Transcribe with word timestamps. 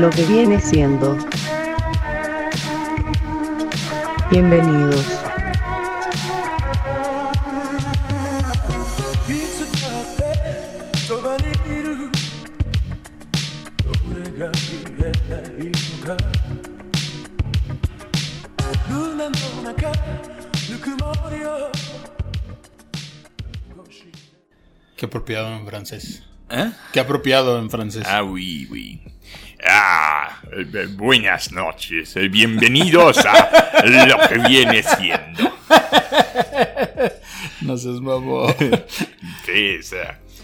lo 0.00 0.08
que 0.08 0.24
viene 0.24 0.58
siendo. 0.58 1.14
Bienvenidos. 4.30 5.04
Qué 24.96 25.06
apropiado 25.06 25.56
en 25.56 25.66
francés. 25.66 26.22
¿Eh? 26.48 26.72
Qué 26.92 27.00
apropiado 27.00 27.58
en 27.58 27.68
francés. 27.68 28.04
Ah, 28.06 28.22
oui, 28.22 28.66
oui. 28.70 29.09
Ah, 30.52 30.56
eh, 30.56 30.66
eh, 30.72 30.86
buenas 30.92 31.52
noches. 31.52 32.16
eh, 32.16 32.28
Bienvenidos 32.28 33.18
a 33.18 33.84
lo 33.84 34.28
que 34.28 34.38
viene 34.48 34.82
siendo. 34.82 35.50
No 37.62 37.76
seas 37.76 38.00
mamón. 38.00 38.54
Que 39.44 39.76
es, 39.76 39.94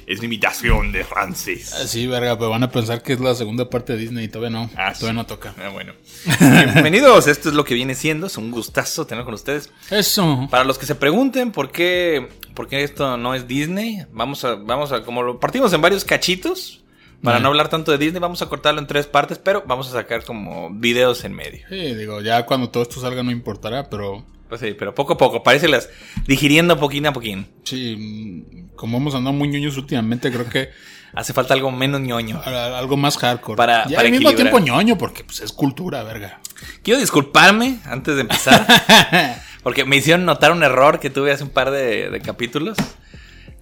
es 0.07 0.21
mi 0.21 0.27
imitación 0.27 0.93
de 0.93 1.03
francés. 1.03 1.71
Sí, 1.87 2.07
verga, 2.07 2.37
pero 2.37 2.51
van 2.51 2.63
a 2.63 2.71
pensar 2.71 3.03
que 3.03 3.15
es 3.15 3.21
la 3.21 3.35
segunda 3.35 3.71
parte 3.71 3.95
de 3.95 4.01
Disney 4.01 4.27
y 4.27 4.29
todavía 4.29 4.51
no. 4.59 4.71
Ah, 4.77 4.93
todavía 4.93 5.09
sí. 5.11 5.17
no 5.17 5.27
toca. 5.27 5.55
Ah, 5.59 5.71
bueno. 5.71 5.95
Bienvenidos. 6.39 7.27
Esto 7.27 7.49
es 7.49 7.55
lo 7.55 7.65
que 7.65 7.75
viene 7.75 7.95
siendo. 7.95 8.27
Es 8.27 8.37
un 8.37 8.51
gustazo 8.51 9.07
tener 9.07 9.25
con 9.25 9.33
ustedes. 9.33 9.71
Eso. 9.91 10.47
Para 10.51 10.65
los 10.65 10.77
que 10.79 10.85
se 10.85 10.95
pregunten 10.95 11.53
por 11.53 11.73
qué, 11.73 12.29
por 12.55 12.69
qué 12.69 12.85
esto 12.85 13.17
no 13.17 13.35
es 13.35 13.49
Disney, 13.49 14.05
vamos 14.13 14.45
a, 14.45 14.55
vamos 14.57 14.93
a, 14.93 15.03
como 15.03 15.23
lo 15.23 15.41
partimos 15.41 15.73
en 15.73 15.81
varios 15.81 16.05
cachitos, 16.05 16.85
para 17.23 17.37
Ajá. 17.37 17.43
no 17.43 17.49
hablar 17.49 17.69
tanto 17.69 17.91
de 17.93 17.99
Disney, 17.99 18.21
vamos 18.21 18.43
a 18.43 18.49
cortarlo 18.49 18.81
en 18.81 18.87
tres 18.87 19.07
partes, 19.07 19.39
pero 19.39 19.65
vamos 19.67 19.89
a 19.89 19.93
sacar 19.93 20.25
como 20.25 20.71
videos 20.71 21.25
en 21.25 21.33
medio. 21.33 21.67
Sí, 21.69 21.95
digo, 21.95 22.21
ya 22.21 22.45
cuando 22.47 22.69
todo 22.71 22.83
esto 22.83 23.01
salga 23.01 23.23
no 23.23 23.31
importará, 23.31 23.89
pero 23.91 24.25
Pues 24.49 24.61
sí, 24.61 24.75
pero 24.79 24.95
poco 24.95 25.15
a 25.15 25.19
poco, 25.19 25.43
parece 25.43 25.67
las 25.69 25.89
digiriendo 26.27 26.79
poquín 26.79 27.07
a 27.07 27.13
poquín. 27.13 27.49
sí, 27.65 28.45
como 28.77 28.99
hemos 28.99 29.15
andado 29.15 29.35
muy 29.35 29.49
ñoños 29.49 29.77
últimamente, 29.77 30.31
creo 30.31 30.49
que 30.49 30.71
Hace 31.15 31.33
falta 31.33 31.55
algo 31.55 31.71
menos 31.71 32.03
ñoño. 32.03 32.43
algo 32.45 32.99
más 32.99 33.17
hardcore. 33.17 33.57
Para- 33.57 33.85
y 33.89 33.95
para 33.95 34.07
al 34.09 34.13
mismo 34.13 34.35
tiempo 34.35 34.59
ñoño, 34.59 34.99
porque 34.99 35.25
pues 35.25 35.41
es 35.41 35.51
cultura, 35.51 36.03
verga. 36.03 36.41
Quiero 36.83 37.01
disculparme 37.01 37.79
antes 37.87 38.17
de 38.17 38.21
empezar, 38.23 38.67
porque 39.63 39.87
me 39.87 39.97
hicieron 39.97 40.27
notar 40.27 40.53
un 40.53 40.63
error 40.63 41.01
que 41.01 41.09
tuve 41.09 41.33
hace 41.33 41.43
un 41.45 41.49
par 41.51 41.71
de, 41.71 42.11
de 42.11 42.21
capítulos. 42.21 42.77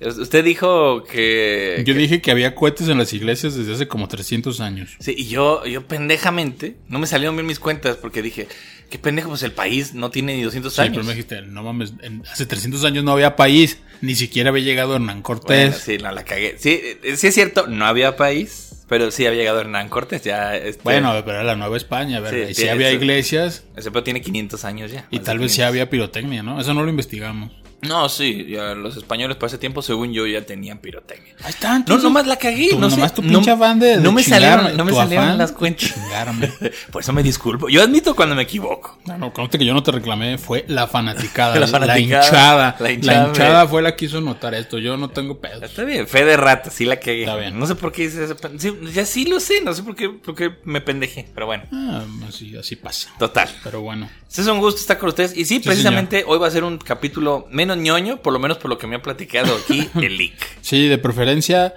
Usted 0.00 0.44
dijo 0.44 1.04
que... 1.04 1.82
Yo 1.86 1.94
dije 1.94 2.20
que 2.20 2.30
había 2.30 2.54
cohetes 2.54 2.88
en 2.88 2.98
las 2.98 3.12
iglesias 3.12 3.54
desde 3.54 3.72
hace 3.74 3.88
como 3.88 4.08
300 4.08 4.60
años. 4.60 4.90
Sí, 4.98 5.14
y 5.16 5.26
yo, 5.28 5.64
yo 5.66 5.86
pendejamente, 5.86 6.76
no 6.88 6.98
me 6.98 7.06
salieron 7.06 7.36
bien 7.36 7.46
mis 7.46 7.58
cuentas 7.60 7.96
porque 7.96 8.20
dije, 8.20 8.48
qué 8.90 8.98
pendejo, 8.98 9.30
pues 9.30 9.42
el 9.44 9.52
país 9.52 9.94
no 9.94 10.10
tiene 10.10 10.34
ni 10.36 10.42
200 10.42 10.74
Sí, 10.74 10.80
años. 10.80 10.92
pero 10.94 11.04
me 11.06 11.12
dijiste, 11.12 11.42
no 11.42 11.62
mames, 11.62 11.92
en- 12.02 12.22
hace 12.30 12.44
300 12.44 12.84
años 12.84 13.04
no 13.04 13.12
había 13.12 13.36
país, 13.36 13.78
ni 14.00 14.14
siquiera 14.14 14.50
había 14.50 14.64
llegado 14.64 14.94
Hernán 14.96 15.22
Cortés. 15.22 15.70
Bueno, 15.70 15.76
sí, 15.82 15.98
no, 15.98 16.10
la 16.12 16.24
cagué. 16.24 16.56
Sí, 16.58 16.80
eh, 17.02 17.16
sí 17.16 17.28
es 17.28 17.34
cierto, 17.34 17.66
no 17.68 17.86
había 17.86 18.16
país, 18.16 18.84
pero 18.88 19.10
sí 19.10 19.24
había 19.24 19.38
llegado 19.38 19.60
Hernán 19.60 19.88
Cortés, 19.88 20.22
ya... 20.24 20.56
Este, 20.56 20.82
Bueno, 20.82 21.12
pero 21.24 21.36
era 21.38 21.44
la 21.44 21.56
Nueva 21.56 21.76
España, 21.76 22.20
¿verdad? 22.20 22.46
Sí, 22.46 22.50
y 22.50 22.54
sí 22.54 22.68
había 22.68 22.90
iglesias 22.92 23.64
Ese 23.76 23.90
pedo 23.90 24.02
tiene 24.02 24.20
500 24.20 24.64
años 24.64 24.90
ya. 24.92 25.06
y 25.10 25.20
tal 25.20 25.38
vez 25.38 25.52
sí 25.52 25.58
500. 25.58 25.68
había 25.68 25.88
pirotecnia, 25.88 26.42
¿no? 26.42 26.60
Eso 26.60 26.74
no 26.74 26.82
lo 26.82 26.90
investigamos. 26.90 27.52
No, 27.88 28.08
sí, 28.08 28.46
ya 28.48 28.74
los 28.74 28.96
españoles 28.96 29.36
para 29.36 29.48
ese 29.48 29.58
tiempo, 29.58 29.82
según 29.82 30.12
yo, 30.12 30.26
ya 30.26 30.44
tenían 30.44 30.78
pirotecnia. 30.78 31.34
Ahí 31.42 31.50
están. 31.50 31.84
No, 31.88 31.98
nomás 31.98 32.26
la 32.26 32.36
cagué, 32.36 32.68
Tú, 32.70 32.78
no 32.78 32.90
sé, 32.90 32.96
nomás 32.96 33.14
tu 33.14 33.22
no- 33.22 33.28
pinche 33.28 33.50
afán 33.50 33.78
de, 33.78 33.86
de 33.88 33.96
no 33.98 34.12
me 34.12 34.22
salieron- 34.22 34.76
no 34.76 34.84
me 34.84 34.92
tu 34.92 34.96
salieron 34.98 35.38
las 35.38 35.52
cuentas. 35.52 35.92
chingarme. 35.94 36.52
Por 36.92 37.02
eso 37.02 37.12
me 37.12 37.22
disculpo. 37.22 37.68
Yo 37.68 37.82
admito 37.82 38.14
cuando 38.16 38.34
me 38.34 38.42
equivoco. 38.42 38.98
No, 39.06 39.18
no, 39.18 39.32
conste 39.32 39.58
que 39.58 39.64
yo 39.64 39.74
no 39.74 39.82
te 39.82 39.92
reclamé, 39.92 40.38
fue 40.38 40.64
la 40.68 40.86
fanaticada, 40.86 41.54
La 41.54 41.60
la, 41.60 41.66
fanaticada, 41.66 42.24
hinchada. 42.24 42.76
la 42.78 42.84
La 42.84 42.92
hinchada 42.92 43.26
hinchada, 43.28 43.64
me- 43.64 43.70
fue 43.70 43.82
la 43.82 43.96
que 43.96 44.04
hizo 44.06 44.20
notar 44.20 44.54
esto, 44.54 44.78
yo 44.78 44.96
no 44.96 45.10
tengo 45.10 45.38
pedos. 45.40 45.62
Está 45.62 45.84
bien, 45.84 46.06
fe 46.08 46.24
de 46.24 46.36
rata, 46.36 46.70
sí 46.70 46.84
la 46.84 46.96
cagué. 46.96 47.20
Está 47.22 47.36
bien. 47.36 47.58
No 47.58 47.66
sé 47.66 47.74
por 47.74 47.92
qué 47.92 48.04
hice 48.04 48.24
ese 48.24 48.34
sí, 48.58 48.72
ya 48.92 49.04
sí 49.04 49.24
lo 49.26 49.40
sé, 49.40 49.60
no 49.62 49.72
sé 49.74 49.82
por 49.82 49.94
qué, 49.94 50.08
por 50.08 50.34
qué 50.34 50.50
me 50.64 50.80
pendejé, 50.80 51.28
pero 51.34 51.46
bueno, 51.46 51.64
Ah, 51.72 52.02
así, 52.28 52.56
así 52.56 52.76
pasa. 52.76 53.10
total. 53.18 53.48
Pero 53.62 53.80
bueno. 53.82 54.08
Es 54.36 54.46
un 54.48 54.58
gusto 54.58 54.80
estar 54.80 54.98
con 54.98 55.10
ustedes. 55.10 55.36
Y 55.36 55.44
sí, 55.44 55.60
precisamente 55.60 56.24
hoy 56.26 56.40
va 56.40 56.48
a 56.48 56.50
ser 56.50 56.64
un 56.64 56.76
capítulo 56.78 57.46
menos 57.52 57.73
ñoño, 57.76 58.22
por 58.22 58.32
lo 58.32 58.38
menos 58.38 58.58
por 58.58 58.70
lo 58.70 58.78
que 58.78 58.86
me 58.86 58.96
ha 58.96 59.02
platicado 59.02 59.54
aquí 59.56 59.88
el 60.02 60.16
leak. 60.16 60.34
Sí, 60.60 60.88
de 60.88 60.98
preferencia, 60.98 61.74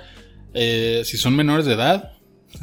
eh, 0.53 1.01
si 1.05 1.17
son 1.17 1.35
menores 1.35 1.65
de 1.65 1.73
edad, 1.73 2.13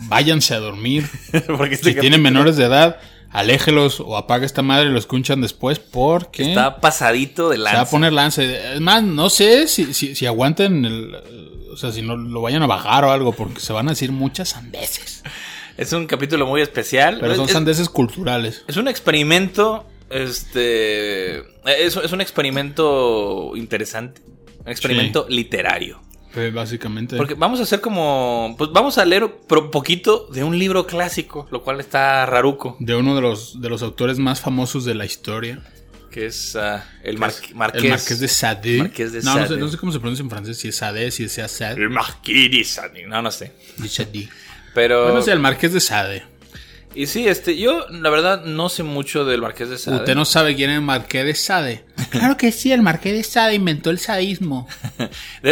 váyanse 0.09 0.55
a 0.55 0.61
dormir. 0.61 1.09
Porque 1.57 1.75
este 1.75 1.93
Si 1.95 2.01
tienen 2.01 2.23
menores 2.23 2.57
de 2.57 2.65
edad, 2.65 2.99
aléjelos 3.31 4.01
o 4.01 4.17
apaga 4.17 4.47
esta 4.47 4.63
madre 4.63 4.87
y 4.89 4.93
lo 4.93 4.99
escuchan 4.99 5.41
después 5.41 5.81
porque 5.81 6.51
Está 6.51 6.81
pasadito 6.81 7.49
de 7.49 7.57
se 7.57 7.63
va 7.63 7.71
a 7.71 7.75
lanza. 7.75 7.91
poner 7.91 8.13
lance. 8.13 8.75
Es 8.75 8.81
más, 8.81 9.03
no 9.03 9.29
sé 9.29 9.67
si, 9.67 9.93
si, 9.93 10.15
si 10.15 10.27
aguanten 10.27 10.85
el... 10.85 11.17
O 11.73 11.77
sea, 11.77 11.91
si 11.91 12.03
no 12.03 12.17
lo 12.17 12.41
vayan 12.41 12.63
a 12.63 12.69
bajar 12.69 13.05
o 13.05 13.11
algo, 13.11 13.33
porque 13.33 13.59
se 13.61 13.73
van 13.73 13.89
a 13.89 13.91
decir 13.91 14.13
muchas 14.13 14.51
sandeces. 14.51 15.25
Es 15.77 15.93
un 15.93 16.07
capítulo 16.07 16.47
muy 16.47 16.61
especial. 16.61 17.19
Pero 17.21 17.35
son 17.35 17.47
es, 17.47 17.51
sandeces 17.51 17.89
culturales. 17.89 18.63
es 18.69 18.77
un 18.77 18.87
experimento. 18.87 19.85
Este. 20.11 21.39
Es, 21.67 21.97
es 21.97 22.13
un 22.13 22.21
experimento 22.21 23.53
interesante. 23.57 24.21
Un 24.65 24.71
experimento 24.71 25.27
literario. 25.29 26.01
Eh, 26.37 26.51
básicamente. 26.53 27.17
Porque 27.17 27.35
vamos 27.35 27.61
a 27.61 27.63
hacer 27.63 27.81
como. 27.81 28.55
Pues 28.59 28.71
vamos 28.73 28.99
a 28.99 29.05
leer 29.05 29.25
un 29.25 29.71
poquito 29.71 30.27
de 30.33 30.43
un 30.43 30.59
libro 30.59 30.87
clásico, 30.87 31.47
lo 31.51 31.63
cual 31.63 31.81
está 31.81 32.27
raruco. 32.27 32.77
De 32.81 32.95
uno 32.95 33.15
de 33.15 33.21
los, 33.21 33.61
de 33.61 33.69
los 33.69 33.83
autores 33.83 34.19
más 34.19 34.41
famosos 34.41 34.85
de 34.85 34.95
la 34.95 35.05
historia. 35.05 35.63
Que 36.11 36.27
es 36.27 36.55
ah, 36.57 36.85
el 37.03 37.19
mar- 37.19 37.33
Marqués. 37.55 37.83
el 37.85 37.91
Marqués 37.91 38.21
de 38.21 38.29
Sade. 38.29 38.79
Marqués 38.79 39.13
de 39.13 39.23
no, 39.23 39.37
no 39.37 39.47
sé, 39.49 39.57
no 39.57 39.69
sé 39.69 39.77
cómo 39.79 39.91
se 39.91 39.99
pronuncia 39.99 40.23
en 40.23 40.31
francés, 40.31 40.59
si 40.59 40.69
es 40.69 40.77
Sade, 40.77 41.11
si 41.11 41.25
es 41.25 41.33
Sade. 41.33 41.75
El 41.83 41.91
Marqués 41.91 42.51
de 42.51 42.65
Sade. 42.65 43.07
No, 43.07 43.21
no 43.21 43.31
sé. 43.31 43.53
de 43.77 43.89
Sade. 43.89 44.29
Pero. 44.75 45.05
Bueno, 45.05 45.23
sí, 45.23 45.31
el 45.31 45.41
Marqués 45.41 45.73
de 45.73 45.81
Sade. 45.81 46.25
Y 46.95 47.07
sí, 47.07 47.27
este, 47.27 47.57
yo 47.57 47.87
la 47.91 48.11
verdad 48.11 48.45
no 48.45 48.69
sé 48.69 48.83
mucho 48.83 49.25
del 49.25 49.43
Marqués 49.43 49.69
de 49.69 49.79
Sade. 49.79 49.97
Usted 49.97 50.15
no 50.15 50.25
sabe 50.25 50.55
quién 50.55 50.71
es 50.71 50.77
el 50.77 50.83
Marqués 50.83 51.25
de 51.25 51.35
Sade. 51.35 51.85
Claro 52.11 52.37
que 52.37 52.53
sí, 52.53 52.71
el 52.71 52.83
Marqués 52.83 53.13
de 53.13 53.25
Sade 53.25 53.55
inventó 53.55 53.91
el 53.91 53.99
sadismo. 53.99 54.69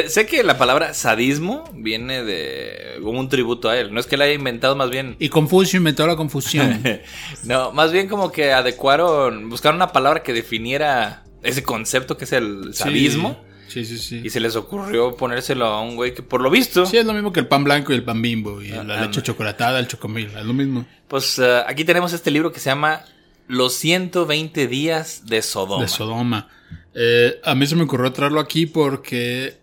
Sé 0.06 0.26
que 0.26 0.44
la 0.44 0.58
palabra 0.58 0.94
sadismo 0.94 1.64
viene 1.74 2.22
de 2.22 3.00
como 3.02 3.18
un 3.18 3.28
tributo 3.28 3.68
a 3.68 3.76
él. 3.76 3.92
No 3.92 3.98
es 3.98 4.06
que 4.06 4.16
la 4.16 4.24
haya 4.24 4.34
inventado 4.34 4.76
más 4.76 4.88
bien. 4.88 5.16
Y 5.18 5.28
Confucio 5.28 5.78
inventó 5.78 6.06
la 6.06 6.16
confusión. 6.16 6.82
No, 7.44 7.72
más 7.72 7.90
bien 7.90 8.08
como 8.08 8.30
que 8.30 8.52
adecuaron, 8.52 9.48
buscaron 9.50 9.76
una 9.76 9.90
palabra 9.90 10.22
que 10.22 10.32
definiera 10.32 11.24
ese 11.42 11.64
concepto 11.64 12.16
que 12.16 12.24
es 12.24 12.32
el 12.32 12.74
sadismo. 12.74 13.30
Sí, 13.30 13.51
sí, 13.84 13.98
sí. 13.98 14.20
Y 14.24 14.30
se 14.30 14.40
les 14.40 14.56
ocurrió 14.56 15.16
ponérselo 15.16 15.66
a 15.66 15.80
un 15.82 15.96
güey 15.96 16.14
que 16.14 16.22
por 16.22 16.40
lo 16.40 16.50
visto, 16.50 16.86
Sí, 16.86 16.96
es 16.96 17.04
lo 17.04 17.12
mismo 17.12 17.32
que 17.32 17.40
el 17.40 17.48
pan 17.48 17.64
blanco 17.64 17.92
y 17.92 17.96
el 17.96 18.04
pan 18.04 18.20
bimbo. 18.22 18.60
Y 18.62 18.68
la 18.68 19.00
leche 19.02 19.22
chocolatada, 19.22 19.78
el 19.78 19.88
chocomil. 19.88 20.30
Es 20.36 20.44
lo 20.44 20.52
mismo. 20.54 20.86
pues 21.08 21.38
eh, 21.38 21.62
aquí 21.66 21.84
tenemos 21.84 22.12
este 22.12 22.30
libro 22.30 22.52
que 22.52 22.60
se 22.60 22.70
llama 22.70 23.04
Los 23.48 23.74
120 23.74 24.66
días 24.68 25.26
de 25.26 25.42
Sodoma. 25.42 25.82
De 25.82 25.88
Sodoma. 25.88 26.48
Eh, 26.94 27.40
a 27.44 27.54
mí 27.54 27.66
se 27.66 27.74
me 27.76 27.84
ocurrió 27.84 28.12
traerlo 28.12 28.40
aquí 28.40 28.66
porque 28.66 29.58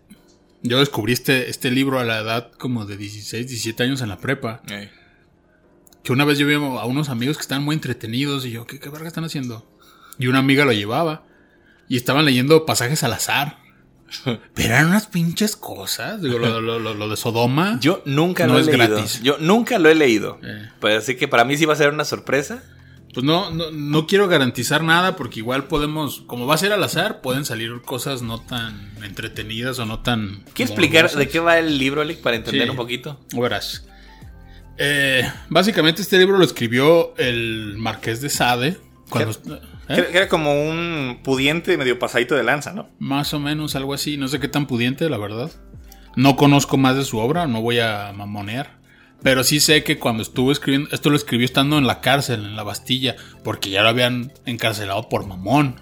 yo 0.62 0.78
descubrí 0.80 1.12
este, 1.12 1.48
este 1.48 1.70
libro 1.70 1.98
a 1.98 2.04
la 2.04 2.18
edad 2.18 2.52
como 2.58 2.84
de 2.86 2.96
16, 2.96 3.46
17 3.46 3.82
años 3.84 4.02
en 4.02 4.08
la 4.08 4.18
prepa. 4.18 4.62
Que 6.02 6.12
una 6.12 6.24
vez 6.24 6.38
yo 6.38 6.46
vi 6.46 6.54
a 6.54 6.58
unos 6.86 7.08
amigos 7.10 7.36
que 7.36 7.42
estaban 7.42 7.62
muy 7.64 7.74
entretenidos 7.74 8.46
y 8.46 8.50
yo, 8.52 8.66
¿qué, 8.66 8.78
qué 8.80 8.88
verga 8.88 9.06
están 9.06 9.24
haciendo? 9.24 9.66
Y 10.18 10.26
una 10.26 10.38
amiga 10.38 10.64
lo 10.64 10.72
llevaba. 10.72 11.24
Y 11.88 11.96
estaban 11.96 12.24
leyendo 12.24 12.66
pasajes 12.66 13.02
al 13.02 13.12
azar. 13.12 13.58
Pero 14.54 14.68
eran 14.74 14.86
unas 14.88 15.06
pinches 15.06 15.56
cosas. 15.56 16.20
Digo, 16.22 16.38
lo, 16.38 16.60
lo- 16.60 16.78
lo- 16.78 16.94
lo 16.94 17.08
de 17.08 17.16
Sodoma. 17.16 17.78
Yo 17.82 18.02
nunca 18.04 18.46
No 18.46 18.54
lo 18.54 18.58
he 18.58 18.62
es 18.62 18.66
leído. 18.68 18.86
gratis. 18.88 19.22
Yo 19.22 19.36
nunca 19.38 19.78
lo 19.78 19.88
he 19.88 19.94
leído. 19.94 20.38
Eh. 20.42 20.68
Pues 20.80 20.96
así 20.98 21.16
que 21.16 21.28
para 21.28 21.44
mí 21.44 21.56
sí 21.56 21.64
va 21.64 21.72
a 21.74 21.76
ser 21.76 21.92
una 21.92 22.04
sorpresa. 22.04 22.62
Pues 23.12 23.24
no, 23.24 23.50
no, 23.50 23.72
no 23.72 24.06
quiero 24.06 24.28
garantizar 24.28 24.84
nada 24.84 25.16
porque 25.16 25.40
igual 25.40 25.64
podemos, 25.64 26.20
como 26.28 26.46
va 26.46 26.54
a 26.54 26.58
ser 26.58 26.72
al 26.72 26.84
azar, 26.84 27.20
pueden 27.22 27.44
salir 27.44 27.82
cosas 27.82 28.22
no 28.22 28.40
tan 28.40 28.92
entretenidas 29.02 29.80
o 29.80 29.84
no 29.86 29.98
tan... 29.98 30.44
¿Quieres 30.54 30.70
explicar 30.70 31.10
de 31.10 31.28
qué 31.28 31.40
va 31.40 31.58
el 31.58 31.76
libro, 31.76 32.02
Alec, 32.02 32.20
para 32.20 32.36
entender 32.36 32.64
Sí. 32.66 32.70
un 32.70 32.76
poquito? 32.76 33.18
Verás. 33.34 33.84
Eh, 34.78 35.28
básicamente 35.48 36.02
este 36.02 36.18
libro 36.18 36.38
lo 36.38 36.44
escribió 36.44 37.12
el 37.16 37.74
Marqués 37.78 38.20
de 38.20 38.30
Sade. 38.30 38.78
Cuando, 39.08 39.60
¿eh? 39.90 39.96
Que 39.96 40.06
que 40.06 40.16
era 40.16 40.28
como 40.28 40.52
un 40.52 41.20
pudiente 41.22 41.76
medio 41.76 41.98
pasadito 41.98 42.34
de 42.34 42.42
lanza, 42.42 42.72
¿no? 42.72 42.88
Más 42.98 43.34
o 43.34 43.40
menos 43.40 43.76
algo 43.76 43.94
así. 43.94 44.16
No 44.16 44.28
sé 44.28 44.40
qué 44.40 44.48
tan 44.48 44.66
pudiente, 44.66 45.08
la 45.10 45.18
verdad. 45.18 45.50
No 46.16 46.36
conozco 46.36 46.76
más 46.76 46.96
de 46.96 47.04
su 47.04 47.18
obra, 47.18 47.46
no 47.46 47.62
voy 47.62 47.78
a 47.78 48.12
mamonear. 48.14 48.80
Pero 49.22 49.44
sí 49.44 49.60
sé 49.60 49.84
que 49.84 49.98
cuando 49.98 50.22
estuvo 50.22 50.50
escribiendo, 50.50 50.88
esto 50.92 51.10
lo 51.10 51.16
escribió 51.16 51.44
estando 51.44 51.76
en 51.78 51.86
la 51.86 52.00
cárcel, 52.00 52.40
en 52.44 52.56
la 52.56 52.62
Bastilla, 52.62 53.16
porque 53.44 53.70
ya 53.70 53.82
lo 53.82 53.90
habían 53.90 54.32
encarcelado 54.46 55.08
por 55.08 55.26
mamón. 55.26 55.76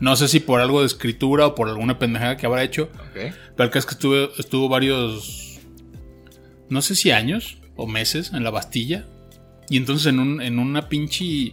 No 0.00 0.16
sé 0.16 0.28
si 0.28 0.40
por 0.40 0.60
algo 0.60 0.80
de 0.80 0.86
escritura 0.86 1.46
o 1.46 1.54
por 1.54 1.68
alguna 1.68 1.98
pendejada 1.98 2.38
que 2.38 2.46
habrá 2.46 2.62
hecho. 2.62 2.84
Ok. 2.94 3.34
Pero 3.56 3.64
el 3.64 3.70
caso 3.70 3.78
es 3.80 3.86
que 3.86 3.94
estuvo, 3.94 4.16
estuvo 4.38 4.68
varios, 4.68 5.60
no 6.70 6.80
sé 6.80 6.94
si 6.94 7.10
años 7.10 7.58
o 7.76 7.86
meses 7.86 8.32
en 8.32 8.42
la 8.42 8.50
Bastilla. 8.50 9.06
Y 9.68 9.76
entonces 9.76 10.06
en, 10.06 10.18
un, 10.18 10.40
en 10.40 10.58
una 10.58 10.88
pinche. 10.88 11.52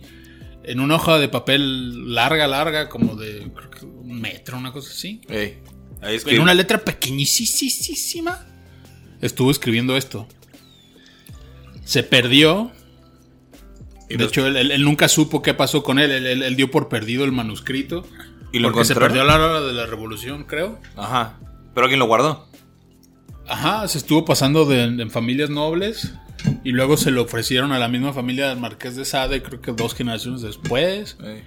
En 0.67 0.79
una 0.79 0.95
hoja 0.95 1.17
de 1.17 1.29
papel 1.29 2.13
larga, 2.13 2.47
larga, 2.47 2.89
como 2.89 3.15
de 3.15 3.49
creo 3.55 3.69
que 3.71 3.85
un 3.85 4.19
metro, 4.21 4.57
una 4.57 4.71
cosa 4.71 4.91
así. 4.91 5.21
Ahí 6.01 6.19
En 6.27 6.41
una 6.41 6.53
letra 6.53 6.77
pequeñísima. 6.79 8.45
Estuvo 9.21 9.49
escribiendo 9.49 9.97
esto. 9.97 10.27
Se 11.85 12.03
perdió. 12.03 12.71
Y 14.09 14.17
De 14.17 14.23
los- 14.23 14.31
hecho, 14.31 14.45
él, 14.47 14.55
él- 14.57 14.71
él 14.71 14.83
nunca 14.83 15.07
supo 15.07 15.41
qué 15.41 15.53
pasó 15.53 15.83
con 15.83 15.99
él. 15.99 16.11
Él, 16.11 16.55
dio 16.55 16.69
por 16.71 16.87
perdido 16.89 17.25
el 17.25 17.31
manuscrito. 17.31 18.05
¿Y 18.53 18.59
lo 18.59 18.69
porque 18.71 18.85
se 18.85 18.95
perdió 18.95 19.21
a 19.21 19.25
la 19.25 19.35
hora 19.35 19.61
de 19.61 19.73
la 19.73 19.85
revolución, 19.85 20.43
creo. 20.45 20.79
Ajá. 20.95 21.37
Pero 21.73 21.85
alguien 21.85 21.99
lo 21.99 22.05
guardó. 22.05 22.46
Ajá, 23.47 23.87
se 23.87 23.97
estuvo 23.97 24.25
pasando 24.25 24.65
de, 24.65 24.83
en 24.83 25.11
familias 25.11 25.49
nobles. 25.49 26.13
Y 26.63 26.71
luego 26.71 26.97
se 26.97 27.11
lo 27.11 27.23
ofrecieron 27.23 27.71
a 27.71 27.79
la 27.79 27.87
misma 27.87 28.13
familia 28.13 28.49
del 28.49 28.59
Marqués 28.59 28.95
de 28.95 29.05
Sade, 29.05 29.41
creo 29.41 29.59
que 29.59 29.71
dos 29.71 29.95
generaciones 29.95 30.41
después. 30.41 31.17
Ey. 31.23 31.43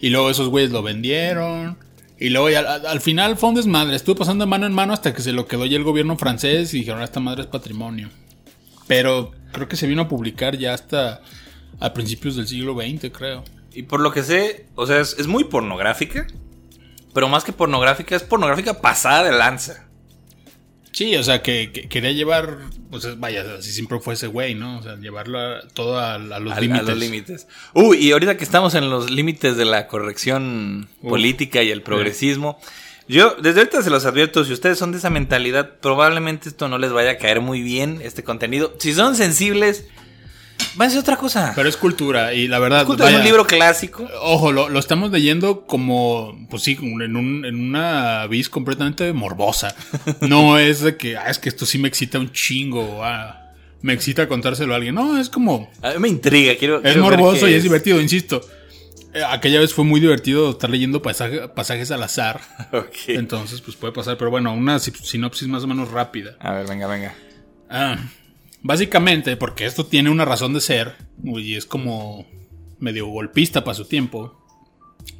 Y 0.00 0.10
luego 0.10 0.30
esos 0.30 0.48
güeyes 0.48 0.70
lo 0.70 0.82
vendieron. 0.82 1.78
Y 2.18 2.30
luego 2.30 2.50
ya 2.50 2.60
al, 2.60 2.86
al 2.86 3.00
final 3.00 3.36
fue 3.36 3.50
un 3.50 3.54
desmadre. 3.54 3.96
Estuvo 3.96 4.16
pasando 4.16 4.44
de 4.44 4.50
mano 4.50 4.66
en 4.66 4.72
mano 4.72 4.92
hasta 4.92 5.12
que 5.12 5.22
se 5.22 5.32
lo 5.32 5.46
quedó 5.46 5.66
ya 5.66 5.76
el 5.76 5.84
gobierno 5.84 6.16
francés 6.16 6.72
y 6.74 6.78
dijeron, 6.78 7.02
esta 7.02 7.20
madre 7.20 7.42
es 7.42 7.48
patrimonio. 7.48 8.08
Pero 8.86 9.32
creo 9.52 9.68
que 9.68 9.76
se 9.76 9.86
vino 9.86 10.02
a 10.02 10.08
publicar 10.08 10.56
ya 10.56 10.74
hasta 10.74 11.22
a 11.80 11.92
principios 11.92 12.36
del 12.36 12.46
siglo 12.46 12.74
XX, 12.74 13.10
creo. 13.12 13.44
Y 13.72 13.84
por 13.84 14.00
lo 14.00 14.12
que 14.12 14.22
sé, 14.22 14.66
o 14.74 14.86
sea, 14.86 15.00
es, 15.00 15.16
es 15.18 15.26
muy 15.26 15.44
pornográfica. 15.44 16.26
Pero 17.12 17.28
más 17.28 17.44
que 17.44 17.52
pornográfica, 17.52 18.14
es 18.14 18.22
pornográfica 18.22 18.80
pasada 18.80 19.24
de 19.24 19.36
lanza. 19.36 19.89
Sí, 21.00 21.16
o 21.16 21.22
sea, 21.24 21.40
que, 21.40 21.70
que 21.72 21.88
quería 21.88 22.12
llevar, 22.12 22.58
pues 22.90 23.18
vaya, 23.18 23.42
así 23.58 23.72
siempre 23.72 24.00
fue 24.00 24.12
ese 24.12 24.26
güey, 24.26 24.54
¿no? 24.54 24.76
O 24.78 24.82
sea, 24.82 24.96
llevarlo 24.96 25.38
a- 25.38 25.62
todo 25.72 25.98
a, 25.98 26.16
a 26.16 26.18
los 26.18 26.32
Al- 26.32 26.50
a 26.52 26.60
límites. 26.60 26.86
los 26.88 26.98
límites. 26.98 27.48
Uy, 27.72 27.96
y 27.96 28.12
ahorita 28.12 28.36
que 28.36 28.44
estamos 28.44 28.74
en 28.74 28.90
los 28.90 29.10
límites 29.10 29.56
de 29.56 29.64
la 29.64 29.86
corrección 29.86 30.90
política 31.00 31.62
y 31.62 31.70
el 31.70 31.80
progresismo, 31.80 32.60
yo 33.08 33.34
desde 33.40 33.60
ahorita 33.60 33.80
se 33.82 33.88
los 33.88 34.04
advierto, 34.04 34.44
si 34.44 34.52
ustedes 34.52 34.78
son 34.78 34.92
de 34.92 34.98
esa 34.98 35.08
mentalidad, 35.08 35.70
probablemente 35.80 36.50
esto 36.50 36.68
no 36.68 36.76
les 36.76 36.92
vaya 36.92 37.12
a 37.12 37.16
caer 37.16 37.40
muy 37.40 37.62
bien, 37.62 38.00
este 38.04 38.22
contenido. 38.22 38.74
Si 38.78 38.92
son 38.92 39.16
sensibles, 39.16 39.86
váyanse 40.74 40.98
a 40.98 41.00
otra 41.00 41.16
cosa. 41.16 41.52
Pero 41.54 41.68
es 41.68 41.76
cultura 41.76 42.32
y 42.34 42.48
la 42.48 42.58
verdad... 42.58 42.86
Es 42.90 42.96
vaya, 42.96 43.18
un 43.18 43.24
libro 43.24 43.46
clásico. 43.46 44.08
Ojo, 44.22 44.52
lo, 44.52 44.68
lo 44.68 44.78
estamos 44.78 45.10
leyendo 45.10 45.66
como, 45.66 46.46
pues 46.50 46.62
sí, 46.62 46.76
en, 46.80 47.16
un- 47.16 47.44
en 47.44 47.54
una 47.68 48.26
vis 48.26 48.48
completamente 48.48 49.12
morbosa. 49.12 49.74
No 50.20 50.58
es 50.58 50.80
de 50.80 50.96
que, 50.96 51.16
ah, 51.16 51.28
es 51.30 51.38
que 51.38 51.48
esto 51.48 51.66
sí 51.66 51.78
me 51.78 51.88
excita 51.88 52.18
un 52.18 52.32
chingo, 52.32 53.00
ah, 53.04 53.52
me 53.82 53.92
excita 53.92 54.28
contárselo 54.28 54.72
a 54.72 54.76
alguien. 54.76 54.94
No, 54.94 55.18
es 55.18 55.28
como, 55.28 55.70
A 55.82 55.90
mí 55.94 55.98
me 55.98 56.08
intriga, 56.08 56.54
quiero... 56.58 56.76
es 56.76 56.82
quiero 56.82 57.02
morboso 57.02 57.48
y 57.48 57.54
es 57.54 57.62
divertido, 57.62 58.00
insisto. 58.00 58.40
Eh, 59.12 59.22
Aquella 59.28 59.58
vez 59.58 59.74
fue 59.74 59.84
muy 59.84 59.98
divertido 60.00 60.50
estar 60.50 60.70
leyendo 60.70 61.02
pasaje- 61.02 61.48
pasajes 61.48 61.90
al 61.90 62.02
azar. 62.02 62.40
Ok. 62.72 62.94
Entonces, 63.08 63.60
pues 63.60 63.76
puede 63.76 63.92
pasar. 63.92 64.16
Pero 64.16 64.30
bueno, 64.30 64.52
una 64.54 64.78
si- 64.78 64.92
sinopsis 64.92 65.48
más 65.48 65.64
o 65.64 65.66
menos 65.66 65.90
rápida. 65.90 66.36
A 66.38 66.52
ver, 66.52 66.68
venga, 66.68 66.86
venga. 66.86 67.14
Ah, 67.68 67.96
básicamente, 68.62 69.36
porque 69.36 69.66
esto 69.66 69.86
tiene 69.86 70.10
una 70.10 70.24
razón 70.24 70.54
de 70.54 70.60
ser, 70.60 70.94
y 71.22 71.56
es 71.56 71.66
como 71.66 72.26
medio 72.78 73.06
golpista 73.06 73.64
para 73.64 73.74
su 73.74 73.84
tiempo, 73.84 74.40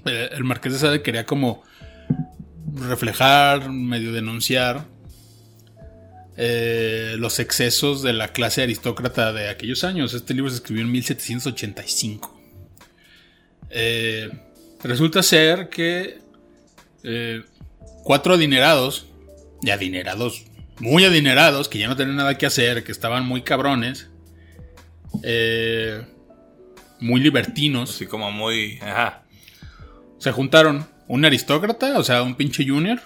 eh, 0.06 0.30
el 0.32 0.44
Marqués 0.44 0.72
de 0.74 0.78
Sade 0.78 1.02
quería 1.02 1.26
como 1.26 1.62
reflejar, 2.74 3.70
medio 3.70 4.12
denunciar 4.12 4.86
eh, 6.36 7.16
los 7.18 7.38
excesos 7.38 8.02
de 8.02 8.12
la 8.12 8.28
clase 8.32 8.62
aristócrata 8.62 9.32
de 9.32 9.48
aquellos 9.48 9.84
años. 9.84 10.14
Este 10.14 10.34
libro 10.34 10.50
se 10.50 10.56
escribió 10.56 10.82
en 10.82 10.92
1785. 10.92 12.40
Eh, 13.70 14.30
resulta 14.82 15.22
ser 15.22 15.68
que 15.68 16.18
cuatro 18.04 18.34
adinerados, 18.34 19.06
y 19.62 19.70
adinerados, 19.70 20.44
muy 20.80 21.04
adinerados, 21.04 21.68
que 21.68 21.78
ya 21.78 21.88
no 21.88 21.96
tenían 21.96 22.16
nada 22.16 22.36
que 22.36 22.46
hacer, 22.46 22.82
que 22.84 22.92
estaban 22.92 23.26
muy 23.26 23.42
cabrones, 23.42 24.08
eh, 25.22 26.04
muy 27.00 27.20
libertinos, 27.20 27.90
Así 27.94 28.06
como 28.06 28.30
muy... 28.30 28.78
Ajá. 28.82 29.22
se 30.18 30.32
juntaron 30.32 30.86
un 31.06 31.24
aristócrata, 31.24 31.98
o 31.98 32.04
sea, 32.04 32.22
un 32.22 32.34
pinche 32.34 32.66
junior, 32.66 33.00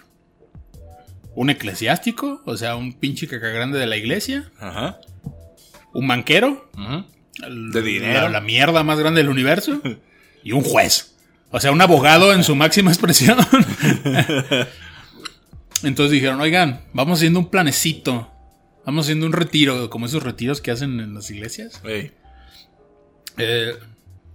un 1.35 1.50
eclesiástico, 1.50 2.43
o 2.44 2.56
sea, 2.56 2.76
un 2.76 2.93
pinche 2.93 3.26
caca 3.29 3.49
grande 3.49 3.79
de 3.79 3.87
la 3.87 3.97
iglesia, 3.97 4.50
Ajá. 4.59 4.99
un 5.93 6.06
banquero, 6.06 6.71
De 7.38 7.82
dinero. 7.82 8.23
La, 8.23 8.29
la 8.29 8.41
mierda 8.41 8.85
más 8.85 8.99
grande 8.99 9.21
del 9.21 9.31
universo, 9.31 9.81
y 10.44 10.53
un 10.53 10.62
juez. 10.62 11.17
O 11.50 11.61
sea, 11.61 11.73
un 11.73 11.81
abogado 11.81 12.32
en 12.32 12.44
su 12.44 12.55
máxima 12.56 12.91
expresión. 12.91 13.38
Entonces 15.85 16.13
dijeron, 16.13 16.41
oigan, 16.41 16.85
vamos 16.93 17.19
haciendo 17.19 17.39
un 17.39 17.51
planecito. 17.51 18.31
Vamos 18.85 19.07
haciendo 19.07 19.27
un 19.27 19.33
retiro, 19.33 19.89
como 19.89 20.07
esos 20.07 20.23
retiros 20.23 20.61
que 20.61 20.71
hacen 20.71 21.01
en 21.01 21.15
las 21.15 21.31
iglesias. 21.31 21.81
Eh, 23.39 23.75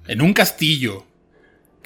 en 0.07 0.21
un 0.21 0.33
castillo, 0.33 1.05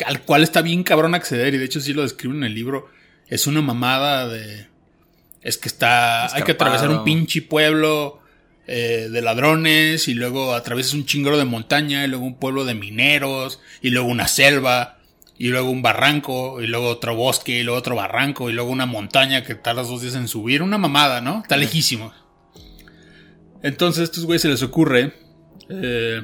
al 0.05 0.21
cual 0.21 0.43
está 0.43 0.61
bien 0.61 0.83
cabrón 0.83 1.13
acceder, 1.13 1.53
y 1.53 1.57
de 1.57 1.65
hecho 1.65 1.81
sí 1.81 1.93
lo 1.93 2.03
describen 2.03 2.37
en 2.37 2.43
el 2.45 2.53
libro. 2.53 2.89
Es 3.27 3.47
una 3.47 3.61
mamada 3.61 4.27
de... 4.27 4.67
Es 5.41 5.57
que 5.57 5.67
está... 5.67 6.33
Hay 6.33 6.43
que 6.43 6.53
atravesar 6.53 6.89
un 6.89 7.03
pinche 7.03 7.41
pueblo 7.41 8.21
eh, 8.65 9.09
de 9.11 9.21
ladrones, 9.21 10.07
y 10.07 10.13
luego 10.13 10.53
atraviesas 10.53 10.93
un 10.93 11.05
chingero 11.05 11.37
de 11.37 11.45
montaña, 11.45 12.05
y 12.05 12.07
luego 12.07 12.25
un 12.25 12.39
pueblo 12.39 12.63
de 12.63 12.75
mineros, 12.75 13.59
y 13.81 13.89
luego 13.89 14.07
una 14.07 14.29
selva, 14.29 14.99
y 15.37 15.47
luego 15.49 15.69
un 15.69 15.81
barranco, 15.81 16.61
y 16.61 16.67
luego 16.67 16.87
otro 16.89 17.15
bosque, 17.15 17.59
y 17.59 17.63
luego 17.63 17.79
otro 17.79 17.95
barranco, 17.95 18.49
y 18.49 18.53
luego 18.53 18.69
una 18.69 18.85
montaña 18.85 19.43
que 19.43 19.55
tardas 19.55 19.87
dos 19.87 20.01
días 20.01 20.15
en 20.15 20.27
subir. 20.27 20.61
Una 20.61 20.77
mamada, 20.77 21.21
¿no? 21.21 21.39
Está 21.41 21.57
lejísimo. 21.57 22.13
Entonces 23.61 24.01
a 24.01 24.03
estos 24.03 24.25
güeyes 24.25 24.41
se 24.41 24.49
les 24.49 24.61
ocurre... 24.63 25.13
eh, 25.69 26.21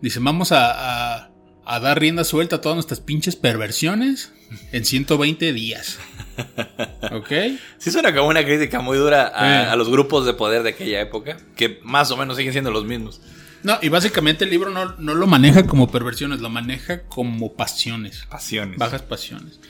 Dicen, 0.00 0.22
vamos 0.24 0.52
a, 0.52 1.14
a- 1.16 1.30
a 1.64 1.80
dar 1.80 1.98
rienda 1.98 2.22
suelta 2.22 2.56
a 2.56 2.60
todas 2.60 2.76
nuestras 2.76 3.00
pinches 3.00 3.34
perversiones 3.34 4.32
en 4.72 4.84
120 4.84 5.52
días. 5.54 5.98
¿Ok? 7.12 7.32
Sí 7.78 7.90
suena 7.90 8.14
como 8.14 8.28
una 8.28 8.44
crítica 8.44 8.80
muy 8.80 8.98
dura 8.98 9.32
a, 9.34 9.64
Eh. 9.64 9.66
a 9.70 9.74
los 9.76 9.88
grupos 9.88 10.26
de 10.26 10.34
poder 10.34 10.62
de 10.62 10.70
aquella 10.70 11.00
época, 11.00 11.38
que 11.56 11.80
más 11.82 12.10
o 12.10 12.16
menos 12.16 12.36
siguen 12.36 12.52
siendo 12.52 12.70
los 12.70 12.84
mismos. 12.84 13.20
No, 13.62 13.78
y 13.82 13.88
básicamente 13.88 14.44
el 14.44 14.50
libro 14.50 14.70
no, 14.70 14.94
no 14.98 15.14
lo 15.14 15.26
maneja 15.26 15.66
como 15.66 15.90
perversiones, 15.90 16.40
lo 16.40 16.48
maneja 16.50 17.02
como 17.04 17.54
pasiones, 17.54 18.24
Pasiones. 18.30 18.78
bajas 18.78 19.02
pasiones. 19.02 19.60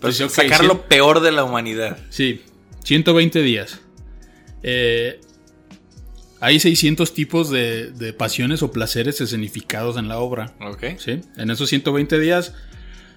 Pero 0.00 0.12
sacar 0.30 0.64
lo 0.64 0.82
peor 0.88 1.20
de 1.20 1.32
la 1.32 1.44
humanidad. 1.44 1.98
Sí, 2.10 2.42
120 2.84 3.42
días. 3.42 3.80
Eh, 4.62 5.20
hay 6.40 6.58
600 6.58 7.12
tipos 7.12 7.50
de, 7.50 7.90
de 7.90 8.12
pasiones 8.14 8.62
o 8.62 8.72
placeres 8.72 9.20
escenificados 9.20 9.96
en 9.98 10.08
la 10.08 10.18
obra. 10.18 10.54
Ok. 10.60 10.84
¿sí? 10.98 11.20
En 11.36 11.50
esos 11.50 11.68
120 11.68 12.18
días, 12.18 12.54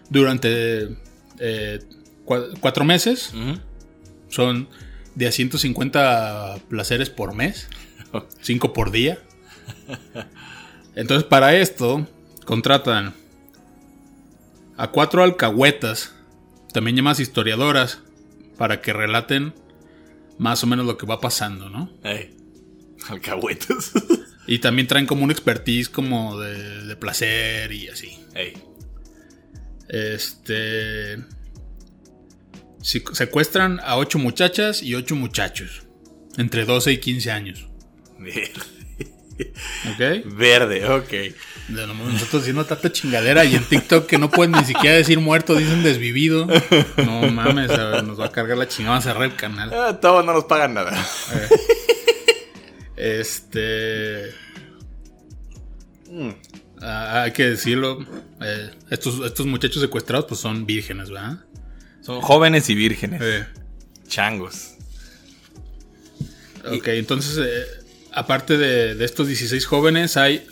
durante 0.09 0.97
eh, 1.39 1.79
cua- 2.25 2.49
cuatro 2.59 2.83
meses, 2.83 3.33
son 4.29 4.67
de 5.15 5.27
a 5.27 5.31
150 5.31 6.55
placeres 6.69 7.09
por 7.09 7.33
mes, 7.33 7.69
5 8.41 8.73
por 8.73 8.91
día. 8.91 9.19
Entonces, 10.95 11.27
para 11.27 11.55
esto, 11.55 12.07
contratan 12.45 13.13
a 14.77 14.87
cuatro 14.91 15.23
alcahuetas, 15.23 16.13
también 16.71 16.95
llamadas 16.95 17.19
historiadoras, 17.19 17.99
para 18.57 18.81
que 18.81 18.93
relaten 18.93 19.53
más 20.37 20.63
o 20.63 20.67
menos 20.67 20.85
lo 20.85 20.97
que 20.97 21.05
va 21.05 21.19
pasando, 21.19 21.69
¿no? 21.69 21.89
Alcahuetas. 23.09 23.91
Y 24.45 24.59
también 24.59 24.87
traen 24.87 25.05
como 25.05 25.23
un 25.23 25.31
expertise 25.31 25.87
como 25.87 26.37
de, 26.37 26.83
de 26.83 26.95
placer 26.97 27.71
y 27.71 27.87
así. 27.87 28.19
Este. 29.87 31.23
Secuestran 32.81 33.79
a 33.81 33.95
ocho 33.95 34.19
muchachas 34.19 34.83
y 34.83 34.95
ocho 34.95 35.15
muchachos. 35.15 35.83
Entre 36.37 36.65
12 36.65 36.91
y 36.91 36.97
15 36.97 37.31
años. 37.31 37.67
¿Ok? 39.91 40.35
Verde, 40.35 40.87
ok. 40.87 41.13
Nosotros 41.69 42.41
haciendo 42.41 42.65
tanta 42.65 42.91
chingadera 42.91 43.45
y 43.45 43.55
en 43.55 43.63
TikTok 43.63 44.05
que 44.05 44.17
no 44.17 44.29
pueden 44.29 44.51
ni 44.51 44.63
siquiera 44.65 44.95
decir 44.95 45.19
muerto, 45.19 45.55
dicen 45.55 45.83
desvivido. 45.83 46.47
No 46.97 47.21
mames, 47.31 47.71
a 47.71 47.85
ver, 47.89 48.03
nos 48.03 48.19
va 48.19 48.25
a 48.25 48.31
cargar 48.31 48.57
la 48.57 48.67
chingada, 48.67 48.95
vamos 48.95 49.05
a 49.05 49.09
cerrar 49.11 49.23
el 49.25 49.35
canal. 49.35 49.73
Ah, 49.73 49.99
todos 49.99 50.25
no 50.25 50.33
nos 50.33 50.45
pagan 50.45 50.73
nada. 50.73 50.91
Este. 52.95 54.33
ah, 56.81 57.23
hay 57.23 57.31
que 57.31 57.49
decirlo. 57.49 58.05
eh, 58.41 58.71
estos, 58.89 59.25
estos 59.25 59.45
muchachos 59.45 59.81
secuestrados, 59.81 60.25
pues 60.27 60.39
son 60.39 60.65
vírgenes, 60.65 61.09
¿verdad? 61.09 61.39
Son 62.01 62.21
jóvenes 62.21 62.69
y 62.69 62.75
vírgenes. 62.75 63.21
Eh, 63.23 63.45
Changos. 64.07 64.71
Ok, 66.65 66.87
entonces, 66.89 67.37
eh, 67.37 67.82
aparte 68.13 68.57
de, 68.57 68.95
de 68.95 69.05
estos 69.05 69.27
16 69.27 69.65
jóvenes, 69.65 70.17
hay 70.17 70.45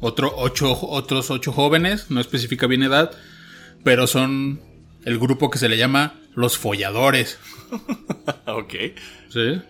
otro 0.00 0.32
ocho, 0.36 0.76
otros 0.88 1.30
ocho 1.30 1.52
jóvenes, 1.52 2.10
no 2.10 2.20
especifica 2.20 2.66
bien 2.66 2.82
edad, 2.82 3.12
pero 3.84 4.06
son 4.06 4.60
el 5.04 5.18
grupo 5.18 5.50
que 5.50 5.58
se 5.58 5.68
le 5.68 5.76
llama 5.78 6.20
los 6.34 6.58
folladores. 6.58 7.38
ok. 8.46 8.74
¿Sí? 9.28 9.60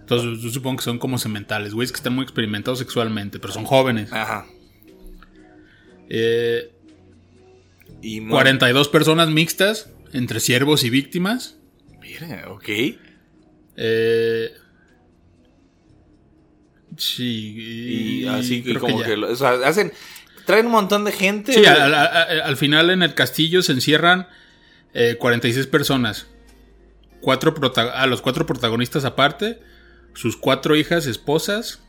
Entonces 0.00 0.40
yo 0.42 0.50
supongo 0.50 0.76
que 0.78 0.84
son 0.84 0.98
como 0.98 1.18
sementales, 1.18 1.74
güeyes 1.74 1.90
que 1.92 1.96
están 1.96 2.14
muy 2.14 2.22
experimentados 2.22 2.78
sexualmente, 2.78 3.38
pero 3.38 3.52
son 3.52 3.64
jóvenes. 3.64 4.12
Ajá. 4.12 4.46
Eh, 6.08 6.70
Y 8.02 8.20
mu- 8.20 8.30
42 8.30 8.88
personas 8.88 9.28
mixtas 9.30 9.90
entre 10.12 10.40
siervos 10.40 10.84
y 10.84 10.90
víctimas. 10.90 11.56
Mira, 12.00 12.44
ok. 12.50 12.68
Eh, 13.76 14.52
sí, 16.98 18.22
Y 18.22 18.26
así 18.28 18.62
que 18.62 18.74
como 18.78 19.02
que, 19.02 19.14
o 19.14 19.36
sea, 19.36 19.50
hacen, 19.64 19.92
traen 20.44 20.66
un 20.66 20.72
montón 20.72 21.04
de 21.04 21.12
gente. 21.12 21.52
Sí, 21.52 21.64
al, 21.66 21.80
al- 21.80 21.94
al- 21.94 22.40
al 22.42 22.56
final 22.56 22.90
en 22.90 23.02
el 23.02 23.14
castillo 23.14 23.62
se 23.62 23.72
encierran 23.72 24.28
eh, 24.94 25.16
46 25.18 25.66
personas. 25.66 26.26
Cuatro 27.20 27.54
a 27.94 28.06
los 28.06 28.22
cuatro 28.22 28.46
protagonistas 28.46 29.04
aparte, 29.04 29.60
sus 30.14 30.36
cuatro 30.36 30.76
hijas, 30.76 31.06
esposas, 31.06 31.80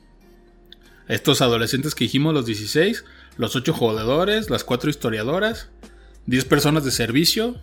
estos 1.08 1.42
adolescentes 1.42 1.96
que 1.96 2.06
dijimos, 2.06 2.34
los 2.34 2.46
16, 2.46 3.06
los 3.38 3.56
ocho 3.56 3.72
jugadores, 3.74 4.50
las 4.50 4.64
cuatro 4.64 4.90
historiadoras, 4.90 5.70
10 6.26 6.46
personas 6.46 6.84
de 6.86 6.92
servicio, 6.92 7.62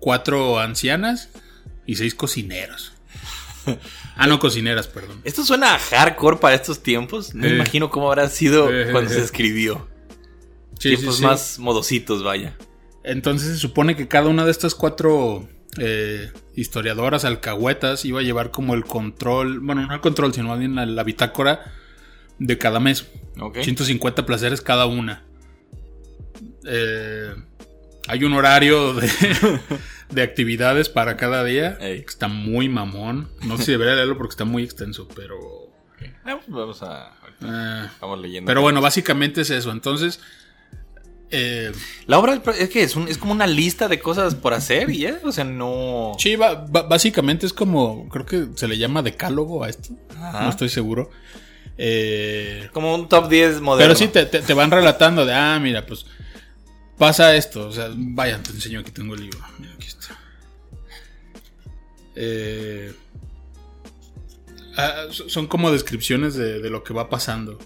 cuatro 0.00 0.58
ancianas 0.60 1.30
y 1.86 1.96
seis 1.96 2.14
cocineros. 2.14 2.92
Ah, 4.16 4.26
no, 4.26 4.38
cocineras, 4.38 4.86
perdón. 4.88 5.20
Esto 5.24 5.44
suena 5.44 5.74
a 5.74 5.78
hardcore 5.78 6.36
para 6.38 6.54
estos 6.54 6.82
tiempos. 6.82 7.34
No 7.34 7.46
Eh. 7.46 7.54
imagino 7.54 7.90
cómo 7.90 8.08
habrá 8.08 8.28
sido 8.28 8.70
Eh, 8.72 8.88
cuando 8.92 9.10
eh, 9.10 9.14
se 9.14 9.22
escribió. 9.22 9.88
Sí, 10.78 10.90
Tiempos 10.96 11.16
sí. 11.16 11.22
más 11.22 11.58
modositos, 11.58 12.22
vaya. 12.22 12.56
Entonces 13.02 13.48
se 13.54 13.58
supone 13.58 13.96
que 13.96 14.06
cada 14.08 14.28
una 14.28 14.44
de 14.44 14.50
estas 14.50 14.74
cuatro 14.74 15.48
eh, 15.78 16.30
historiadoras 16.54 17.24
alcahuetas 17.24 18.04
iba 18.04 18.20
a 18.20 18.22
llevar 18.22 18.50
como 18.52 18.74
el 18.74 18.84
control, 18.84 19.58
bueno, 19.60 19.84
no 19.86 19.92
el 19.94 20.00
control, 20.00 20.32
sino 20.32 20.48
más 20.48 20.58
bien 20.60 20.74
la, 20.76 20.86
la 20.86 21.02
bitácora 21.02 21.72
de 22.38 22.56
cada 22.58 22.78
mes. 22.80 23.06
Ok. 23.40 23.58
150 23.62 24.24
placeres 24.26 24.60
cada 24.60 24.86
una. 24.86 25.24
Eh, 26.66 27.34
hay 28.08 28.24
un 28.24 28.32
horario 28.34 28.94
de, 28.94 29.08
de 30.10 30.22
actividades 30.22 30.88
para 30.88 31.16
cada 31.16 31.44
día. 31.44 31.76
Ey. 31.80 32.00
que 32.02 32.08
Está 32.10 32.28
muy 32.28 32.68
mamón. 32.68 33.30
No 33.46 33.56
sé 33.56 33.64
si 33.64 33.70
debería 33.72 33.94
leerlo 33.94 34.16
porque 34.18 34.32
está 34.32 34.44
muy 34.44 34.62
extenso, 34.62 35.08
pero... 35.14 35.38
Ah, 36.24 36.36
pues 36.36 36.48
Vamos 36.48 36.82
a. 36.82 37.12
eh, 37.42 37.88
Vamos 38.00 38.20
leyendo. 38.20 38.46
pero 38.46 38.60
bueno, 38.62 38.80
básicamente 38.80 39.40
es 39.42 39.50
eso. 39.50 39.70
Entonces... 39.72 40.20
eh, 41.30 41.72
La 42.06 42.18
obra 42.18 42.40
es 42.58 42.68
que 42.70 42.82
es, 42.82 42.96
un- 42.96 43.08
es 43.08 43.18
como 43.18 43.32
una 43.32 43.46
lista 43.46 43.88
de 43.88 43.98
cosas 44.00 44.34
por 44.34 44.54
hacer 44.54 44.90
y 44.90 44.98
ya. 45.00 45.18
O 45.24 45.32
sea, 45.32 45.44
no. 45.44 46.12
Sí, 46.18 46.36
ba- 46.36 46.54
básicamente 46.54 47.46
es 47.46 47.52
como, 47.52 48.08
creo 48.08 48.26
que 48.26 48.46
se 48.54 48.68
le 48.68 48.78
llama 48.78 49.02
decálogo 49.02 49.64
a 49.64 49.68
esto, 49.70 49.94
Ajá. 50.16 50.42
no 50.44 50.50
estoy 50.50 50.68
seguro. 50.68 51.10
Eh, 51.76 52.68
Como 52.72 52.94
un 52.94 53.08
top 53.08 53.28
10 53.28 53.60
moderno. 53.60 53.84
pero 53.94 53.98
sí, 53.98 54.08
te, 54.08 54.26
te- 54.26 54.42
te 54.42 54.54
van 54.54 54.70
relatando 54.70 55.26
de, 55.26 55.32
ah, 55.34 55.58
mira, 55.60 55.84
pues 55.86 56.06
pasa 56.98 57.34
esto, 57.36 57.68
o 57.68 57.72
sea, 57.72 57.90
vaya, 57.96 58.42
te 58.42 58.50
enseño, 58.50 58.80
aquí 58.80 58.90
tengo 58.90 59.14
el 59.14 59.22
libro, 59.22 59.38
mira, 59.58 59.72
aquí 59.74 59.86
está. 59.88 60.18
Eh, 62.16 62.94
ah, 64.76 65.06
so- 65.10 65.28
son 65.28 65.46
como 65.46 65.70
descripciones 65.72 66.34
de, 66.34 66.60
de 66.60 66.70
lo 66.70 66.84
que 66.84 66.94
va 66.94 67.08
pasando. 67.08 67.58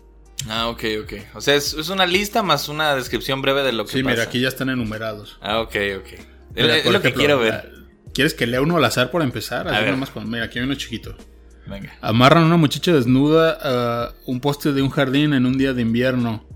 Ah, 0.49 0.69
ok, 0.69 0.85
ok. 1.03 1.13
O 1.35 1.41
sea, 1.41 1.55
es, 1.57 1.75
es 1.75 1.89
una 1.89 2.07
lista 2.07 2.43
más 2.43 2.69
una 2.69 2.95
descripción 2.95 3.43
breve 3.43 3.63
de 3.63 3.73
lo 3.73 3.85
que 3.85 3.93
Sí, 3.93 4.03
pasa. 4.03 4.11
mira, 4.11 4.23
aquí 4.25 4.41
ya 4.41 4.49
están 4.49 4.71
enumerados. 4.71 5.37
Ah, 5.41 5.61
ok, 5.61 5.75
ok. 5.99 6.07
Es, 6.13 6.27
Mira, 6.63 6.77
es 6.77 6.85
lo 6.87 6.93
que 7.03 7.09
ejemplo, 7.09 7.15
quiero 7.19 7.39
ver. 7.39 7.55
ah, 7.55 7.65
¿Quieres 8.15 8.35
que 8.35 8.47
lea 8.47 8.61
uno 8.63 8.77
al 8.77 8.85
azar 8.85 9.11
por 9.11 9.23
empezar? 9.23 9.69
A 9.69 9.73
Así 9.73 9.83
ver. 9.85 9.91
nomás 9.93 10.11
con- 10.11 10.29
mira, 10.31 10.45
aquí 10.45 10.59
hay 10.59 10.65
uno 10.65 10.75
chiquito. 10.77 11.17
Venga. 11.67 11.95
Amarran 12.01 12.45
a 12.45 12.47
una 12.47 12.57
muchacha 12.57 12.93
desnuda 12.95 13.59
a 13.61 14.15
un 14.27 14.41
poste 14.41 14.73
de 14.73 14.81
un 14.81 14.89
jardín 14.91 15.35
en 15.35 15.45
un 15.45 15.59
día 15.59 15.75
de 15.75 15.83
invierno. 15.83 16.47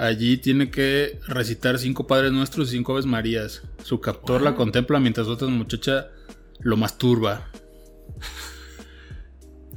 Allí 0.00 0.36
tiene 0.36 0.70
que 0.70 1.18
recitar 1.26 1.76
cinco 1.78 2.06
Padres 2.06 2.30
Nuestros 2.30 2.68
y 2.68 2.76
cinco 2.76 2.92
Aves 2.92 3.04
Marías. 3.06 3.62
Su 3.82 4.00
captor 4.00 4.40
la 4.42 4.54
contempla 4.54 5.00
mientras 5.00 5.26
otra 5.26 5.48
muchacha 5.48 6.06
lo 6.60 6.76
masturba. 6.76 7.48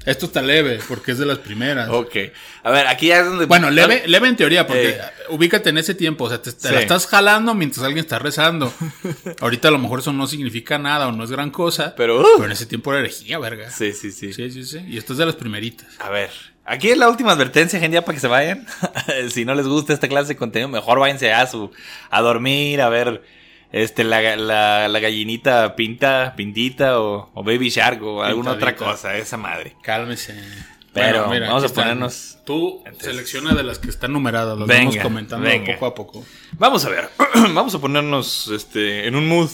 Esto 0.06 0.26
está 0.28 0.42
leve 0.42 0.80
porque 0.88 1.12
es 1.12 1.18
de 1.20 1.26
las 1.28 1.38
primeras. 1.40 1.90
Ok. 1.90 2.16
A 2.64 2.72
ver, 2.72 2.88
aquí 2.88 3.08
ya 3.08 3.20
es 3.22 3.26
donde. 3.26 3.46
Bueno, 3.46 3.70
leve, 3.72 4.04
leve 4.08 4.28
en 4.28 4.36
teoría, 4.36 4.66
porque 4.68 4.90
Eh. 4.90 5.00
ubícate 5.30 5.70
en 5.70 5.78
ese 5.78 5.94
tiempo. 5.96 6.26
O 6.26 6.30
sea, 6.30 6.42
te, 6.42 6.52
te 6.52 6.68
Sí. 6.70 6.74
la 6.74 6.82
estás 6.82 7.06
jalando 7.08 7.54
mientras 7.56 7.84
alguien 7.86 8.04
está 8.04 8.18
rezando. 8.20 8.72
Ahorita 9.42 9.68
a 9.68 9.72
lo 9.72 9.78
mejor 9.80 10.00
eso 10.00 10.12
no 10.14 10.26
significa 10.28 10.78
nada 10.80 11.08
o 11.08 11.12
no 11.12 11.24
es 11.24 11.32
gran 11.32 11.50
cosa. 11.52 11.94
Pero, 11.96 12.20
uh. 12.22 12.26
pero 12.36 12.46
en 12.46 12.52
ese 12.52 12.66
tiempo 12.68 12.92
era 12.92 13.00
herejía, 13.02 13.38
verga. 13.40 13.70
Sí, 13.72 13.94
sí, 13.94 14.12
sí, 14.12 14.34
Sí, 14.34 14.50
sí, 14.52 14.64
sí. 14.66 14.80
Y 14.88 14.98
esto 14.98 15.14
es 15.14 15.20
de 15.20 15.26
las 15.28 15.36
primeritas. 15.36 15.88
A 16.00 16.10
ver. 16.10 16.30
Aquí 16.66 16.90
es 16.90 16.98
la 16.98 17.10
última 17.10 17.32
advertencia, 17.32 17.80
gente, 17.80 17.96
ya 17.96 18.06
para 18.06 18.16
que 18.16 18.20
se 18.22 18.28
vayan. 18.28 18.66
si 19.30 19.46
no 19.46 19.56
les 19.56 19.68
gusta 19.68 19.94
esta 19.94 20.08
clase 20.08 20.30
de 20.30 20.36
contenido, 20.38 20.70
mejor 20.70 21.00
váyanse 21.00 21.34
a 21.34 21.46
su. 21.48 21.72
a 22.10 22.22
dormir, 22.22 22.82
a 22.82 22.90
ver. 22.90 23.24
Este, 23.72 24.04
la, 24.04 24.36
la, 24.36 24.90
la 24.90 25.00
gallinita 25.00 25.76
pinta, 25.78 26.34
pintita 26.36 27.00
o, 27.00 27.32
o 27.34 27.44
baby 27.44 27.70
shark 27.70 28.04
o 28.04 28.22
alguna 28.22 28.52
otra 28.52 28.76
cosa, 28.76 29.16
esa 29.16 29.38
madre. 29.38 29.78
Cálmese. 29.82 30.36
Pero 30.94 31.20
Bueno, 31.28 31.34
mira, 31.34 31.48
vamos 31.48 31.64
a 31.64 31.68
están. 31.68 31.86
ponernos- 31.86 32.38
Tú 32.46 32.80
Entonces- 32.86 33.08
selecciona 33.14 33.54
de 33.54 33.64
las 33.64 33.80
que 33.80 33.88
están 33.90 34.12
numeradas, 34.12 34.58
las 34.60 34.68
Venga, 34.68 34.90
vamos 34.90 34.98
comentando 35.04 35.48
venga. 35.48 35.74
poco 35.76 35.86
a 35.86 35.96
poco. 35.96 36.26
Vamos 36.58 36.84
a 36.84 36.90
ver. 36.90 37.10
Vamos 37.54 37.74
a 37.74 37.80
ponernos 37.80 38.50
este, 38.50 39.08
en 39.08 39.16
un 39.16 39.26
mood. 39.30 39.50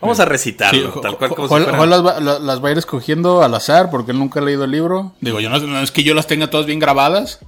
Vamos 0.00 0.20
a 0.20 0.24
recitarlo, 0.26 0.92
Sí, 0.94 1.00
tal 1.02 1.16
cual 1.16 1.30
como 1.30 1.48
Juan- 1.48 1.60
si 1.62 1.64
fuera- 1.64 1.78
Juan 1.78 1.90
las, 1.90 2.04
va, 2.04 2.20
la- 2.20 2.38
las 2.38 2.62
va 2.62 2.68
a 2.68 2.72
ir 2.72 2.78
escogiendo 2.78 3.42
al 3.42 3.54
azar 3.54 3.90
porque 3.90 4.12
él 4.12 4.18
nunca 4.18 4.40
ha 4.40 4.42
leído 4.44 4.64
el 4.64 4.70
libro. 4.70 5.14
Digo, 5.20 5.40
yo 5.40 5.48
no, 5.48 5.58
no 5.58 5.80
es 5.80 5.90
que 5.90 6.02
yo 6.04 6.14
las 6.14 6.26
tenga 6.26 6.48
todas 6.50 6.66
bien 6.66 6.78
grabadas. 6.78 7.40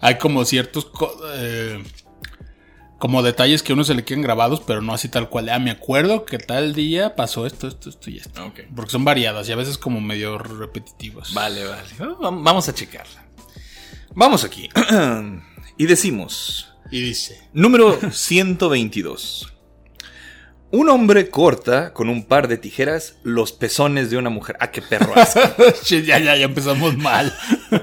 Hay 0.00 0.18
como 0.18 0.44
ciertos 0.44 0.88
eh, 1.34 1.82
como 2.98 3.22
detalles 3.22 3.62
que 3.62 3.72
a 3.72 3.74
uno 3.74 3.84
se 3.84 3.94
le 3.94 4.04
quedan 4.04 4.22
grabados, 4.22 4.60
pero 4.66 4.80
no 4.82 4.92
así 4.92 5.08
tal 5.08 5.28
cual. 5.28 5.48
Ah, 5.48 5.58
me 5.60 5.70
acuerdo 5.70 6.24
que 6.24 6.38
tal 6.38 6.74
día 6.74 7.14
pasó 7.16 7.46
esto, 7.46 7.68
esto, 7.68 7.88
esto 7.88 8.10
y 8.10 8.18
esto. 8.18 8.52
Porque 8.74 8.90
son 8.90 9.04
variadas 9.04 9.48
y 9.48 9.52
a 9.52 9.56
veces 9.56 9.78
como 9.78 10.00
medio 10.00 10.38
repetitivas. 10.38 11.32
Vale, 11.34 11.64
vale. 11.64 11.88
Va- 12.00 12.30
Vamos 12.30 12.68
a 12.68 12.74
checarla. 12.74 13.24
Vamos 14.14 14.42
aquí. 14.44 14.68
y 15.78 15.86
decimos, 15.86 16.68
Y 16.90 17.00
dice. 17.00 17.40
número 17.52 17.96
122. 18.10 19.51
Un 20.72 20.88
hombre 20.88 21.28
corta 21.30 21.92
con 21.92 22.08
un 22.08 22.24
par 22.24 22.48
de 22.48 22.56
tijeras 22.56 23.14
los 23.22 23.52
pezones 23.52 24.10
de 24.10 24.16
una 24.16 24.30
mujer. 24.30 24.56
Ah, 24.58 24.70
qué 24.70 24.80
perro 24.82 25.12
ya, 25.86 25.98
ya, 26.18 26.18
ya 26.36 26.44
empezamos 26.44 26.96
mal. 26.96 27.32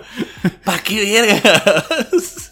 ¿Para 0.65 0.79
qué 0.83 1.05
vergas? 1.05 2.51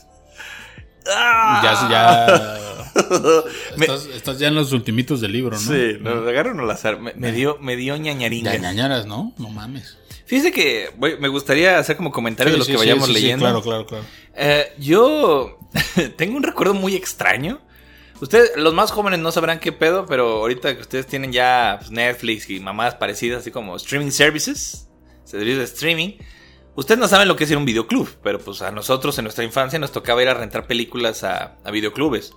Ah. 1.09 1.61
Ya, 1.63 1.89
ya. 1.89 2.57
Me- 3.77 3.85
Estás, 3.85 4.05
estás 4.07 4.39
ya 4.39 4.47
en 4.47 4.55
los 4.55 4.71
ultimitos 4.73 5.21
del 5.21 5.31
libro, 5.31 5.51
¿no? 5.57 5.61
Sí, 5.61 5.97
nos 6.01 6.27
agarraron 6.27 6.59
al 6.59 6.69
azar. 6.69 6.99
Me, 6.99 7.13
me 7.15 7.31
dio, 7.31 7.57
me 7.59 7.75
dio 7.75 7.95
ñañaringa. 7.97 8.53
Ya 8.53 8.59
ñañaras, 8.59 9.05
¿no? 9.05 9.33
No 9.37 9.49
mames. 9.49 9.97
Fíjese 10.25 10.51
que 10.51 10.89
voy- 10.97 11.17
me 11.19 11.29
gustaría 11.29 11.79
hacer 11.79 11.95
como 11.95 12.11
comentario 12.11 12.51
de 12.51 12.57
los 12.59 12.67
sí, 12.67 12.73
que 12.73 12.77
vayamos 12.77 13.07
sí, 13.07 13.13
leyendo. 13.13 13.43
claro, 13.45 13.61
claro, 13.61 13.85
claro. 13.85 14.03
Eh, 14.35 14.73
yo 14.79 15.57
tengo 16.17 16.37
un 16.37 16.43
recuerdo 16.43 16.73
muy 16.73 16.95
extraño. 16.95 17.61
Ustedes, 18.19 18.51
los 18.55 18.73
más 18.73 18.91
jóvenes 18.91 19.19
no 19.19 19.31
sabrán 19.31 19.59
qué 19.59 19.71
pedo, 19.71 20.05
pero 20.07 20.37
ahorita 20.37 20.75
que 20.75 20.81
ustedes 20.81 21.05
tienen 21.05 21.31
ya 21.31 21.77
pues, 21.79 21.91
Netflix 21.91 22.49
y 22.49 22.59
mamadas 22.59 22.95
parecidas, 22.95 23.41
así 23.41 23.51
como 23.51 23.75
streaming 23.75 24.09
services, 24.09 24.89
servicios 25.23 25.59
de 25.59 25.63
streaming, 25.65 26.17
ustedes 26.75 26.99
no 26.99 27.07
saben 27.07 27.27
lo 27.27 27.35
que 27.35 27.43
es 27.43 27.51
ir 27.51 27.57
a 27.57 27.59
un 27.59 27.65
videoclub, 27.65 28.09
pero 28.23 28.39
pues 28.39 28.63
a 28.63 28.71
nosotros 28.71 29.17
en 29.19 29.25
nuestra 29.25 29.43
infancia 29.43 29.77
nos 29.77 29.91
tocaba 29.91 30.23
ir 30.23 30.29
a 30.29 30.33
rentar 30.33 30.65
películas 30.65 31.23
a, 31.23 31.57
a 31.63 31.71
videoclubes. 31.71 32.33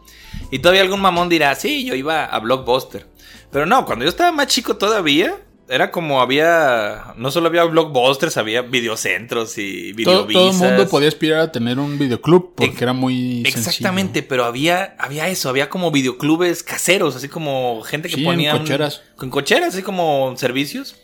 Y 0.51 0.59
todavía 0.59 0.83
algún 0.83 1.01
mamón 1.01 1.31
dirá, 1.31 1.55
sí, 1.55 1.85
yo 1.87 1.95
iba 1.95 2.27
a 2.27 2.39
Blockbuster. 2.41 3.07
Pero 3.51 3.65
no, 3.65 3.87
cuando 3.87 4.05
yo 4.05 4.11
estaba 4.11 4.33
más 4.33 4.49
chico 4.49 4.77
todavía, 4.77 5.39
era 5.71 5.91
como 5.91 6.21
había, 6.21 7.15
no 7.17 7.31
solo 7.31 7.47
había 7.49 7.65
Blockbusters, 7.65 8.37
había 8.37 8.63
videocentros 8.63 9.57
y 9.59 9.93
Todo, 9.95 10.05
todo 10.05 10.21
el 10.23 10.27
videovisas. 10.29 10.61
mundo 10.69 10.89
podía 10.89 11.09
aspirar 11.09 11.41
a 11.41 11.53
tener 11.53 11.79
un 11.79 11.99
videoclub 11.99 12.55
porque 12.57 12.73
Ex- 12.73 12.83
era 12.83 12.93
muy 12.93 13.43
Exactamente, 13.47 14.23
pero 14.23 14.45
había, 14.45 14.97
había 14.99 15.29
eso, 15.29 15.49
había 15.49 15.69
como 15.71 15.91
videoclubes 15.91 16.63
caseros, 16.63 17.17
así 17.17 17.29
como 17.29 17.83
gente 17.83 18.09
que 18.09 18.17
Sí, 18.17 18.25
ponía. 18.25 18.53
un- 18.55 18.61
cocheras. 18.61 19.03
con 19.17 19.31
cocheras, 19.31 19.75
así 19.75 19.83
como 19.83 20.35
servicios. 20.37 20.97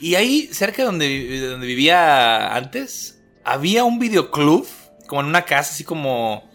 Y 0.00 0.14
ahí, 0.16 0.48
cerca 0.52 0.78
de 0.82 0.84
donde, 0.86 1.08
de 1.08 1.46
donde 1.48 1.66
vivía 1.66 2.54
antes, 2.54 3.18
había 3.44 3.84
un 3.84 3.98
videoclub, 3.98 4.66
como 5.06 5.20
en 5.22 5.28
una 5.28 5.42
casa, 5.42 5.72
así 5.72 5.84
como. 5.84 6.50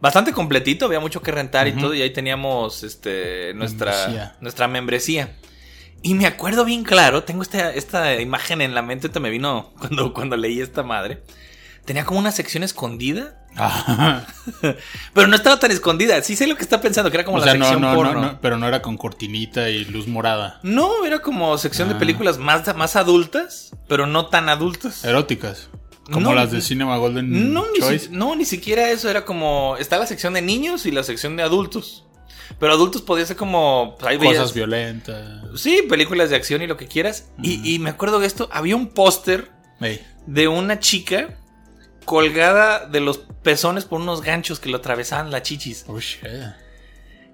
Bastante 0.00 0.32
completito, 0.32 0.84
había 0.86 1.00
mucho 1.00 1.22
que 1.22 1.30
rentar 1.32 1.66
y 1.68 1.72
todo, 1.72 1.94
y 1.94 2.02
ahí 2.02 2.10
teníamos 2.10 2.82
este, 2.84 3.54
nuestra, 3.54 3.92
Membresía. 3.92 4.36
nuestra 4.40 4.68
membresía. 4.68 5.36
Y 6.02 6.14
me 6.14 6.26
acuerdo 6.26 6.64
bien 6.64 6.84
claro, 6.84 7.24
tengo 7.24 7.42
esta, 7.42 7.72
esta 7.72 8.20
imagen 8.20 8.60
en 8.60 8.74
la 8.74 8.82
mente, 8.82 9.08
te 9.08 9.18
me 9.20 9.30
vino 9.30 9.72
cuando, 9.78 10.12
cuando 10.12 10.36
leí 10.36 10.60
esta 10.60 10.82
madre, 10.82 11.22
tenía 11.84 12.04
como 12.04 12.20
una 12.20 12.30
sección 12.32 12.62
escondida. 12.62 13.42
Ajá. 13.56 14.26
Pero 15.14 15.26
no 15.28 15.34
estaba 15.34 15.58
tan 15.58 15.70
escondida. 15.70 16.20
Sí 16.22 16.36
sé 16.36 16.46
lo 16.46 16.56
que 16.56 16.62
está 16.62 16.80
pensando, 16.80 17.10
que 17.10 17.16
era 17.16 17.24
como 17.24 17.38
o 17.38 17.40
la 17.40 17.46
sea, 17.46 17.52
sección 17.54 17.80
no, 17.80 17.88
no, 17.90 17.94
porno. 17.96 18.20
no, 18.20 18.40
pero 18.40 18.58
no 18.58 18.68
era 18.68 18.82
con 18.82 18.98
cortinita 18.98 19.70
y 19.70 19.86
luz 19.86 20.06
morada. 20.06 20.60
No, 20.62 21.06
era 21.06 21.20
como 21.20 21.56
sección 21.56 21.88
de 21.88 21.94
Ah. 21.94 21.98
películas 21.98 22.36
más, 22.38 22.76
más 22.76 22.96
adultas, 22.96 23.72
pero 23.88 24.06
no 24.06 24.26
tan 24.26 24.50
adultas. 24.50 25.04
Eróticas. 25.04 25.70
Como 26.04 26.20
No, 26.28 26.34
las 26.34 26.52
de 26.52 26.60
Cinema 26.60 26.98
Golden 26.98 27.52
No 27.54 27.64
Choice. 27.80 28.10
no, 28.10 28.36
ni 28.36 28.44
siquiera 28.44 28.90
eso. 28.90 29.08
Era 29.08 29.24
como. 29.24 29.76
Está 29.78 29.98
la 29.98 30.06
sección 30.06 30.34
de 30.34 30.42
niños 30.42 30.84
y 30.86 30.90
la 30.92 31.02
sección 31.02 31.34
de 31.36 31.42
adultos. 31.42 32.04
Pero 32.58 32.72
adultos 32.72 33.02
podía 33.02 33.26
ser 33.26 33.36
como. 33.36 33.96
pues, 33.98 34.10
ahí 34.10 34.16
Cosas 34.18 34.32
veías- 34.32 34.54
violentas. 34.54 35.42
Sí, 35.60 35.82
películas 35.88 36.30
de 36.30 36.36
acción 36.36 36.62
y 36.62 36.66
lo 36.66 36.76
que 36.76 36.86
quieras. 36.86 37.28
Y, 37.42 37.74
y 37.74 37.78
me 37.78 37.90
acuerdo 37.90 38.18
de 38.20 38.26
esto. 38.26 38.48
Había 38.52 38.76
un 38.76 38.88
póster 38.88 39.50
de 40.26 40.48
una 40.48 40.78
chica 40.80 41.36
colgada 42.04 42.86
de 42.86 43.00
los 43.00 43.18
pezones 43.18 43.84
por 43.84 44.00
unos 44.00 44.22
ganchos 44.22 44.60
que 44.60 44.68
lo 44.68 44.78
atravesaban 44.78 45.30
las 45.30 45.42
chichis. 45.42 45.84
Oh, 45.88 45.98
shit. 46.00 46.22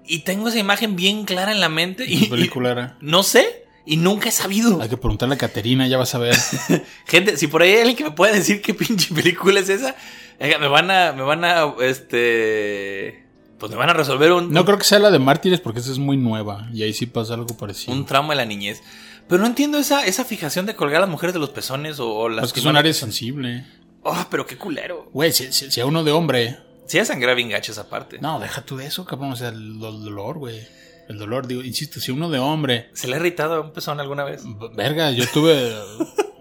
Y 0.05 0.19
tengo 0.19 0.49
esa 0.49 0.59
imagen 0.59 0.95
bien 0.95 1.25
clara 1.25 1.51
en 1.51 1.59
la 1.61 1.69
mente. 1.69 2.05
¿Qué 2.05 2.13
Y, 2.13 2.25
película 2.27 2.71
era? 2.71 2.97
no 3.01 3.23
sé. 3.23 3.61
Y 3.85 3.97
nunca 3.97 4.29
he 4.29 4.31
sabido. 4.31 4.81
Hay 4.81 4.87
que 4.87 4.95
preguntarle 4.95 5.35
a 5.35 5.37
Caterina, 5.37 5.87
ya 5.87 5.97
vas 5.97 6.15
a 6.15 6.17
ver. 6.17 6.35
Gente, 7.05 7.35
si 7.37 7.47
por 7.47 7.61
ahí 7.61 7.71
hay 7.71 7.77
alguien 7.79 7.97
que 7.97 8.03
me 8.05 8.11
pueda 8.11 8.31
decir 8.33 8.61
qué 8.61 8.73
pinche 8.73 9.13
película 9.13 9.59
es 9.59 9.67
esa, 9.69 9.95
me 10.39 10.67
van 10.69 10.89
a, 10.89 11.11
me 11.11 11.21
van 11.21 11.43
a, 11.43 11.65
este, 11.81 13.22
pues 13.63 13.71
me 13.71 13.77
van 13.77 13.89
a 13.91 13.93
resolver 13.93 14.33
un, 14.33 14.51
No 14.51 14.65
creo 14.65 14.77
que 14.77 14.83
sea 14.83 14.99
la 14.99 15.09
de 15.09 15.19
Mártires 15.19 15.61
porque 15.61 15.79
esa 15.79 15.89
es 15.89 15.97
muy 15.97 16.17
nueva. 16.17 16.67
Y 16.73 16.83
ahí 16.83 16.91
sí 16.91 17.05
pasa 17.05 17.35
algo 17.35 17.55
parecido. 17.55 17.93
un 17.93 18.05
trauma 18.05 18.33
de 18.33 18.35
la 18.35 18.45
niñez. 18.45 18.81
Pero 19.29 19.39
no 19.39 19.47
entiendo 19.47 19.77
esa, 19.77 20.05
esa 20.05 20.25
fijación 20.25 20.65
de 20.65 20.75
colgar 20.75 20.97
a 20.97 21.01
las 21.05 21.09
mujeres 21.09 21.33
de 21.33 21.39
los 21.39 21.49
pezones 21.51 21.97
o, 22.01 22.09
o 22.13 22.27
las 22.27 22.43
Es 22.47 22.51
que 22.53 22.59
es 22.59 22.65
un 22.65 22.75
área 22.75 22.93
sensible. 22.93 23.65
Oh, 24.03 24.25
pero 24.29 24.45
qué 24.45 24.57
culero. 24.57 25.09
Güey, 25.13 25.31
si, 25.31 25.53
si- 25.53 25.71
si 25.71 25.79
a 25.79 25.85
uno 25.85 26.03
de 26.03 26.11
hombre. 26.11 26.57
Si 26.87 26.97
ya 26.97 27.05
sangra 27.05 27.33
bien 27.35 27.47
gacho 27.47 27.71
esa 27.71 27.87
parte. 27.89 28.19
No, 28.19 28.41
deja 28.41 28.63
tú 28.63 28.75
de 28.75 28.85
eso, 28.85 29.05
cabrón. 29.05 29.31
O 29.31 29.35
sea, 29.37 29.47
el, 29.47 29.55
el 29.55 29.79
dolor, 29.79 30.39
güey. 30.39 30.59
El 31.07 31.17
dolor, 31.17 31.47
digo, 31.47 31.61
insisto, 31.63 32.01
si 32.01 32.11
uno 32.11 32.29
de 32.29 32.39
hombre. 32.39 32.89
¿Se 32.93 33.07
le 33.07 33.13
ha 33.15 33.19
irritado 33.19 33.61
un 33.61 33.71
pezón 33.71 34.01
alguna 34.01 34.25
vez? 34.25 34.43
Verga, 34.75 35.11
yo 35.11 35.23
tuve. 35.33 35.73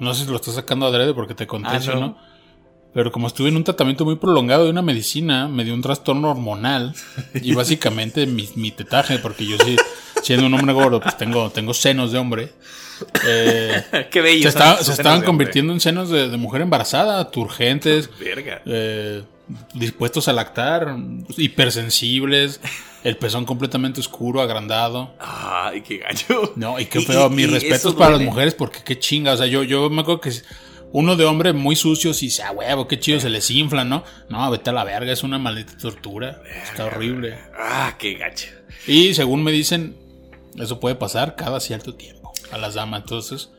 No 0.00 0.12
sé 0.14 0.24
si 0.24 0.30
lo 0.30 0.36
estás 0.36 0.54
sacando 0.56 0.86
adrede 0.86 1.14
porque 1.14 1.34
te 1.36 1.46
conté 1.46 1.68
Ah, 1.70 1.76
eso, 1.76 1.94
no. 1.94 2.00
¿no? 2.00 2.31
Pero 2.94 3.10
como 3.10 3.26
estuve 3.26 3.48
en 3.48 3.56
un 3.56 3.64
tratamiento 3.64 4.04
muy 4.04 4.16
prolongado 4.16 4.64
de 4.64 4.70
una 4.70 4.82
medicina, 4.82 5.48
me 5.48 5.64
dio 5.64 5.72
un 5.74 5.80
trastorno 5.82 6.30
hormonal. 6.30 6.94
Y 7.34 7.54
básicamente 7.56 8.26
mi, 8.26 8.48
mi 8.56 8.70
tetaje, 8.70 9.18
porque 9.18 9.46
yo 9.46 9.56
sí, 9.64 9.76
siendo 10.22 10.46
un 10.46 10.54
hombre 10.54 10.74
gordo, 10.74 11.00
pues 11.00 11.16
tengo, 11.16 11.50
tengo 11.50 11.72
senos 11.74 12.12
de 12.12 12.18
hombre. 12.18 12.52
Eh, 13.26 14.06
qué 14.10 14.20
bello. 14.20 14.42
se, 14.42 14.48
estaba- 14.48 14.78
estaban 14.80 15.22
convirtiendo 15.22 15.72
en 15.72 15.80
senos 15.80 16.10
de, 16.10 16.28
de 16.28 16.36
mujer 16.36 16.60
embarazada, 16.60 17.30
turgentes. 17.30 18.10
Verga. 18.20 18.60
eh, 18.66 19.22
dispuestos 19.74 20.28
a 20.28 20.32
lactar, 20.32 20.94
hipersensibles, 21.36 22.60
el 23.04 23.16
pezón 23.16 23.44
completamente 23.44 24.00
oscuro, 24.00 24.40
agrandado. 24.40 25.14
Ay, 25.18 25.80
qué 25.82 25.98
gacho. 25.98 26.52
No, 26.56 26.78
y 26.78 26.86
qué 26.86 27.00
feo, 27.00 27.28
mis 27.30 27.50
respetos 27.50 27.94
para 27.94 28.12
las 28.12 28.20
mujeres 28.22 28.54
porque 28.54 28.80
qué 28.84 28.98
chinga, 28.98 29.32
o 29.32 29.36
sea, 29.36 29.46
yo, 29.46 29.62
yo 29.62 29.88
me 29.90 30.02
acuerdo 30.02 30.20
que 30.20 30.32
uno 30.92 31.16
de 31.16 31.24
hombre 31.24 31.52
muy 31.52 31.74
sucio, 31.76 32.12
si 32.14 32.30
sea 32.30 32.52
huevo, 32.52 32.86
qué 32.86 32.98
chido, 33.00 33.18
se 33.20 33.30
les 33.30 33.50
infla, 33.50 33.84
¿no? 33.84 34.04
No, 34.28 34.50
vete 34.50 34.70
a 34.70 34.72
la 34.72 34.84
verga, 34.84 35.12
es 35.12 35.22
una 35.22 35.38
maldita 35.38 35.76
tortura, 35.78 36.42
está 36.64 36.84
horrible. 36.86 37.38
Ah, 37.58 37.94
qué 37.98 38.14
gacho. 38.14 38.48
Y 38.86 39.14
según 39.14 39.42
me 39.42 39.52
dicen, 39.52 39.96
eso 40.58 40.78
puede 40.80 40.94
pasar 40.94 41.34
cada 41.36 41.60
cierto 41.60 41.94
tiempo 41.94 42.32
a 42.50 42.58
las 42.58 42.74
damas, 42.74 43.02
entonces, 43.02 43.50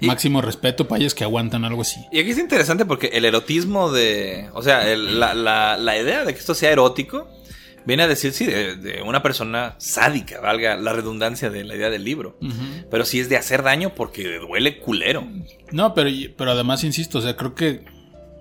Y- 0.00 0.06
máximo 0.06 0.40
respeto 0.40 0.88
para 0.88 1.00
ellas 1.00 1.14
que 1.14 1.22
aguantan 1.24 1.66
algo 1.66 1.82
así. 1.82 2.00
Y 2.10 2.18
aquí 2.18 2.30
es 2.30 2.38
interesante 2.38 2.86
porque 2.86 3.08
el 3.08 3.26
erotismo 3.26 3.92
de. 3.92 4.48
O 4.54 4.62
sea, 4.62 4.90
el- 4.90 5.20
la, 5.20 5.34
la- 5.34 5.76
la 5.76 5.98
idea 5.98 6.24
de 6.24 6.32
que 6.32 6.40
esto 6.40 6.54
sea 6.54 6.70
erótico 6.70 7.28
viene 7.86 8.02
a 8.04 8.08
decir, 8.08 8.32
sí, 8.32 8.46
de, 8.46 8.76
de 8.76 9.02
una 9.02 9.22
persona 9.22 9.74
sádica, 9.78 10.40
valga 10.40 10.76
la 10.76 10.92
redundancia 10.92 11.50
de 11.50 11.64
la 11.64 11.74
idea 11.76 11.90
del 11.90 12.04
libro. 12.04 12.38
Pero 12.90 13.04
sí 13.04 13.20
es 13.20 13.28
de 13.28 13.36
hacer 13.36 13.62
daño 13.62 13.94
porque 13.94 14.38
duele 14.38 14.78
culero. 14.78 15.26
No, 15.72 15.94
pero, 15.94 16.10
pero 16.36 16.52
además 16.52 16.82
insisto, 16.84 17.18
o 17.18 17.20
sea, 17.22 17.36
creo 17.36 17.54
que, 17.54 17.84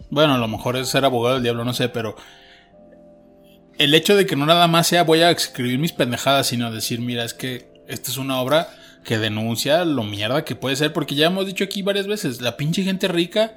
bueno, 0.09 0.35
a 0.35 0.37
lo 0.37 0.47
mejor 0.47 0.77
es 0.77 0.89
ser 0.89 1.05
abogado 1.05 1.35
del 1.35 1.43
diablo, 1.43 1.65
no 1.65 1.73
sé, 1.73 1.89
pero 1.89 2.15
el 3.77 3.93
hecho 3.95 4.15
de 4.15 4.25
que 4.25 4.35
no 4.35 4.45
nada 4.45 4.67
más 4.67 4.87
sea 4.87 5.03
voy 5.03 5.21
a 5.21 5.31
escribir 5.31 5.79
mis 5.79 5.91
pendejadas, 5.93 6.47
sino 6.47 6.71
decir, 6.71 6.99
mira, 7.01 7.23
es 7.23 7.33
que 7.33 7.67
esta 7.87 8.11
es 8.11 8.17
una 8.17 8.39
obra 8.39 8.69
que 9.03 9.17
denuncia 9.17 9.83
lo 9.83 10.03
mierda 10.03 10.45
que 10.45 10.55
puede 10.55 10.75
ser, 10.75 10.93
porque 10.93 11.15
ya 11.15 11.27
hemos 11.27 11.45
dicho 11.45 11.63
aquí 11.63 11.81
varias 11.81 12.07
veces, 12.07 12.39
la 12.41 12.55
pinche 12.55 12.83
gente 12.83 13.07
rica 13.07 13.55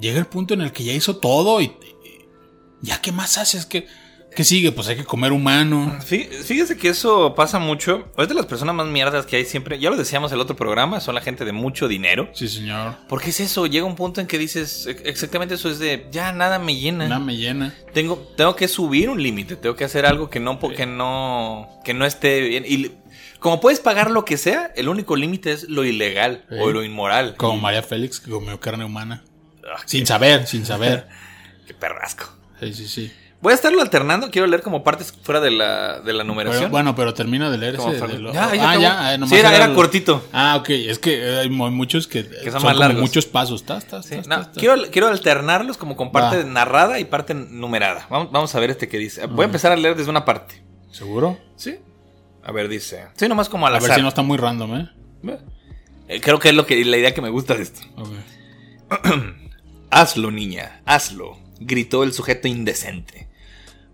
llega 0.00 0.18
el 0.18 0.26
punto 0.26 0.54
en 0.54 0.62
el 0.62 0.72
que 0.72 0.84
ya 0.84 0.92
hizo 0.94 1.16
todo 1.16 1.60
y, 1.60 1.64
y- 1.64 1.72
ya 2.80 3.00
qué 3.00 3.12
más 3.12 3.36
haces, 3.38 3.66
que 3.66 3.86
¿qué 4.34 4.44
sigue? 4.44 4.72
Pues 4.72 4.88
hay 4.88 4.96
que 4.96 5.04
comer 5.04 5.32
humano. 5.32 5.98
Fí- 6.00 6.28
Fíjese 6.28 6.76
que 6.76 6.88
eso 6.88 7.34
pasa 7.34 7.58
mucho. 7.58 8.08
Ahorita 8.16 8.34
las 8.34 8.46
personas 8.46 8.74
más 8.74 8.86
mierdas 8.86 9.26
que 9.26 9.36
hay 9.36 9.44
siempre, 9.44 9.78
ya 9.78 9.90
lo 9.90 9.96
decíamos 9.96 10.30
en 10.32 10.36
el 10.36 10.40
otro 10.42 10.56
programa, 10.56 11.00
son 11.00 11.14
la 11.14 11.20
gente 11.20 11.44
de 11.44 11.52
mucho 11.52 11.88
dinero. 11.88 12.30
Sí, 12.34 12.48
señor. 12.48 12.96
Porque 13.08 13.30
es 13.30 13.40
eso, 13.40 13.66
llega 13.66 13.84
un 13.86 13.96
punto 13.96 14.20
en 14.20 14.26
que 14.26 14.38
dices, 14.38 14.86
ex- 14.86 15.02
exactamente 15.04 15.54
eso 15.54 15.70
es 15.70 15.78
de, 15.78 16.06
ya 16.10 16.32
nada 16.32 16.58
me 16.58 16.76
llena. 16.76 17.08
Nada 17.08 17.20
me 17.20 17.36
llena. 17.36 17.74
Tengo, 17.92 18.16
tengo 18.36 18.56
que 18.56 18.68
subir 18.68 19.10
un 19.10 19.22
límite, 19.22 19.56
tengo 19.56 19.76
que 19.76 19.84
hacer 19.84 20.06
algo 20.06 20.30
que 20.30 20.40
no, 20.40 20.58
que 20.58 20.86
no, 20.86 21.68
que 21.84 21.94
no 21.94 22.06
esté 22.06 22.40
bien. 22.40 22.64
Y 22.66 22.92
como 23.38 23.60
puedes 23.60 23.80
pagar 23.80 24.10
lo 24.10 24.24
que 24.24 24.36
sea, 24.38 24.72
el 24.76 24.88
único 24.88 25.16
límite 25.16 25.52
es 25.52 25.68
lo 25.68 25.84
ilegal 25.84 26.44
Sí. 26.48 26.56
o 26.60 26.70
lo 26.70 26.84
inmoral. 26.84 27.34
Como 27.36 27.58
María 27.60 27.82
Félix 27.82 28.20
que 28.20 28.30
comió 28.30 28.58
carne 28.60 28.84
humana. 28.84 29.24
Ah, 29.64 29.80
Sin 29.86 30.06
saber, 30.06 30.46
sin 30.46 30.64
saber. 30.66 31.06
qué 31.66 31.74
perrasco. 31.74 32.32
Sí, 32.60 32.72
sí, 32.74 32.86
sí. 32.88 33.12
Voy 33.42 33.50
a 33.50 33.54
estarlo 33.56 33.82
alternando, 33.82 34.30
quiero 34.30 34.46
leer 34.46 34.62
como 34.62 34.84
partes 34.84 35.12
fuera 35.22 35.40
de 35.40 35.50
la, 35.50 35.98
de 35.98 36.12
la 36.12 36.22
Pero, 36.22 36.24
numeración. 36.24 36.70
bueno, 36.70 36.94
pero 36.94 37.12
termina 37.12 37.50
de 37.50 37.58
leer 37.58 37.74
ese. 37.74 37.90
de 37.90 38.18
lo- 38.20 38.32
Ya, 38.32 38.54
ya 38.54 38.70
ah, 38.70 38.76
ya. 38.78 39.14
eh, 39.14 39.18
nomás 39.18 39.30
sí, 39.30 39.36
era, 39.44 39.74
cortito. 39.74 40.24
Ah, 40.32 40.54
ok. 40.60 40.70
Es 40.70 41.00
que 41.00 41.18
eh, 41.18 41.38
hay 41.40 41.50
mu- 41.50 41.68
muchos 41.72 42.06
que, 42.06 42.24
Que 42.24 42.36
eh, 42.36 42.42
son 42.44 42.52
son, 42.52 42.62
más 42.62 42.72
como 42.74 42.78
largos. 42.80 43.00
muchos 43.02 43.26
pasos. 43.26 43.64
Tas, 43.64 43.84
tas, 43.86 44.06
Sí, 44.06 44.14
tas, 44.14 44.28
no, 44.28 44.36
tas, 44.36 44.52
tas. 44.52 44.58
quiero, 44.58 44.76
quiero 44.92 45.08
alternarlos 45.08 45.76
como 45.76 45.96
con 45.96 46.12
parte 46.12 46.38
Va. 46.38 46.44
narrada 46.44 47.00
y 47.00 47.04
parte 47.04 47.34
numerada. 47.34 48.06
Vamos, 48.08 48.30
vamos 48.30 48.54
a 48.54 48.60
ver 48.60 48.70
este 48.70 48.88
que 48.88 48.98
dice. 48.98 49.26
Voy 49.26 49.42
a 49.42 49.46
empezar 49.46 49.72
a 49.72 49.76
leer 49.76 49.96
desde 49.96 50.10
una 50.10 50.24
parte. 50.24 50.62
¿Seguro? 50.92 51.36
¿Sí? 51.56 51.78
A 52.44 52.52
ver, 52.52 52.68
dice. 52.68 53.08
Sí, 53.16 53.26
nomás 53.28 53.48
como 53.48 53.66
al 53.66 53.74
A 53.74 53.78
ver 53.80 53.86
azar. 53.86 53.96
si 53.96 54.02
no 54.02 54.08
está 54.08 54.22
muy 54.22 54.38
random, 54.38 54.76
¿eh? 54.76 54.88
Eh, 56.08 56.20
Creo 56.20 56.38
que 56.38 56.50
es 56.50 56.54
lo 56.54 56.64
que, 56.64 56.84
la 56.84 56.96
idea 56.96 57.12
que 57.12 57.22
me 57.22 57.30
gusta 57.30 57.54
de 57.54 57.62
esto. 57.64 57.80
Hazlo, 59.90 60.30
niña, 60.30 60.80
hazlo, 60.86 61.38
gritó 61.60 62.02
el 62.02 62.12
sujeto 62.12 62.48
indecente. 62.48 63.28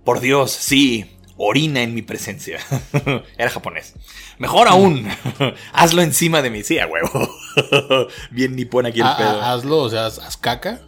Por 0.08 0.20
Dios, 0.20 0.52
sí, 0.52 1.04
orina 1.36 1.82
en 1.82 1.94
mi 1.94 2.00
presencia. 2.00 2.58
Era 3.36 3.50
japonés. 3.50 3.92
Mejor 4.38 4.66
aún, 4.66 5.06
hazlo 5.74 6.00
encima 6.00 6.40
de 6.40 6.48
mí. 6.48 6.62
Sí, 6.62 6.78
a 6.78 6.86
huevo. 6.86 7.28
Bien 8.30 8.56
nipón 8.56 8.86
aquí 8.86 9.00
el 9.00 9.06
Ah, 9.06 9.16
pedo. 9.18 9.42
ah, 9.42 9.52
hazlo, 9.52 9.76
o 9.80 9.90
sea, 9.90 10.06
haz, 10.06 10.18
haz 10.18 10.38
caca. 10.38 10.80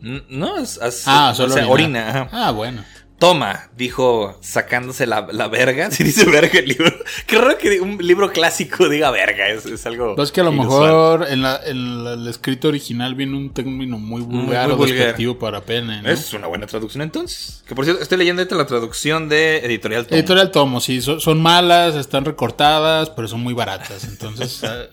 Mm, 0.00 0.18
No, 0.28 0.58
es, 0.58 0.76
es- 0.80 1.02
Ah, 1.08 1.30
o 1.32 1.34
solo 1.34 1.54
sea, 1.54 1.66
orina. 1.66 2.28
Ah, 2.30 2.52
bueno. 2.52 2.84
Toma, 3.20 3.68
dijo 3.76 4.38
sacándose 4.40 5.06
la, 5.06 5.28
la 5.30 5.46
verga. 5.46 5.90
Si 5.92 6.02
dice 6.02 6.24
verga 6.24 6.58
el 6.58 6.66
libro. 6.68 6.90
Qué 7.26 7.36
raro 7.38 7.56
que 7.58 7.80
un 7.80 7.98
libro 7.98 8.32
clásico 8.32 8.88
diga 8.88 9.10
verga. 9.10 9.46
Es, 9.48 9.66
es 9.66 9.84
algo. 9.86 10.16
Pues 10.16 10.30
es 10.30 10.32
que 10.32 10.40
a 10.40 10.44
lo 10.44 10.52
inusual. 10.52 10.82
mejor 10.82 11.26
en, 11.28 11.42
la, 11.42 11.60
en 11.64 12.02
la- 12.04 12.14
el 12.14 12.26
escrito 12.26 12.68
original 12.68 13.14
viene 13.14 13.36
un 13.36 13.52
término 13.52 13.98
muy 13.98 14.22
vulgar 14.22 14.64
muy 14.68 14.74
o 14.74 14.76
vulgar. 14.78 14.96
despectivo 14.96 15.38
para 15.38 15.60
pene, 15.60 16.00
¿no? 16.02 16.08
Es 16.10 16.32
una 16.32 16.46
buena 16.46 16.66
traducción 16.66 17.02
entonces. 17.02 17.62
Que 17.68 17.74
por 17.74 17.84
cierto, 17.84 18.02
estoy 18.02 18.16
leyendo 18.18 18.40
ahorita 18.42 18.56
la 18.56 18.66
traducción 18.66 19.28
de 19.28 19.58
Editorial 19.58 20.06
Tomo. 20.06 20.18
Editorial 20.18 20.50
Tomo, 20.50 20.80
sí, 20.80 21.00
son, 21.02 21.20
son 21.20 21.40
malas, 21.42 21.94
están 21.96 22.24
recortadas, 22.24 23.10
pero 23.10 23.28
son 23.28 23.40
muy 23.42 23.52
baratas. 23.54 24.02
Entonces, 24.04 24.60
eh, 24.64 24.88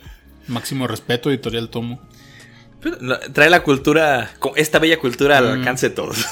máximo 0.48 0.86
respeto, 0.86 1.30
Editorial 1.30 1.70
Tomo. 1.70 2.02
Trae 3.34 3.50
la 3.50 3.64
cultura, 3.64 4.32
esta 4.56 4.80
bella 4.80 5.00
cultura 5.00 5.38
al 5.40 5.46
Mm. 5.48 5.60
alcance 5.60 5.90
de 5.90 5.96
todos. 5.96 6.18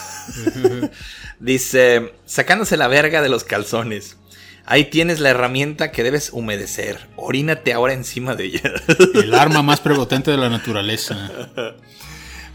Dice, 1.40 2.14
sacándose 2.26 2.78
la 2.78 2.88
verga 2.88 3.22
de 3.22 3.30
los 3.30 3.44
calzones. 3.44 4.18
Ahí 4.66 4.86
tienes 4.86 5.20
la 5.20 5.30
herramienta 5.30 5.92
que 5.92 6.02
debes 6.04 6.32
humedecer. 6.34 7.08
Orínate 7.18 7.72
ahora 7.74 7.94
encima 7.94 8.36
de 8.36 8.46
ella. 8.46 8.62
El 9.14 9.34
arma 9.36 9.62
más 9.62 9.80
prepotente 9.80 10.32
de 10.32 10.38
la 10.38 10.50
naturaleza. 10.50 11.30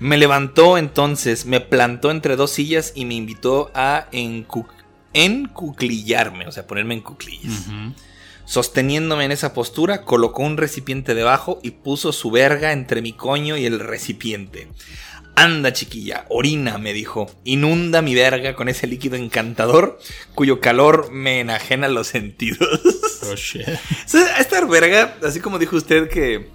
me 0.00 0.16
levantó 0.18 0.76
entonces, 0.76 1.46
me 1.46 1.60
plantó 1.60 2.10
entre 2.10 2.34
dos 2.36 2.50
sillas 2.50 2.92
y 2.96 3.04
me 3.04 3.14
invitó 3.14 3.70
a 3.74 4.08
encu- 4.10 4.66
encuclillarme, 5.12 6.46
o 6.46 6.52
sea, 6.52 6.66
ponerme 6.66 6.94
en 6.94 7.00
cuclillas. 7.02 7.66
Sosteniéndome 8.44 9.24
en 9.26 9.32
esa 9.32 9.54
postura, 9.54 10.02
colocó 10.04 10.42
un 10.42 10.56
recipiente 10.56 11.14
debajo 11.14 11.60
y 11.62 11.70
puso 11.70 12.12
su 12.12 12.32
verga 12.32 12.72
entre 12.72 13.00
mi 13.02 13.12
coño 13.12 13.56
y 13.56 13.66
el 13.66 13.78
recipiente. 13.78 14.66
Anda, 15.36 15.72
chiquilla, 15.72 16.26
orina, 16.28 16.76
me 16.78 16.92
dijo. 16.92 17.30
Inunda 17.44 18.02
mi 18.02 18.14
verga 18.14 18.54
con 18.54 18.68
ese 18.68 18.86
líquido 18.86 19.16
encantador 19.16 19.98
cuyo 20.34 20.60
calor 20.60 21.10
me 21.10 21.40
enajena 21.40 21.88
los 21.88 22.08
sentidos. 22.08 22.80
Pero 23.20 23.36
shit. 23.36 23.66
O 23.68 24.08
sea, 24.08 24.36
Esta 24.38 24.64
verga, 24.66 25.16
así 25.24 25.40
como 25.40 25.58
dijo 25.58 25.76
usted 25.76 26.08
que 26.10 26.48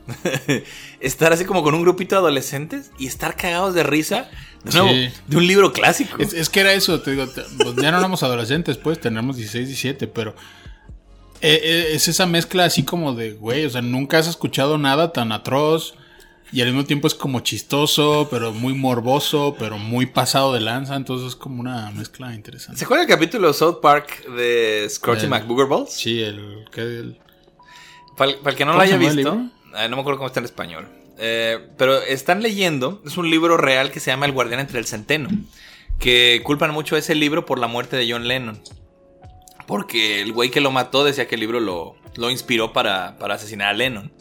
estar 0.99 1.33
así 1.33 1.45
como 1.45 1.63
con 1.63 1.73
un 1.73 1.81
grupito 1.81 2.15
de 2.15 2.19
adolescentes 2.19 2.91
y 2.99 3.07
estar 3.07 3.35
cagados 3.35 3.73
de 3.73 3.83
risa 3.83 4.29
de, 4.63 4.71
nuevo, 4.71 4.89
Sí. 4.89 5.09
de 5.27 5.37
un 5.37 5.47
libro 5.47 5.73
clásico. 5.73 6.17
Es, 6.21 6.33
es 6.33 6.49
que 6.49 6.59
era 6.59 6.73
eso, 6.73 7.01
te 7.01 7.11
digo, 7.11 7.25
pues 7.57 7.75
ya 7.77 7.91
no 7.91 7.97
éramos 7.97 8.21
adolescentes, 8.23 8.77
pues 8.77 8.99
tenemos 8.99 9.37
16, 9.37 9.67
17, 9.67 10.07
pero 10.07 10.35
eh, 11.41 11.59
eh, 11.63 11.87
es 11.93 12.07
esa 12.07 12.25
mezcla 12.25 12.65
así 12.65 12.83
como 12.83 13.13
de, 13.13 13.31
güey, 13.33 13.65
o 13.65 13.69
sea, 13.69 13.81
nunca 13.81 14.17
has 14.19 14.27
escuchado 14.27 14.77
nada 14.77 15.11
tan 15.11 15.31
atroz 15.31 15.95
y 16.55 16.61
al 16.61 16.67
mismo 16.69 16.85
tiempo 16.85 17.07
es 17.07 17.13
como 17.13 17.41
chistoso, 17.41 18.27
pero 18.31 18.53
muy 18.53 18.73
morboso, 18.73 19.55
pero 19.59 19.77
muy 19.77 20.05
pasado 20.05 20.53
de 20.53 20.61
lanza, 20.61 20.95
entonces 20.95 21.27
es 21.29 21.35
como 21.35 21.59
una 21.59 21.91
mezcla 21.91 22.33
interesante. 22.33 22.79
¿Se 22.79 22.85
acuerda 22.85 23.03
el 23.03 23.09
capítulo 23.09 23.47
de 23.49 23.53
South 23.53 23.79
Park 23.81 24.25
de 24.29 24.87
Scrotty 24.89 25.23
El- 25.25 25.29
McBoogerballs? 25.29 25.91
Sí, 25.91 26.21
el 26.21 26.65
que 26.71 26.81
el- 26.81 27.19
Para, 28.17 28.31
el- 28.31 28.37
para 28.37 28.51
el 28.51 28.55
que 28.57 28.63
no 28.65 28.71
lo 28.71 28.77
¿Cómo 28.79 28.83
haya 28.83 28.97
visto, 28.97 29.41
ah, 29.73 29.87
no 29.89 29.95
me 29.97 30.01
acuerdo 30.01 30.17
cómo 30.19 30.27
está 30.27 30.39
en 30.39 30.45
español. 30.45 30.87
Eh, 31.17 31.59
pero 31.77 32.01
están 32.01 32.41
leyendo, 32.41 33.01
es 33.05 33.17
un 33.17 33.29
libro 33.29 33.57
real 33.57 33.91
que 33.91 33.99
se 33.99 34.11
llama 34.11 34.25
El 34.25 34.31
Guardián 34.31 34.59
entre 34.61 34.79
el 34.79 34.85
Centeno. 34.85 35.29
Que 35.99 36.41
culpan 36.43 36.71
mucho 36.71 36.95
a 36.95 36.99
ese 36.99 37.15
libro 37.15 37.45
por 37.45 37.57
la 37.59 37.67
muerte 37.67 37.95
de 37.95 38.09
John 38.11 38.27
Lennon. 38.27 38.59
Porque 39.67 40.21
el 40.21 40.31
güey 40.33 40.51
que 40.51 40.61
lo 40.61 40.71
mató 40.71 41.03
decía 41.03 41.27
que 41.27 41.35
el 41.35 41.41
libro 41.41 41.59
lo, 41.59 41.95
lo 42.15 42.29
inspiró 42.29 42.71
para, 42.73 43.17
para 43.17 43.35
asesinar 43.35 43.69
a 43.69 43.73
Lennon. 43.73 44.11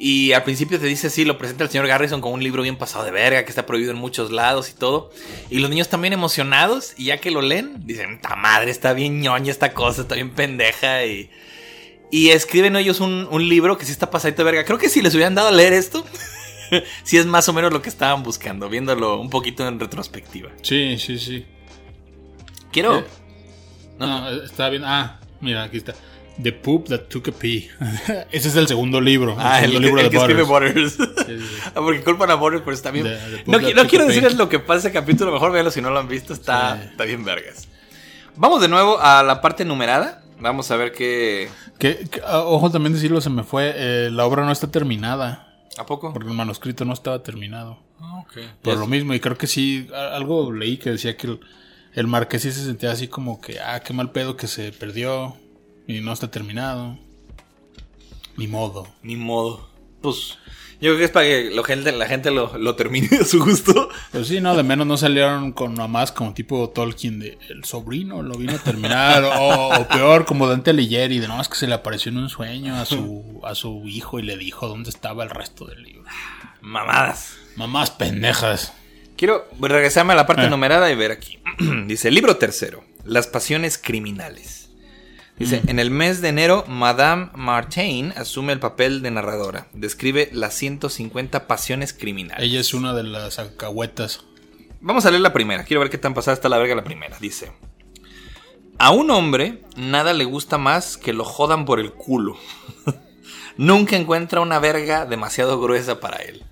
Y 0.00 0.32
al 0.32 0.44
principio 0.44 0.78
te 0.78 0.86
dice, 0.86 1.10
sí, 1.10 1.24
lo 1.24 1.38
presenta 1.38 1.64
el 1.64 1.70
señor 1.70 1.88
Garrison 1.88 2.20
como 2.20 2.34
un 2.34 2.42
libro 2.44 2.62
bien 2.62 2.76
pasado 2.76 3.04
de 3.04 3.10
verga, 3.10 3.44
que 3.44 3.50
está 3.50 3.66
prohibido 3.66 3.90
en 3.90 3.96
muchos 3.98 4.30
lados 4.30 4.70
y 4.70 4.74
todo. 4.74 5.10
Y 5.50 5.58
los 5.58 5.68
niños 5.70 5.88
también 5.88 6.12
emocionados, 6.12 6.94
y 6.96 7.06
ya 7.06 7.18
que 7.20 7.32
lo 7.32 7.42
leen, 7.42 7.84
dicen, 7.84 8.20
ta 8.20 8.36
madre, 8.36 8.70
está 8.70 8.92
bien 8.92 9.20
ñoña 9.20 9.50
esta 9.50 9.74
cosa, 9.74 10.02
está 10.02 10.14
bien 10.14 10.30
pendeja. 10.30 11.04
Y, 11.04 11.30
y 12.12 12.28
escriben 12.28 12.76
ellos 12.76 13.00
un, 13.00 13.26
un 13.30 13.48
libro 13.48 13.76
que 13.76 13.86
sí 13.86 13.92
está 13.92 14.08
pasadito 14.10 14.42
de 14.42 14.52
verga. 14.52 14.64
Creo 14.64 14.78
que 14.78 14.88
si 14.88 15.02
les 15.02 15.14
hubieran 15.14 15.34
dado 15.34 15.48
a 15.48 15.52
leer 15.52 15.72
esto, 15.72 16.04
sí 17.02 17.16
es 17.16 17.26
más 17.26 17.48
o 17.48 17.52
menos 17.52 17.72
lo 17.72 17.82
que 17.82 17.88
estaban 17.88 18.22
buscando, 18.22 18.68
viéndolo 18.68 19.18
un 19.20 19.30
poquito 19.30 19.66
en 19.66 19.80
retrospectiva. 19.80 20.50
Sí, 20.62 20.96
sí, 20.98 21.18
sí. 21.18 21.44
Quiero... 22.70 22.98
Eh, 23.00 23.04
No, 23.98 24.30
estaba 24.44 24.70
bien. 24.70 24.84
Ah, 24.84 25.18
mira, 25.40 25.64
aquí 25.64 25.78
está. 25.78 25.94
The 26.42 26.52
Poop 26.52 26.88
That 26.88 27.02
Took 27.08 27.28
a 27.28 27.32
Pee. 27.32 27.68
Ese 28.30 28.48
es 28.48 28.56
el 28.56 28.68
segundo 28.68 29.00
libro. 29.00 29.36
Ah, 29.38 29.58
el, 29.58 29.70
segundo 29.72 29.80
libro 29.86 30.00
el 30.00 30.06
de 30.06 30.10
que 30.10 30.16
escribe 30.18 30.42
Butters. 30.42 30.96
Butters. 30.98 31.26
Sí, 31.26 31.38
sí. 31.38 31.60
Ah, 31.66 31.72
Porque 31.74 32.02
culpan 32.02 32.30
a 32.30 32.34
Butters, 32.34 32.62
pero 32.64 32.74
está 32.74 32.90
bien. 32.90 33.06
No, 33.46 33.58
quiero 33.86 34.06
decirles 34.06 34.36
lo 34.36 34.48
que 34.48 34.58
pasa 34.58 34.78
ese 34.88 34.92
capítulo, 34.92 35.32
mejor 35.32 35.52
véanlo 35.52 35.70
si 35.70 35.80
no 35.80 35.90
lo 35.90 35.98
han 35.98 36.08
visto. 36.08 36.32
Está, 36.32 36.76
Sí. 36.76 36.88
está 36.92 37.04
bien 37.04 37.24
vergas. 37.24 37.68
Vamos 38.36 38.60
de 38.60 38.68
nuevo 38.68 38.98
a 39.00 39.22
la 39.22 39.40
parte 39.40 39.64
numerada. 39.64 40.22
Vamos 40.40 40.70
a 40.70 40.76
ver 40.76 40.92
qué. 40.92 41.48
Que, 41.80 42.08
que, 42.08 42.20
ah, 42.24 42.42
ojo, 42.42 42.70
también 42.70 42.92
decirlo, 42.92 43.20
se 43.20 43.30
me 43.30 43.42
fue. 43.42 43.72
eh, 43.74 44.08
la 44.12 44.24
obra 44.24 44.44
no 44.44 44.52
está 44.52 44.70
terminada. 44.70 45.44
¿A 45.76 45.86
poco? 45.86 46.12
Porque 46.12 46.28
el 46.28 46.34
manuscrito 46.34 46.84
no 46.84 46.92
estaba 46.92 47.22
terminado. 47.22 47.78
Ah, 48.00 48.20
ok. 48.20 48.38
Por 48.62 48.76
lo 48.78 48.86
mismo, 48.86 49.14
y 49.14 49.20
creo 49.20 49.36
que 49.36 49.48
sí, 49.48 49.88
algo 49.92 50.52
leí 50.52 50.76
que 50.76 50.90
decía 50.90 51.16
que 51.16 51.26
el, 51.26 51.40
el 51.94 52.06
marqués 52.06 52.42
sí 52.42 52.52
se 52.52 52.64
sentía 52.64 52.92
así 52.92 53.08
como 53.08 53.40
que, 53.40 53.58
ah, 53.60 53.80
qué 53.80 53.92
mal 53.92 54.12
pedo 54.12 54.36
que 54.36 54.46
se 54.46 54.70
perdió 54.70 55.36
y 55.88 56.00
no 56.00 56.12
está 56.12 56.30
terminado. 56.30 56.96
Ni 58.36 58.46
modo. 58.46 58.86
Ni 59.02 59.16
modo. 59.16 59.68
Pues. 60.00 60.38
Yo 60.80 60.90
creo 60.90 60.98
que 60.98 61.04
es 61.06 61.10
para 61.10 61.26
que 61.26 61.50
la 61.50 61.64
gente, 61.64 61.90
la 61.90 62.06
gente 62.06 62.30
lo, 62.30 62.56
lo 62.56 62.76
termine 62.76 63.08
de 63.08 63.24
su 63.24 63.44
gusto. 63.44 63.88
Pues 64.12 64.28
sí, 64.28 64.40
no, 64.40 64.54
de 64.56 64.62
menos 64.62 64.86
no 64.86 64.96
salieron 64.96 65.50
con 65.50 65.74
mamás 65.74 66.12
como 66.12 66.34
tipo 66.34 66.70
Tolkien 66.70 67.18
de 67.18 67.36
el 67.48 67.64
sobrino 67.64 68.22
lo 68.22 68.36
vino 68.36 68.52
a 68.52 68.58
terminar. 68.58 69.24
o, 69.24 69.70
o 69.80 69.88
peor, 69.88 70.24
como 70.24 70.46
Dante 70.46 70.70
Alighieri, 70.70 71.18
de 71.18 71.26
no, 71.26 71.40
es 71.40 71.48
que 71.48 71.56
se 71.56 71.66
le 71.66 71.74
apareció 71.74 72.12
en 72.12 72.18
un 72.18 72.28
sueño 72.28 72.76
a 72.76 72.84
su, 72.84 73.40
a 73.42 73.56
su 73.56 73.88
hijo 73.88 74.20
y 74.20 74.22
le 74.22 74.36
dijo 74.36 74.68
dónde 74.68 74.90
estaba 74.90 75.24
el 75.24 75.30
resto 75.30 75.64
del 75.64 75.82
libro. 75.82 76.04
Mamadas. 76.60 77.36
Mamás 77.56 77.90
pendejas. 77.90 78.72
Quiero 79.16 79.48
regresarme 79.60 80.12
a 80.12 80.16
la 80.16 80.26
parte 80.28 80.44
Eh. 80.44 80.50
numerada 80.50 80.92
y 80.92 80.94
ver 80.94 81.10
aquí. 81.10 81.40
Dice, 81.88 82.12
libro 82.12 82.36
tercero, 82.36 82.84
Las 83.04 83.26
pasiones 83.26 83.78
criminales. 83.78 84.57
Dice, 85.38 85.62
en 85.66 85.78
el 85.78 85.90
mes 85.90 86.20
de 86.20 86.28
enero, 86.30 86.64
Madame 86.66 87.30
Martin 87.34 88.12
asume 88.16 88.52
el 88.52 88.58
papel 88.58 89.02
de 89.02 89.10
narradora. 89.12 89.68
Describe 89.72 90.28
las 90.32 90.54
150 90.54 91.46
pasiones 91.46 91.92
criminales. 91.92 92.44
Ella 92.44 92.60
es 92.60 92.74
una 92.74 92.92
de 92.94 93.04
las 93.04 93.38
alcahuetas. 93.38 94.24
Vamos 94.80 95.06
a 95.06 95.10
leer 95.10 95.20
la 95.22 95.32
primera. 95.32 95.64
Quiero 95.64 95.80
ver 95.80 95.90
qué 95.90 95.98
tan 95.98 96.14
pasada 96.14 96.34
está 96.34 96.48
la 96.48 96.58
verga 96.58 96.74
la 96.74 96.84
primera. 96.84 97.16
Dice, 97.20 97.52
a 98.78 98.90
un 98.90 99.10
hombre 99.10 99.62
nada 99.76 100.12
le 100.12 100.24
gusta 100.24 100.58
más 100.58 100.96
que 100.96 101.12
lo 101.12 101.24
jodan 101.24 101.64
por 101.64 101.78
el 101.78 101.92
culo. 101.92 102.36
Nunca 103.56 103.96
encuentra 103.96 104.40
una 104.40 104.58
verga 104.58 105.04
demasiado 105.06 105.60
gruesa 105.60 106.00
para 106.00 106.18
él. 106.18 106.44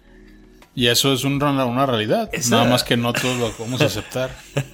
Y 0.75 0.89
eso 0.89 1.13
es 1.13 1.25
un- 1.25 1.43
una 1.43 1.87
realidad. 1.87 2.29
Esa- 2.33 2.57
Nada 2.57 2.69
más 2.71 2.85
que 2.85 2.97
no 2.97 3.13
todos 3.13 3.39
lo 3.39 3.47
a 3.81 3.87
aceptar. 3.87 4.31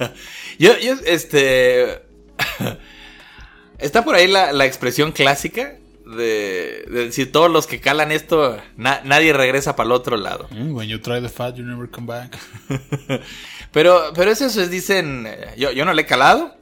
Yo, 0.59 0.79
yo, 0.79 0.95
este. 1.07 2.03
Está 3.83 4.05
por 4.05 4.15
ahí 4.15 4.27
la, 4.29 4.53
la 4.53 4.65
expresión 4.67 5.13
clásica 5.13 5.77
de, 6.07 6.85
de 6.91 7.05
decir 7.07 7.31
todos 7.33 7.51
los 7.51 7.67
que 7.67 7.81
calan 7.81 8.11
esto, 8.13 8.57
na- 8.77 9.01
nadie 9.05 9.33
regresa 9.33 9.77
para 9.77 9.87
el 9.89 9.93
otro 9.93 10.17
lado. 10.17 10.49
Mm, 10.51 10.75
When 10.75 10.89
you 10.89 10.99
try 11.01 11.21
the 11.21 11.29
fat, 11.29 11.55
you 11.57 11.65
never 11.65 11.89
come 11.91 12.07
back. 12.07 12.37
Pero, 13.73 14.13
pero 14.15 14.31
eso 14.31 14.45
es, 14.47 14.71
dicen, 14.71 15.25
eh, 15.27 15.55
yo, 15.57 15.73
yo 15.73 15.87
no 15.87 15.95
le 15.95 16.03
he 16.03 16.07
calado, 16.07 16.55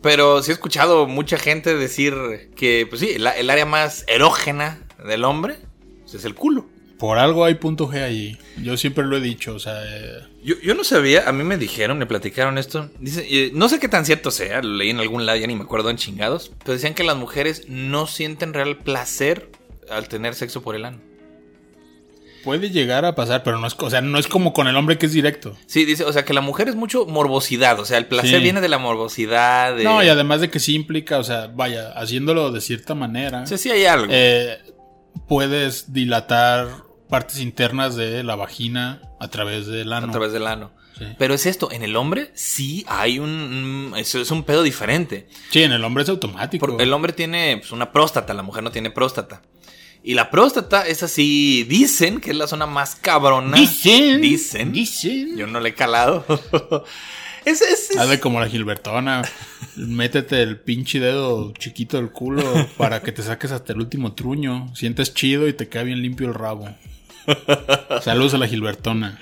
pero 0.00 0.42
sí 0.42 0.50
he 0.50 0.54
escuchado 0.54 1.06
mucha 1.06 1.36
gente 1.38 1.76
decir 1.76 2.14
que, 2.56 2.86
pues 2.88 3.00
sí, 3.00 3.18
la- 3.18 3.32
el 3.36 3.50
área 3.50 3.66
más 3.66 4.04
erógena 4.08 4.80
del 5.06 5.24
hombre 5.24 5.56
pues, 6.02 6.14
es 6.14 6.24
el 6.24 6.34
culo. 6.34 6.66
Por 7.00 7.18
algo 7.18 7.44
hay 7.46 7.54
punto 7.54 7.88
G 7.88 8.04
allí. 8.04 8.36
Yo 8.62 8.76
siempre 8.76 9.04
lo 9.06 9.16
he 9.16 9.20
dicho, 9.20 9.54
o 9.54 9.58
sea, 9.58 9.82
eh, 9.84 10.20
Yo, 10.44 10.54
yo 10.62 10.74
no 10.74 10.84
sabía, 10.84 11.28
a 11.28 11.32
mí 11.32 11.42
me 11.44 11.56
dijeron, 11.56 11.96
me 11.98 12.04
platicaron 12.06 12.58
esto. 12.58 12.90
Dice, 13.00 13.26
eh, 13.28 13.50
no 13.54 13.68
sé 13.70 13.80
qué 13.80 13.88
tan 13.88 14.04
cierto 14.04 14.30
sea, 14.30 14.60
lo 14.62 14.74
leí 14.76 14.90
en 14.90 15.00
algún 15.00 15.24
lado, 15.26 15.38
ya 15.38 15.46
ni 15.46 15.54
me 15.56 15.62
acuerdo 15.64 15.88
en 15.90 15.96
chingados. 15.96 16.52
Pero 16.62 16.74
decían 16.74 16.92
que 16.94 17.02
las 17.02 17.16
mujeres 17.16 17.64
no 17.68 18.06
sienten 18.06 18.52
real 18.54 18.76
placer 18.76 19.48
al 19.90 20.08
tener 20.08 20.34
sexo 20.34 20.60
por 20.62 20.76
el 20.76 20.84
ano. 20.84 20.98
puede 22.44 22.70
llegar 22.70 23.04
a 23.04 23.14
pasar, 23.14 23.42
pero 23.42 23.58
no 23.58 23.66
es, 23.66 23.76
o 23.78 23.90
sea, 23.90 24.00
no 24.00 24.18
es 24.18 24.26
como 24.26 24.52
con 24.54 24.66
el 24.66 24.74
hombre 24.76 24.96
que 24.96 25.04
es 25.06 25.12
directo. 25.12 25.56
Sí, 25.66 25.84
dice, 25.84 26.04
o 26.04 26.12
sea 26.12 26.24
que 26.24 26.32
la 26.32 26.40
mujer 26.40 26.68
es 26.68 26.74
mucho 26.74 27.04
morbosidad, 27.04 27.78
o 27.80 27.84
sea, 27.84 27.98
el 27.98 28.06
placer 28.06 28.38
Sí. 28.38 28.42
viene 28.42 28.60
de 28.62 28.68
la 28.68 28.78
morbosidad. 28.78 29.76
De... 29.76 29.84
No, 29.84 30.02
y 30.02 30.08
además 30.08 30.40
de 30.40 30.48
que 30.50 30.58
sí 30.58 30.74
implica, 30.74 31.18
o 31.18 31.24
sea, 31.24 31.48
vaya, 31.48 31.92
haciéndolo 31.92 32.50
de 32.50 32.60
cierta 32.62 32.94
manera, 32.94 33.42
O 33.42 33.46
sea, 33.46 33.58
sí 33.58 33.70
hay 33.70 33.84
algo. 33.84 34.06
eh, 34.10 34.56
puedes 35.28 35.92
dilatar 35.92 36.68
partes 37.10 37.40
internas 37.40 37.96
de 37.96 38.22
la 38.22 38.36
vagina 38.36 39.02
a 39.20 39.28
través 39.28 39.66
del 39.66 39.92
ano. 39.92 40.06
A 40.08 40.10
través 40.10 40.32
del 40.32 40.46
ano. 40.46 40.70
Sí. 40.98 41.04
Pero 41.18 41.34
es 41.34 41.46
esto, 41.46 41.70
en 41.72 41.82
el 41.82 41.96
hombre 41.96 42.30
sí 42.34 42.84
hay 42.88 43.18
un... 43.18 43.30
un- 43.30 43.92
eso 43.96 44.20
es 44.20 44.30
un 44.30 44.44
pedo 44.44 44.62
diferente. 44.62 45.28
Sí, 45.50 45.62
en 45.62 45.72
el 45.72 45.82
hombre 45.84 46.02
es 46.04 46.08
automático. 46.10 46.66
Porque 46.66 46.82
el 46.82 46.92
hombre 46.92 47.12
tiene 47.12 47.56
pues, 47.58 47.72
una 47.72 47.90
próstata, 47.92 48.32
la 48.34 48.42
mujer 48.42 48.62
no 48.62 48.70
tiene 48.70 48.90
próstata. 48.90 49.42
Y 50.02 50.14
la 50.14 50.30
próstata 50.30 50.86
es 50.86 51.02
así, 51.02 51.64
dicen 51.64 52.20
que 52.20 52.30
es 52.30 52.36
la 52.36 52.46
zona 52.46 52.64
más 52.66 52.96
cabrona. 52.96 53.56
Dicen. 53.56 54.20
Dicen. 54.22 54.72
Dicen. 54.72 55.36
Yo 55.36 55.46
no 55.46 55.60
le 55.60 55.70
he 55.70 55.74
calado. 55.74 56.24
es, 57.44 57.60
es, 57.62 57.90
es- 57.90 57.96
Hazle 57.98 58.18
como 58.20 58.40
la 58.40 58.48
Gilbertona. 58.48 59.22
Métete 59.76 60.42
el 60.42 60.58
pinche 60.58 61.00
dedo 61.00 61.52
chiquito 61.52 61.96
del 61.98 62.10
culo 62.10 62.42
para 62.76 63.02
que 63.02 63.12
te 63.12 63.22
saques 63.22 63.52
hasta 63.52 63.72
el 63.72 63.78
último 63.80 64.14
truño. 64.14 64.74
Sientes 64.74 65.12
chido 65.14 65.48
y 65.48 65.52
te 65.52 65.68
queda 65.68 65.82
bien 65.82 66.00
limpio 66.02 66.28
el 66.28 66.34
rabo. 66.34 66.68
Saludos 68.02 68.34
a 68.34 68.38
la 68.38 68.46
Gilbertona. 68.46 69.18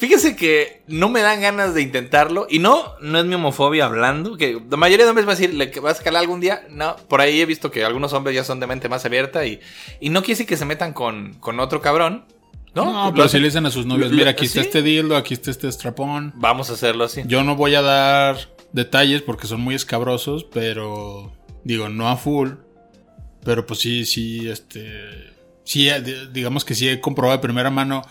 Fíjese 0.00 0.34
que 0.34 0.80
no 0.86 1.10
me 1.10 1.20
dan 1.20 1.42
ganas 1.42 1.74
de 1.74 1.82
intentarlo. 1.82 2.46
Y 2.48 2.58
no, 2.58 2.94
no 3.02 3.18
es 3.18 3.26
mi 3.26 3.34
homofobia 3.34 3.84
hablando. 3.84 4.38
Que 4.38 4.58
la 4.70 4.78
mayoría 4.78 5.04
de 5.04 5.10
hombres 5.10 5.28
va 5.28 5.32
a 5.32 5.36
decir, 5.36 5.52
¿le 5.52 5.66
vas 5.80 6.00
a 6.00 6.02
calar 6.02 6.22
algún 6.22 6.40
día? 6.40 6.62
No, 6.70 6.96
por 6.96 7.20
ahí 7.20 7.38
he 7.38 7.44
visto 7.44 7.70
que 7.70 7.84
algunos 7.84 8.14
hombres 8.14 8.34
ya 8.34 8.42
son 8.42 8.60
de 8.60 8.66
mente 8.66 8.88
más 8.88 9.04
abierta. 9.04 9.44
Y, 9.44 9.60
y 10.00 10.08
no 10.08 10.20
quiere 10.20 10.32
decir 10.32 10.46
que 10.46 10.56
se 10.56 10.64
metan 10.64 10.94
con, 10.94 11.34
con 11.34 11.60
otro 11.60 11.82
cabrón. 11.82 12.24
No, 12.74 12.86
No, 13.08 13.12
pero 13.12 13.28
si 13.28 13.38
le 13.38 13.46
dicen 13.48 13.66
a 13.66 13.70
sus 13.70 13.84
novios, 13.84 14.10
mira, 14.10 14.30
aquí 14.30 14.46
está 14.46 14.62
este 14.62 14.80
dildo, 14.80 15.16
aquí 15.16 15.34
está 15.34 15.50
este 15.50 15.70
strapón. 15.70 16.32
Vamos 16.36 16.70
a 16.70 16.74
hacerlo 16.74 17.04
así. 17.04 17.22
Yo 17.26 17.44
no 17.44 17.56
voy 17.56 17.74
a 17.74 17.82
dar 17.82 18.36
detalles 18.72 19.20
porque 19.20 19.46
son 19.48 19.60
muy 19.60 19.74
escabrosos, 19.74 20.44
pero 20.44 21.30
digo, 21.64 21.90
no 21.90 22.08
a 22.08 22.16
full. 22.16 22.52
Pero 23.44 23.66
pues 23.66 23.80
sí, 23.80 24.06
sí, 24.06 24.48
este... 24.48 25.29
Sí, 25.70 25.88
eh, 25.88 26.00
di- 26.00 26.26
digamos 26.32 26.64
que 26.64 26.74
sí 26.74 26.88
he 26.88 27.00
comprobado 27.00 27.38
de 27.38 27.42
primera 27.42 27.70
mano, 27.70 28.02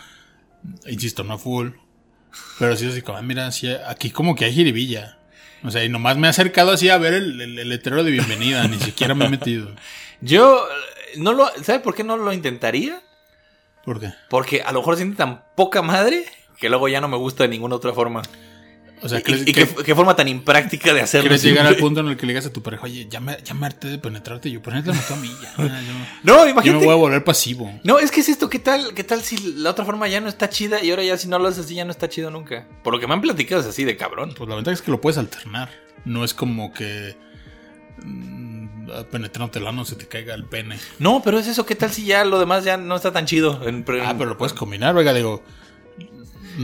insisto, 0.88 1.26
no 1.26 1.34
a 1.34 1.38
full. 1.38 1.72
Pero 2.58 2.78
sí 2.78 2.88
así 2.88 3.02
como, 3.02 3.18
ah, 3.18 3.22
mira, 3.22 3.52
sí, 3.52 3.68
aquí 3.86 4.12
como 4.12 4.34
que 4.34 4.46
hay 4.46 4.54
jiribilla. 4.54 5.18
O 5.66 5.70
sea, 5.70 5.84
y 5.84 5.90
nomás 5.90 6.16
me 6.16 6.28
he 6.28 6.30
acercado 6.30 6.72
así 6.72 6.88
a 6.90 6.98
ver 6.98 7.16
el, 7.16 7.42
el- 7.42 7.60
el 7.60 7.68
letrero 7.68 8.06
de 8.06 8.12
bienvenida, 8.12 8.66
ni 8.70 8.80
siquiera 8.80 9.14
me 9.14 9.26
he 9.26 9.30
metido. 9.30 9.76
Yo 10.22 10.66
eh, 10.70 11.18
no 11.18 11.34
lo... 11.34 11.50
¿Sabe 11.62 11.80
por 11.82 11.96
qué 11.96 12.06
no 12.06 12.16
lo 12.16 12.32
intentaría? 12.32 13.02
¿Por 13.84 14.00
qué? 14.00 14.14
Porque 14.30 14.62
a 14.62 14.72
lo 14.72 14.80
mejor 14.80 14.96
siente 14.96 15.18
tan 15.18 15.44
poca 15.58 15.82
madre 15.82 16.24
que 16.60 16.70
luego 16.70 16.88
ya 16.88 17.02
no 17.02 17.10
me 17.10 17.18
gusta 17.18 17.44
de 17.44 17.50
ninguna 17.50 17.76
otra 17.76 17.92
forma. 17.92 18.22
O 19.02 19.08
sea, 19.10 19.20
y, 19.20 19.24
¿crees, 19.24 19.42
y 19.48 19.54
que- 19.54 19.66
qué, 19.68 19.84
qué 19.86 19.96
forma 19.96 20.16
tan 20.16 20.28
impráctica 20.28 20.94
de 20.94 21.02
hacerlo. 21.02 21.24
¿Quieres 21.30 21.42
llegar 21.44 21.66
al 21.66 21.76
punto 21.78 22.02
en 22.02 22.08
el 22.08 22.18
que 22.18 22.26
le 22.26 22.34
digas 22.34 22.46
a 22.46 22.52
tu 22.54 22.62
pareja, 22.62 22.84
oye, 22.84 23.08
ya 23.10 23.20
me, 23.20 23.38
ya 23.44 23.54
me 23.54 23.66
harté 23.66 23.88
de 23.88 23.98
penetrarte? 23.98 24.52
Yo, 24.52 24.62
penetrame 24.62 25.00
tú 25.08 25.14
a 25.14 25.18
mí, 25.18 25.32
ya. 25.42 25.54
Yo, 25.58 25.64
No, 26.24 26.38
yo 26.40 26.46
me 26.46 26.52
imagínate. 26.52 26.86
voy 26.86 26.94
a 26.94 26.98
volver 26.98 27.24
pasivo. 27.24 27.72
No, 27.84 28.00
es 28.00 28.12
que 28.12 28.20
es 28.22 28.30
esto, 28.30 28.50
¿qué 28.50 28.60
tal, 28.60 28.94
¿qué 28.94 29.04
tal 29.04 29.22
si 29.22 29.54
la 29.56 29.70
otra 29.70 29.86
forma 29.86 30.08
ya 30.08 30.20
no 30.22 30.28
está 30.30 30.50
chida 30.50 30.84
y 30.84 30.90
ahora 30.92 31.04
ya 31.04 31.18
si 31.18 31.28
no 31.28 31.40
lo 31.40 31.48
haces 31.48 31.66
así 31.66 31.76
ya 31.76 31.86
no 31.86 31.92
está 31.92 32.10
chido 32.10 32.30
nunca? 32.32 32.68
Por 32.84 32.94
lo 32.94 33.00
que 33.00 33.08
me 33.08 33.14
han 33.14 33.22
platicado 33.22 33.62
es 33.62 33.68
así 33.68 33.86
de 33.86 33.96
cabrón. 33.96 34.34
Pues 34.38 34.50
la 34.50 34.56
ventaja 34.56 34.74
es 34.76 34.82
que 34.82 34.92
lo 34.92 35.00
puedes 35.02 35.18
alternar. 35.18 35.70
No 36.06 36.24
es 36.26 36.34
como 36.34 36.74
que 36.74 37.16
mm, 38.04 38.90
penetrándote 39.12 39.60
el 39.60 39.68
ano 39.68 39.86
se 39.86 39.96
te 39.96 40.08
caiga 40.08 40.34
el 40.34 40.46
pene. 40.46 40.78
No, 41.00 41.22
pero 41.24 41.40
es 41.40 41.48
eso, 41.48 41.66
¿qué 41.66 41.76
tal 41.76 41.92
si 41.92 42.06
ya 42.06 42.24
lo 42.26 42.40
demás 42.40 42.64
ya 42.64 42.78
no 42.78 42.96
está 42.96 43.12
tan 43.12 43.26
chido? 43.26 43.62
En- 43.68 43.86
Ah, 44.04 44.16
pero 44.18 44.30
lo 44.32 44.38
puedes 44.38 44.54
combinar, 44.54 44.96
oiga, 44.96 45.14
digo. 45.14 45.44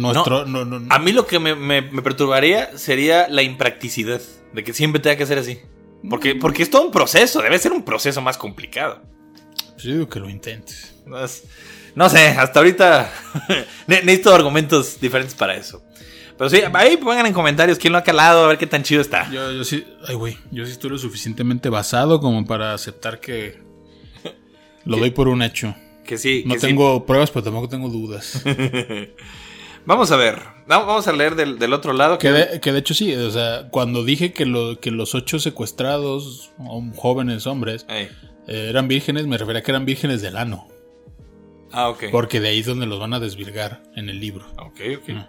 Nuestro. 0.01 0.45
No, 0.45 0.65
no, 0.65 0.79
no. 0.79 0.93
A 0.93 0.99
mí 0.99 1.11
lo 1.11 1.25
que 1.25 1.39
me, 1.39 1.55
me- 1.55 1.81
me 1.81 2.01
perturbaría 2.01 2.77
sería 2.77 3.27
la 3.29 3.41
impracticidad, 3.43 4.21
de 4.53 4.63
que 4.63 4.73
siempre 4.73 5.01
tenga 5.01 5.15
que 5.17 5.25
ser 5.25 5.37
así. 5.37 5.59
Porque, 6.09 6.35
porque 6.35 6.63
es 6.63 6.69
todo 6.69 6.83
un 6.83 6.91
proceso, 6.91 7.41
debe 7.41 7.57
ser 7.57 7.71
un 7.71 7.83
proceso 7.83 8.21
más 8.21 8.37
complicado. 8.37 9.01
Pues 9.73 9.83
yo 9.83 9.93
digo 9.93 10.09
que 10.09 10.19
lo 10.19 10.29
intentes. 10.29 10.95
No, 11.95 12.09
sé, 12.09 12.27
hasta 12.27 12.59
ahorita 12.59 13.11
ne- 13.87 14.01
necesito 14.03 14.33
argumentos 14.35 14.99
diferentes 14.99 15.33
para 15.35 15.55
eso. 15.55 15.81
Pero 16.37 16.49
sí, 16.49 16.59
ahí 16.73 16.97
pongan 16.97 17.25
en 17.25 17.33
comentarios 17.33 17.77
quién 17.79 17.93
lo 17.93 17.99
ha 17.99 18.03
calado, 18.03 18.43
a 18.43 18.47
ver 18.49 18.57
qué 18.57 18.67
tan 18.67 18.83
chido 18.83 18.99
está. 19.01 19.31
Yo, 19.31 19.51
yo 19.53 19.63
sí. 19.63 19.85
Ay, 20.05 20.15
güey. 20.15 20.37
Yo 20.51 20.65
sí 20.65 20.73
estoy 20.73 20.89
lo 20.89 20.97
suficientemente 20.97 21.69
basado 21.69 22.19
como 22.19 22.45
para 22.45 22.73
aceptar 22.73 23.19
que. 23.21 23.63
Lo 24.85 24.97
doy 24.97 25.11
por 25.11 25.29
un 25.29 25.41
hecho. 25.41 25.73
Que 26.05 26.17
sí, 26.17 26.43
No 26.45 26.53
que 26.55 26.59
sí. 26.59 26.67
tengo 26.67 27.05
pruebas, 27.05 27.31
pero 27.31 27.43
tampoco 27.43 27.69
tengo 27.69 27.87
dudas. 27.89 28.43
Vamos 29.85 30.11
a 30.11 30.15
ver, 30.15 30.41
vamos 30.65 31.07
a 31.07 31.13
leer 31.13 31.35
del, 31.35 31.59
del 31.59 31.71
otro 31.73 31.93
lado. 31.93 32.17
Que 32.17 32.31
de, 32.31 32.59
que 32.59 32.71
de 32.71 32.79
hecho 32.79 32.93
sí, 32.95 33.13
o 33.13 33.29
sea, 33.29 33.69
cuando 33.69 34.03
dije 34.03 34.33
que, 34.33 34.45
lo, 34.45 34.79
que 34.79 34.89
los 34.89 35.13
ocho 35.13 35.37
secuestrados, 35.39 36.51
jóvenes 36.95 37.45
hombres, 37.45 37.85
eh, 37.89 38.09
eran 38.47 38.87
vírgenes, 38.87 39.27
me 39.27 39.37
refería 39.37 39.59
a 39.59 39.63
que 39.63 39.71
eran 39.71 39.85
vírgenes 39.85 40.21
del 40.21 40.37
ano. 40.37 40.67
Ah, 41.71 41.89
ok. 41.89 42.05
Porque 42.11 42.39
de 42.39 42.49
ahí 42.49 42.59
es 42.59 42.65
donde 42.65 42.87
los 42.87 42.99
van 42.99 43.13
a 43.13 43.19
desvirgar 43.19 43.83
en 43.95 44.09
el 44.09 44.19
libro. 44.19 44.45
Ok, 44.57 44.81
ok. 44.97 45.09
Mm. 45.09 45.25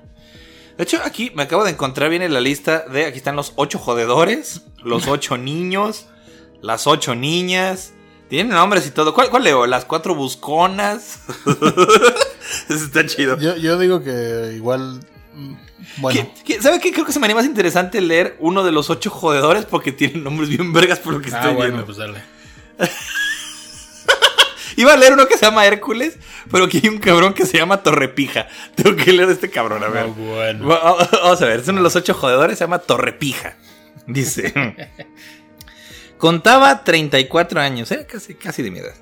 De 0.76 0.84
hecho, 0.84 1.00
aquí 1.04 1.32
me 1.34 1.42
acabo 1.42 1.64
de 1.64 1.70
encontrar 1.70 2.08
bien 2.08 2.22
en 2.22 2.32
la 2.32 2.40
lista 2.40 2.86
de. 2.88 3.06
Aquí 3.06 3.18
están 3.18 3.36
los 3.36 3.52
ocho 3.56 3.78
jodedores, 3.78 4.66
los 4.82 5.06
ocho 5.08 5.36
niños, 5.36 6.06
las 6.62 6.86
ocho 6.86 7.14
niñas. 7.14 7.92
Tienen 8.28 8.52
nombres 8.52 8.86
y 8.86 8.90
todo. 8.90 9.14
¿Cuál, 9.14 9.30
cuál 9.30 9.44
leo? 9.44 9.66
Las 9.66 9.84
cuatro 9.84 10.14
busconas. 10.14 11.20
Eso 12.68 12.84
está 12.84 13.06
chido. 13.06 13.38
Yo, 13.38 13.56
yo 13.56 13.78
digo 13.78 14.02
que 14.02 14.52
igual. 14.56 15.00
mm, 15.34 15.54
Bueno, 15.98 16.20
¿Qué- 16.44 16.54
qué- 16.56 16.62
¿Sabe 16.62 16.80
qué? 16.80 16.92
Creo 16.92 17.04
que 17.06 17.12
se 17.12 17.20
me 17.20 17.26
haría 17.26 17.36
más 17.36 17.44
interesante 17.46 18.00
leer 18.00 18.36
uno 18.40 18.64
de 18.64 18.72
los 18.72 18.90
ocho 18.90 19.10
jodedores 19.10 19.64
porque 19.64 19.92
tienen 19.92 20.24
nombres 20.24 20.48
bien 20.48 20.72
vergas 20.72 20.98
por 20.98 21.12
lo 21.14 21.20
que 21.20 21.30
ah, 21.32 21.38
estoy 21.38 21.54
bueno, 21.54 21.72
viendo. 21.76 21.86
pues 21.86 21.98
dale. 21.98 22.20
Iba 24.78 24.92
a 24.92 24.96
leer 24.96 25.14
uno 25.14 25.26
que 25.26 25.38
se 25.38 25.46
llama 25.46 25.64
Hércules, 25.64 26.18
pero 26.50 26.64
aquí 26.64 26.80
hay 26.82 26.90
un 26.90 26.98
cabrón 26.98 27.32
que 27.32 27.46
se 27.46 27.56
llama 27.56 27.82
Torrepija. 27.82 28.46
Tengo 28.74 28.94
que 28.94 29.10
leer 29.12 29.30
este 29.30 29.48
cabrón, 29.48 29.82
a 29.82 29.88
ver. 29.88 30.04
Ah, 30.08 30.12
bueno. 30.14 30.66
Va- 30.68 31.08
Vamos 31.22 31.40
a 31.40 31.46
ver, 31.46 31.60
es 31.60 31.68
uno 31.68 31.78
de 31.78 31.82
los 31.84 31.96
ocho 31.96 32.12
jodedores, 32.12 32.58
se 32.58 32.64
llama 32.64 32.80
Torrepija. 32.80 33.56
Dice. 34.06 34.52
Contaba 36.18 36.84
34 36.84 37.60
años, 37.60 37.90
¿eh? 37.92 38.06
casi, 38.10 38.34
casi 38.34 38.62
de 38.62 38.70
mi 38.70 38.78
edad. 38.78 38.94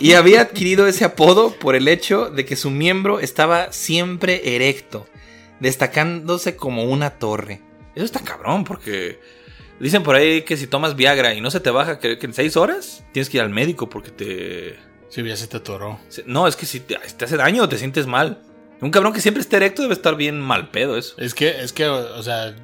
Y 0.00 0.12
había 0.14 0.40
adquirido 0.40 0.86
ese 0.86 1.04
apodo 1.04 1.52
por 1.58 1.74
el 1.76 1.88
hecho 1.88 2.30
de 2.30 2.44
que 2.44 2.56
su 2.56 2.70
miembro 2.70 3.20
estaba 3.20 3.72
siempre 3.72 4.54
erecto, 4.56 5.06
destacándose 5.60 6.56
como 6.56 6.84
una 6.84 7.10
torre. 7.10 7.60
Eso 7.94 8.04
está 8.04 8.20
cabrón, 8.20 8.64
porque 8.64 9.20
dicen 9.78 10.02
por 10.02 10.16
ahí 10.16 10.42
que 10.42 10.56
si 10.56 10.66
tomas 10.66 10.96
Viagra 10.96 11.34
y 11.34 11.40
no 11.40 11.50
se 11.50 11.60
te 11.60 11.70
baja, 11.70 11.98
que, 11.98 12.18
que 12.18 12.26
en 12.26 12.34
6 12.34 12.56
horas 12.56 13.04
tienes 13.12 13.30
que 13.30 13.38
ir 13.38 13.42
al 13.42 13.50
médico 13.50 13.88
porque 13.88 14.10
te, 14.10 14.76
Sí, 15.12 15.22
ya 15.22 15.36
se 15.36 15.46
te 15.46 15.58
atoró. 15.58 16.00
No, 16.24 16.48
es 16.48 16.56
que 16.56 16.64
si 16.64 16.80
te, 16.80 16.96
hace 16.96 17.36
daño 17.36 17.64
o 17.64 17.68
te 17.68 17.76
sientes 17.76 18.06
mal. 18.06 18.38
Un 18.80 18.90
cabrón 18.90 19.12
que 19.12 19.20
siempre 19.20 19.42
esté 19.42 19.56
erecto 19.56 19.82
debe 19.82 19.92
estar 19.92 20.16
bien 20.16 20.40
mal 20.40 20.70
pedo 20.70 20.96
eso. 20.96 21.16
Es 21.18 21.34
que, 21.34 21.50
es 21.50 21.74
que, 21.74 21.86
o 21.86 22.22
sea, 22.22 22.56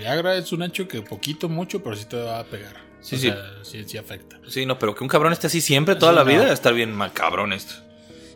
Viagra 0.00 0.34
es 0.36 0.50
un 0.52 0.62
hecho 0.62 0.88
que 0.88 1.02
poquito, 1.02 1.48
mucho, 1.48 1.82
pero 1.82 1.94
sí 1.94 2.06
te 2.06 2.16
va 2.16 2.40
a 2.40 2.44
pegar. 2.44 2.74
Sí, 3.02 3.16
o 3.16 3.18
sí. 3.18 3.26
sea, 3.28 3.36
sí, 3.62 3.84
sí 3.86 3.98
afecta. 3.98 4.38
Sí, 4.48 4.64
no, 4.66 4.78
pero 4.78 4.94
que 4.94 5.04
un 5.04 5.08
cabrón 5.08 5.32
esté 5.32 5.46
así 5.46 5.60
siempre 5.60 5.94
toda 5.94 6.12
Sí, 6.12 6.16
la 6.16 6.24
no. 6.24 6.30
vida 6.30 6.40
debe 6.40 6.52
estar 6.52 6.72
bien 6.74 6.92
mal 6.92 7.12
cabrón 7.12 7.52
esto. 7.52 7.74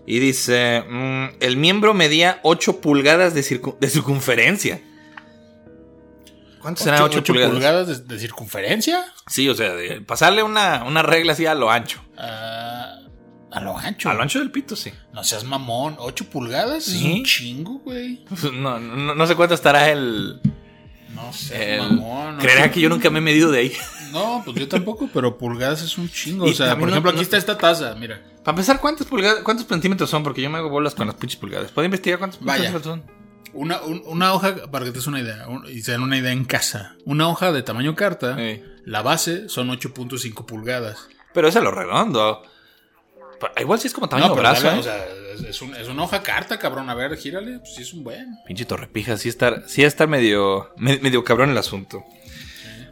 Y 0.06 0.18
dice, 0.18 0.82
mm, 0.88 1.36
el 1.40 1.56
miembro 1.56 1.94
medía 1.94 2.38
8 2.42 2.80
pulgadas 2.82 3.32
de, 3.34 3.40
circu- 3.42 3.78
de 3.78 3.88
circunferencia. 3.88 4.82
¿Cuánto 6.60 6.82
será 6.84 7.04
8, 7.04 7.18
¿Ocho 7.20 7.32
pulgadas? 7.32 7.52
pulgadas 7.54 7.86
de, 7.88 8.14
de 8.14 8.18
circunferencia? 8.18 9.04
Sí, 9.26 9.48
o 9.48 9.54
sea, 9.54 9.74
de 9.74 10.00
pasarle 10.00 10.42
una, 10.42 10.84
una 10.84 11.02
regla 11.02 11.32
así 11.32 11.44
a 11.46 11.54
lo 11.54 11.70
ancho. 11.70 12.02
Ah, 12.16 12.98
a 13.50 13.60
lo 13.60 13.76
ancho. 13.78 14.08
A 14.08 14.14
lo 14.14 14.22
ancho 14.22 14.38
del 14.38 14.50
pito, 14.50 14.74
sí. 14.76 14.90
No 15.12 15.22
seas 15.24 15.44
mamón. 15.44 15.96
¿Ocho 15.98 16.24
pulgadas? 16.26 16.88
Es 16.88 16.94
Sí. 16.98 17.12
un 17.12 17.24
chingo, 17.24 17.78
güey. 17.80 18.24
No, 18.54 18.78
no, 18.80 19.14
no 19.14 19.26
sé 19.26 19.34
cuánto 19.36 19.54
estará 19.54 19.90
el... 19.90 20.40
No 21.14 21.32
seas 21.32 21.82
el 21.90 21.96
mamón. 21.98 22.38
creerá 22.38 22.70
que 22.70 22.80
yo 22.80 22.88
nunca 22.88 23.10
me 23.10 23.18
he 23.18 23.22
medido 23.22 23.50
de 23.50 23.58
ahí. 23.60 23.72
No, 24.12 24.42
pues 24.44 24.56
yo 24.56 24.68
tampoco, 24.68 25.08
pero 25.12 25.36
pulgadas 25.38 25.82
es 25.82 25.98
un 25.98 26.08
chingo. 26.08 26.46
Y 26.46 26.50
O 26.50 26.54
sea, 26.54 26.70
por 26.78 26.84
no- 26.84 26.88
ejemplo, 26.90 27.10
no- 27.12 27.16
aquí 27.16 27.22
está 27.24 27.36
esta 27.36 27.58
taza, 27.58 27.94
mira. 27.96 28.22
Para 28.44 28.54
empezar, 28.56 28.80
¿cuántas 28.80 29.06
pulgadas, 29.06 29.40
¿cuántos 29.42 29.66
centímetros 29.66 30.08
son? 30.10 30.22
Porque 30.22 30.42
yo 30.42 30.50
me 30.50 30.58
hago 30.58 30.68
bolas 30.70 30.94
con 30.94 31.06
las 31.06 31.16
pinches 31.16 31.38
pulgadas. 31.40 31.72
¿Puedo 31.72 31.84
investigar 31.86 32.18
cuántos 32.18 32.40
Vaya. 32.40 32.64
centímetros 32.64 32.94
son? 32.98 33.24
Una, 33.54 33.80
un- 33.82 34.02
una 34.06 34.32
hoja, 34.34 34.54
para 34.70 34.84
que 34.84 34.90
te 34.90 34.98
des 34.98 35.06
una 35.06 35.20
idea, 35.20 35.46
un- 35.48 35.64
y 35.68 35.80
se 35.82 35.92
den 35.92 36.02
una 36.02 36.16
idea 36.18 36.32
en 36.32 36.44
casa. 36.44 36.96
Una 37.04 37.28
hoja 37.28 37.52
de 37.52 37.62
tamaño 37.62 37.94
carta, 37.94 38.36
Sí. 38.36 38.62
la 38.84 39.02
base 39.02 39.48
son 39.48 39.70
8.5 39.70 40.44
pulgadas. 40.46 41.08
Pero 41.32 41.48
es 41.48 41.56
a 41.56 41.60
lo 41.60 41.70
redondo. 41.70 42.42
Pa- 43.40 43.52
Igual 43.60 43.78
si 43.80 43.86
es 43.88 43.92
como 43.94 44.08
tamaño 44.08 44.28
no, 44.28 44.34
pero 44.34 44.48
brazo, 44.48 44.66
dale, 44.66 44.76
¿eh? 44.76 44.80
o 44.80 44.82
sea, 44.82 45.48
es, 45.48 45.62
un- 45.62 45.74
es 45.76 45.88
una 45.88 46.02
hoja 46.04 46.22
carta, 46.22 46.58
cabrón. 46.58 46.88
A 46.90 46.94
ver, 46.94 47.16
gírale, 47.16 47.58
pues 47.58 47.74
sí 47.74 47.82
es 47.82 47.92
un 47.92 48.04
buen. 48.04 48.36
Pinche 48.46 48.64
torrepija, 48.64 49.16
sí 49.16 49.28
está, 49.28 49.66
sí 49.68 49.82
está 49.84 50.06
medio, 50.06 50.70
me- 50.76 50.98
medio 50.98 51.24
cabrón 51.24 51.50
el 51.50 51.58
asunto. 51.58 52.04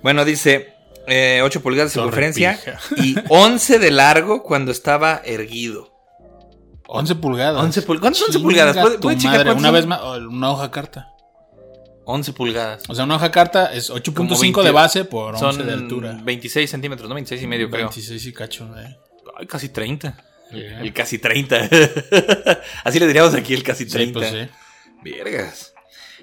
Bueno, 0.03 0.25
dice 0.25 0.75
8 1.43 1.63
pulgadas 1.63 1.91
de 1.93 1.95
circunferencia 1.95 2.59
y 2.97 3.15
11 3.29 3.79
de 3.79 3.91
largo 3.91 4.43
cuando 4.43 4.71
estaba 4.73 5.21
erguido. 5.25 5.91
11 6.87 7.15
pulgadas. 7.17 7.63
11 7.63 7.87
pul- 7.87 8.01
¿cuántas 8.01 8.23
11 8.23 8.33
Chinga 8.33 8.43
pulgadas? 8.43 8.77
¿Puede- 8.77 8.99
puede 8.99 9.17
madre, 9.25 9.53
Una 9.53 9.63
son? 9.69 9.75
vez 9.75 9.87
más, 9.87 10.01
oh, 10.03 10.17
una 10.17 10.51
hoja 10.51 10.71
carta. 10.71 11.09
11 12.05 12.33
pulgadas. 12.33 12.83
O 12.89 12.95
sea, 12.95 13.05
una 13.05 13.15
hoja 13.17 13.31
carta 13.31 13.73
es 13.73 13.89
8.5 13.89 14.41
20 14.41 14.63
de 14.63 14.71
base 14.73 15.05
por 15.05 15.35
11 15.37 15.39
Son 15.39 15.67
de 15.67 15.73
altura. 15.73 16.21
26 16.23 16.69
centímetros, 16.69 17.09
¿no? 17.09 17.15
26 17.15 17.41
y 17.43 17.47
medio, 17.47 17.71
creo. 17.71 17.87
26 17.87 18.27
y 18.27 18.33
cacho, 18.33 18.69
eh. 18.77 18.99
Ay, 19.39 19.47
casi 19.47 19.69
30. 19.69 20.17
El 20.53 20.93
casi 20.93 21.19
30. 21.19 21.69
Así 22.85 22.99
le 22.99 23.07
diríamos 23.07 23.35
aquí, 23.35 23.55
el 23.55 23.63
casi 23.63 23.85
Sí, 23.85 23.91
30. 23.91 24.19
pues 24.19 24.31
sí. 24.31 24.49
Vergas. 25.03 25.75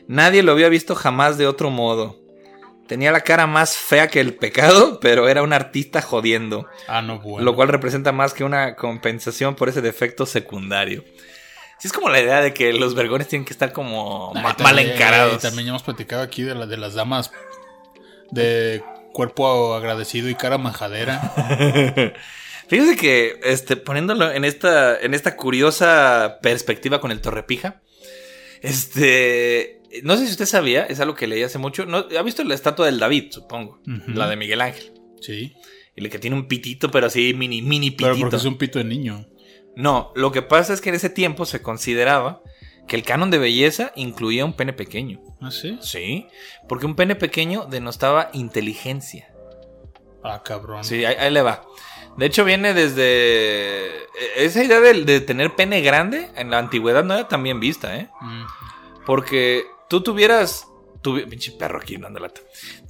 Nadie 0.08 0.44
lo 0.44 0.52
había 0.54 0.70
visto 0.70 0.96
jamás 0.96 1.38
de 1.38 1.48
otro 1.48 1.70
modo. 1.70 2.20
Tenía 2.88 3.12
la 3.12 3.22
cara 3.22 3.46
más 3.46 3.78
fea 3.78 4.08
que 4.08 4.20
el 4.20 4.34
pecado, 4.34 5.00
pero 5.02 5.30
era 5.30 5.44
un 5.44 5.54
artista 5.54 6.02
jodiendo. 6.02 6.68
Ah, 6.88 7.02
no, 7.02 7.20
bueno. 7.20 7.46
Lo 7.46 7.56
cual 7.56 7.68
representa 7.68 8.12
más 8.12 8.34
que 8.34 8.44
una 8.44 8.76
compensación 8.76 9.56
por 9.56 9.70
ese 9.70 9.82
defecto 9.82 10.26
secundario. 10.26 11.04
Sí, 11.78 11.88
es 11.88 11.94
como 11.94 12.10
la 12.10 12.20
idea 12.20 12.42
de 12.42 12.54
que 12.54 12.74
los 12.74 12.94
vergones 12.96 13.28
tienen 13.28 13.46
que 13.46 13.54
estar 13.54 13.72
como 13.72 14.34
mal 14.34 14.56
también- 14.56 14.89
encarados. 14.89 15.42
También 15.42 15.68
hemos 15.70 15.84
platicado 15.84 16.24
aquí 16.24 16.42
de, 16.42 16.56
la, 16.56 16.65
de 16.65 16.78
las 16.78 16.94
damas 16.96 17.32
de 18.32 18.84
cuerpo 19.13 19.74
agradecido 19.76 20.28
y 20.30 20.36
cara 20.36 20.58
majadera. 20.58 21.22
Fíjese 22.69 22.95
que, 22.95 23.39
este, 23.43 23.75
poniéndolo 23.75 24.32
en 24.32 24.45
esta, 24.45 24.99
en 24.99 25.13
esta 25.13 25.36
curiosa 25.36 26.38
perspectiva 26.41 27.01
con 27.01 27.12
el 27.12 27.19
Torrepija, 27.19 27.82
este, 28.62 29.82
no 30.03 30.15
sé 30.17 30.25
si 30.25 30.32
usted 30.32 30.45
sabía, 30.45 30.86
es 30.86 30.99
algo 30.99 31.15
que 31.15 31.27
leí 31.27 31.43
hace 31.43 31.58
mucho, 31.58 31.86
no, 31.86 32.05
ha 32.17 32.21
visto 32.21 32.43
la 32.43 32.53
estatua 32.55 32.86
del 32.86 32.99
David, 32.99 33.32
supongo, 33.32 33.82
la 34.08 34.29
de 34.29 34.36
Miguel 34.36 34.62
Ángel, 34.62 34.93
Sí. 35.21 35.53
y 35.95 36.01
la 36.01 36.10
que 36.10 36.19
tiene 36.19 36.36
un 36.36 36.47
pitito, 36.47 36.91
pero 36.91 37.08
así 37.08 37.34
mini, 37.34 37.62
mini 37.62 37.91
Pero 37.91 38.10
pitito. 38.12 38.21
porque 38.25 38.36
es 38.38 38.45
un 38.45 38.58
pito 38.58 38.79
de 38.79 38.86
niño. 38.86 39.25
No, 39.75 40.12
lo 40.15 40.32
que 40.32 40.41
pasa 40.41 40.73
es 40.73 40.82
que 40.82 40.89
en 40.89 40.95
ese 40.95 41.10
tiempo 41.10 41.45
se 41.45 41.62
consideraba 41.62 42.41
que 42.88 42.95
el 42.95 43.03
canon 43.03 43.29
de 43.32 43.38
belleza 43.38 43.93
incluía 43.95 44.43
un 44.45 44.53
pene 44.53 44.73
pequeño. 44.73 45.21
¿Ah, 45.41 45.51
sí? 45.51 45.77
Sí, 45.82 46.27
porque 46.67 46.86
un 46.86 46.95
pene 46.95 47.15
pequeño 47.15 47.65
denostaba 47.69 48.29
inteligencia. 48.34 49.32
Ah, 50.23 50.41
cabrón. 50.43 50.84
Sí, 50.84 51.05
ahí, 51.05 51.15
ahí 51.17 51.32
le 51.32 51.41
va. 51.41 51.65
De 52.17 52.26
hecho, 52.26 52.43
viene 52.45 52.74
desde. 52.74 53.88
eh, 53.88 54.08
Esa 54.38 54.63
idea 54.63 54.80
de, 54.82 55.04
de 55.06 55.22
tener 55.22 55.56
pene 55.56 55.82
grande 55.82 56.30
en 56.36 56.52
la 56.52 56.58
antigüedad 56.60 57.04
no 57.04 57.13
era 57.13 57.28
tan 57.28 57.43
bien 57.43 57.60
vista, 57.60 57.95
¿eh? 57.95 58.10
Mm. 58.22 58.43
Porque 59.06 59.65
tú 59.89 60.02
tuvieras. 60.02 60.65
tuvi- 61.02 61.28
pinche 61.28 61.52
perro 61.54 61.80
aquí 61.80 61.98
dando 61.98 62.19
lata. 62.19 62.41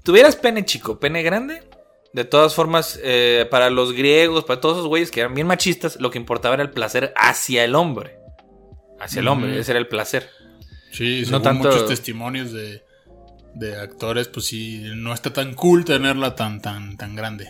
Tuvieras 0.03 0.35
pene 0.35 0.65
chico, 0.65 0.99
pene 0.99 1.21
grande. 1.23 1.63
De 2.11 2.25
todas 2.25 2.55
formas, 2.55 2.99
eh, 3.03 3.45
para 3.51 3.69
los 3.69 3.93
griegos, 3.93 4.43
para 4.43 4.59
todos 4.59 4.77
esos 4.77 4.87
güeyes 4.87 5.11
que 5.11 5.19
eran 5.19 5.35
bien 5.35 5.45
machistas, 5.45 5.97
lo 5.99 6.09
que 6.09 6.17
importaba 6.17 6.55
era 6.55 6.63
el 6.63 6.71
placer 6.71 7.13
hacia 7.15 7.63
el 7.63 7.75
hombre. 7.75 8.17
Hacia 8.99 9.19
el 9.19 9.27
hombre, 9.27 9.59
ese 9.59 9.71
era 9.73 9.79
el 9.79 9.87
placer. 9.87 10.27
Sí, 10.91 11.19
No 11.21 11.27
según 11.27 11.43
tanto- 11.43 11.69
muchos 11.69 11.87
testimonios 11.87 12.51
de, 12.51 12.83
de 13.53 13.79
actores, 13.79 14.27
pues 14.27 14.47
sí, 14.47 14.81
no 14.95 15.13
está 15.13 15.31
tan 15.31 15.53
cool 15.53 15.85
tenerla 15.85 16.33
tan, 16.35 16.61
tan, 16.63 16.97
tan 16.97 17.15
grande. 17.15 17.47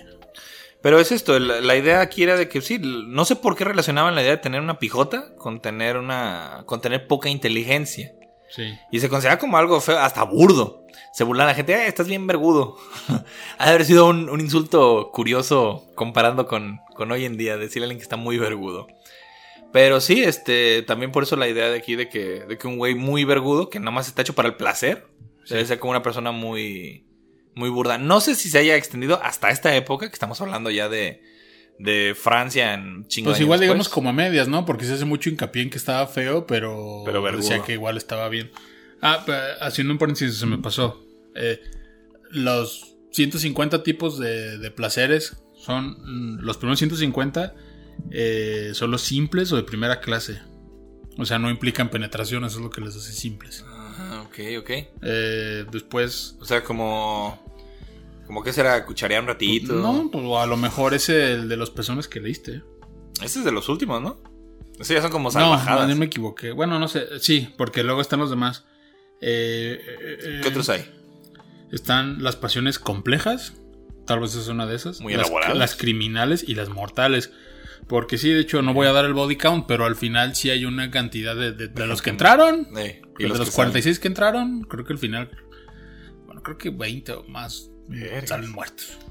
Pero 0.81 0.99
es 0.99 1.11
esto, 1.11 1.37
la, 1.39 1.59
la 1.59 1.75
idea 1.75 1.99
aquí 2.01 2.23
era 2.23 2.37
de 2.37 2.47
que 2.47 2.61
sí, 2.61 2.79
no 2.79 3.25
sé 3.25 3.35
por 3.35 3.55
qué 3.55 3.65
relacionaban 3.65 4.15
la 4.15 4.21
idea 4.21 4.31
de 4.31 4.37
tener 4.37 4.61
una 4.61 4.79
pijota 4.79 5.35
con 5.35 5.61
tener 5.61 5.97
una. 5.97 6.63
con 6.65 6.79
tener 6.81 7.07
poca 7.07 7.29
inteligencia. 7.29 8.13
Sí. 8.49 8.63
Y 8.91 8.99
se 8.99 9.09
considera 9.09 9.37
como 9.37 9.57
algo 9.57 9.79
feo, 9.81 9.99
hasta 9.99 10.23
burdo. 10.23 10.85
Se 11.13 11.23
burlan 11.23 11.47
la 11.47 11.53
gente, 11.53 11.73
"Eh, 11.73 11.87
estás 11.87 12.07
bien 12.07 12.25
vergudo. 12.27 12.77
ha 13.57 13.65
de 13.65 13.69
haber 13.71 13.85
sido 13.85 14.07
un, 14.07 14.29
un 14.29 14.39
insulto 14.39 15.11
curioso 15.11 15.85
comparando 15.95 16.47
con, 16.47 16.79
con 16.95 17.11
hoy 17.11 17.25
en 17.25 17.37
día, 17.37 17.57
decirle 17.57 17.83
a 17.83 17.85
alguien 17.87 17.99
que 17.99 18.03
está 18.03 18.15
muy 18.17 18.37
vergudo. 18.37 18.87
Pero 19.71 20.01
sí, 20.01 20.23
este, 20.23 20.81
también 20.81 21.11
por 21.11 21.23
eso 21.23 21.35
la 21.35 21.47
idea 21.47 21.69
de 21.69 21.77
aquí 21.77 21.95
de 21.95 22.09
que, 22.09 22.39
de 22.45 22.57
que 22.57 22.67
un 22.67 22.77
güey 22.77 22.95
muy 22.95 23.23
vergudo, 23.23 23.69
que 23.69 23.79
nada 23.79 23.91
más 23.91 24.07
está 24.07 24.21
hecho 24.23 24.33
para 24.33 24.47
el 24.49 24.55
placer, 24.55 25.05
debe 25.47 25.65
ser 25.65 25.77
como 25.77 25.91
una 25.91 26.01
persona 26.01 26.31
muy, 26.31 27.05
muy 27.55 27.69
burda. 27.69 27.97
No 27.97 28.21
sé 28.21 28.35
si 28.35 28.49
se 28.49 28.59
haya 28.59 28.75
extendido 28.75 29.21
hasta 29.23 29.49
esta 29.49 29.75
época, 29.75 30.07
que 30.07 30.13
estamos 30.13 30.39
hablando 30.41 30.69
ya 30.69 30.89
de, 30.89 31.21
de 31.79 32.15
Francia 32.19 32.73
en 32.73 33.07
chingo 33.07 33.31
Pues 33.31 33.41
igual 33.41 33.59
digamos 33.59 33.89
como 33.89 34.09
a 34.09 34.13
medias, 34.13 34.47
¿no? 34.47 34.65
Porque 34.65 34.85
se 34.85 34.93
hace 34.93 35.05
mucho 35.05 35.29
hincapié 35.29 35.63
en 35.63 35.69
que 35.69 35.77
estaba 35.77 36.05
feo, 36.07 36.45
pero, 36.45 37.03
Pero 37.05 37.21
vergudo. 37.21 37.41
decía 37.41 37.63
que 37.63 37.73
igual 37.73 37.97
estaba 37.97 38.29
bien. 38.29 38.51
Ah, 39.01 39.25
haciendo 39.61 39.93
un 39.93 39.99
paréntesis 39.99 40.37
se 40.37 40.45
me 40.45 40.57
pasó. 40.57 41.03
Eh, 41.35 41.59
los 42.31 42.95
150 43.11 43.83
tipos 43.83 44.19
de, 44.19 44.57
de 44.57 44.71
placeres 44.71 45.37
son 45.57 45.97
mm, 46.37 46.39
los 46.41 46.57
primeros 46.57 46.79
150 46.79 47.55
eh, 48.11 48.71
son 48.73 48.91
los 48.91 49.01
simples 49.01 49.51
o 49.51 49.55
de 49.55 49.63
primera 49.63 49.99
clase. 49.99 50.41
O 51.17 51.25
sea, 51.25 51.37
no 51.39 51.49
implican 51.49 51.89
penetración, 51.89 52.45
eso 52.45 52.57
es 52.57 52.63
lo 52.63 52.69
que 52.69 52.81
les 52.81 52.95
hace 52.95 53.11
simples. 53.11 53.65
Ah, 53.99 54.23
ok, 54.25 54.39
ok. 54.59 54.69
Eh, 55.01 55.65
después 55.71 56.37
O 56.39 56.45
sea, 56.45 56.63
como. 56.63 57.45
Como 58.25 58.43
que 58.43 58.53
será 58.53 58.85
cucharear 58.85 59.21
un 59.23 59.27
ratito. 59.27 59.73
No, 59.73 60.09
pues 60.11 60.23
a 60.37 60.45
lo 60.45 60.55
mejor 60.55 60.93
es 60.93 61.09
el 61.09 61.49
de 61.49 61.57
los 61.57 61.71
pezones 61.71 62.07
que 62.07 62.19
leíste. 62.19 62.61
Este 63.23 63.39
es 63.39 63.45
de 63.45 63.51
los 63.51 63.67
últimos, 63.69 64.01
¿no? 64.01 64.21
Esos 64.75 64.89
ya 64.89 65.01
son 65.01 65.11
como 65.11 65.25
No, 65.29 65.31
salvajadas. 65.31 65.89
no, 65.89 65.95
me 65.95 66.05
equivoqué. 66.05 66.51
Bueno, 66.51 66.79
no 66.79 66.87
sé. 66.87 67.19
Sí, 67.19 67.53
porque 67.57 67.83
luego 67.83 68.01
están 68.01 68.19
los 68.19 68.29
demás. 68.29 68.65
Eh, 69.19 69.81
eh, 69.83 70.39
¿Qué 70.41 70.47
otros 70.49 70.69
hay? 70.69 70.85
Están 71.71 72.23
las 72.23 72.35
pasiones 72.35 72.79
complejas. 72.79 73.53
Tal 74.05 74.19
vez 74.21 74.35
es 74.35 74.47
una 74.47 74.65
de 74.65 74.75
esas. 74.75 75.01
Muy 75.01 75.13
las, 75.13 75.23
elaboradas. 75.27 75.57
las 75.57 75.75
criminales 75.75 76.45
y 76.47 76.55
las 76.55 76.69
mortales. 76.69 77.31
Porque 77.87 78.17
sí, 78.17 78.29
de 78.29 78.41
hecho, 78.41 78.61
no 78.61 78.73
voy 78.73 78.87
a 78.87 78.91
dar 78.91 79.05
el 79.05 79.13
body 79.13 79.35
count, 79.35 79.65
pero 79.67 79.85
al 79.85 79.95
final 79.95 80.35
sí 80.35 80.49
hay 80.51 80.65
una 80.65 80.91
cantidad 80.91 81.35
de, 81.35 81.51
de- 81.53 81.67
de 81.69 81.87
los 81.87 82.01
que 82.01 82.11
entraron. 82.11 82.67
Eh, 82.77 83.01
de 83.17 83.27
los, 83.27 83.39
que 83.49 83.51
46 83.55 83.99
que 83.99 84.07
entraron, 84.07 84.61
creo 84.63 84.85
que 84.85 84.93
al 84.93 84.99
final. 84.99 85.29
Bueno, 86.25 86.43
creo 86.43 86.57
que 86.57 86.69
20 86.69 87.11
o 87.13 87.23
más 87.23 87.69
Vergas. 87.87 88.29
salen 88.29 88.51
muertos. 88.51 88.85
salen. 88.85 89.09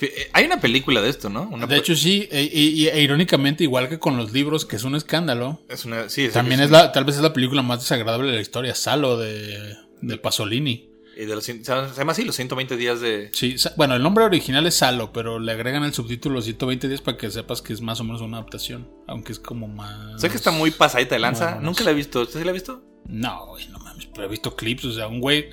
Eh, 0.00 0.30
Hay 0.32 0.44
una 0.46 0.60
película 0.60 1.00
de 1.02 1.08
esto, 1.10 1.28
¿no? 1.30 1.42
Una 1.50 1.66
De 1.66 1.76
hecho, 1.76 1.94
sí, 1.96 2.28
e, 2.30 2.42
y- 2.52 2.86
e 2.88 3.00
irónicamente, 3.02 3.64
igual 3.64 3.88
que 3.88 3.98
con 3.98 4.16
los 4.16 4.32
libros, 4.32 4.64
que 4.66 4.76
es 4.76 4.84
un 4.84 4.94
escándalo, 4.94 5.60
es 5.68 5.84
una. 5.84 6.08
Sí, 6.08 6.28
también 6.28 6.60
es 6.60 6.70
la, 6.70 6.92
tal 6.92 7.04
vez 7.04 7.16
es 7.16 7.22
la 7.22 7.32
película 7.32 7.62
más 7.62 7.80
desagradable 7.80 8.28
de 8.30 8.36
la 8.36 8.40
historia, 8.42 8.74
Salo 8.74 9.16
de, 9.18 9.74
de 10.02 10.16
Pasolini. 10.18 10.90
Y 11.16 11.24
de 11.24 11.34
los, 11.34 11.44
se 11.44 11.62
llama 11.62 12.12
así, 12.12 12.24
los 12.24 12.36
120 12.36 12.76
días 12.76 13.00
de. 13.00 13.30
Sí, 13.32 13.56
bueno, 13.76 13.94
el 13.94 14.02
nombre 14.02 14.24
original 14.24 14.66
es 14.66 14.76
Salo, 14.76 15.12
pero 15.12 15.38
le 15.38 15.50
agregan 15.52 15.82
el 15.82 15.94
subtítulo 15.94 16.42
120 16.42 16.88
días 16.88 17.00
para 17.00 17.16
que 17.16 17.30
sepas 17.30 17.62
que 17.62 17.72
es 17.72 17.80
más 17.80 18.00
o 18.00 18.04
menos 18.04 18.20
una 18.20 18.36
adaptación, 18.36 18.90
aunque 19.06 19.32
es 19.32 19.38
como 19.38 19.66
más... 19.66 20.20
Sé 20.20 20.28
que 20.28 20.36
está 20.36 20.50
muy 20.50 20.70
pasadita 20.72 21.14
de 21.14 21.20
lanza. 21.20 21.54
Bueno, 21.54 21.62
Nunca 21.62 21.84
la 21.84 21.92
he 21.92 21.94
visto. 21.94 22.20
¿Usted 22.20 22.40
sí 22.40 22.44
la 22.44 22.50
ha 22.50 22.54
visto? 22.54 22.82
No, 23.08 23.46
güey, 23.46 23.66
no 23.68 23.78
mames, 23.78 24.06
pero 24.06 24.26
he 24.26 24.30
visto 24.30 24.54
clips, 24.54 24.84
o 24.84 24.92
sea, 24.92 25.08
un 25.08 25.20
güey, 25.20 25.48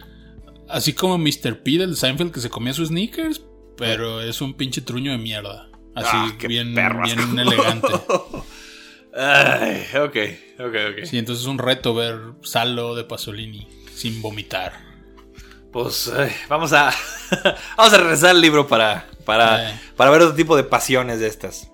así 0.67 0.91
como 0.91 1.17
Mr. 1.17 1.63
P 1.63 1.77
del 1.77 1.95
Seinfeld 1.95 2.33
que 2.33 2.41
se 2.41 2.49
comía 2.49 2.73
sus 2.73 2.89
sneakers, 2.89 3.41
pero 3.77 4.21
es 4.21 4.41
un 4.41 4.55
pinche 4.55 4.81
truño 4.81 5.13
de 5.13 5.17
mierda. 5.17 5.69
Así, 5.95 6.09
Ah, 6.11 6.35
bien, 6.47 6.75
bien 6.75 7.39
elegante. 7.39 7.87
Ay, 9.15 9.85
ok, 9.95 10.17
ok, 10.59 10.75
ok. 10.91 11.05
Sí, 11.05 11.19
entonces 11.19 11.43
es 11.43 11.47
un 11.47 11.59
reto 11.59 11.93
ver 11.93 12.19
Salo 12.41 12.95
de 12.95 13.03
Pasolini 13.03 13.67
sin 13.93 14.21
vomitar. 14.21 14.92
Pues 15.73 16.07
ay, 16.07 16.31
vamos 16.47 16.71
a. 16.71 16.93
vamos 17.77 17.93
a 17.93 17.97
regresar 17.97 18.29
al 18.29 18.41
libro 18.41 18.67
para. 18.67 19.07
Para, 19.25 19.71
Eh. 19.71 19.79
para 19.97 20.11
ver 20.11 20.21
otro 20.21 20.35
tipo 20.35 20.55
de 20.55 20.63
pasiones 20.63 21.19
de 21.19 21.27
estas. 21.27 21.69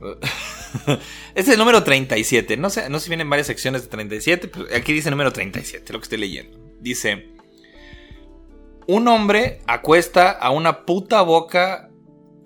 Este 0.00 1.00
es 1.34 1.48
el 1.48 1.58
número 1.58 1.82
37. 1.82 2.56
No 2.56 2.70
sé, 2.70 2.88
no 2.88 2.98
sé 2.98 3.04
si 3.04 3.10
vienen 3.10 3.28
varias 3.28 3.48
secciones 3.48 3.82
de 3.82 3.88
37. 3.88 4.48
Pero 4.48 4.66
aquí 4.74 4.92
dice 4.92 5.10
número 5.10 5.32
37, 5.32 5.92
lo 5.92 5.98
que 5.98 6.04
estoy 6.04 6.18
leyendo. 6.18 6.56
Dice: 6.80 7.30
Un 8.86 9.08
hombre 9.08 9.60
acuesta 9.66 10.30
a 10.30 10.50
una 10.50 10.86
puta 10.86 11.20
boca. 11.22 11.89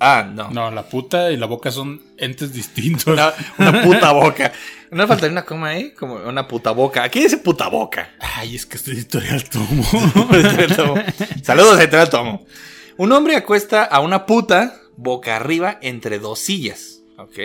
Ah, 0.00 0.28
no. 0.30 0.50
No, 0.50 0.70
la 0.70 0.88
puta 0.88 1.30
y 1.30 1.37
la 1.37 1.46
boca 1.46 1.70
son 1.70 2.02
entes 2.18 2.52
distintos. 2.52 3.07
Una, 3.07 3.33
una 3.59 3.83
puta 3.83 4.12
boca. 4.12 4.52
No 4.90 5.09
faltaría 5.09 5.33
una 5.33 5.44
coma 5.44 5.70
ahí, 5.70 5.90
como 5.90 6.14
una 6.14 6.46
puta 6.46 6.70
boca. 6.70 7.02
Aquí 7.02 7.20
dice 7.20 7.38
puta 7.38 7.66
boca. 7.66 8.14
Ay, 8.20 8.54
es 8.54 8.64
que 8.64 8.76
este 8.76 8.92
editorial 8.92 9.42
tomo. 9.50 9.83
Saludos, 11.42 11.80
editorial 11.80 12.11
Tomo. 12.11 12.46
Un 12.96 13.11
hombre 13.11 13.35
acuesta 13.35 13.83
a 13.83 13.98
una 13.98 14.24
puta 14.24 14.76
boca 14.96 15.35
arriba 15.35 15.80
entre 15.83 16.20
dos 16.20 16.38
sillas. 16.38 17.00
Ok. 17.18 17.38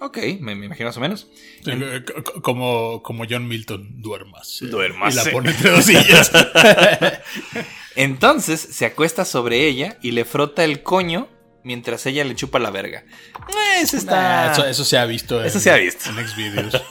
Ok, 0.00 0.18
me, 0.38 0.54
me 0.54 0.66
imagino 0.66 0.90
más 0.90 0.96
o 0.98 1.00
menos. 1.00 1.26
Eh, 1.66 2.04
como, 2.42 3.02
como 3.02 3.24
John 3.28 3.48
Milton, 3.48 4.00
duermas. 4.00 4.58
Duérmase. 4.60 5.20
Y 5.20 5.24
la 5.24 5.32
pone 5.32 5.50
entre 5.50 5.70
dos 5.70 5.84
sillas. 5.84 6.30
Entonces 7.96 8.60
se 8.60 8.86
acuesta 8.86 9.24
sobre 9.24 9.66
ella 9.66 9.98
y 10.02 10.10
le 10.12 10.24
frota 10.24 10.64
el 10.64 10.82
coño 10.82 11.28
mientras 11.62 12.04
ella 12.06 12.24
le 12.24 12.34
chupa 12.34 12.58
la 12.58 12.70
verga. 12.70 13.04
Eh, 13.48 13.80
Eso 13.82 13.96
está. 13.96 14.52
Eso, 14.52 14.66
eso 14.66 14.84
se 14.84 14.98
ha 14.98 15.04
visto. 15.06 15.42
Eso 15.42 15.60
se 15.60 15.70
ha 15.70 15.76
visto. 15.76 16.10
En 16.10 16.26
Xvideos. 16.28 16.74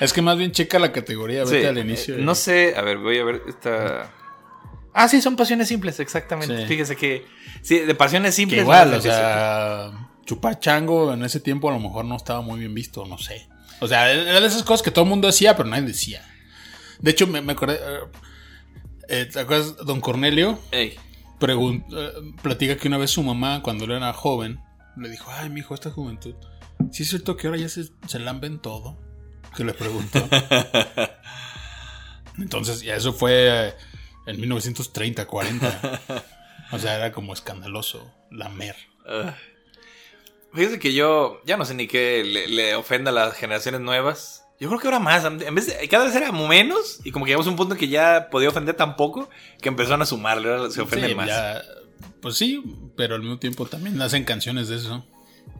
es 0.00 0.12
que 0.12 0.22
más 0.22 0.36
bien 0.36 0.52
checa 0.52 0.78
la 0.78 0.92
categoría, 0.92 1.44
vete 1.44 1.60
Sí, 1.60 1.66
al 1.66 1.78
inicio. 1.78 2.14
eh, 2.16 2.18
No 2.20 2.34
sé, 2.34 2.74
a 2.76 2.82
ver, 2.82 2.98
voy 2.98 3.18
a 3.18 3.24
ver 3.24 3.42
esta. 3.48 4.12
Ah, 4.92 5.08
sí, 5.08 5.20
son 5.20 5.36
pasiones 5.36 5.68
simples, 5.68 6.00
exactamente. 6.00 6.56
Sí. 6.62 6.66
Fíjese 6.66 6.96
que. 6.96 7.26
Sí, 7.62 7.80
de 7.80 7.94
pasiones 7.94 8.30
Que 8.32 8.36
simples. 8.36 8.62
igual, 8.62 8.90
no 8.92 8.96
o 8.96 9.00
sea, 9.00 9.90
chupar 10.24 10.58
chango 10.58 11.12
en 11.12 11.22
ese 11.24 11.40
tiempo 11.40 11.68
a 11.68 11.72
lo 11.72 11.80
mejor 11.80 12.04
no 12.04 12.16
estaba 12.16 12.40
muy 12.40 12.58
bien 12.60 12.74
visto, 12.74 13.04
no 13.06 13.18
sé. 13.18 13.46
O 13.80 13.88
sea, 13.88 14.10
era 14.10 14.40
de 14.40 14.46
esas 14.46 14.62
cosas 14.62 14.82
que 14.82 14.90
todo 14.90 15.04
el 15.04 15.10
mundo 15.10 15.26
decía, 15.26 15.54
pero 15.56 15.68
nadie 15.68 15.82
decía. 15.86 16.22
De 16.98 17.10
hecho, 17.10 17.26
me, 17.26 17.42
me 17.42 17.52
acordé. 17.52 17.78
Eh, 19.08 19.28
¿Te 19.32 19.40
acuerdas? 19.40 19.76
Don 19.84 20.00
Cornelio 20.00 20.58
Ey, 20.70 20.96
eh, 21.40 22.12
platica 22.42 22.76
que 22.76 22.88
una 22.88 22.98
vez 22.98 23.10
su 23.10 23.22
mamá, 23.22 23.62
cuando 23.62 23.84
él 23.84 23.92
era 23.92 24.12
joven, 24.12 24.60
le 24.96 25.08
dijo: 25.08 25.30
Ay, 25.30 25.50
mi 25.50 25.60
hijo, 25.60 25.74
esta 25.74 25.90
juventud. 25.90 26.34
¿Sí 26.92 27.02
es 27.02 27.10
cierto 27.10 27.36
que 27.36 27.46
ahora 27.46 27.58
ya 27.58 27.68
se, 27.68 27.88
se 28.06 28.18
lamben 28.18 28.58
todo? 28.58 28.98
Que 29.56 29.64
le 29.64 29.74
preguntó. 29.74 30.28
Entonces, 32.38 32.82
ya 32.82 32.96
eso 32.96 33.12
fue 33.12 33.68
eh, 33.68 33.74
en 34.26 34.40
1930, 34.40 35.26
40. 35.26 36.00
O 36.72 36.78
sea, 36.78 36.96
era 36.96 37.12
como 37.12 37.32
escandaloso 37.32 38.12
lamer. 38.30 38.76
ah. 39.08 39.34
Fíjese 40.52 40.78
que 40.78 40.94
yo 40.94 41.42
ya 41.44 41.58
no 41.58 41.66
sé 41.66 41.74
ni 41.74 41.86
qué 41.86 42.24
le, 42.24 42.48
le 42.48 42.74
ofenda 42.76 43.10
a 43.10 43.14
las 43.14 43.34
generaciones 43.34 43.82
nuevas. 43.82 44.45
Yo 44.58 44.68
creo 44.68 44.80
que 44.80 44.86
ahora 44.86 44.98
más. 44.98 45.24
En 45.24 45.54
vez 45.54 45.66
de, 45.66 45.88
cada 45.88 46.04
vez 46.06 46.14
era 46.14 46.32
menos. 46.32 47.00
Y 47.04 47.10
como 47.10 47.24
que 47.24 47.30
llegamos 47.30 47.46
a 47.46 47.50
un 47.50 47.56
punto 47.56 47.76
que 47.76 47.88
ya 47.88 48.28
podía 48.30 48.48
ofender 48.48 48.74
tan 48.74 48.96
poco 48.96 49.28
que 49.60 49.68
empezaron 49.68 50.02
a 50.02 50.06
sumarle. 50.06 50.50
Ahora 50.50 50.70
se 50.70 50.80
ofenden 50.80 51.10
Sí, 51.10 51.14
más. 51.14 51.26
ya, 51.28 51.62
pues 52.20 52.36
sí, 52.36 52.62
pero 52.96 53.14
al 53.14 53.20
mismo 53.22 53.38
tiempo 53.38 53.66
también 53.66 54.00
hacen 54.00 54.24
canciones 54.24 54.68
de 54.68 54.76
eso. 54.76 55.04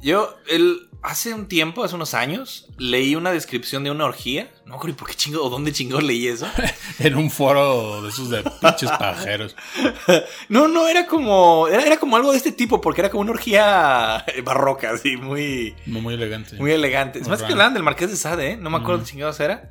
Yo, 0.02 0.34
el, 0.48 0.88
hace 1.02 1.32
un 1.32 1.48
tiempo, 1.48 1.82
hace 1.82 1.94
unos 1.94 2.14
años, 2.14 2.68
leí 2.78 3.16
una 3.16 3.32
descripción 3.32 3.84
de 3.84 3.90
una 3.90 4.04
orgía. 4.04 4.50
No 4.64 4.70
me 4.72 4.76
acuerdo 4.76 4.96
por 4.96 5.08
qué 5.08 5.14
chingo 5.14 5.42
o 5.42 5.48
dónde 5.48 5.72
chingo 5.72 6.00
leí 6.00 6.28
eso. 6.28 6.46
En 6.98 7.16
un 7.16 7.30
foro 7.30 8.02
de 8.02 8.08
esos 8.08 8.30
de 8.30 8.42
pinches 8.60 8.90
pajeros. 8.90 9.56
No, 10.48 10.68
no, 10.68 10.88
era 10.88 11.06
como. 11.06 11.68
Era, 11.68 11.84
era 11.84 11.96
como 11.98 12.16
algo 12.16 12.30
de 12.30 12.38
este 12.38 12.52
tipo, 12.52 12.80
porque 12.80 13.00
era 13.00 13.10
como 13.10 13.22
una 13.22 13.32
orgía 13.32 14.24
barroca, 14.44 14.90
así, 14.92 15.16
muy. 15.16 15.74
Muy, 15.86 16.14
elegante. 16.14 16.56
Muy 16.56 16.72
elegante. 16.72 17.18
Es 17.18 17.28
más 17.28 17.42
que 17.42 17.52
hablaban 17.52 17.74
del 17.74 17.82
Marqués 17.82 18.10
de 18.10 18.16
Sade, 18.16 18.52
¿eh? 18.52 18.56
No 18.56 18.70
me 18.70 18.76
acuerdo 18.76 18.96
Ujú. 18.96 19.04
qué 19.04 19.10
chingados 19.10 19.40
era. 19.40 19.68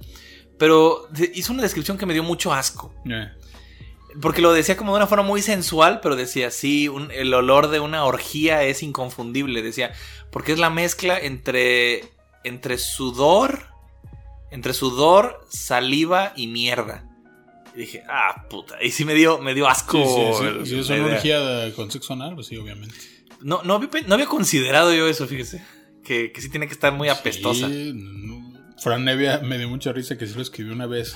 Pero 0.57 1.09
hizo 1.33 1.51
una 1.53 1.63
descripción 1.63 1.97
que 1.97 2.05
me 2.05 2.13
dio 2.13 2.23
mucho 2.23 2.53
asco. 2.53 2.93
Eh, 3.09 3.29
Porque 4.21 4.41
lo 4.41 4.53
decía 4.53 4.77
como 4.77 4.91
de 4.93 4.97
una 4.97 5.07
forma 5.07 5.23
muy 5.25 5.41
sensual, 5.41 5.99
pero 6.01 6.15
decía, 6.15 6.49
sí, 6.51 6.87
un- 6.87 7.11
el 7.11 7.33
olor 7.33 7.69
de 7.69 7.79
una 7.79 8.05
orgía 8.05 8.63
es 8.63 8.81
inconfundible. 8.83 9.61
Decía, 9.61 9.91
porque 10.31 10.53
es 10.53 10.59
la 10.59 10.69
mezcla 10.69 11.17
entre, 11.19 12.03
entre 12.43 12.77
sudor, 12.77 13.67
entre 14.51 14.73
sudor, 14.73 15.45
saliva 15.49 16.33
y 16.35 16.47
mierda. 16.47 17.09
Y 17.75 17.79
dije, 17.79 18.03
ah, 18.09 18.45
puta. 18.49 18.81
Y 18.81 18.91
sí 18.91 19.03
me 19.03 19.13
dio, 19.13 19.39
me 19.39 19.53
dio 19.53 19.67
asco. 19.67 19.97
Sí, 20.37 20.45
sí, 20.63 20.69
si 20.69 20.79
es 20.79 20.89
una 20.89 21.05
orgía 21.15 21.39
de- 21.41 21.73
con 21.73 21.91
sexo 21.91 22.13
anal, 22.13 22.35
pues 22.35 22.47
sí, 22.47 22.55
obviamente. 22.55 22.95
No, 23.41 23.61
no, 23.63 23.73
había, 23.75 23.89
no 24.07 24.13
había 24.15 24.27
considerado 24.27 24.93
yo 24.93 25.07
eso, 25.09 25.27
fíjese. 25.27 25.61
Que, 26.05 26.31
que 26.31 26.39
sí 26.39 26.49
tiene 26.49 26.67
que 26.67 26.73
estar 26.73 26.93
muy 26.93 27.09
apestosa. 27.09 27.67
Sí, 27.67 27.91
no, 27.93 28.53
Fran 28.79 29.03
Nevia 29.03 29.39
me 29.39 29.57
dio 29.57 29.67
mucha 29.67 29.91
risa 29.91 30.17
que 30.17 30.25
sí 30.25 30.35
lo 30.35 30.41
escribió 30.41 30.71
una 30.71 30.85
vez. 30.85 31.15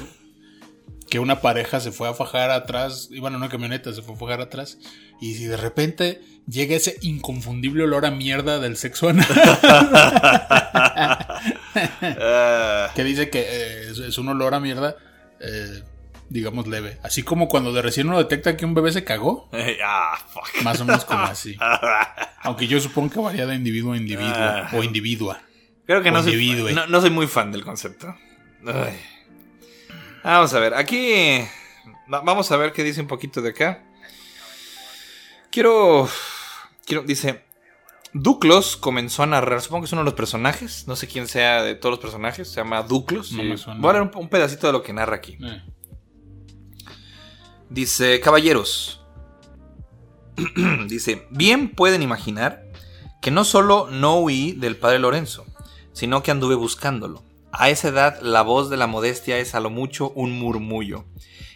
Que 1.10 1.20
una 1.20 1.42
pareja 1.42 1.80
se 1.80 1.92
fue 1.92 2.08
a 2.10 2.14
fajar 2.14 2.52
atrás, 2.52 3.10
iban 3.12 3.34
en 3.34 3.38
una 3.38 3.50
camioneta, 3.50 3.94
se 3.94 4.02
fue 4.02 4.16
a 4.16 4.18
fajar 4.18 4.42
atrás, 4.42 4.78
y 5.20 5.36
si 5.36 5.46
de 5.46 5.58
repente 5.58 6.22
llega 6.48 6.76
ese 6.76 6.98
inconfundible 7.02 7.84
olor 7.84 8.06
a 8.06 8.12
mierda 8.12 8.60
del 8.60 8.78
sexo 8.78 9.10
anal, 9.10 9.28
que 12.96 13.04
dice 13.04 13.30
que 13.30 13.40
eh, 13.42 13.90
es, 13.92 14.00
es 14.00 14.18
un 14.18 14.30
olor 14.30 14.54
a 14.54 14.60
mierda, 14.60 14.96
eh, 15.40 15.84
digamos 16.30 16.68
leve. 16.68 16.98
Así 17.04 17.24
como 17.24 17.48
cuando 17.48 17.74
de 17.74 17.82
recién 17.82 18.08
uno 18.08 18.18
detecta 18.18 18.58
que 18.58 18.66
un 18.66 18.74
bebé 18.74 18.92
se 18.92 19.04
cagó, 19.04 19.50
ah, 19.86 20.18
fuck. 20.30 20.64
más 20.64 20.80
o 20.82 20.86
menos 20.86 21.06
como 21.06 21.24
así. 21.24 21.58
Aunque 22.44 22.68
yo 22.68 22.80
supongo 22.80 23.10
que 23.12 23.20
varía 23.20 23.46
de 23.46 23.56
individuo 23.56 23.94
a 23.94 23.98
individuo, 23.98 24.34
Ah. 24.36 24.70
o 24.74 24.84
individua. 24.84 25.42
Creo 25.86 26.04
que 26.04 26.12
no 26.12 26.22
soy, 26.22 26.76
no 26.88 27.02
soy 27.02 27.10
muy 27.10 27.28
fan 27.28 27.52
del 27.52 27.64
concepto. 27.64 28.16
Ay. 28.66 29.00
Vamos 30.24 30.54
a 30.54 30.60
ver, 30.60 30.74
aquí 30.74 31.42
va- 32.12 32.22
vamos 32.22 32.52
a 32.52 32.58
ver 32.58 32.74
qué 32.74 32.84
dice 32.84 33.02
un 33.02 33.08
poquito 33.08 33.42
de 33.42 33.50
acá. 33.50 33.84
Quiero, 35.52 36.08
quiero 36.86 37.04
dice, 37.04 37.44
Duclos 38.14 38.76
comenzó 38.78 39.24
a 39.24 39.28
narrar, 39.28 39.62
supongo 39.62 39.82
que 39.84 39.86
es 39.86 39.94
uno 39.94 40.02
de 40.02 40.06
los 40.06 40.14
personajes, 40.16 40.88
no 40.88 40.96
sé 40.96 41.08
quién 41.08 41.28
sea 41.28 41.64
de 41.64 41.76
todos 41.76 41.92
los 41.94 42.00
personajes, 42.00 42.48
se 42.50 42.56
llama 42.56 42.82
Duclos. 42.84 43.32
No. 43.32 43.44
Voy 43.82 43.90
a 43.90 43.94
leer 43.94 44.04
un, 44.04 44.12
un 44.24 44.30
pedacito 44.30 44.68
de 44.68 44.74
lo 44.74 44.84
que 44.84 44.94
narra 44.94 45.16
aquí. 45.16 45.38
Eh. 45.42 45.64
Dice, 47.70 48.20
caballeros. 48.20 49.04
Dice, 50.88 51.28
bien 51.30 51.70
pueden 51.70 52.02
imaginar 52.02 52.64
que 53.22 53.32
no 53.32 53.44
solo 53.44 53.88
no 53.92 54.16
huí 54.20 54.54
del 54.54 54.76
padre 54.78 55.00
Lorenzo, 55.00 55.46
sino 55.94 56.24
que 56.24 56.32
anduve 56.32 56.56
buscándolo. 56.56 57.24
A 57.52 57.70
esa 57.70 57.90
edad 57.90 58.22
la 58.22 58.42
voz 58.42 58.70
de 58.70 58.78
la 58.78 58.88
modestia 58.88 59.40
es 59.40 59.56
a 59.56 59.60
lo 59.60 59.70
mucho 59.70 60.12
un 60.12 60.32
murmullo. 60.38 61.06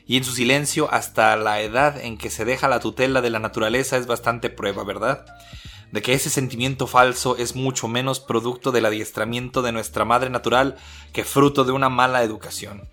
Y 0.05 0.17
en 0.17 0.23
su 0.23 0.33
silencio 0.33 0.91
hasta 0.91 1.35
la 1.35 1.61
edad 1.61 1.99
en 2.03 2.17
que 2.17 2.29
se 2.29 2.45
deja 2.45 2.67
la 2.67 2.79
tutela 2.79 3.21
de 3.21 3.29
la 3.29 3.39
naturaleza 3.39 3.97
es 3.97 4.07
bastante 4.07 4.49
prueba, 4.49 4.83
¿verdad? 4.83 5.25
De 5.91 6.01
que 6.01 6.13
ese 6.13 6.29
sentimiento 6.29 6.87
falso 6.87 7.37
es 7.37 7.55
mucho 7.55 7.87
menos 7.87 8.19
producto 8.19 8.71
del 8.71 8.85
adiestramiento 8.85 9.61
de 9.61 9.71
nuestra 9.71 10.03
madre 10.03 10.29
natural 10.29 10.75
que 11.13 11.23
fruto 11.23 11.63
de 11.63 11.71
una 11.71 11.89
mala 11.89 12.23
educación. 12.23 12.89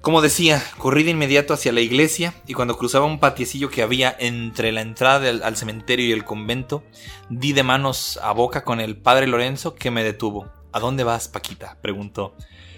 Como 0.00 0.20
decía, 0.20 0.62
corrí 0.78 1.02
de 1.02 1.10
inmediato 1.12 1.54
hacia 1.54 1.72
la 1.72 1.80
iglesia 1.80 2.34
y 2.46 2.54
cuando 2.54 2.76
cruzaba 2.76 3.06
un 3.06 3.18
patiecillo 3.18 3.70
que 3.70 3.82
había 3.82 4.14
entre 4.18 4.70
la 4.72 4.80
entrada 4.80 5.20
del- 5.20 5.42
al 5.42 5.56
cementerio 5.56 6.06
y 6.06 6.12
el 6.12 6.24
convento, 6.24 6.84
di 7.30 7.52
de 7.52 7.62
manos 7.62 8.18
a 8.22 8.32
boca 8.32 8.64
con 8.64 8.80
el 8.80 8.96
padre 8.96 9.26
Lorenzo 9.26 9.74
que 9.74 9.90
me 9.90 10.04
detuvo. 10.04 10.57
¿A 10.78 10.80
dónde 10.80 11.02
vas, 11.02 11.26
Paquita? 11.26 11.76
preguntó. 11.82 12.36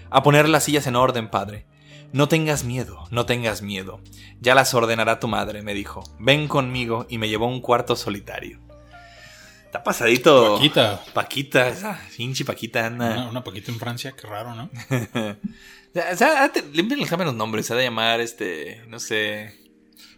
A 0.09 0.23
poner 0.23 0.49
las 0.49 0.63
sillas 0.63 0.87
en 0.87 0.95
orden, 0.95 1.29
padre. 1.29 1.67
No 2.13 2.27
tengas 2.27 2.63
miedo, 2.63 3.05
no 3.11 3.27
tengas 3.27 3.61
miedo. 3.61 4.01
Ya 4.39 4.55
las 4.55 4.73
ordenará 4.73 5.19
tu 5.19 5.27
madre, 5.27 5.61
me 5.61 5.75
dijo. 5.75 6.01
Ven 6.17 6.47
conmigo 6.47 7.05
y 7.09 7.19
me 7.19 7.29
llevó 7.29 7.45
a 7.45 7.49
un 7.49 7.61
cuarto 7.61 7.95
solitario. 7.95 8.59
Está 9.65 9.83
pasadito. 9.83 10.55
Paquita. 10.55 11.03
Paquita, 11.13 11.67
esa 11.67 12.01
pinche 12.17 12.43
Paquita 12.43 12.87
anda. 12.87 13.11
Una, 13.11 13.29
una 13.29 13.43
Paquita 13.43 13.71
en 13.71 13.77
Francia, 13.77 14.13
qué 14.19 14.25
raro, 14.25 14.55
¿no? 14.55 14.71
O 15.93 16.15
sea, 16.15 16.49
le 16.73 17.05
cambian 17.05 17.27
los 17.27 17.35
nombres, 17.35 17.65
se 17.65 17.73
ha 17.73 17.75
de 17.75 17.83
llamar 17.83 18.21
este, 18.21 18.81
no 18.87 18.97
sé. 18.97 19.53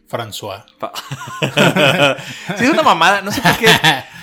François. 0.08 0.64
sí, 2.58 2.64
es 2.64 2.70
una 2.70 2.84
mamada. 2.84 3.22
No 3.22 3.32
sé 3.32 3.42
por 3.42 3.58
qué. 3.58 3.68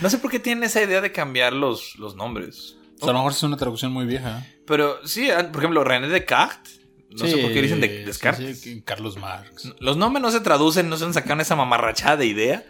No 0.00 0.08
sé 0.08 0.18
por 0.18 0.30
qué 0.30 0.38
tienen 0.38 0.62
esa 0.62 0.80
idea 0.80 1.00
de 1.00 1.10
cambiar 1.10 1.52
los, 1.52 1.96
los 1.96 2.14
nombres. 2.14 2.76
O 3.00 3.04
sea, 3.04 3.10
a 3.10 3.12
lo 3.12 3.18
mejor 3.20 3.32
es 3.32 3.42
una 3.42 3.56
traducción 3.56 3.92
muy 3.92 4.06
vieja. 4.06 4.46
Pero 4.66 5.06
sí, 5.06 5.30
ah, 5.30 5.48
por 5.50 5.60
ejemplo, 5.62 5.82
René 5.84 6.08
Descartes. 6.08 6.80
No 7.10 7.26
sé 7.26 7.38
por 7.38 7.52
qué 7.52 7.60
dicen 7.62 7.80
de- 7.80 8.04
Descartes. 8.04 8.60
sí, 8.60 8.82
Carlos 8.82 9.16
Marx. 9.16 9.72
Los 9.80 9.96
nombres 9.96 10.22
no 10.22 10.30
se 10.30 10.40
traducen, 10.40 10.88
no 10.88 10.96
se 10.96 11.04
han 11.04 11.12
sacado 11.14 11.40
esa 11.40 11.56
mamarrachada 11.56 12.16
de 12.16 12.26
idea. 12.26 12.64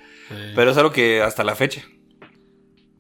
Pero 0.55 0.70
es 0.70 0.76
algo 0.76 0.93
que 0.93 1.20
hasta 1.22 1.43
la 1.45 1.55
fecha. 1.57 1.83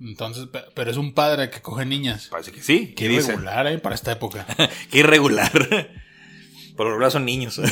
Entonces, 0.00 0.46
pe- 0.46 0.64
pero 0.74 0.90
es 0.90 0.96
un 0.96 1.12
padre 1.14 1.48
que 1.50 1.60
coge 1.62 1.84
niñas. 1.86 2.28
Parece 2.30 2.52
que 2.52 2.62
sí. 2.62 2.94
Qué 2.96 3.04
irregular, 3.06 3.66
¿eh? 3.68 3.78
Para 3.78 3.94
esta 3.94 4.12
época. 4.12 4.46
Qué 4.90 4.98
irregular. 4.98 5.50
Por 6.76 6.86
lo 6.86 6.92
regular 6.92 7.10
son 7.10 7.24
niños. 7.24 7.60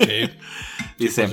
Sí. 0.00 0.30
Dice. 0.98 1.28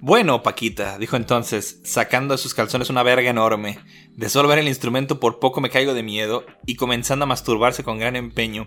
Bueno, 0.00 0.42
Paquita, 0.42 0.98
dijo 0.98 1.16
entonces, 1.16 1.80
sacando 1.84 2.34
de 2.34 2.38
sus 2.38 2.54
calzones 2.54 2.90
una 2.90 3.02
verga 3.02 3.30
enorme. 3.30 3.78
De 4.16 4.30
solo 4.30 4.48
ver 4.48 4.58
el 4.58 4.68
instrumento 4.68 5.20
por 5.20 5.40
poco 5.40 5.60
me 5.60 5.68
caigo 5.68 5.92
de 5.92 6.02
miedo 6.02 6.46
y 6.64 6.76
comenzando 6.76 7.24
a 7.24 7.28
masturbarse 7.28 7.84
con 7.84 7.98
gran 7.98 8.16
empeño. 8.16 8.66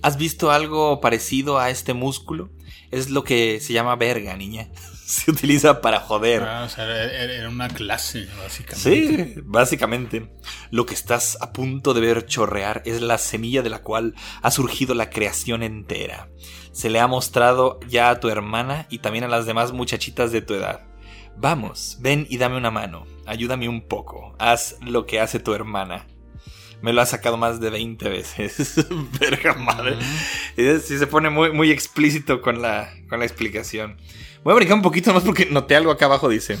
¿Has 0.00 0.16
visto 0.16 0.50
algo 0.50 1.02
parecido 1.02 1.58
a 1.58 1.68
este 1.68 1.92
músculo? 1.92 2.48
Es 2.90 3.10
lo 3.10 3.22
que 3.22 3.60
se 3.60 3.74
llama 3.74 3.94
verga, 3.96 4.34
niña. 4.38 4.70
Se 5.06 5.30
utiliza 5.30 5.82
para 5.82 6.00
joder. 6.00 6.42
Ah, 6.44 6.64
o 6.64 6.68
sea, 6.70 6.84
era, 6.84 7.34
era 7.34 7.48
una 7.50 7.68
clase, 7.68 8.26
básicamente. 8.42 9.34
Sí, 9.34 9.40
básicamente. 9.44 10.30
Lo 10.70 10.86
que 10.86 10.94
estás 10.94 11.36
a 11.42 11.52
punto 11.52 11.92
de 11.92 12.00
ver 12.00 12.24
chorrear 12.24 12.82
es 12.86 13.02
la 13.02 13.18
semilla 13.18 13.62
de 13.62 13.70
la 13.70 13.82
cual 13.82 14.14
ha 14.40 14.50
surgido 14.50 14.94
la 14.94 15.10
creación 15.10 15.62
entera. 15.62 16.30
Se 16.72 16.88
le 16.88 17.00
ha 17.00 17.06
mostrado 17.06 17.78
ya 17.86 18.08
a 18.08 18.18
tu 18.18 18.30
hermana 18.30 18.86
y 18.88 18.98
también 18.98 19.24
a 19.24 19.28
las 19.28 19.44
demás 19.44 19.72
muchachitas 19.72 20.32
de 20.32 20.40
tu 20.40 20.54
edad. 20.54 20.86
Vamos, 21.38 21.98
ven 22.00 22.26
y 22.30 22.38
dame 22.38 22.56
una 22.56 22.70
mano. 22.70 23.06
Ayúdame 23.26 23.68
un 23.68 23.82
poco. 23.82 24.34
Haz 24.38 24.76
lo 24.80 25.06
que 25.06 25.20
hace 25.20 25.38
tu 25.38 25.52
hermana. 25.54 26.06
Me 26.82 26.92
lo 26.92 27.00
ha 27.00 27.06
sacado 27.06 27.36
más 27.36 27.60
de 27.60 27.70
20 27.70 28.08
veces. 28.08 28.86
Verga 29.20 29.54
madre. 29.54 29.96
Sí 30.56 30.98
se 30.98 31.06
pone 31.06 31.30
muy, 31.30 31.52
muy 31.52 31.70
explícito 31.70 32.40
con 32.42 32.62
la, 32.62 32.90
con 33.08 33.18
la 33.18 33.24
explicación. 33.26 33.96
Voy 34.44 34.52
a 34.52 34.56
brincar 34.56 34.76
un 34.76 34.82
poquito 34.82 35.12
más 35.12 35.24
porque 35.24 35.46
noté 35.46 35.74
algo 35.76 35.90
acá 35.90 36.04
abajo. 36.06 36.28
Dice: 36.28 36.58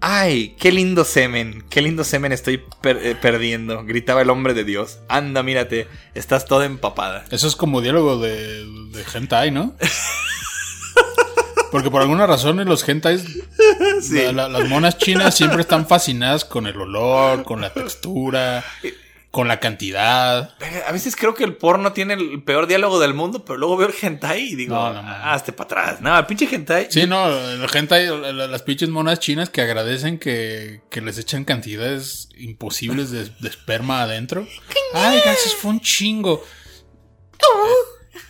¡Ay, 0.00 0.56
qué 0.58 0.72
lindo 0.72 1.04
semen! 1.04 1.64
¡Qué 1.68 1.82
lindo 1.82 2.02
semen 2.04 2.32
estoy 2.32 2.62
per- 2.80 2.98
eh, 3.04 3.14
perdiendo! 3.14 3.84
Gritaba 3.84 4.22
el 4.22 4.30
hombre 4.30 4.54
de 4.54 4.64
Dios. 4.64 5.00
Anda, 5.08 5.42
mírate, 5.42 5.86
estás 6.14 6.46
toda 6.46 6.64
empapada. 6.64 7.24
Eso 7.30 7.46
es 7.46 7.54
como 7.56 7.80
diálogo 7.82 8.18
de, 8.18 8.64
de 8.64 9.04
hentai, 9.14 9.50
¿no? 9.50 9.74
Porque 11.72 11.90
por 11.90 12.00
alguna 12.02 12.26
razón 12.26 12.60
en 12.60 12.68
los 12.68 12.88
hentais 12.88 13.24
Sí. 14.02 14.20
la- 14.22 14.32
la- 14.32 14.48
las 14.48 14.68
monas 14.68 14.96
chinas 14.98 15.34
siempre 15.34 15.62
están 15.62 15.88
fascinadas 15.88 16.44
con 16.44 16.66
el 16.68 16.76
olor, 16.80 17.42
con 17.44 17.60
la 17.60 17.72
textura, 17.72 18.62
con 19.30 19.48
la 19.48 19.58
cantidad. 19.60 20.54
A 20.86 20.92
veces 20.92 21.16
creo 21.16 21.32
que 21.34 21.44
el 21.44 21.56
porno 21.56 21.92
tiene 21.94 22.12
el 22.14 22.42
peor 22.44 22.66
diálogo 22.66 23.00
del 23.00 23.14
mundo, 23.14 23.44
pero 23.44 23.56
luego 23.58 23.78
veo 23.78 23.88
el 23.88 23.94
hentai 24.00 24.42
y 24.52 24.54
digo, 24.54 24.74
No, 24.74 24.92
no, 24.92 25.02
no. 25.02 25.08
ah, 25.08 25.32
hazte 25.32 25.52
para 25.52 25.64
atrás. 25.64 26.00
No, 26.02 26.18
el 26.18 26.26
pinche 26.26 26.46
hentai. 26.54 26.88
Sí, 26.90 27.06
no, 27.06 27.28
el 27.28 27.66
hentai, 27.74 28.06
la- 28.08 28.32
la- 28.32 28.46
las 28.46 28.62
pinches 28.62 28.90
monas 28.90 29.18
chinas 29.20 29.48
que 29.48 29.62
agradecen 29.62 30.18
que, 30.18 30.82
que 30.90 31.00
les 31.00 31.16
echan 31.18 31.44
cantidades 31.46 32.28
imposibles 32.36 33.10
de, 33.10 33.24
de 33.24 33.48
esperma 33.48 34.02
adentro. 34.02 34.46
Ay, 34.92 35.20
gracias, 35.24 35.54
fue 35.54 35.70
un 35.70 35.80
chingo. 35.80 36.44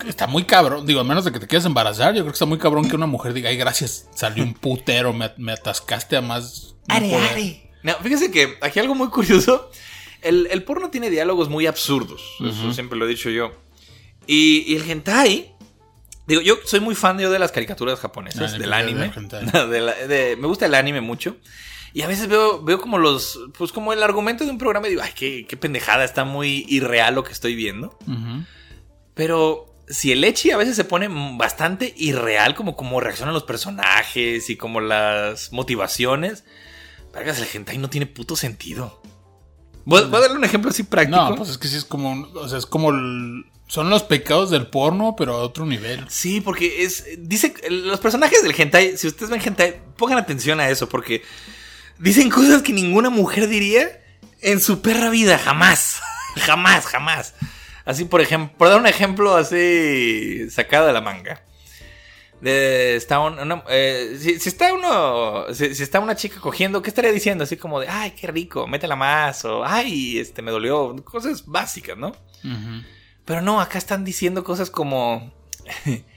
Está 0.09 0.27
muy 0.27 0.45
cabrón, 0.45 0.87
digo, 0.87 1.01
a 1.01 1.05
menos 1.05 1.25
de 1.25 1.33
que 1.33 1.39
te 1.41 1.47
quieras 1.47 1.65
embarazar, 1.67 2.15
yo 2.15 2.21
creo 2.23 2.33
que 2.33 2.37
está 2.37 2.47
muy 2.47 2.59
cabrón 2.59 2.89
que 2.89 2.97
una 2.97 3.07
mujer 3.07 3.33
diga, 3.33 3.49
ay, 3.49 3.57
gracias, 3.57 4.09
salió 4.15 4.43
un 4.45 4.55
putero, 4.55 5.13
me, 5.13 5.33
me 5.37 5.53
atascaste 5.53 6.17
a 6.17 6.21
más. 6.23 6.75
no 6.89 6.95
Are, 6.95 7.09
poder". 7.11 7.31
are. 7.31 7.71
No, 7.83 7.95
fíjese 8.03 8.31
que 8.31 8.57
aquí 8.61 8.79
algo 8.81 8.95
muy 8.95 9.09
curioso. 9.09 9.71
El, 10.21 10.47
el 10.53 10.63
porno 10.63 10.89
tiene 10.91 11.11
diálogos 11.11 11.49
muy 11.49 11.67
absurdos. 11.67 12.23
Eso 12.39 12.73
siempre 12.73 12.97
lo 12.99 13.07
he 13.07 13.09
dicho 13.09 13.29
yo. 13.31 13.53
Y, 14.27 14.65
y 14.73 14.77
el 14.77 14.89
hentai. 14.89 15.51
Digo, 16.29 16.41
yo 16.41 16.55
soy 16.65 16.79
muy 16.79 16.95
fan 16.95 17.19
yo 17.19 17.29
de 17.33 17.41
las 17.41 17.51
caricaturas 17.51 17.99
japonesas, 17.99 18.55
Ah, 18.55 18.59
del 18.59 18.71
de- 18.71 18.77
anime. 18.77 19.01
del 19.09 19.13
hentai. 19.17 19.45
De 19.69 19.81
la- 19.81 19.95
de- 20.07 20.37
me 20.37 20.47
gusta 20.47 20.67
el 20.67 20.77
anime 20.77 21.01
mucho. 21.01 21.37
Y 21.93 22.03
a 22.03 22.07
veces 22.07 22.29
veo, 22.29 22.63
veo 22.63 22.81
como 22.81 22.99
los. 22.99 23.41
Pues 23.59 23.73
como 23.73 23.93
el 23.93 24.01
argumento 24.03 24.45
de 24.45 24.51
un 24.53 24.59
programa 24.59 24.87
y 24.87 24.91
digo, 24.91 25.03
ay, 25.03 25.11
qué, 25.17 25.45
qué 25.49 25.57
pendejada, 25.57 26.05
está 26.05 26.25
muy 26.25 26.65
irreal 26.69 27.17
lo 27.17 27.25
que 27.25 27.33
estoy 27.33 27.57
viendo. 27.57 27.99
Pero 29.15 29.72
si 29.93 30.13
el 30.13 30.25
Echi 30.25 30.51
a 30.51 30.57
veces 30.57 30.75
se 30.77 30.85
pone 30.85 31.09
bastante 31.37 31.93
irreal, 31.97 32.55
como, 32.55 32.77
como 32.77 33.01
reaccionan 33.01 33.35
los 33.35 33.45
personajes 33.45 34.49
y 34.51 34.57
como 34.57 34.81
las 34.81 35.53
motivaciones. 35.53 36.45
Vergas, 37.13 37.39
el 37.39 37.47
hentai 37.53 37.79
no 37.79 37.91
tiene 37.91 38.07
puto 38.07 38.37
sentido. 38.37 39.03
Voy, 39.85 40.03
voy 40.07 40.17
a 40.17 40.21
darle 40.23 40.37
un 40.39 40.45
ejemplo 40.45 40.71
así 40.71 40.83
práctico. 40.85 41.17
No, 41.31 41.35
pues 41.37 41.51
es 41.51 41.59
que 41.59 41.69
sí 41.69 41.77
es 41.77 41.85
como, 41.85 42.27
o 42.35 42.49
sea, 42.49 42.59
es 42.59 42.67
como, 42.67 42.91
el- 42.91 43.45
son 43.67 43.89
los 43.91 44.03
pecados 44.03 44.51
del 44.51 44.67
porno, 44.67 45.15
pero 45.17 45.35
a 45.35 45.39
otro 45.43 45.65
nivel. 45.67 46.05
Sí, 46.11 46.41
porque 46.43 46.85
es. 46.85 47.05
Dice. 47.19 47.55
Los 47.71 48.01
personajes 48.01 48.43
del 48.43 48.55
hentai, 48.59 48.99
si 48.99 49.07
ustedes 49.09 49.31
ven 49.31 49.41
hentai, 49.43 49.81
pongan 49.97 50.19
atención 50.19 50.61
a 50.61 50.69
eso, 50.69 50.89
porque 50.91 51.23
dicen 51.99 52.29
cosas 52.29 52.61
que 52.63 52.73
ninguna 52.75 53.09
mujer 53.09 53.49
diría 53.49 54.01
en 54.43 54.61
su 54.61 54.83
perra 54.83 55.09
vida, 55.11 55.39
jamás. 55.39 56.01
jamás, 56.37 56.85
jamás. 56.87 57.35
Así, 57.85 58.05
por 58.05 58.21
ejemplo, 58.21 58.57
por 58.59 58.69
dar 58.69 58.79
un 58.81 58.87
ejemplo 58.87 59.35
así 59.35 60.49
sacado 60.51 60.87
de 60.87 60.93
la 60.93 61.01
manga. 61.01 61.43
De- 62.41 62.97
está 62.97 63.21
un- 63.21 63.39
una, 63.39 63.63
eh, 63.69 64.17
si, 64.21 64.41
si 64.41 64.49
está 64.49 64.73
uno, 64.73 65.47
si, 65.55 65.75
si 65.77 65.83
está 65.83 66.01
una 66.01 66.17
chica 66.17 66.41
cogiendo, 66.41 66.83
¿qué 66.83 66.91
estaría 66.91 67.13
diciendo? 67.13 67.45
Así 67.45 67.57
como 67.57 67.79
de, 67.81 67.89
ay, 67.89 68.13
qué 68.13 68.27
rico, 68.27 68.67
métela 68.67 68.97
más, 68.97 69.45
o 69.45 69.65
ay, 69.65 70.19
este, 70.19 70.43
me 70.43 70.51
dolió, 70.51 70.95
cosas 71.05 71.47
básicas, 71.47 71.97
¿no? 71.97 72.13
Pero 73.25 73.41
no, 73.43 73.61
acá 73.61 73.79
están 73.79 74.05
diciendo 74.05 74.43
cosas 74.45 74.71
como. 74.71 75.33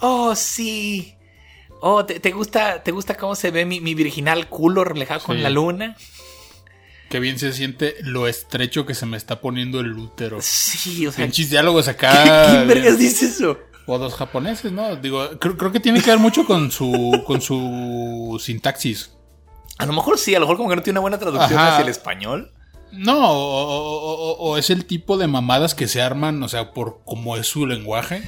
Oh, 0.00 0.34
sí. 0.34 1.14
Oh, 1.80 2.04
¿te, 2.04 2.20
te 2.20 2.30
gusta, 2.32 2.82
¿te 2.82 2.90
gusta 2.92 3.16
cómo 3.16 3.34
se 3.34 3.50
ve 3.50 3.64
mi, 3.64 3.80
mi 3.80 3.94
virginal 3.94 4.46
culo 4.46 4.84
reflejado 4.84 5.22
con 5.22 5.42
la 5.42 5.48
luna? 5.48 5.96
Qué 7.16 7.20
bien 7.20 7.38
se 7.38 7.54
siente 7.54 7.96
lo 8.02 8.28
estrecho 8.28 8.84
que 8.84 8.92
se 8.92 9.06
me 9.06 9.16
está 9.16 9.40
poniendo 9.40 9.80
el 9.80 9.90
útero. 9.94 10.36
Sí, 10.42 11.06
o 11.06 11.12
sea, 11.12 11.24
Pinches 11.24 11.48
diálogos 11.48 11.88
acá. 11.88 12.44
¿quién 12.50 12.68
vergas 12.68 12.98
dice 12.98 13.24
eso? 13.24 13.58
O 13.86 13.96
los 13.96 14.14
japoneses, 14.14 14.70
¿no? 14.70 14.96
Digo, 14.96 15.26
creo, 15.38 15.56
creo 15.56 15.72
que 15.72 15.80
tiene 15.80 16.02
que 16.02 16.10
ver 16.10 16.18
mucho 16.18 16.44
con 16.44 16.70
su, 16.70 17.22
con 17.26 17.40
su 17.40 18.38
sintaxis. 18.38 19.12
A 19.78 19.86
lo 19.86 19.94
mejor 19.94 20.18
sí, 20.18 20.34
a 20.34 20.40
lo 20.40 20.44
mejor 20.44 20.58
como 20.58 20.68
que 20.68 20.76
no 20.76 20.82
tiene 20.82 20.98
una 20.98 21.02
buena 21.04 21.18
traducción 21.18 21.58
Ajá. 21.58 21.72
hacia 21.72 21.84
el 21.84 21.88
español. 21.88 22.52
No, 22.92 23.30
o, 23.30 23.34
o- 23.34 24.32
o- 24.32 24.50
o 24.50 24.58
es 24.58 24.68
el 24.68 24.84
tipo 24.84 25.16
de 25.16 25.26
mamadas 25.26 25.74
que 25.74 25.88
se 25.88 26.02
arman, 26.02 26.42
o 26.42 26.48
sea, 26.50 26.72
por 26.74 27.00
cómo 27.06 27.38
es 27.38 27.46
su 27.46 27.66
lenguaje. 27.66 28.22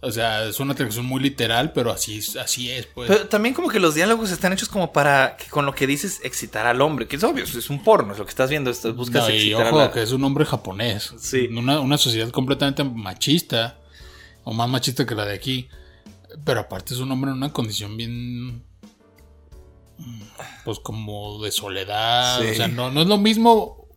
O 0.00 0.12
sea, 0.12 0.44
es 0.44 0.60
una 0.60 0.74
traducción 0.76 1.04
muy 1.06 1.20
literal, 1.20 1.72
pero 1.72 1.90
así, 1.90 2.18
es- 2.18 2.36
así 2.36 2.70
es, 2.70 2.86
pues. 2.86 3.08
Pero 3.08 3.26
también 3.26 3.52
como 3.54 3.68
que 3.68 3.80
los 3.80 3.94
diálogos 3.96 4.30
están 4.30 4.52
hechos 4.52 4.68
como 4.68 4.92
para 4.92 5.36
que 5.36 5.46
con 5.46 5.66
lo 5.66 5.74
que 5.74 5.88
dices 5.88 6.20
excitar 6.22 6.66
al 6.68 6.80
hombre, 6.82 7.08
que 7.08 7.16
es 7.16 7.24
obvio, 7.24 7.42
es 7.42 7.68
un 7.68 7.82
porno, 7.82 8.12
es 8.12 8.18
lo 8.20 8.24
que 8.24 8.30
estás 8.30 8.48
viendo, 8.48 8.70
esto, 8.70 8.94
buscas 8.94 9.24
No, 9.24 9.30
y 9.30 9.36
excitar 9.36 9.66
ojo, 9.66 9.80
a 9.80 9.84
la... 9.86 9.90
que 9.90 10.02
es 10.02 10.12
un 10.12 10.22
hombre 10.22 10.44
japonés. 10.44 11.12
Sí. 11.18 11.48
Una, 11.48 11.80
una 11.80 11.98
sociedad 11.98 12.30
completamente 12.30 12.84
machista. 12.84 13.78
O 14.44 14.52
más 14.54 14.68
machista 14.68 15.04
que 15.04 15.14
la 15.16 15.26
de 15.26 15.34
aquí. 15.34 15.68
Pero 16.44 16.60
aparte 16.60 16.94
es 16.94 17.00
un 17.00 17.10
hombre 17.10 17.32
en 17.32 17.36
una 17.38 17.52
condición 17.52 17.96
bien. 17.96 18.64
mm, 19.98 20.22
Pues 20.64 20.78
como 20.78 21.42
de 21.42 21.50
soledad. 21.50 22.40
Sí. 22.40 22.50
O 22.50 22.54
sea, 22.54 22.68
no, 22.68 22.90
no 22.90 23.02
es 23.02 23.08
lo 23.08 23.18
mismo 23.18 23.88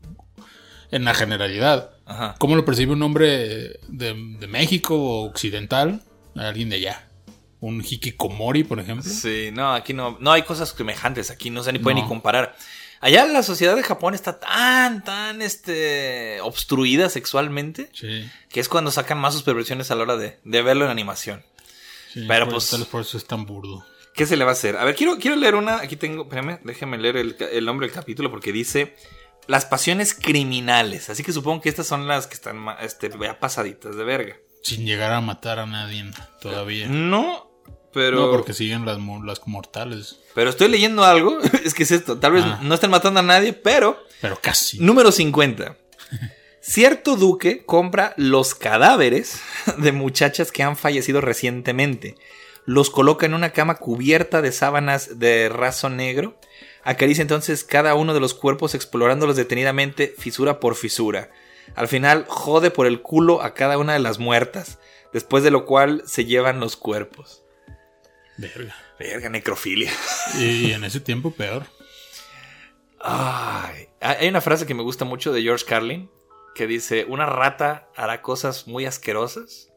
en 0.90 1.06
la 1.06 1.14
generalidad. 1.14 1.91
Ajá. 2.12 2.36
¿Cómo 2.40 2.56
lo 2.56 2.66
percibe 2.66 2.94
un 2.94 3.02
hombre 3.04 3.80
de, 3.88 4.14
de 4.40 4.48
México 4.48 4.96
o 4.96 5.26
occidental? 5.30 6.02
A 6.36 6.48
alguien 6.50 6.70
de 6.70 6.78
allá. 6.78 7.08
Un 7.60 7.82
hikikomori, 7.88 8.64
por 8.64 8.80
ejemplo. 8.80 9.10
Sí, 9.10 9.50
no, 9.54 9.74
aquí 9.74 9.94
no, 9.94 10.18
no 10.20 10.32
hay 10.32 10.42
cosas 10.44 10.70
semejantes, 10.76 11.30
aquí 11.30 11.50
no 11.50 11.64
se 11.64 11.72
ni 11.74 11.80
puede 11.80 11.96
No. 11.98 12.02
ni 12.04 12.08
comparar. 12.08 12.56
Allá 13.02 13.26
la 13.26 13.44
sociedad 13.44 13.76
de 13.76 13.84
Japón 13.84 14.14
está 14.14 14.40
tan, 14.40 15.04
tan, 15.04 15.42
este, 15.42 16.40
obstruida 16.42 17.10
sexualmente, 17.10 17.90
Sí. 17.94 18.30
que 18.50 18.60
es 18.60 18.70
cuando 18.70 18.92
sacan 18.92 19.18
más 19.20 19.34
sus 19.34 19.44
perversiones 19.44 19.90
a 19.92 19.96
la 19.96 20.04
hora 20.04 20.18
de, 20.18 20.40
de 20.44 20.62
verlo 20.62 20.86
en 20.86 20.92
animación. 20.92 21.44
sí, 22.14 22.26
Pero 22.28 22.46
por- 22.46 22.56
pues- 22.56 22.70
tal 22.70 22.86
por 22.86 23.02
eso 23.02 23.18
es 23.18 23.26
tan 23.26 23.46
burdo. 23.46 23.86
¿Qué 24.14 24.26
se 24.26 24.36
le 24.38 24.44
va 24.44 24.52
a 24.52 24.54
hacer? 24.54 24.76
A 24.76 24.84
ver, 24.84 24.94
quiero, 24.96 25.18
quiero 25.18 25.38
leer 25.38 25.56
una. 25.56 25.78
Aquí 25.78 25.96
tengo. 25.96 26.24
Espérame, 26.24 26.60
déjame 26.66 26.98
leer 26.98 27.16
el 27.18 27.66
nombre 27.66 27.88
del 27.88 27.96
capítulo 27.96 28.30
porque 28.30 28.52
dice. 28.52 28.96
Las 29.48 29.66
pasiones 29.66 30.14
criminales. 30.14 31.10
Así 31.10 31.24
que 31.24 31.34
supongo 31.34 31.62
que 31.62 31.70
estas 31.70 31.88
son 31.88 32.08
las 32.08 32.28
que 32.28 32.36
están 32.36 32.66
este, 32.82 33.10
ya 33.22 33.40
pasaditas 33.40 33.96
de 33.96 34.04
verga. 34.04 34.36
Sin 34.64 34.86
llegar 34.86 35.12
a 35.12 35.22
matar 35.22 35.60
a 35.60 35.66
nadie 35.66 36.06
todavía. 36.40 36.88
No, 36.88 37.50
pero. 37.94 38.28
No, 38.28 38.32
porque 38.32 38.54
siguen 38.54 38.86
las 38.86 39.00
mortales. 39.00 40.20
Pero 40.36 40.50
estoy 40.50 40.70
leyendo 40.70 41.04
algo. 41.04 41.40
es 41.66 41.74
que 41.74 41.84
es 41.84 41.92
esto. 41.92 42.20
Tal 42.20 42.34
vez 42.34 42.44
Ah. 42.46 42.60
no 42.62 42.76
estén 42.76 42.92
matando 42.92 43.20
a 43.20 43.24
nadie, 43.24 43.54
pero. 43.54 43.98
Pero 44.22 44.40
casi. 44.40 44.80
Número 44.80 45.12
50. 45.12 45.76
Cierto 46.62 47.16
duque 47.16 47.66
compra 47.66 48.14
los 48.18 48.54
cadáveres 48.54 49.42
de 49.78 49.92
muchachas 49.92 50.52
que 50.52 50.62
han 50.62 50.78
fallecido 50.78 51.20
recientemente. 51.20 52.16
Los 52.66 52.92
coloca 52.92 53.26
en 53.26 53.34
una 53.34 53.50
cama 53.52 53.76
cubierta 53.76 54.44
de 54.44 54.52
sábanas 54.52 55.18
de 55.18 55.50
raso 55.50 55.90
negro. 55.90 56.40
Acaricia 56.84 57.22
entonces 57.22 57.64
cada 57.64 57.96
uno 57.96 58.14
de 58.14 58.20
los 58.20 58.34
cuerpos 58.34 58.76
explorándolos 58.76 59.36
detenidamente 59.36 60.14
fisura 60.18 60.60
por 60.60 60.76
fisura. 60.76 61.32
Al 61.76 61.88
final 61.88 62.26
jode 62.28 62.72
por 62.72 62.88
el 62.88 63.02
culo 63.02 63.42
a 63.42 63.54
cada 63.54 63.78
una 63.78 63.94
de 63.94 64.00
las 64.00 64.20
muertas. 64.20 64.80
Después 65.14 65.44
de 65.44 65.52
lo 65.52 65.66
cual 65.66 66.04
se 66.06 66.26
llevan 66.26 66.60
los 66.60 66.78
cuerpos. 66.78 67.44
Verga. 68.38 68.76
Verga, 68.98 69.30
necrofilia. 69.30 69.92
Y 70.38 70.72
en 70.72 70.84
ese 70.84 71.00
tiempo 71.00 71.32
peor. 71.32 71.66
Ay, 73.00 73.90
hay 74.00 74.28
una 74.28 74.42
frase 74.42 74.66
que 74.66 74.74
me 74.74 74.84
gusta 74.84 75.06
mucho 75.06 75.34
de 75.34 75.42
George 75.42 75.66
Carlin 75.66 76.10
que 76.54 76.68
dice, 76.68 77.06
una 77.08 77.26
rata 77.26 77.88
hará 77.96 78.22
cosas 78.22 78.68
muy 78.68 78.86
asquerosas, 78.86 79.70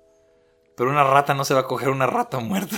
pero 0.77 0.91
una 0.91 1.05
rata 1.05 1.35
no 1.35 1.45
se 1.45 1.55
va 1.55 1.61
a 1.61 1.67
coger 1.67 1.89
una 1.89 2.07
rata 2.07 2.41
muerta. 2.41 2.77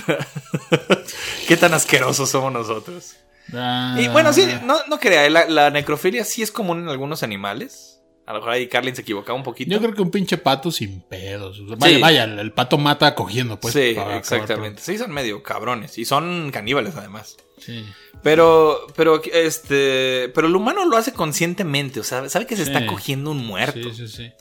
¿Qué 1.47 1.57
tan 1.57 1.73
asquerosos 1.73 2.29
somos 2.29 2.51
nosotros? 2.53 3.17
Ah, 3.53 3.97
Y 3.99 4.07
bueno, 4.09 4.33
sí, 4.33 4.45
no, 4.63 4.77
no 4.89 4.99
crea, 4.99 5.29
la, 5.29 5.47
la 5.49 5.69
necrofilia 5.69 6.23
sí 6.25 6.41
es 6.41 6.51
común 6.51 6.79
en 6.79 6.89
algunos 6.89 7.23
animales. 7.23 7.93
A 8.25 8.33
lo 8.33 8.39
mejor 8.39 8.53
ahí 8.55 8.67
Carlin 8.67 8.93
se 8.93 9.03
equivocaba 9.03 9.37
un 9.37 9.43
poquito. 9.43 9.71
Yo 9.71 9.79
creo 9.79 9.93
que 9.93 10.01
un 10.01 10.11
pinche 10.11 10.37
pato 10.37 10.69
sin 10.69 10.99
pedos. 11.01 11.65
Vaya, 11.77 11.95
Sí. 11.95 12.01
vaya, 12.01 12.23
el, 12.25 12.37
el 12.39 12.51
pato 12.51 12.77
mata 12.77 13.15
cogiendo, 13.15 13.57
pues. 13.57 13.73
sí, 13.73 13.95
exactamente. 14.17 14.81
Sí, 14.81 14.97
son 14.97 15.11
medio 15.13 15.41
cabrones. 15.43 15.97
Y 15.97 16.03
son 16.03 16.51
caníbales 16.51 16.95
además. 16.97 17.37
Sí. 17.57 17.85
Pero, 18.23 18.85
pero, 18.97 19.21
este, 19.23 20.29
pero 20.35 20.47
el 20.47 20.55
humano 20.57 20.83
lo 20.85 20.97
hace 20.97 21.13
conscientemente. 21.13 22.01
O 22.01 22.03
sea, 22.03 22.27
sabe 22.27 22.45
que 22.45 22.57
se 22.57 22.65
Sí. 22.65 22.71
está 22.73 22.85
cogiendo 22.85 23.31
un 23.31 23.45
muerto. 23.47 23.93
Sí, 23.93 24.07
sí, 24.07 24.07
sí. 24.09 24.31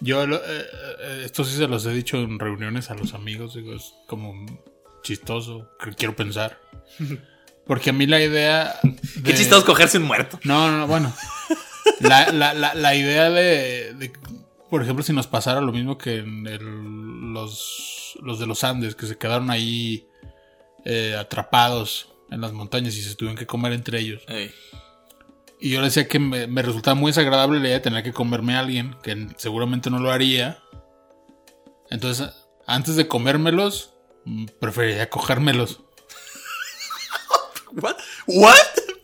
Yo, 0.00 0.24
eh, 0.24 0.28
eh, 0.42 1.22
esto 1.26 1.44
sí 1.44 1.56
se 1.58 1.68
los 1.68 1.84
he 1.84 1.90
dicho 1.92 2.16
en 2.16 2.38
reuniones 2.38 2.90
a 2.90 2.94
los 2.94 3.12
amigos. 3.12 3.54
Digo, 3.54 3.74
es 3.74 3.92
como 4.06 4.32
chistoso. 5.02 5.68
Quiero 5.98 6.16
pensar. 6.16 6.58
Porque 7.66 7.90
a 7.90 7.92
mí 7.92 8.06
la 8.06 8.20
idea. 8.22 8.78
Qué 9.24 9.34
chistoso 9.34 9.64
cogerse 9.66 9.98
un 9.98 10.04
muerto. 10.04 10.38
No, 10.44 10.70
no, 10.70 10.78
no, 10.78 10.86
bueno. 10.86 11.12
La, 12.00 12.30
la, 12.32 12.52
la, 12.52 12.74
la 12.74 12.94
idea 12.96 13.30
de, 13.30 13.94
de- 13.94 14.12
Por 14.68 14.82
ejemplo, 14.82 15.04
si 15.04 15.12
nos 15.12 15.28
pasara 15.28 15.60
lo 15.60 15.70
mismo 15.72 15.96
que 15.96 16.16
en 16.16 16.46
el- 16.48 17.32
los, 17.32 18.18
los 18.22 18.38
de 18.40 18.46
los 18.46 18.64
Andes, 18.64 18.96
que 18.96 19.06
se 19.06 19.16
quedaron 19.16 19.50
ahí 19.50 20.06
eh, 20.84 21.16
atrapados 21.18 22.12
en 22.30 22.40
las 22.40 22.52
montañas 22.52 22.96
y 22.96 23.02
se 23.02 23.14
tuvieron 23.14 23.38
que 23.38 23.46
comer 23.46 23.72
entre 23.72 24.00
ellos. 24.00 24.22
Ey. 24.26 24.50
Y 25.60 25.70
yo 25.70 25.78
le 25.80 25.86
decía 25.86 26.08
que 26.08 26.18
me, 26.18 26.46
me 26.48 26.60
resultaba 26.62 26.96
muy 26.96 27.10
desagradable 27.10 27.60
la 27.60 27.66
idea 27.66 27.76
de 27.78 27.82
tener 27.84 28.02
que 28.02 28.12
comerme 28.12 28.56
a 28.56 28.60
alguien, 28.60 28.96
que 29.02 29.28
seguramente 29.36 29.88
no 29.88 30.00
lo 30.00 30.10
haría. 30.10 30.58
Entonces, 31.90 32.30
antes 32.66 32.96
de 32.96 33.06
comérmelos, 33.08 33.94
mm, 34.24 34.46
preferiría 34.60 35.08
cogérmelos. 35.08 35.80
¿What? 37.80 37.96
¿What? 38.26 38.54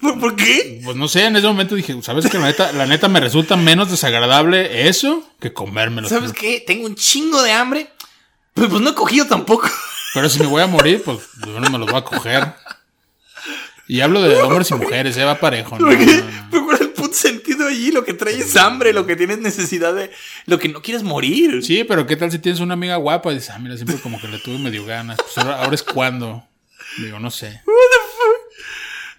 ¿Por, 0.00 0.18
por 0.18 0.36
qué? 0.36 0.80
Pues 0.84 0.96
no 0.96 1.06
sé, 1.08 1.26
en 1.26 1.36
ese 1.36 1.46
momento 1.46 1.74
dije, 1.74 1.96
¿sabes 2.02 2.28
que 2.28 2.38
la 2.38 2.46
neta, 2.46 2.72
la 2.72 2.86
neta 2.86 3.08
me 3.08 3.20
resulta 3.20 3.56
menos 3.56 3.90
desagradable 3.90 4.88
eso 4.88 5.28
que 5.40 5.52
comérmelos? 5.52 6.10
¿Sabes 6.10 6.32
qué? 6.32 6.62
Tengo 6.66 6.86
un 6.86 6.96
chingo 6.96 7.42
de 7.42 7.52
hambre. 7.52 7.88
Pero 8.54 8.68
pues 8.68 8.82
no 8.82 8.90
he 8.90 8.94
cogido 8.94 9.26
tampoco. 9.26 9.68
Pero 10.14 10.28
si 10.28 10.40
me 10.40 10.46
voy 10.46 10.62
a 10.62 10.66
morir, 10.66 11.02
pues 11.02 11.18
bueno, 11.38 11.70
me 11.70 11.78
los 11.78 11.90
voy 11.90 12.00
a 12.00 12.04
coger. 12.04 12.54
Y 13.88 14.00
hablo 14.00 14.22
de 14.22 14.36
hombres 14.40 14.70
y 14.70 14.74
mujeres, 14.74 15.14
se 15.14 15.24
va 15.24 15.38
parejo. 15.38 15.78
¿no? 15.78 15.86
¿Por 15.86 15.98
qué? 15.98 16.06
No, 16.06 16.24
no. 16.24 16.48
¿Pero 16.50 16.64
¿Cuál 16.64 16.76
es 16.76 16.80
el 16.82 16.90
puto 16.90 17.14
sentido 17.14 17.66
allí? 17.66 17.90
Lo 17.90 18.04
que 18.04 18.14
traes 18.14 18.40
es 18.40 18.56
hambre, 18.56 18.92
lo 18.92 19.06
que 19.06 19.16
tienes 19.16 19.38
necesidad 19.38 19.94
de. 19.94 20.10
Lo 20.46 20.58
que 20.58 20.68
no 20.68 20.82
quieres 20.82 21.02
morir. 21.02 21.62
Sí, 21.64 21.84
pero 21.84 22.06
¿qué 22.06 22.16
tal 22.16 22.30
si 22.30 22.38
tienes 22.38 22.60
una 22.60 22.74
amiga 22.74 22.96
guapa 22.96 23.32
y 23.32 23.36
dices, 23.36 23.50
ah, 23.50 23.58
mira, 23.58 23.76
siempre 23.76 23.96
como 23.98 24.20
que 24.20 24.28
le 24.28 24.38
tuve 24.38 24.58
medio 24.58 24.84
ganas? 24.84 25.18
Pues 25.18 25.36
ahora, 25.38 25.62
ahora 25.62 25.74
es 25.74 25.82
cuando. 25.82 26.46
Digo, 26.98 27.18
no 27.18 27.30
sé. 27.30 27.62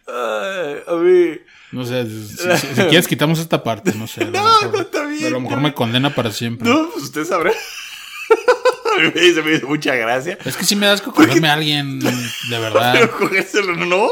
Ay, 0.07 0.75
a 0.87 0.93
ver. 0.95 1.45
No 1.71 1.85
sé, 1.85 2.05
si, 2.05 2.27
si- 2.27 2.57
si 2.75 2.81
quieres 2.83 3.07
quitamos 3.07 3.39
esta 3.39 3.63
parte, 3.63 3.93
no 3.95 4.05
sé. 4.07 4.25
No, 4.25 4.31
mejor- 4.31 4.71
no, 4.73 4.81
está 4.81 5.05
bien, 5.05 5.25
A 5.27 5.29
lo 5.31 5.39
mejor 5.41 5.61
me 5.61 5.73
condena 5.73 6.13
para 6.13 6.31
siempre. 6.31 6.69
No, 6.69 6.89
pues 6.91 7.05
usted 7.05 7.25
sabrá. 7.25 7.51
A 7.51 9.01
mí 9.01 9.11
Se 9.33 9.41
me 9.41 9.53
hizo 9.55 9.67
mucha 9.67 9.95
gracia. 9.95 10.37
Es 10.45 10.55
que 10.55 10.65
si 10.65 10.75
me 10.75 10.85
das 10.85 11.01
que 11.01 11.09
cogerme 11.11 11.49
a 11.49 11.53
alguien 11.53 11.99
de 11.99 12.11
verdad, 12.59 12.93
Pero 12.93 13.11
cogérselo, 13.17 13.75
¿no? 13.75 14.07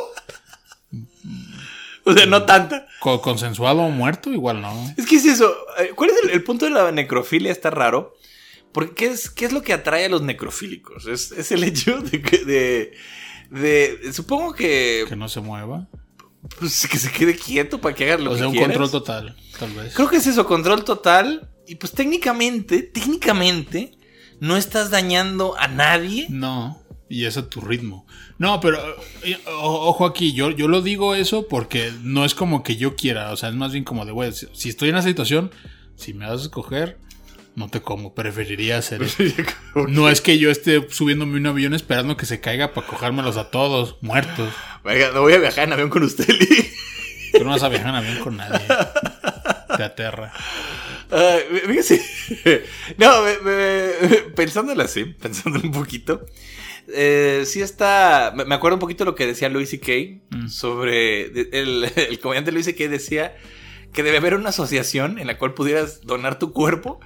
O 2.03 2.13
sea, 2.13 2.25
no 2.25 2.43
tanta. 2.45 2.87
co- 2.99 3.21
consensuado 3.21 3.81
o 3.81 3.89
muerto, 3.91 4.31
igual 4.31 4.61
no. 4.61 4.93
Es 4.97 5.05
que 5.05 5.17
es 5.17 5.25
eso. 5.25 5.55
eh, 5.77 5.91
¿Cuál 5.95 6.09
es 6.09 6.15
el, 6.23 6.29
el 6.31 6.43
punto 6.43 6.65
de 6.65 6.71
la 6.71 6.91
necrofilia? 6.91 7.51
Está 7.51 7.69
raro. 7.69 8.15
Porque 8.71 8.93
¿qué 8.95 9.05
es, 9.07 9.29
qué 9.29 9.45
es 9.45 9.51
lo 9.51 9.61
que 9.61 9.73
atrae 9.73 10.05
a 10.05 10.09
los 10.09 10.21
necrofílicos? 10.23 11.05
Es, 11.05 11.31
es 11.31 11.51
el 11.51 11.63
hecho 11.63 11.99
de 12.01 12.21
que. 12.21 12.37
De, 12.39 12.93
de- 13.52 14.12
supongo 14.14 14.54
que. 14.54 15.06
Que 15.08 15.16
no 15.16 15.30
se 15.30 15.41
mueva. 15.41 15.88
pues, 16.60 16.88
que 16.88 16.97
se 16.97 17.12
quede 17.12 17.36
quieto 17.36 17.80
para 17.80 17.93
que 17.95 18.06
haga 18.12 18.24
lo 18.24 18.32
O 18.32 18.34
que 18.34 18.39
sea, 18.39 18.47
un 18.47 18.54
quieras. 18.54 18.70
control 18.78 18.91
total, 18.91 19.36
tal 19.60 19.72
vez. 19.74 19.93
Creo 19.93 20.10
que 20.10 20.18
es 20.18 20.26
eso, 20.28 20.45
control 20.45 20.84
total. 20.84 21.49
Y 21.68 21.76
pues 21.76 21.91
técnicamente, 21.93 22.82
técnicamente, 22.82 23.91
no 24.39 24.58
estás 24.58 24.89
dañando 24.89 25.56
a 25.58 25.68
nadie. 25.68 26.26
No, 26.30 26.82
y 27.08 27.26
es 27.26 27.38
a 27.38 27.47
tu 27.47 27.62
ritmo. 27.62 28.06
No, 28.39 28.60
pero 28.60 28.80
eh, 29.24 29.38
o- 29.62 29.88
ojo 29.89 30.06
aquí, 30.06 30.34
yo, 30.34 30.49
yo 30.49 30.68
lo 30.68 30.82
digo 30.82 31.14
eso 31.16 31.47
porque 31.47 31.91
no 32.02 32.26
es 32.26 32.34
como 32.34 32.64
que 32.64 32.76
yo 32.76 32.95
quiera, 32.95 33.32
o 33.32 33.38
sea, 33.38 33.49
es 33.49 33.56
más 33.56 33.72
bien 33.72 33.84
como 33.84 34.06
de, 34.06 34.12
güey, 34.12 34.32
si, 34.34 34.47
si 34.54 34.70
estoy 34.70 34.89
en 34.89 34.95
esa 34.95 35.08
situación, 35.08 35.52
si 35.95 36.14
me 36.16 36.26
vas 36.26 36.39
a 36.41 36.43
escoger, 36.43 36.97
no 37.56 37.70
te 37.70 37.82
como, 37.82 38.14
preferiría 38.16 38.78
hacer 38.78 39.04
eso. 39.04 39.24
No 39.88 40.10
es 40.10 40.22
que 40.22 40.38
yo 40.39 40.49
esté 40.52 40.86
subiéndome 40.89 41.38
un 41.38 41.47
avión 41.47 41.74
esperando 41.74 42.18
que 42.18 42.26
se 42.26 42.39
caiga 42.39 42.74
para 42.74 42.88
cogérmelos 42.88 43.38
a 43.38 43.49
todos, 43.52 43.97
muertos. 44.02 44.54
Venga, 44.84 45.12
no 45.14 45.22
voy 45.22 45.34
a 45.34 45.39
viajar 45.39 45.66
en 45.66 45.74
avión 45.74 45.89
con 45.89 46.04
usted, 46.04 46.28
Lee. 46.28 46.72
Tú 47.34 47.43
no 47.43 47.52
vas 47.52 47.64
a 47.64 47.70
viajar 47.70 47.89
en 47.89 47.95
avión 47.95 48.20
con 48.20 48.38
nadie. 48.38 48.66
Te 49.78 49.84
aterra. 49.84 50.34
Ay, 51.12 51.41
fíjese. 51.68 52.66
No, 52.97 53.22
me- 53.24 53.38
me- 53.39 54.18
pensándolo 54.36 54.82
así, 54.84 55.06
pensándolo 55.06 55.66
un 55.66 55.72
poquito. 55.72 56.26
eh, 56.93 57.43
sí 57.45 57.62
está. 57.62 58.34
Me 58.45 58.54
acuerdo 58.56 58.76
un 58.76 58.80
poquito 58.82 59.06
lo 59.06 59.16
que 59.16 59.26
decía 59.28 59.49
Louis 59.49 59.70
C.K. 59.70 59.91
Mm. 60.30 60.47
sobre. 60.47 61.26
El, 61.58 61.89
el 61.95 62.20
comediante 62.20 62.52
Louis 62.52 62.66
C.K. 62.66 62.88
decía 62.89 63.36
que 63.93 64.04
debe 64.04 64.18
haber 64.18 64.36
una 64.36 64.49
asociación 64.49 65.20
en 65.20 65.28
la 65.28 65.38
cual 65.38 65.54
pudieras 65.54 66.02
donar 66.02 66.39
tu 66.39 66.52
cuerpo 66.54 66.99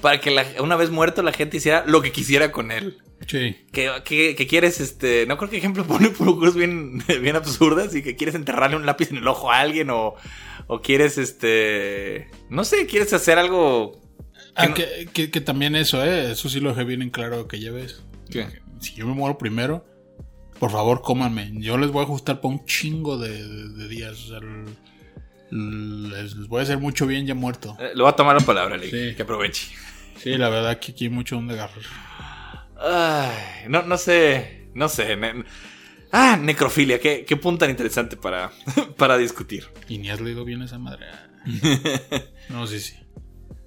para 0.00 0.20
que 0.20 0.30
la- 0.30 0.46
una 0.62 0.76
vez 0.76 0.90
muerto 0.90 1.22
la 1.22 1.32
gente 1.32 1.56
hiciera 1.58 1.84
lo 1.86 2.02
que 2.02 2.12
quisiera 2.12 2.52
con 2.52 2.70
él. 2.70 2.98
Sí. 3.26 3.56
Que, 3.72 3.90
que- 4.04 4.34
que 4.36 4.46
quieres, 4.46 4.80
este. 4.80 5.24
No 5.26 5.38
creo 5.38 5.48
que 5.50 5.56
ejemplo 5.56 5.84
pone 5.86 6.10
por 6.10 6.38
cosas 6.38 6.54
bien, 6.56 7.02
bien 7.22 7.36
absurdas 7.36 7.94
y 7.94 8.02
que 8.02 8.16
quieres 8.16 8.34
enterrarle 8.34 8.76
un 8.76 8.86
lápiz 8.86 9.10
en 9.10 9.16
el 9.18 9.28
ojo 9.28 9.50
a 9.50 9.60
alguien 9.60 9.90
o. 9.90 10.14
O 10.66 10.80
quieres, 10.80 11.18
este. 11.18 12.28
No 12.50 12.64
sé, 12.64 12.86
quieres 12.86 13.12
hacer 13.12 13.38
algo. 13.38 14.00
Ah, 14.56 14.66
no- 14.68 14.74
que, 14.74 15.08
que- 15.12 15.30
que 15.30 15.40
también 15.40 15.74
eso, 15.76 16.04
¿eh? 16.04 16.32
Eso 16.32 16.48
sí 16.48 16.60
lo 16.60 16.70
dejé 16.70 16.84
bien 16.84 17.02
en 17.02 17.10
claro 17.10 17.48
que 17.48 17.58
lleves. 17.58 18.02
¿Qué? 18.30 18.46
Si 18.80 18.94
yo 18.94 19.06
me 19.06 19.14
muero 19.14 19.36
primero, 19.38 19.84
por 20.58 20.70
favor, 20.70 21.00
cómanme. 21.02 21.50
Yo 21.54 21.76
les 21.78 21.90
voy 21.90 22.00
a 22.02 22.04
ajustar 22.04 22.40
para 22.40 22.54
un 22.54 22.64
chingo 22.66 23.18
de, 23.18 23.30
de- 23.46 23.68
de 23.70 23.88
días. 23.88 24.12
O 24.24 24.28
sea, 24.28 24.38
el- 24.38 24.64
les, 25.50 26.36
les 26.36 26.48
voy 26.48 26.60
a 26.60 26.62
hacer 26.62 26.78
mucho 26.78 27.06
bien 27.06 27.26
ya 27.26 27.34
muerto. 27.34 27.76
Eh, 27.80 27.92
Lo 27.94 28.04
voy 28.04 28.12
a 28.12 28.16
tomar 28.16 28.36
la 28.38 28.44
palabra, 28.46 28.76
Lee, 28.76 28.90
Sí. 28.90 29.14
Que 29.16 29.22
aproveche. 29.22 29.68
Sí, 30.22 30.36
la 30.38 30.48
verdad 30.48 30.78
que 30.78 30.92
aquí 30.92 31.04
hay 31.04 31.10
mucho 31.10 31.36
donde 31.36 31.54
agarrar. 31.54 31.78
Ay, 32.80 33.68
no, 33.68 33.82
no 33.82 33.96
sé, 33.96 34.68
no 34.74 34.88
sé. 34.88 35.16
ne- 35.16 35.44
ah, 36.12 36.36
necrofilia, 36.40 36.98
qué, 37.00 37.24
qué 37.26 37.36
punto 37.36 37.60
tan 37.60 37.70
interesante 37.70 38.16
para, 38.16 38.50
para 38.96 39.16
discutir. 39.16 39.66
Y 39.88 39.98
ni 39.98 40.10
has 40.10 40.20
leído 40.20 40.44
bien 40.44 40.62
esa 40.62 40.78
madre. 40.78 41.06
No, 42.48 42.66
sí, 42.66 42.78
sí. 42.80 42.94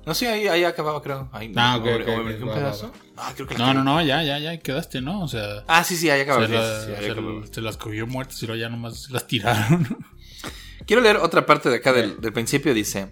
No 0.06 0.14
sé, 0.14 0.28
ahí, 0.28 0.48
ahí 0.48 0.64
acababa, 0.64 1.02
creo. 1.02 1.30
Ahí, 1.34 1.52
Ah, 1.56 1.78
ok, 1.78 1.86
o- 1.86 1.96
ok, 1.96 2.08
o- 2.08 2.22
ok, 2.22 2.42
¿un 2.44 2.50
va, 2.50 2.54
pedazo? 2.54 2.88
va, 3.18 3.28
Ah, 3.28 3.34
creo 3.36 3.48
que 3.48 3.56
No, 3.56 3.74
no, 3.74 3.84
no, 3.84 4.02
ya, 4.04 4.24
ya, 4.24 4.38
ya 4.40 4.58
quedaste, 4.58 5.02
¿no? 5.02 5.22
O 5.24 5.28
sea, 5.28 5.64
Ah, 5.68 5.84
sí, 5.84 5.96
sí, 5.98 6.10
ahí 6.10 6.22
acababa. 6.22 6.46
se, 6.48 6.54
sí, 6.54 6.58
la- 6.60 6.86
sí, 6.86 6.92
ahí 6.94 7.06
se- 7.06 7.12
acababa. 7.12 7.48
se 7.52 7.62
las 7.62 7.76
cogió 7.78 8.08
muertas 8.08 8.42
y 8.44 8.46
luego 8.48 8.62
ya 8.62 8.70
nomás 8.70 9.04
se 9.04 9.14
las 9.14 9.26
tiraron. 9.28 9.86
Quiero 10.88 11.02
leer 11.04 11.18
otra 11.18 11.46
parte 11.46 11.70
de 11.70 11.76
acá 11.76 11.94
del, 11.94 12.20
del 12.20 12.34
principio. 12.34 12.74
Dice: 12.74 13.10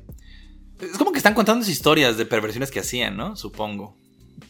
Es 0.79 0.97
como 0.97 1.11
que 1.11 1.17
están 1.19 1.35
contando 1.35 1.69
historias 1.69 2.17
de 2.17 2.25
perversiones 2.25 2.71
que 2.71 2.79
hacían, 2.79 3.15
¿no? 3.15 3.35
Supongo. 3.35 3.95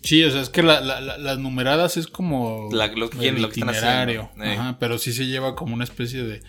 Sí, 0.03 0.23
o 0.23 0.31
sea, 0.31 0.41
es 0.41 0.49
que 0.49 0.63
la- 0.63 0.79
la- 0.81 1.01
la- 1.01 1.17
las 1.17 1.37
numeradas 1.39 1.97
es 1.97 2.07
como 2.07 2.69
La- 2.71 2.87
lo 2.87 3.09
el 3.19 3.41
lo 3.41 3.49
que 3.49 3.59
están. 3.59 4.09
Eh. 4.09 4.53
Ajá, 4.57 4.77
pero 4.79 4.97
sí 4.99 5.11
se 5.13 5.25
lleva 5.25 5.55
como 5.55 5.73
una 5.73 5.83
especie 5.83 6.23
de, 6.23 6.41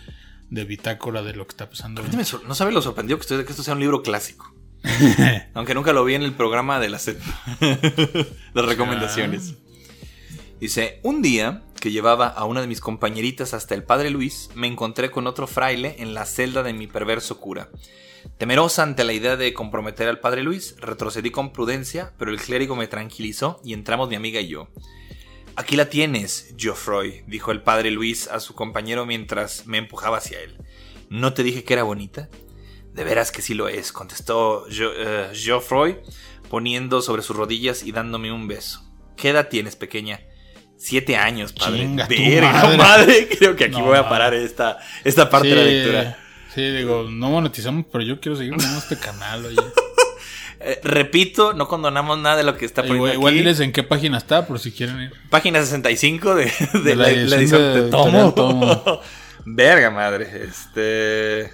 de 0.49 0.63
bitácora 0.65 1.21
de 1.23 1.33
lo 1.33 1.45
que 1.45 1.51
está 1.51 1.69
pasando. 1.69 2.01
Me 2.03 2.23
No 2.47 2.55
sabe 2.55 2.71
lo 2.71 2.81
sorprendido 2.81 3.17
que 3.17 3.21
estoy 3.23 3.37
de 3.37 3.45
que 3.45 3.51
esto 3.51 3.63
sea 3.63 3.73
un 3.73 3.79
libro 3.79 4.01
clásico. 4.03 4.53
Aunque 5.55 5.73
nunca 5.73 5.91
lo 5.93 6.05
vi 6.05 6.13
en 6.13 6.21
el 6.23 6.33
programa 6.33 6.79
de 6.79 6.89
las, 6.91 7.09
las 8.53 8.65
recomendaciones. 8.65 9.55
Dice, 10.59 10.99
un 11.03 11.21
día 11.21 11.61
que 11.77 11.91
llevaba 11.91 12.27
a 12.27 12.45
una 12.45 12.61
de 12.61 12.67
mis 12.67 12.81
compañeritas 12.81 13.53
hasta 13.53 13.75
el 13.75 13.83
padre 13.83 14.09
Luis, 14.09 14.49
me 14.55 14.67
encontré 14.67 15.09
con 15.11 15.27
otro 15.27 15.47
fraile 15.47 15.95
en 15.99 16.13
la 16.13 16.25
celda 16.25 16.63
de 16.63 16.73
mi 16.73 16.87
perverso 16.87 17.39
cura. 17.39 17.69
Temerosa 18.37 18.83
ante 18.83 19.03
la 19.03 19.13
idea 19.13 19.37
de 19.37 19.53
comprometer 19.53 20.07
al 20.07 20.19
padre 20.19 20.43
Luis, 20.43 20.75
retrocedí 20.79 21.31
con 21.31 21.53
prudencia, 21.53 22.13
pero 22.17 22.31
el 22.31 22.39
clérigo 22.39 22.75
me 22.75 22.87
tranquilizó 22.87 23.61
y 23.63 23.73
entramos 23.73 24.09
mi 24.09 24.15
amiga 24.15 24.39
y 24.41 24.49
yo. 24.49 24.67
Aquí 25.55 25.75
la 25.75 25.89
tienes, 25.89 26.53
Geoffroy, 26.55 27.23
dijo 27.25 27.51
el 27.51 27.63
padre 27.63 27.89
Luis 27.89 28.27
a 28.27 28.39
su 28.39 28.53
compañero 28.53 29.05
mientras 29.07 29.65
me 29.65 29.79
empujaba 29.79 30.17
hacia 30.17 30.39
él. 30.39 30.57
¿No 31.09 31.33
te 31.33 31.41
dije 31.41 31.63
que 31.63 31.73
era 31.73 31.83
bonita? 31.83 32.29
De 32.93 33.03
veras 33.03 33.31
que 33.31 33.41
sí 33.41 33.53
lo 33.55 33.67
es, 33.67 33.91
contestó 33.91 34.67
eh, 34.69 35.31
Geoffroy, 35.33 35.99
poniendo 36.49 37.01
sobre 37.01 37.23
sus 37.23 37.35
rodillas 37.35 37.83
y 37.83 37.91
dándome 37.91 38.31
un 38.31 38.47
beso. 38.47 38.83
¿Qué 39.15 39.29
edad 39.29 39.49
tienes, 39.49 39.75
pequeña? 39.75 40.26
Siete 40.77 41.15
años, 41.17 41.53
padre. 41.53 41.79
Chinga 41.79 42.07
Verga, 42.07 42.51
madre. 42.51 42.77
madre. 42.77 43.29
Creo 43.39 43.55
que 43.55 43.65
aquí 43.65 43.73
No, 43.77 43.85
voy 43.85 43.97
a 43.97 44.07
parar 44.07 44.33
esta, 44.33 44.77
esta 45.03 45.29
parte 45.29 45.49
sí, 45.49 45.55
de 45.55 45.61
la 45.61 45.69
lectura. 45.71 46.17
Sí, 46.53 46.61
digo, 46.71 47.07
no 47.09 47.29
monetizamos, 47.29 47.85
pero 47.91 48.03
yo 48.03 48.19
quiero 48.19 48.35
seguir 48.37 48.53
con 48.55 48.65
este 48.77 48.97
canal, 48.97 49.45
oye. 49.45 49.57
Eh, 50.59 50.79
repito, 50.83 51.53
no 51.53 51.67
condonamos 51.67 52.17
nada 52.17 52.37
de 52.37 52.43
lo 52.43 52.57
que 52.57 52.65
está 52.65 52.81
Igual, 52.81 52.97
poniendo 52.97 53.13
igual 53.13 53.33
aquí. 53.35 53.39
diles 53.41 53.59
en 53.59 53.71
qué 53.71 53.83
página 53.83 54.17
está, 54.17 54.47
por 54.47 54.57
si 54.57 54.71
quieren 54.71 54.99
ir. 55.01 55.13
Página 55.29 55.61
65 55.61 56.33
de, 56.33 56.45
de 56.73 56.79
De 56.81 56.95
la, 56.95 57.09
edición 57.11 57.61
de 57.61 57.81
de, 57.83 57.89
tomo. 57.91 58.33
Tomo. 58.33 58.99
Verga 59.45 59.91
madre. 59.91 60.45
Este. 60.49 61.51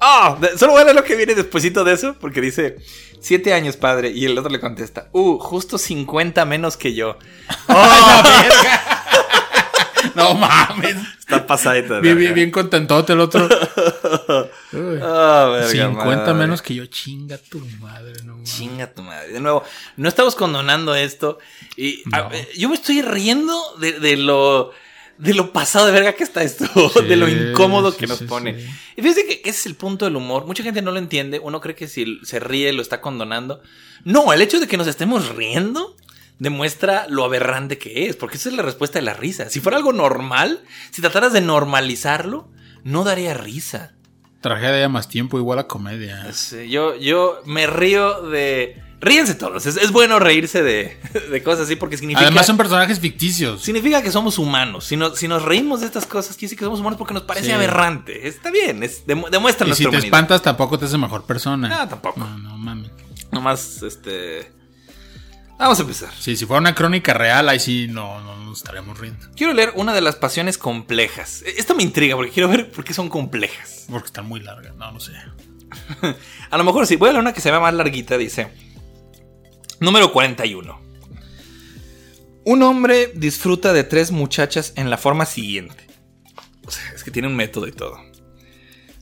Ah, 0.00 0.36
de- 0.40 0.56
solo 0.58 0.76
leer 0.82 0.94
lo 0.94 1.04
que 1.04 1.14
viene 1.16 1.34
despuesito 1.34 1.82
de 1.84 1.94
eso, 1.94 2.16
porque 2.20 2.40
dice 2.40 2.76
siete 3.20 3.52
años, 3.54 3.76
padre, 3.76 4.10
y 4.10 4.24
el 4.26 4.36
otro 4.38 4.50
le 4.50 4.60
contesta, 4.60 5.08
uh, 5.12 5.38
justo 5.38 5.78
50 5.78 6.44
menos 6.44 6.76
que 6.76 6.94
yo. 6.94 7.18
¡Oh, 7.68 8.22
verga! 8.24 9.02
No 10.14 10.34
mames. 10.34 10.96
Está 11.18 11.46
pasadita. 11.46 11.98
Bien, 12.00 12.16
bien, 12.16 12.32
bien 12.32 12.50
contentote 12.50 13.12
el 13.12 13.20
otro. 13.20 13.44
Uy. 14.72 14.98
Ah, 15.02 15.48
verga, 15.52 15.68
50 15.68 16.16
madre. 16.16 16.34
menos 16.34 16.62
que 16.62 16.74
yo, 16.74 16.86
chinga 16.86 17.36
tu 17.38 17.58
madre, 17.80 18.12
no 18.24 18.34
mames. 18.34 18.56
Chinga 18.56 18.86
tu 18.92 19.02
madre. 19.02 19.32
De 19.32 19.40
nuevo, 19.40 19.64
no 19.96 20.08
estamos 20.08 20.34
condonando 20.36 20.94
esto. 20.94 21.38
Y 21.76 22.02
No. 22.06 22.30
yo 22.56 22.68
me 22.68 22.76
estoy 22.76 23.02
riendo 23.02 23.60
de, 23.80 23.98
de 23.98 24.16
lo. 24.16 24.70
De 25.18 25.34
lo 25.34 25.52
pasado 25.52 25.86
de 25.86 25.92
verga 25.92 26.12
que 26.12 26.24
está 26.24 26.42
esto, 26.42 26.66
Sí, 26.90 27.04
de 27.08 27.16
lo 27.16 27.28
incómodo 27.28 27.92
sí, 27.92 27.98
que 27.98 28.06
nos 28.06 28.18
sí, 28.18 28.24
pone. 28.26 28.56
Y 28.96 29.02
fíjate 29.02 29.26
que 29.26 29.40
ese 29.48 29.60
es 29.60 29.66
el 29.66 29.74
punto 29.74 30.04
del 30.04 30.16
humor. 30.16 30.46
Mucha 30.46 30.62
gente 30.62 30.82
no 30.82 30.92
lo 30.92 30.98
entiende. 30.98 31.38
Uno 31.38 31.60
cree 31.60 31.74
que 31.74 31.88
si 31.88 32.20
se 32.22 32.38
ríe 32.38 32.72
lo 32.72 32.82
está 32.82 33.00
condonando. 33.00 33.62
No, 34.04 34.32
el 34.32 34.42
hecho 34.42 34.60
de 34.60 34.68
que 34.68 34.76
nos 34.76 34.86
estemos 34.86 35.34
riendo 35.34 35.96
demuestra 36.38 37.06
lo 37.08 37.24
aberrante 37.24 37.78
que 37.78 38.06
es, 38.06 38.16
porque 38.16 38.36
esa 38.36 38.50
es 38.50 38.54
la 38.54 38.62
respuesta 38.62 38.98
de 38.98 39.04
la 39.04 39.14
risa. 39.14 39.48
Si 39.48 39.60
fuera 39.60 39.78
algo 39.78 39.92
normal, 39.92 40.60
si 40.90 41.00
trataras 41.00 41.32
de 41.32 41.40
normalizarlo, 41.40 42.48
no 42.84 43.04
daría 43.04 43.34
risa. 43.34 43.94
Tragedia 44.40 44.88
más 44.88 45.08
tiempo 45.08 45.38
igual 45.38 45.58
a 45.58 45.66
comedia. 45.66 46.30
Yo, 46.68 46.96
yo 46.96 47.40
me 47.46 47.66
río 47.66 48.22
de... 48.22 48.82
Ríense 48.98 49.34
todos, 49.34 49.66
es, 49.66 49.76
es 49.76 49.92
bueno 49.92 50.18
reírse 50.18 50.62
de, 50.62 50.96
de 51.30 51.42
cosas 51.42 51.66
así 51.66 51.76
porque 51.76 51.98
significa... 51.98 52.26
Además 52.26 52.46
son 52.46 52.56
personajes 52.56 52.98
ficticios. 52.98 53.62
Significa 53.62 54.00
que 54.02 54.10
somos 54.10 54.38
humanos. 54.38 54.84
Si, 54.86 54.96
no- 54.96 55.14
si 55.14 55.28
nos 55.28 55.42
reímos 55.42 55.80
de 55.80 55.86
estas 55.86 56.06
cosas, 56.06 56.34
quiere 56.36 56.46
decir 56.46 56.58
que 56.58 56.64
somos 56.64 56.80
humanos 56.80 56.98
porque 56.98 57.12
nos 57.12 57.24
parece 57.24 57.46
Sí. 57.46 57.52
aberrante. 57.52 58.26
Está 58.26 58.50
bien, 58.50 58.82
es, 58.82 59.06
demu- 59.06 59.28
demuestra 59.28 59.66
y 59.68 59.74
si 59.74 59.82
te 59.82 59.88
humanidad. 59.90 60.04
espantas 60.06 60.40
tampoco 60.42 60.78
te 60.78 60.86
hace 60.86 60.96
mejor 60.96 61.24
persona. 61.24 61.68
No, 61.68 61.88
tampoco. 61.88 62.20
No, 62.20 62.38
no 62.38 62.56
mames. 62.56 62.90
Nomás, 63.30 63.82
este... 63.82 64.50
Vamos 65.58 65.78
a 65.78 65.82
empezar. 65.82 66.10
Sí, 66.18 66.36
si 66.36 66.44
fuera 66.46 66.60
una 66.60 66.74
crónica 66.74 67.12
real, 67.14 67.48
ahí 67.48 67.58
sí 67.60 67.86
no, 67.90 68.20
no 68.22 68.36
nos 68.44 68.58
estaríamos 68.58 68.98
riendo. 68.98 69.26
Quiero 69.36 69.52
leer 69.52 69.72
una 69.74 69.92
de 69.94 70.00
las 70.02 70.16
pasiones 70.16 70.56
complejas. 70.58 71.42
E- 71.46 71.54
Esto 71.58 71.74
me 71.74 71.82
intriga 71.82 72.14
porque 72.16 72.30
quiero 72.32 72.48
ver 72.48 72.70
por 72.70 72.84
qué 72.84 72.92
son 72.94 73.08
complejas. 73.10 73.84
Porque 73.90 74.06
están 74.06 74.26
muy 74.26 74.40
largas, 74.40 74.74
no, 74.76 74.90
no 74.92 75.00
sé. 75.00 75.12
A 76.50 76.56
lo 76.58 76.64
mejor 76.64 76.86
sí. 76.86 76.96
Voy 76.96 77.08
a 77.08 77.12
leer 77.12 77.22
una 77.22 77.32
que 77.32 77.40
se 77.40 77.50
ve 77.50 77.58
más 77.58 77.72
larguita. 77.74 78.18
Dice: 78.18 78.48
Número 79.80 80.12
41. 80.12 80.80
Un 82.44 82.62
hombre 82.62 83.12
disfruta 83.14 83.72
de 83.72 83.84
tres 83.84 84.10
muchachas 84.10 84.72
en 84.76 84.88
la 84.88 84.96
forma 84.96 85.26
siguiente. 85.26 85.86
O 86.64 86.70
sea, 86.70 86.92
es 86.94 87.04
que 87.04 87.10
tiene 87.10 87.28
un 87.28 87.36
método 87.36 87.66
y 87.66 87.72
todo. 87.72 87.98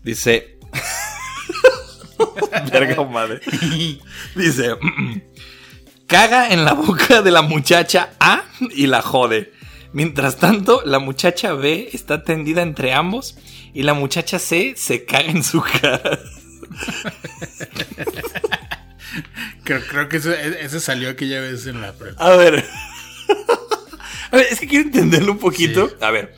Dice. 0.03 0.59
Verga 2.73 3.05
madre. 3.05 3.41
Dice. 4.35 4.77
Caga 6.07 6.51
en 6.51 6.65
la 6.65 6.75
boca 6.75 7.23
de 7.23 7.31
la 7.31 7.43
muchacha 7.43 8.11
A 8.19 8.45
y 8.75 8.87
la 8.87 9.01
jode. 9.01 9.53
Mientras 9.93 10.39
tanto, 10.39 10.83
la 10.85 10.99
muchacha 10.99 11.53
B 11.53 11.89
está 11.93 12.25
tendida 12.25 12.63
entre 12.63 12.93
ambos 12.93 13.39
y 13.73 13.85
la 13.85 13.95
muchacha 13.95 14.39
C 14.39 14.75
se 14.77 15.05
caga 15.05 15.31
en 15.31 15.45
su 15.45 15.63
cara. 15.63 16.19
Creo, 19.65 19.81
creo 19.89 20.09
que 20.09 20.19
ese, 20.19 20.65
ese 20.65 20.81
salió 20.81 21.09
aquella 21.11 21.41
vez 21.41 21.67
en 21.67 21.81
la 21.81 21.93
prepa. 21.93 22.25
A 22.25 22.37
ver. 22.37 22.65
A 24.31 24.37
ver, 24.37 24.47
es 24.51 24.59
que 24.59 24.67
quiero 24.67 24.85
entenderlo 24.87 25.33
un 25.33 25.39
poquito. 25.39 25.89
Sí. 25.89 25.95
A 26.01 26.11
ver. 26.11 26.35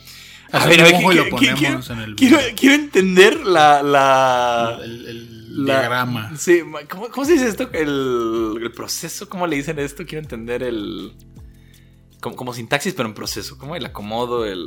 A 0.53 0.67
ver, 0.67 0.81
a 0.81 0.85
ver, 0.85 0.93
que- 0.97 1.15
lo 1.15 1.29
ponemos 1.31 1.59
quiero, 1.59 1.81
en 1.91 1.99
el 2.01 2.15
quiero, 2.55 2.75
entender 2.75 3.41
la. 3.47 3.83
la, 3.83 4.79
El, 4.85 5.07
el 5.07 5.65
la- 5.67 5.81
diagrama. 5.81 6.37
Sí, 6.37 6.61
¿cómo, 6.91 7.09
cómo 7.09 7.25
se 7.25 7.33
dice 7.33 7.49
esto? 7.49 7.71
El, 7.73 8.59
el 8.63 8.71
proceso, 8.73 9.29
¿cómo 9.29 9.47
le 9.47 9.57
dicen 9.57 9.79
esto? 9.79 10.05
Quiero 10.05 10.23
entender 10.23 10.63
el. 10.63 11.15
Como, 12.21 12.37
como 12.37 12.53
sintaxis, 12.55 12.93
pero 12.95 13.09
en 13.09 13.15
proceso. 13.15 13.57
¿Cómo? 13.59 13.75
El 13.77 13.87
acomodo, 13.87 14.45
el. 14.45 14.63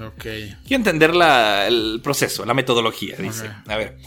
Ok. 0.00 0.22
Quiero 0.22 0.76
entender 0.76 1.14
la, 1.16 1.66
el 1.66 2.00
proceso, 2.04 2.46
la 2.46 2.54
metodología, 2.54 3.16
dice. 3.16 3.50
A 3.66 3.76
ver. 3.76 3.98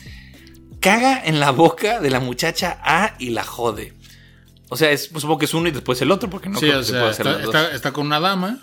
Caga 0.81 1.21
en 1.23 1.39
la 1.39 1.51
boca 1.51 1.99
de 1.99 2.09
la 2.09 2.19
muchacha 2.19 2.79
A 2.83 3.15
y 3.19 3.29
la 3.29 3.43
jode. 3.43 3.93
O 4.69 4.75
sea, 4.77 4.91
es, 4.91 5.07
pues, 5.09 5.21
supongo 5.21 5.39
que 5.39 5.45
es 5.45 5.53
uno 5.53 5.67
y 5.67 5.71
después 5.71 6.01
el 6.01 6.11
otro, 6.11 6.29
porque 6.29 6.49
no 6.49 6.59
sí, 6.59 6.65
creo 6.65 6.77
o 6.77 6.79
que 6.81 6.85
se 6.85 6.91
pueda 6.93 7.09
hacer 7.09 7.27
está, 7.27 7.37
las 7.37 7.45
dos. 7.45 7.55
está- 7.55 7.75
está 7.75 7.91
con 7.93 8.05
una 8.07 8.19
dama, 8.19 8.59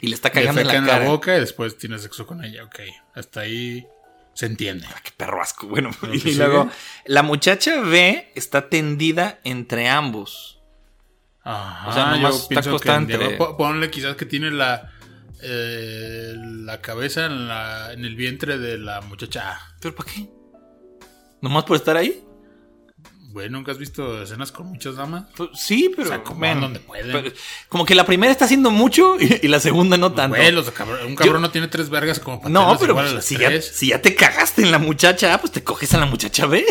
Y 0.00 0.08
le 0.08 0.14
está 0.14 0.28
le 0.28 0.34
cagando 0.34 0.60
en 0.60 0.66
feca 0.66 0.72
la 0.74 0.78
en 0.84 0.86
cara. 0.86 1.04
la 1.04 1.10
boca 1.10 1.36
y 1.36 1.40
después 1.40 1.76
tiene 1.78 1.98
sexo 1.98 2.26
con 2.26 2.44
ella. 2.44 2.64
Ok, 2.64 2.80
hasta 3.14 3.40
ahí 3.40 3.86
se 4.34 4.46
entiende. 4.46 4.86
Ah, 4.88 5.00
qué 5.02 5.10
perro 5.16 5.40
asco. 5.42 5.66
Bueno, 5.68 5.90
y 6.12 6.34
luego 6.34 6.68
la 7.06 7.22
muchacha 7.22 7.80
B 7.80 8.30
está 8.34 8.68
tendida 8.68 9.38
entre 9.44 9.88
ambos. 9.88 10.60
Ajá, 11.44 11.88
O 11.88 11.92
sea, 11.94 12.06
nomás 12.10 12.48
yo 12.50 12.76
está 12.76 12.80
que 12.82 12.90
en 12.90 13.10
entre- 13.10 13.36
po- 13.36 13.56
ponle 13.56 13.90
quizás 13.90 14.16
que 14.16 14.26
tiene 14.26 14.50
la, 14.50 14.92
eh, 15.42 16.34
la 16.36 16.80
cabeza 16.82 17.26
en, 17.26 17.48
la, 17.48 17.92
en 17.92 18.04
el 18.04 18.16
vientre 18.16 18.58
de 18.58 18.76
la 18.76 19.00
muchacha 19.00 19.52
A. 19.52 19.76
¿Pero 19.80 19.94
para 19.94 20.12
qué? 20.12 20.28
¿Nomás 21.40 21.64
por 21.64 21.76
estar 21.76 21.96
ahí? 21.96 22.22
Güey, 23.30 23.50
¿nunca 23.50 23.72
has 23.72 23.78
visto 23.78 24.22
escenas 24.22 24.50
con 24.50 24.66
muchas 24.68 24.96
damas? 24.96 25.24
Pues, 25.36 25.50
sí, 25.54 25.92
pero. 25.94 26.08
Se 26.08 26.14
acomodan 26.14 26.38
bueno, 26.38 26.60
donde 26.62 26.80
pueden. 26.80 27.12
pero 27.12 27.32
como 27.68 27.84
que 27.84 27.94
la 27.94 28.06
primera 28.06 28.32
está 28.32 28.46
haciendo 28.46 28.70
mucho 28.70 29.16
y, 29.20 29.40
y 29.42 29.48
la 29.48 29.60
segunda 29.60 29.96
no 29.98 30.12
tanto. 30.12 30.36
Güey, 30.36 30.50
los 30.50 30.72
un 31.06 31.14
cabrón 31.14 31.42
no 31.42 31.50
tiene 31.50 31.68
tres 31.68 31.90
vergas 31.90 32.18
como 32.20 32.38
para 32.40 32.50
no, 32.50 32.76
pero 32.80 32.94
pues, 32.94 33.24
si, 33.24 33.36
ya, 33.36 33.48
tres. 33.48 33.70
si 33.74 33.88
ya 33.88 34.00
te 34.00 34.14
cagaste 34.14 34.62
en 34.62 34.72
la 34.72 34.78
muchacha 34.78 35.34
A, 35.34 35.40
pues 35.40 35.52
te 35.52 35.62
coges 35.62 35.92
a 35.94 35.98
la 35.98 36.06
muchacha 36.06 36.46
B. 36.46 36.64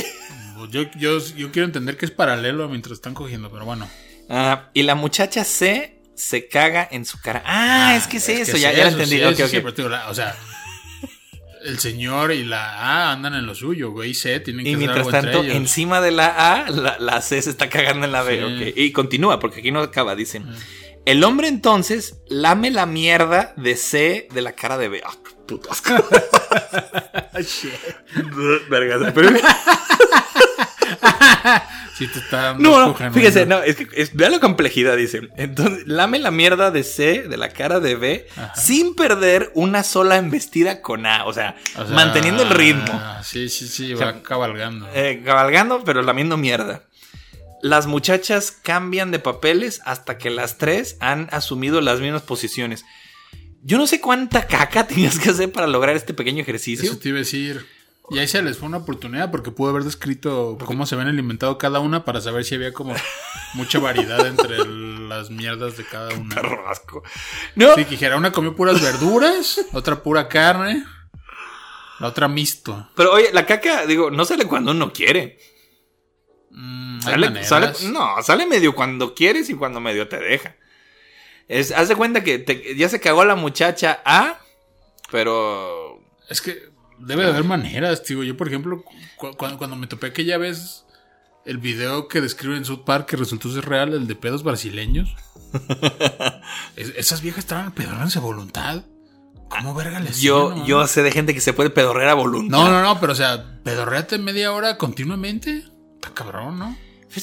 Pues 0.57 0.72
Yo, 0.72 0.82
yo, 0.97 1.20
yo 1.36 1.51
quiero 1.51 1.65
entender 1.68 1.95
que 1.95 2.05
es 2.05 2.11
paralelo 2.11 2.68
mientras 2.68 2.93
están 2.93 3.13
cogiendo, 3.13 3.51
pero 3.51 3.63
bueno. 3.63 3.88
Ah, 4.28 4.70
y 4.74 4.82
la 4.82 4.95
muchacha 4.95 5.43
C 5.43 6.01
se 6.15 6.47
caga 6.47 6.88
en 6.89 7.05
su 7.05 7.22
cara. 7.22 7.43
Ah, 7.45 7.95
es 7.95 8.07
que 8.07 8.18
es, 8.18 8.28
eso, 8.28 8.53
que 8.53 8.59
ya, 8.59 8.72
es 8.72 8.78
ya 8.78 8.84
lo 8.86 8.89
entendí. 9.03 9.18
sí, 9.36 9.47
sí, 9.47 9.61
pero 9.63 9.88
la- 9.89 10.09
o 10.09 10.13
sea, 10.15 10.36
el 11.66 11.80
señor 11.80 12.32
y 12.32 12.43
la 12.43 12.74
A 13.08 13.12
andan 13.14 13.34
en 13.36 13.45
lo 13.45 13.55
suyo, 13.55 13.91
güey, 13.91 14.12
y 14.12 14.14
C 14.14 14.39
tienen 14.39 14.64
que 14.66 14.72
Y 14.72 14.74
hacer 14.76 14.80
mientras 14.88 15.05
entre 15.08 15.22
tanto, 15.32 15.43
ellos. 15.43 15.55
encima 15.55 16.01
de 16.01 16.12
la 16.12 16.28
A, 16.28 16.70
la, 16.70 16.97
la 16.99 17.22
C 17.22 17.41
se 17.41 17.49
está 17.49 17.70
cagando 17.70 18.05
en 18.05 18.12
la 18.12 18.24
B. 18.24 18.74
Sí. 18.74 18.74
Y 18.84 18.91
continúa, 18.91 19.39
porque 19.39 19.60
aquí 19.60 19.72
no 19.72 19.80
acaba, 19.82 20.16
dice. 20.16 20.41
El 21.05 21.24
hombre 21.24 21.47
entonces 21.47 22.20
lame 22.28 22.70
la 22.70 22.86
mierda 22.86 23.53
de 23.55 23.76
C 23.78 24.28
de 24.34 24.41
la 24.41 24.51
cara 24.53 24.78
de 24.78 24.89
B. 24.89 25.01
Ah, 25.05 25.14
qué 25.24 25.32
puto 25.47 25.72
asco. 25.72 25.93
Vergas, 28.70 29.12
pero- 29.14 29.30
Sí 31.97 32.07
te 32.07 32.19
está 32.19 32.53
No, 32.53 32.93
no, 32.93 33.11
fíjese, 33.11 33.47
no, 33.47 33.63
es 33.63 33.75
que 33.75 33.88
es- 33.93 34.13
vea 34.13 34.29
la 34.29 34.39
complejidad, 34.39 34.95
dice. 34.95 35.29
Entonces, 35.35 35.88
lame 35.88 36.19
la 36.19 36.29
mierda 36.29 36.69
de 36.69 36.83
C, 36.83 37.23
de 37.23 37.38
la 37.38 37.49
cara 37.49 37.79
de 37.79 37.95
B, 37.95 38.27
sin 38.55 38.93
perder 38.93 39.51
una 39.55 39.83
sola 39.83 40.17
embestida 40.17 40.81
con 40.83 41.07
A. 41.07 41.25
O 41.25 41.33
sea, 41.33 41.55
O 41.75 41.85
sea, 41.88 41.95
manteniendo 41.95 42.43
el 42.43 42.49
ritmo. 42.51 43.01
Sí, 43.23 43.49
sí, 43.49 43.67
sí, 43.67 43.97
sea, 43.97 44.05
va 44.11 44.21
cabalgando. 44.21 44.88
Eh, 44.93 45.23
cabalgando, 45.25 45.83
pero 45.83 46.03
lamiendo 46.03 46.38
mierda. 46.38 46.83
Las 47.63 47.88
muchachas 47.88 48.51
cambian 48.51 49.09
de 49.09 49.17
papeles 49.17 49.81
hasta 49.83 50.19
que 50.19 50.29
las 50.29 50.59
tres 50.59 50.97
han 50.99 51.27
asumido 51.31 51.81
las 51.81 51.99
mismas 51.99 52.21
posiciones. 52.21 52.85
Yo 53.63 53.79
no 53.79 53.88
sé 53.88 53.99
cuánta 53.99 54.45
caca 54.45 54.85
tenías 54.88 55.17
que 55.17 55.31
hacer 55.31 55.51
para 55.51 55.65
lograr 55.65 55.95
este 55.95 56.13
pequeño 56.13 56.43
ejercicio. 56.43 56.91
Eso 56.91 56.99
te 56.99 57.09
iba 57.09 57.15
a 57.17 57.19
decir. 57.21 57.65
Y 58.10 58.20
ahí 58.20 58.28
se 58.28 58.41
les 58.41 58.58
fue 58.58 58.70
una 58.70 58.78
oportunidad 58.78 59.32
porque 59.32 59.51
pudo 59.51 59.72
haber 59.72 59.84
descrito 59.84 60.58
cómo 60.66 60.86
se 60.86 60.95
ven 60.95 61.08
alimentado 61.08 61.58
cada 61.58 61.80
una 61.82 62.05
para 62.05 62.22
saber 62.22 62.45
si 62.45 62.55
había 62.55 62.72
como 62.74 62.95
mucha 63.53 63.80
variedad 63.80 64.26
entre 64.26 64.58
las 65.10 65.30
mierdas 65.30 65.76
de 65.76 65.84
cada 65.86 66.14
una. 66.16 66.36
Perro 66.36 66.70
asco. 66.70 67.03
No, 67.55 67.76
Sí, 67.76 67.84
que 67.84 67.91
dijera, 67.91 68.16
una 68.16 68.32
comió 68.32 68.55
puras 68.55 68.82
verduras, 68.82 69.60
otra 69.74 70.01
pura 70.03 70.30
carne, 70.30 70.86
la 71.99 72.08
otra 72.08 72.28
mixto. 72.30 72.88
pero 72.95 73.12
oye, 73.12 73.30
la 73.34 73.45
caca, 73.45 73.86
digo, 73.86 74.10
no 74.10 74.24
sale 74.24 74.45
cuando 74.45 74.72
uno 74.72 74.93
quiere. 74.93 75.38
Mm, 76.51 77.01
Sale, 77.01 77.43
sale- 77.43 77.74
no, 77.91 78.22
sale 78.24 78.45
medio 78.45 78.74
cuando 78.74 79.14
quieres 79.14 79.49
y 79.49 79.53
cuando 79.53 79.80
medio 79.82 80.08
te 80.08 80.18
deja. 80.18 80.55
Es, 81.49 81.72
haz 81.72 81.89
de 81.89 81.95
cuenta 81.95 82.24
que 82.24 82.39
te- 82.39 82.76
ya 82.76 82.88
se 82.89 82.99
cagó 83.01 83.26
la 83.26 83.36
muchacha 83.36 84.01
A, 84.05 84.39
pero 85.12 86.01
Es 86.30 86.41
que 86.41 86.70
debe 87.00 87.24
de 87.24 87.30
haber 87.30 87.43
maneras, 87.43 88.04
tío. 88.04 88.24
Yo, 88.24 88.36
por 88.38 88.48
ejemplo, 88.48 88.84
cu- 88.84 88.95
cu- 89.38 89.58
cuando, 89.58 89.76
me 89.76 89.88
topé 89.88 90.08
aquella 90.08 90.38
vez 90.38 90.86
el 91.45 91.58
video 91.58 92.08
que 92.08 92.22
describe 92.22 92.58
en 92.58 92.66
South 92.66 92.84
Park 92.86 93.08
que 93.08 93.16
resultó 93.18 93.52
ser 93.54 93.66
real, 93.66 93.93
el 93.93 94.08
de 94.08 94.16
pedos 94.16 94.43
brasileños. 94.43 95.16
Es- 96.76 96.93
esas 96.95 97.22
viejas 97.22 97.39
estaban 97.39 97.72
pedorándose 97.72 98.20
a 98.20 98.22
voluntad. 98.22 98.84
¿Cómo 99.50 99.74
verga 99.74 100.00
les 100.02 100.20
yo, 100.20 100.54
no 100.56 100.66
yo 100.66 100.86
sé 100.88 101.04
de 101.04 101.12
gente 101.12 101.34
que 101.34 101.39
se 101.39 101.54
puede 101.54 101.70
pedorrear 101.70 102.10
a 102.10 102.14
voluntad. 102.16 102.58
No, 102.58 102.70
no, 102.70 102.82
no, 102.84 103.00
pero 103.00 103.14
o 103.14 103.16
sea, 103.16 103.60
pedorreate 103.64 104.18
media 104.18 104.52
hora 104.52 104.78
continuamente. 104.78 105.64
Está 105.95 106.14
cabrón, 106.14 106.60
¿no? 106.60 106.78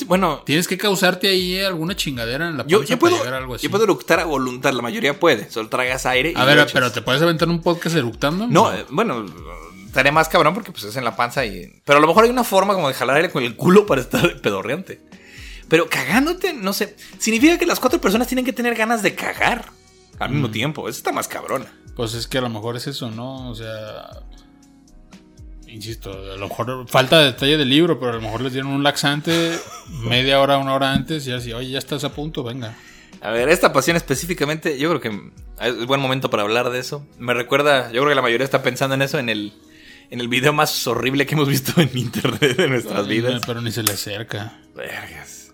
Bueno, 0.07 0.43
Tienes 0.45 0.67
que 0.67 0.77
causarte 0.79 1.29
ahí 1.29 1.61
alguna 1.61 1.95
chingadera 1.95 2.49
en 2.49 2.57
la 2.57 2.67
yo, 2.67 2.83
yo 2.83 2.99
puedo, 2.99 3.23
algo 3.33 3.55
así. 3.55 3.65
yo 3.65 3.71
puedo 3.71 3.85
eructar 3.85 4.19
a 4.19 4.25
voluntad, 4.25 4.73
la 4.73 4.83
mayoría 4.83 5.21
puede. 5.21 5.49
Solo 5.51 5.69
tragas 5.69 6.07
aire 6.07 6.33
y 6.33 6.35
A 6.41 6.45
ver, 6.45 6.67
pero 6.73 6.91
¿te 6.91 7.03
puedes 7.03 7.21
aventar 7.23 7.49
un 7.49 7.61
podcast 7.61 7.95
eructando? 7.95 8.47
No, 8.49 8.73
eh, 8.73 8.87
bueno, 8.91 9.25
estaría 9.95 10.11
más 10.11 10.29
cabrón 10.29 10.55
porque 10.55 10.73
pues 10.73 10.83
es 10.83 10.97
en 10.97 11.05
la 11.05 11.15
panza 11.15 11.47
y... 11.47 11.81
Pero 11.85 11.99
a 11.99 12.01
lo 12.01 12.09
mejor 12.09 12.25
hay 12.25 12.31
una 12.31 12.43
forma 12.43 12.75
como 12.75 12.89
de 12.89 12.95
jalar 12.95 13.17
aire 13.17 13.31
con 13.31 13.45
el 13.45 13.55
culo 13.55 13.87
para 13.87 14.01
estar 14.01 14.41
pedorreante. 14.43 15.01
Pero 15.69 15.89
cagándote, 15.89 16.53
no 16.53 16.73
sé, 16.73 16.97
significa 17.19 17.59
que 17.59 17.65
las 17.65 17.79
cuatro 17.79 18.01
personas 18.01 18.27
tienen 18.27 18.45
que 18.45 18.53
tener 18.53 18.75
ganas 18.75 19.03
de 19.03 19.15
cagar 19.15 19.67
al 20.19 20.31
mismo 20.31 20.51
tiempo. 20.51 20.89
Eso 20.89 20.99
está 20.99 21.13
más 21.13 21.29
cabrona. 21.29 21.73
Pues 21.95 22.15
es 22.15 22.27
que 22.27 22.39
a 22.39 22.41
lo 22.41 22.49
mejor 22.49 22.77
es 22.77 22.89
eso, 22.89 23.11
¿no? 23.11 23.49
O 23.49 23.55
sea. 23.55 24.09
Insisto, 25.69 26.11
a 26.11 26.37
lo 26.37 26.49
mejor 26.49 26.89
falta 26.89 27.21
detalle 27.21 27.57
del 27.57 27.69
libro, 27.69 27.99
pero 27.99 28.13
a 28.13 28.15
lo 28.17 28.21
mejor 28.21 28.41
les 28.43 28.53
dieron 28.53 28.73
un 28.73 28.83
laxante 28.83 29.59
media 29.89 30.41
hora, 30.41 30.59
una 30.59 30.75
hora 30.75 30.93
antes 30.93 31.27
y 31.27 31.33
así, 31.33 31.53
oye, 31.53 31.71
ya 31.71 31.79
estás 31.79 32.05
a 32.05 32.13
punto, 32.13 32.43
venga. 32.43 32.77
A 33.21 33.31
ver, 33.31 33.49
esta 33.49 33.73
pasión 33.73 33.97
específicamente, 33.97 34.77
yo 34.79 34.91
creo 34.91 35.01
que 35.01 35.31
es 35.61 35.87
buen 35.87 36.01
momento 36.01 36.31
para 36.31 36.43
hablar 36.43 36.71
de 36.71 36.81
eso. 36.81 37.07
Me 37.19 37.33
recuerda, 37.33 37.87
yo 37.87 38.03
creo 38.03 38.09
que 38.09 38.15
la 38.17 38.23
mayoría 38.23 38.45
está 38.45 38.63
pensando 38.63 38.95
en 38.95 39.03
eso 39.03 39.19
en 39.19 39.29
el, 39.29 39.55
en 40.15 40.21
el 40.21 40.29
video 40.29 40.53
más 40.53 40.87
horrible 40.87 41.27
que 41.27 41.35
hemos 41.35 41.49
visto 41.49 41.81
en 41.81 41.91
internet 41.99 42.57
de 42.57 42.69
nuestras 42.69 43.09
vidas. 43.09 43.43
Pero 43.45 43.61
ni 43.61 43.73
se 43.73 43.83
le 43.83 43.95
acerca. 43.95 44.61
Vergas. 44.73 45.53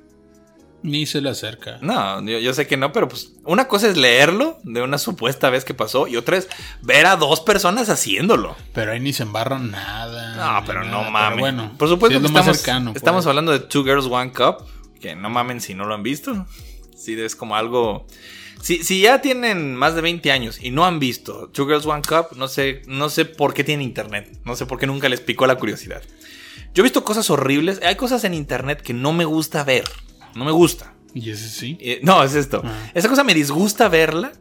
Ni 0.83 1.07
se 1.07 1.23
le 1.23 1.31
acerca. 1.31 1.79
No, 1.81 2.23
yo, 2.27 2.39
yo 2.41 2.53
sé 2.53 2.67
que 2.67 2.77
no, 2.77 2.93
pero 2.93 3.09
pues 3.09 3.33
una 3.45 3.69
cosa 3.69 3.89
es 3.89 3.97
leerlo 3.97 4.59
de 4.63 4.83
una 4.83 4.99
supuesta 4.99 5.49
vez 5.49 5.65
que 5.65 5.73
pasó 5.73 6.07
y 6.09 6.17
otra 6.19 6.37
es 6.37 6.47
ver 6.83 7.07
a 7.07 7.17
dos 7.17 7.41
personas 7.41 7.89
haciéndolo. 7.89 8.55
Pero 8.75 8.93
ahí 8.93 9.01
ni 9.01 9.15
se 9.15 9.23
embarran 9.23 9.71
nada. 9.71 10.37
No, 10.37 10.67
pero 10.67 10.85
nada, 10.85 11.05
no 11.05 11.11
mames. 11.11 11.41
bueno, 11.41 11.73
por 11.79 11.89
supuesto 11.89 12.19
sí 12.19 12.25
es 12.27 12.31
que 12.31 12.39
estamos, 12.39 12.57
cercano, 12.59 12.93
estamos 12.95 13.25
pues. 13.25 13.29
hablando 13.29 13.53
de 13.53 13.61
Two 13.61 13.83
Girls 13.83 14.07
One 14.11 14.33
Cup, 14.33 14.67
que 15.01 15.17
no 15.17 15.31
mamen 15.31 15.63
si 15.63 15.75
no 15.75 15.87
lo 15.87 15.95
han 15.95 16.03
visto. 16.03 16.47
Sí, 16.95 17.19
es 17.19 17.35
como 17.35 17.57
algo... 17.57 18.07
Si, 18.63 18.85
si 18.85 19.01
ya 19.01 19.21
tienen 19.21 19.75
más 19.75 19.95
de 19.95 20.03
20 20.03 20.31
años 20.33 20.59
y 20.61 20.71
no 20.71 20.85
han 20.85 20.99
visto 20.99 21.49
Two 21.49 21.67
Girls 21.67 21.87
One 21.87 22.03
Cup, 22.03 22.37
no 22.37 22.49
sé, 22.49 22.83
no 22.87 23.09
sé 23.09 23.25
por 23.25 23.55
qué 23.55 23.65
tienen 23.65 23.87
internet. 23.87 24.39
No 24.45 24.55
sé 24.57 24.67
por 24.67 24.79
qué 24.79 24.87
nunca 24.87 25.09
les 25.09 25.21
picó 25.21 25.47
la 25.47 25.57
curiosidad. 25.57 26.03
Yo 26.75 26.83
he 26.83 26.85
visto 26.85 27.05
cosas 27.05 27.31
horribles. 27.31 27.81
Hay 27.83 27.97
cosas 27.97 28.25
en 28.25 28.35
internet 28.35 28.83
que 28.83 28.93
no 28.93 29.13
me 29.13 29.25
gusta 29.25 29.65
ver. 29.65 29.85
No 30.35 30.45
me 30.45 30.53
gusta. 30.53 30.95
Y 31.15 31.31
ese 31.31 31.49
sí. 31.49 31.79
Eh, 31.81 32.01
no, 32.03 32.23
es 32.23 32.35
esto. 32.35 32.63
Ah. 32.65 32.91
Esa 32.95 33.09
cosa 33.09 33.25
me 33.25 33.35
disgusta 33.35 33.89
verla, 33.89 34.33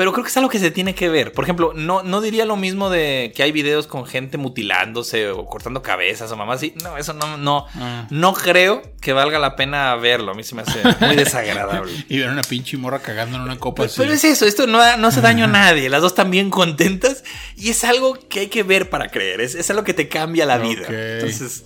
pero 0.00 0.14
creo 0.14 0.24
que 0.24 0.30
es 0.30 0.36
algo 0.38 0.48
que 0.48 0.58
se 0.58 0.70
tiene 0.70 0.94
que 0.94 1.10
ver. 1.10 1.32
Por 1.32 1.44
ejemplo, 1.44 1.72
no, 1.74 2.02
no 2.02 2.22
diría 2.22 2.46
lo 2.46 2.56
mismo 2.56 2.88
de 2.88 3.34
que 3.36 3.42
hay 3.42 3.52
videos 3.52 3.86
con 3.86 4.06
gente 4.06 4.38
mutilándose 4.38 5.28
o 5.28 5.44
cortando 5.44 5.82
cabezas 5.82 6.32
o 6.32 6.38
mamás 6.38 6.56
así. 6.56 6.72
No, 6.82 6.96
eso 6.96 7.12
no, 7.12 7.36
no, 7.36 7.66
Ah. 7.74 8.06
no 8.08 8.32
creo 8.32 8.80
que 9.02 9.12
valga 9.12 9.38
la 9.38 9.56
pena 9.56 9.94
verlo. 9.96 10.32
A 10.32 10.34
mí 10.34 10.42
se 10.42 10.54
me 10.54 10.62
hace 10.62 10.80
muy 11.04 11.16
desagradable. 11.16 11.92
Y 12.08 12.16
ver 12.16 12.30
una 12.30 12.40
pinche 12.40 12.78
morra 12.78 13.00
cagando 13.00 13.36
en 13.36 13.42
una 13.42 13.58
copa 13.58 13.82
Pero, 13.82 13.90
así. 13.90 14.00
pero 14.00 14.12
es 14.14 14.24
eso, 14.24 14.46
esto 14.46 14.66
no, 14.66 14.78
no 14.96 15.08
hace 15.08 15.20
daño 15.20 15.44
a 15.44 15.48
nadie. 15.48 15.90
Las 15.90 16.00
dos 16.00 16.12
están 16.12 16.30
bien 16.30 16.48
contentas 16.48 17.22
y 17.58 17.68
es 17.68 17.84
algo 17.84 18.14
que 18.30 18.40
hay 18.40 18.46
que 18.46 18.62
ver 18.62 18.88
para 18.88 19.10
creer. 19.10 19.42
Es, 19.42 19.54
es 19.54 19.68
algo 19.68 19.84
que 19.84 19.92
te 19.92 20.08
cambia 20.08 20.46
la 20.46 20.56
vida. 20.56 20.86
Entonces, 20.88 21.64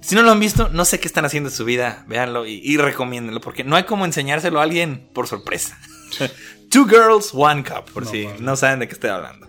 si 0.00 0.14
no 0.14 0.22
lo 0.22 0.30
han 0.30 0.40
visto, 0.40 0.70
no 0.72 0.86
sé 0.86 1.00
qué 1.00 1.06
están 1.06 1.26
haciendo 1.26 1.50
en 1.50 1.54
su 1.54 1.66
vida. 1.66 2.06
Véanlo 2.08 2.46
y, 2.46 2.62
y 2.64 2.78
recomiéndenlo 2.78 3.42
porque 3.42 3.62
no 3.62 3.76
hay 3.76 3.82
como 3.84 4.06
enseñárselo 4.06 4.58
a 4.58 4.62
alguien 4.62 5.06
por 5.12 5.28
sorpresa. 5.28 5.78
Two 6.74 6.86
Girls, 6.88 7.30
One 7.32 7.62
Cup, 7.62 7.92
por 7.92 8.02
No 8.02 8.10
si 8.10 8.26
no 8.40 8.56
saben 8.56 8.80
de 8.80 8.88
qué 8.88 8.94
estoy 8.94 9.10
hablando. 9.10 9.46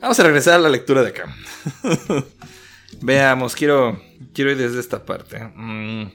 Vamos 0.00 0.18
a 0.18 0.22
regresar 0.22 0.54
a 0.54 0.58
la 0.58 0.70
lectura 0.70 1.02
de 1.02 1.10
acá. 1.10 1.36
Veamos, 3.02 3.54
quiero, 3.54 4.02
quiero 4.32 4.50
ir 4.50 4.56
desde 4.56 4.80
esta 4.80 5.04
parte. 5.04 5.38
Mm. 5.54 6.10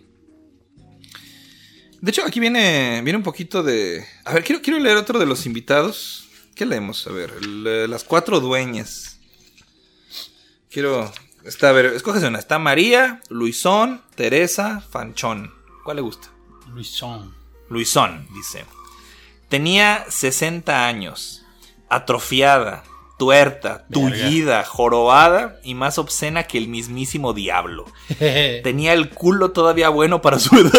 De 2.01 2.10
hecho, 2.10 2.26
aquí 2.26 2.39
viene, 2.39 3.01
viene 3.03 3.18
un 3.18 3.24
poquito 3.24 3.62
de... 3.62 4.03
A 4.26 4.34
ver, 4.34 4.43
quiero, 4.43 4.64
quiero 4.64 4.80
leer 4.80 4.97
otro 4.97 5.20
de 5.20 5.28
los 5.28 5.45
invitados. 5.45 6.28
¿Qué 6.55 6.66
leemos? 6.66 7.05
A 7.05 7.12
ver, 7.12 7.32
eh, 7.68 7.86
las 7.88 8.03
cuatro 8.03 8.39
dueñas. 8.39 9.20
Quiero... 10.72 11.14
Está, 11.43 11.70
a 11.70 11.74
ver, 11.74 11.86
escógese 11.86 12.26
una. 12.26 12.39
Está 12.39 12.57
María, 12.57 13.22
Luisón, 13.30 14.01
Teresa, 14.16 14.82
Fanchón. 14.89 15.53
¿Cuál 15.84 15.97
le 15.97 16.01
gusta? 16.01 16.30
Luisón. 16.74 17.36
Luisón, 17.70 18.28
dice. 18.34 18.66
Tenía 19.50 20.06
60 20.10 20.86
años, 20.88 21.43
atrofiada, 21.89 22.84
tuerta, 23.18 23.86
tullida, 23.91 24.64
jorobada 24.64 25.60
y 25.64 25.74
más 25.74 25.97
obscena 25.97 26.43
que 26.43 26.58
el 26.58 26.68
mismísimo 26.68 27.34
diablo. 27.34 27.86
Tenía 28.64 28.93
el 28.93 29.10
culo 29.10 29.52
todavía 29.52 29.89
bueno 29.89 30.22
para 30.22 30.39
su 30.39 30.56
edad. 30.60 30.72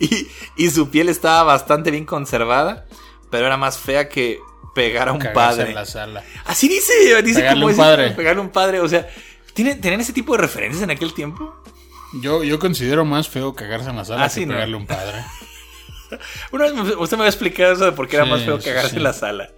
y, 0.00 0.26
y 0.56 0.70
su 0.70 0.90
piel 0.90 1.08
estaba 1.08 1.42
bastante 1.44 1.90
bien 1.90 2.04
conservada, 2.06 2.86
pero 3.30 3.46
era 3.46 3.56
más 3.56 3.78
fea 3.78 4.08
que 4.08 4.38
pegar 4.74 5.08
a 5.08 5.12
un 5.12 5.18
Cagarse 5.18 5.34
padre. 5.56 5.68
en 5.68 5.74
la 5.74 5.86
sala. 5.86 6.24
Así 6.46 6.68
dice, 6.68 6.92
dice 7.22 7.40
Pegarle 7.40 7.60
como 7.60 7.70
un 7.72 7.76
padre. 7.78 8.10
pegarle 8.10 8.40
un 8.42 8.50
padre. 8.50 8.80
O 8.80 8.88
sea, 8.88 9.06
¿tienen, 9.52 9.80
¿tenían 9.80 10.00
ese 10.00 10.12
tipo 10.12 10.32
de 10.32 10.38
referencias 10.42 10.82
en 10.82 10.90
aquel 10.90 11.14
tiempo? 11.14 11.54
Yo, 12.20 12.42
yo 12.44 12.58
considero 12.58 13.04
más 13.04 13.28
feo 13.28 13.54
cagarse 13.54 13.90
en 13.90 13.96
la 13.96 14.04
sala 14.04 14.24
Ah, 14.24 14.28
que 14.28 14.46
pegarle 14.46 14.74
a 14.74 14.78
un 14.78 14.86
padre. 14.86 15.18
Una 16.52 16.64
vez 16.64 16.72
usted 16.98 17.16
me 17.16 17.22
había 17.24 17.30
explicado 17.30 17.72
eso 17.72 17.84
de 17.84 17.92
por 17.92 18.08
qué 18.08 18.16
era 18.16 18.24
Sí, 18.24 18.30
más 18.30 18.42
feo 18.42 18.58
cagarse 18.60 18.90
sí. 18.90 18.96
en 18.96 19.02
la 19.02 19.12
sala. 19.12 19.50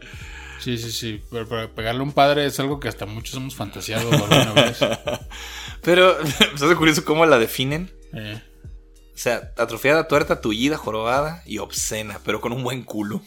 Sí, 0.61 0.79
sí, 0.79 0.91
sí. 0.91 1.23
Pero, 1.31 1.49
pero 1.49 1.75
pegarle 1.75 2.01
a 2.01 2.05
un 2.05 2.13
padre 2.13 2.47
es 2.47 2.59
algo 2.61 2.81
que 2.81 2.89
hasta 2.89 3.07
muchos 3.07 3.35
hemos 3.37 3.55
fantaseado 3.55 4.11
alguna 4.11 4.53
vez. 4.53 4.79
Pero, 5.83 6.17
¿sabes 6.27 6.63
hace 6.63 6.75
curioso 6.77 7.05
cómo 7.05 7.25
la 7.27 7.39
definen? 7.39 7.93
Eh, 8.13 8.41
O 9.15 9.19
sea, 9.19 9.53
atrofiada, 9.57 10.09
tuerta, 10.09 10.41
tullida, 10.41 10.77
jorobada 10.77 11.43
y 11.47 11.59
obscena, 11.59 12.19
pero 12.25 12.41
con 12.41 12.53
un 12.53 12.63
buen 12.65 12.83
culo. 12.83 13.23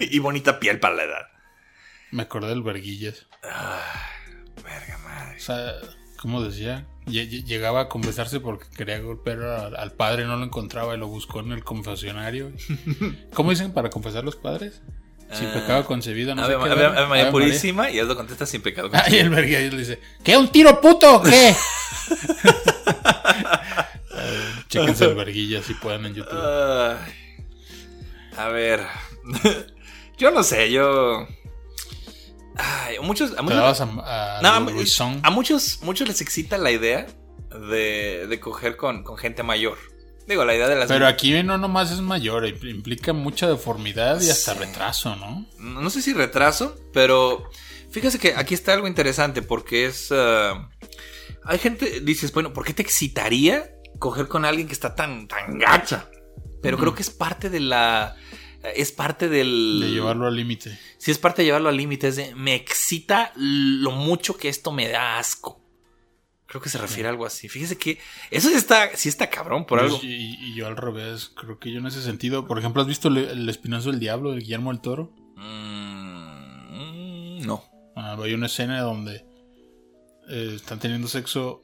Y 0.00 0.18
bonita 0.18 0.58
piel 0.58 0.80
para 0.80 0.94
la 0.96 1.04
edad. 1.04 1.22
me 2.10 2.22
acordé 2.24 2.48
del 2.48 2.62
verguillas. 2.62 3.26
Verga 4.64 4.98
madre. 5.04 5.36
O 5.36 5.40
sea, 5.40 5.74
¿cómo 6.18 6.42
decía? 6.42 6.86
Lle- 7.06 7.28
lle- 7.28 7.44
Llegaba 7.44 7.80
a 7.82 7.88
confesarse 7.88 8.40
porque 8.40 8.66
quería 8.76 8.98
golpear 9.00 9.42
al, 9.42 9.76
al 9.76 9.92
padre, 9.92 10.24
no 10.26 10.36
lo 10.36 10.44
encontraba 10.44 10.94
y 10.94 10.98
lo 10.98 11.08
buscó 11.08 11.40
en 11.40 11.52
el 11.52 11.64
confesionario. 11.64 12.52
¿Cómo 13.34 13.50
dicen 13.50 13.72
para 13.72 13.90
confesar 13.90 14.24
los 14.24 14.36
padres? 14.36 14.80
Sin 15.32 15.46
Ah. 15.48 15.54
pecado 15.54 15.84
concebido, 15.86 16.34
no 16.34 16.42
Ave, 16.42 16.54
sé 16.54 16.58
qué. 16.60 16.70
Ave- 16.70 16.74
verga. 16.82 16.98
Ave 16.98 17.06
María 17.06 17.30
Purísima 17.30 17.90
y 17.90 17.98
él 17.98 18.08
lo 18.08 18.16
contesta 18.16 18.46
sin 18.46 18.62
pecado. 18.62 18.90
Ah, 18.92 19.04
y 19.08 19.16
el 19.16 19.30
verguillas 19.30 19.72
le 19.72 19.78
dice, 19.78 20.00
¿qué? 20.24 20.36
¿Un 20.36 20.48
tiro 20.48 20.80
puto 20.80 21.16
o 21.16 21.22
qué? 21.22 21.54
Chéquense 24.68 25.04
el 25.04 25.14
verguilla 25.14 25.62
si 25.62 25.74
pueden 25.74 26.06
en 26.06 26.14
YouTube. 26.14 26.38
A 28.36 28.48
ver. 28.48 28.80
yo 30.18 30.30
no 30.30 30.42
sé, 30.42 30.70
yo. 30.70 31.26
Ay, 32.56 32.96
a 32.96 33.00
muchos. 33.02 33.36
A 33.38 33.42
muchos, 33.42 33.58
dabas 33.58 33.80
a, 33.80 33.84
a 34.38 34.42
No, 34.42 34.48
a- 34.48 34.60
Luisón. 34.60 35.20
a 35.22 35.30
muchos, 35.30 35.80
muchos 35.82 36.08
les 36.08 36.20
excita 36.20 36.58
la 36.58 36.70
idea 36.70 37.06
de, 37.70 38.26
de 38.28 38.40
coger 38.40 38.76
con, 38.76 39.02
con 39.02 39.16
gente 39.16 39.42
mayor. 39.42 39.78
Digo, 40.26 40.44
la 40.44 40.54
idea 40.54 40.68
de 40.68 40.76
las. 40.76 40.88
Pero 40.88 41.06
aquí 41.06 41.42
no 41.42 41.58
nomás 41.58 41.90
es 41.90 42.00
mayor, 42.00 42.46
implica 42.46 43.12
mucha 43.12 43.48
deformidad 43.48 44.20
y 44.20 44.30
hasta 44.30 44.52
Sí. 44.54 44.58
retraso, 44.60 45.16
¿no? 45.16 45.46
No 45.58 45.90
sé 45.90 46.02
si 46.02 46.12
retraso, 46.12 46.76
pero 46.92 47.48
fíjese 47.90 48.18
que 48.18 48.34
aquí 48.36 48.54
está 48.54 48.72
algo 48.72 48.86
interesante 48.86 49.42
porque 49.42 49.86
es... 49.86 50.08
ah, 50.12 50.68
hay 51.44 51.58
gente, 51.58 52.00
dices, 52.00 52.32
bueno, 52.32 52.52
¿por 52.52 52.64
qué 52.64 52.74
te 52.74 52.82
excitaría 52.82 53.70
coger 53.98 54.28
con 54.28 54.44
alguien 54.44 54.66
que 54.68 54.74
está 54.74 54.94
tan, 54.94 55.26
tan 55.26 55.58
gacha? 55.58 56.08
Pero 56.62 56.76
creo 56.78 56.94
que 56.94 57.02
es 57.02 57.10
parte 57.10 57.48
de 57.50 57.60
la... 57.60 58.14
Es 58.62 58.92
parte 58.92 59.28
del... 59.28 59.80
De 59.80 59.90
llevarlo 59.90 60.26
al 60.26 60.36
límite. 60.36 60.78
Sí, 60.98 61.10
es 61.10 61.18
parte 61.18 61.42
de 61.42 61.46
llevarlo 61.46 61.68
al 61.68 61.76
límite. 61.76 62.08
Es 62.08 62.16
de, 62.16 62.34
me 62.34 62.54
excita 62.54 63.32
lo 63.36 63.92
mucho 63.92 64.36
que 64.36 64.48
esto 64.48 64.72
me 64.72 64.88
da 64.88 65.18
asco. 65.18 65.60
Creo 66.46 66.60
que 66.60 66.68
se 66.68 66.78
refiere 66.78 67.08
a 67.08 67.12
algo 67.12 67.26
así. 67.26 67.48
Fíjese 67.48 67.78
que 67.78 67.98
eso 68.30 68.48
sí 68.48 68.56
está, 68.56 68.96
sí 68.96 69.08
está 69.08 69.30
cabrón 69.30 69.66
por 69.66 69.78
algo. 69.78 70.00
Y, 70.02 70.36
y 70.40 70.54
yo 70.54 70.66
al 70.66 70.76
revés, 70.76 71.30
creo 71.36 71.60
que 71.60 71.72
yo 71.72 71.78
en 71.78 71.86
ese 71.86 72.02
sentido. 72.02 72.46
Por 72.46 72.58
ejemplo, 72.58 72.82
¿has 72.82 72.88
visto 72.88 73.08
el, 73.08 73.18
el 73.18 73.48
Espinazo 73.48 73.92
del 73.92 74.00
Diablo 74.00 74.32
de 74.32 74.40
Guillermo 74.40 74.72
del 74.72 74.80
Toro? 74.80 75.12
Mm, 75.36 77.46
no. 77.46 77.62
Ah, 77.94 78.16
hay 78.20 78.34
una 78.34 78.46
escena 78.46 78.80
donde 78.80 79.24
eh, 80.28 80.52
están 80.54 80.78
teniendo 80.78 81.08
sexo 81.08 81.62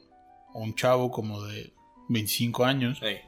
un 0.53 0.75
chavo 0.75 1.11
como 1.11 1.43
de 1.43 1.73
25 2.09 2.65
años 2.65 2.99
Ey. 3.01 3.21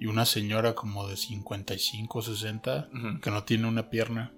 Y 0.00 0.06
una 0.06 0.24
señora 0.26 0.74
como 0.74 1.06
de 1.08 1.16
55 1.16 2.22
60 2.22 2.88
Ujú. 2.92 3.20
que 3.20 3.30
no 3.30 3.44
tiene 3.44 3.66
una 3.68 3.90
pierna. 3.90 4.32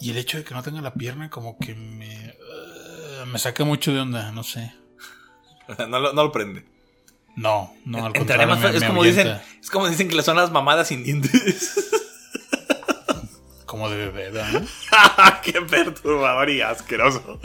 Y 0.00 0.10
el 0.10 0.16
hecho 0.18 0.38
de 0.38 0.44
que 0.44 0.54
no 0.54 0.62
tenga 0.62 0.80
la 0.80 0.94
pierna 0.94 1.28
como 1.30 1.58
que 1.58 1.74
me, 1.74 2.26
eh, 2.30 3.24
me 3.26 3.38
saca 3.38 3.64
mucho 3.64 3.92
de 3.92 4.00
onda, 4.00 4.30
no 4.32 4.42
sé. 4.42 4.74
No 5.88 5.98
lo, 6.00 6.12
no 6.14 6.22
lo 6.24 6.32
prende. 6.32 6.64
No, 7.36 7.72
no, 7.84 8.06
al 8.06 8.12
contrario, 8.14 8.46
me, 8.56 8.68
es 8.74 8.80
me 8.80 8.86
como 8.88 9.04
dicen, 9.04 9.38
es 9.60 9.70
como 9.70 9.86
dicen 9.88 10.08
que 10.08 10.20
son 10.22 10.36
las 10.36 10.50
mamadas 10.50 10.88
sin 10.88 11.04
dientes. 11.04 11.94
Como 13.66 13.88
de 13.90 13.96
bebé, 13.96 14.30
¿verdad? 14.30 14.66
Qué 15.44 15.60
perturbador 15.60 16.48
y 16.50 16.62
asqueroso. 16.62 17.38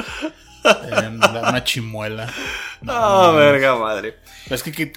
Una 0.63 1.63
chimuela. 1.63 2.31
No, 2.81 3.33
verga 3.33 3.77
madre. 3.77 4.17
Es 4.49 4.61
que- 4.63 4.91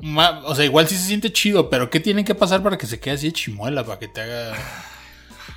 ma- 0.00 0.40
o 0.44 0.54
sea, 0.54 0.64
igual 0.64 0.86
sí 0.88 0.96
se 0.96 1.06
siente 1.06 1.32
chido, 1.32 1.70
pero 1.70 1.90
¿qué 1.90 2.00
tiene 2.00 2.24
que 2.24 2.34
pasar 2.34 2.62
para 2.62 2.78
que 2.78 2.86
se 2.86 3.00
quede 3.00 3.14
así 3.14 3.26
de 3.28 3.32
chimuela? 3.32 3.84
Para 3.84 3.98
que 3.98 4.08
te 4.08 4.20
haga. 4.20 4.56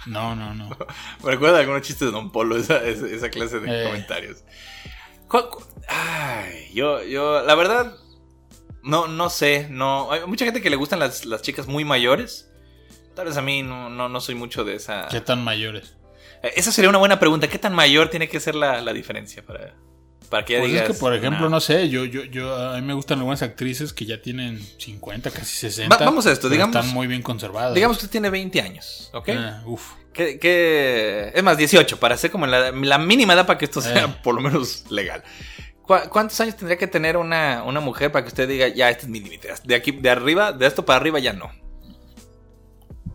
No, 0.08 0.36
no, 0.36 0.54
no. 0.56 0.70
Me 1.24 1.32
recuerda 1.32 1.60
algunos 1.60 1.82
chistes 1.84 2.08
de 2.08 2.12
Don 2.12 2.32
Polo, 2.32 2.58
esa, 2.58 2.80
clase 3.30 3.60
de 3.60 3.82
Eh. 3.84 3.86
comentarios. 3.88 4.44
¿Cuál- 5.28 5.50
cu- 5.50 5.64
Ay, 5.88 6.72
yo, 6.74 7.04
yo, 7.04 7.42
la 7.44 7.56
verdad, 7.56 7.96
no, 8.84 9.08
no 9.08 9.30
sé, 9.30 9.68
no. 9.70 10.12
Hay 10.12 10.26
mucha 10.26 10.46
gente 10.46 10.62
que 10.62 10.70
le 10.70 10.76
gustan 10.76 11.00
las, 11.00 11.26
las 11.26 11.42
chicas 11.42 11.68
muy 11.68 11.84
mayores. 11.86 12.50
Tal 13.16 13.26
vez 13.26 13.36
a 13.38 13.42
mí 13.42 13.62
no, 13.62 13.90
no, 13.90 14.08
no 14.10 14.22
soy 14.22 14.36
mucho 14.36 14.64
de 14.64 14.76
esa. 14.76 15.08
¿Qué 15.10 15.20
tan 15.22 15.44
mayores? 15.44 15.96
Eh, 16.44 16.54
Esa 16.56 16.72
sería 16.72 16.90
una 16.90 16.98
buena 17.00 17.20
pregunta. 17.20 17.48
¿Qué 17.50 17.60
tan 17.60 17.74
mayor 17.76 18.10
tiene 18.10 18.30
que 18.30 18.40
ser 18.40 18.56
la, 18.56 18.82
la 18.82 18.94
diferencia 18.94 19.46
para, 19.46 19.76
para 20.32 20.44
que 20.46 20.54
ya 20.54 20.60
Pues 20.60 20.72
digas? 20.72 20.90
es 20.90 20.96
que, 20.96 21.00
por 21.00 21.14
ejemplo, 21.14 21.48
no 21.50 21.60
sé, 21.60 21.90
yo, 21.90 22.06
yo, 22.06 22.24
yo, 22.24 22.56
a 22.56 22.76
mí 22.78 22.82
me 22.82 22.94
gustan 22.96 23.20
algunas 23.20 23.44
actrices 23.44 23.94
que 23.94 24.06
ya 24.06 24.20
tienen 24.22 24.60
50, 24.80 25.30
casi 25.30 25.56
60. 25.58 25.96
Va- 25.96 26.04
vamos 26.06 26.26
a 26.26 26.32
esto, 26.32 26.50
digamos- 26.50 26.76
Están 26.76 26.92
muy 26.94 27.06
bien 27.06 27.22
conservadas. 27.22 27.76
Digamos 27.76 27.98
que 27.98 28.06
usted 28.06 28.12
tiene 28.14 28.30
20 28.32 28.60
años, 28.62 29.12
¿ok? 29.14 29.30
Ah, 29.38 29.62
uf. 29.66 29.92
¿Qué, 30.14 30.40
qué- 30.40 31.32
Es 31.36 31.44
más, 31.44 31.58
18, 31.58 32.00
para 32.00 32.18
ser 32.18 32.32
como 32.32 32.48
la, 32.48 32.72
la 32.72 32.98
mínima 32.98 33.34
edad 33.34 33.46
para 33.46 33.60
que 33.60 33.66
esto 33.66 33.82
sea 33.82 34.06
Eh. 34.06 34.16
por 34.24 34.34
lo 34.34 34.42
menos 34.42 34.86
legal. 34.90 35.22
¿Cu- 35.84 36.10
¿Cuántos 36.10 36.40
años 36.42 36.56
tendría 36.56 36.78
que 36.78 36.88
tener 36.88 37.18
una, 37.18 37.64
una 37.66 37.80
mujer 37.82 38.12
para 38.12 38.24
que 38.24 38.30
usted 38.30 38.48
diga, 38.48 38.68
ya, 38.70 38.90
este 38.90 39.04
es 39.04 39.10
mi 39.10 39.20
límite? 39.20 39.50
De 39.66 39.76
aquí, 39.76 39.92
de 39.92 40.10
arriba, 40.10 40.54
de 40.54 40.66
esto 40.66 40.86
para 40.86 40.98
arriba 40.98 41.20
ya 41.20 41.34
no? 41.34 41.52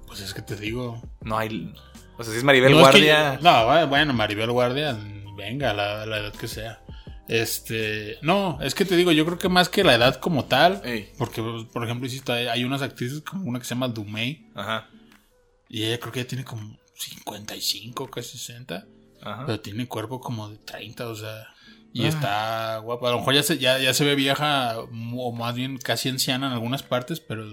Pues 0.07 0.21
es 0.21 0.33
que 0.35 0.43
te 0.43 0.57
digo. 0.57 1.03
No 1.23 1.37
hay... 1.39 1.73
O 2.19 2.23
sea, 2.25 2.33
si 2.33 2.39
es 2.39 2.45
Maribel 2.45 2.73
No, 2.73 2.79
es 2.81 2.87
que- 2.95 3.07
Guardia... 3.07 3.39
no, 3.43 3.87
bueno, 3.89 4.13
Maribel 4.15 4.51
Guardia, 4.51 4.97
venga, 5.37 5.73
la, 5.75 6.07
la 6.07 6.19
edad 6.19 6.33
que 6.33 6.49
sea. 6.49 6.81
Este, 7.29 8.19
no, 8.23 8.59
es 8.63 8.75
que 8.75 8.85
te 8.85 8.97
digo, 8.97 9.11
yo 9.13 9.25
creo 9.27 9.39
que 9.39 9.49
más 9.49 9.69
que 9.69 9.83
la 9.85 9.95
edad 9.95 10.17
como 10.21 10.45
tal, 10.45 10.81
Ey. 10.85 11.11
porque, 11.19 11.43
pues, 11.43 11.65
por 11.65 11.83
ejemplo, 11.85 12.09
hay, 12.33 12.47
hay 12.47 12.65
unas 12.65 12.83
actrices 12.83 13.21
como 13.23 13.45
una 13.49 13.59
que 13.59 13.65
se 13.65 13.75
llama 13.75 13.89
Dumey, 13.89 14.47
Ajá, 14.55 14.89
y 15.69 15.83
ella 15.85 15.99
creo 15.99 16.13
que 16.13 16.21
ya 16.23 16.29
tiene 16.29 16.45
como 16.45 16.79
55, 16.95 18.09
casi 18.11 18.39
60, 18.39 18.87
ajá. 19.23 19.45
pero 19.47 19.61
tiene 19.61 19.89
cuerpo 19.89 20.21
como 20.21 20.49
de 20.49 20.59
30, 20.59 21.09
o 21.09 21.15
sea, 21.17 21.49
y 21.93 22.05
Ah. 22.05 22.09
está 22.09 22.79
guapa. 22.79 23.09
A 23.09 23.13
lo 23.13 23.19
mejor 23.19 23.35
ya 23.35 23.43
se, 23.43 23.59
ya, 23.59 23.79
ya 23.79 23.93
se 23.95 24.05
ve 24.05 24.15
vieja, 24.15 24.79
o 24.79 25.33
más 25.33 25.55
bien 25.55 25.79
casi 25.79 26.09
anciana 26.09 26.47
en 26.47 26.53
algunas 26.53 26.83
partes, 26.83 27.21
pero 27.21 27.45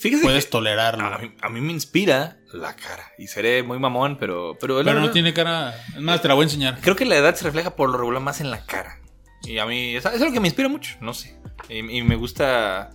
Fíjese 0.00 0.22
puedes 0.24 0.46
que 0.46 0.50
tolerarlo. 0.50 1.04
a 1.04 1.18
mí, 1.18 1.32
a 1.42 1.48
mí 1.50 1.60
me 1.60 1.72
inspira 1.72 2.38
la 2.54 2.74
cara. 2.74 3.12
Y 3.18 3.26
seré 3.26 3.62
muy 3.62 3.78
mamón, 3.78 4.16
pero... 4.18 4.56
Pero, 4.58 4.82
pero 4.82 4.98
no 4.98 5.10
tiene 5.10 5.34
cara, 5.34 5.74
es 5.94 6.00
más, 6.00 6.22
te 6.22 6.28
la 6.28 6.34
voy 6.34 6.44
a 6.44 6.46
enseñar. 6.46 6.80
Creo 6.80 6.96
que 6.96 7.04
la 7.04 7.16
edad 7.16 7.34
se 7.34 7.44
refleja 7.44 7.76
por 7.76 7.90
lo 7.90 7.98
regular 7.98 8.22
más 8.22 8.40
en 8.40 8.50
la 8.50 8.64
cara. 8.64 8.98
Y 9.42 9.58
a 9.58 9.66
mí 9.66 9.94
es, 9.94 10.06
es 10.06 10.20
algo 10.20 10.32
que 10.32 10.40
me 10.40 10.48
inspira 10.48 10.70
mucho, 10.70 10.96
no 11.00 11.12
sé. 11.12 11.38
Y, 11.68 11.78
y 11.78 12.02
me 12.02 12.16
gusta... 12.16 12.90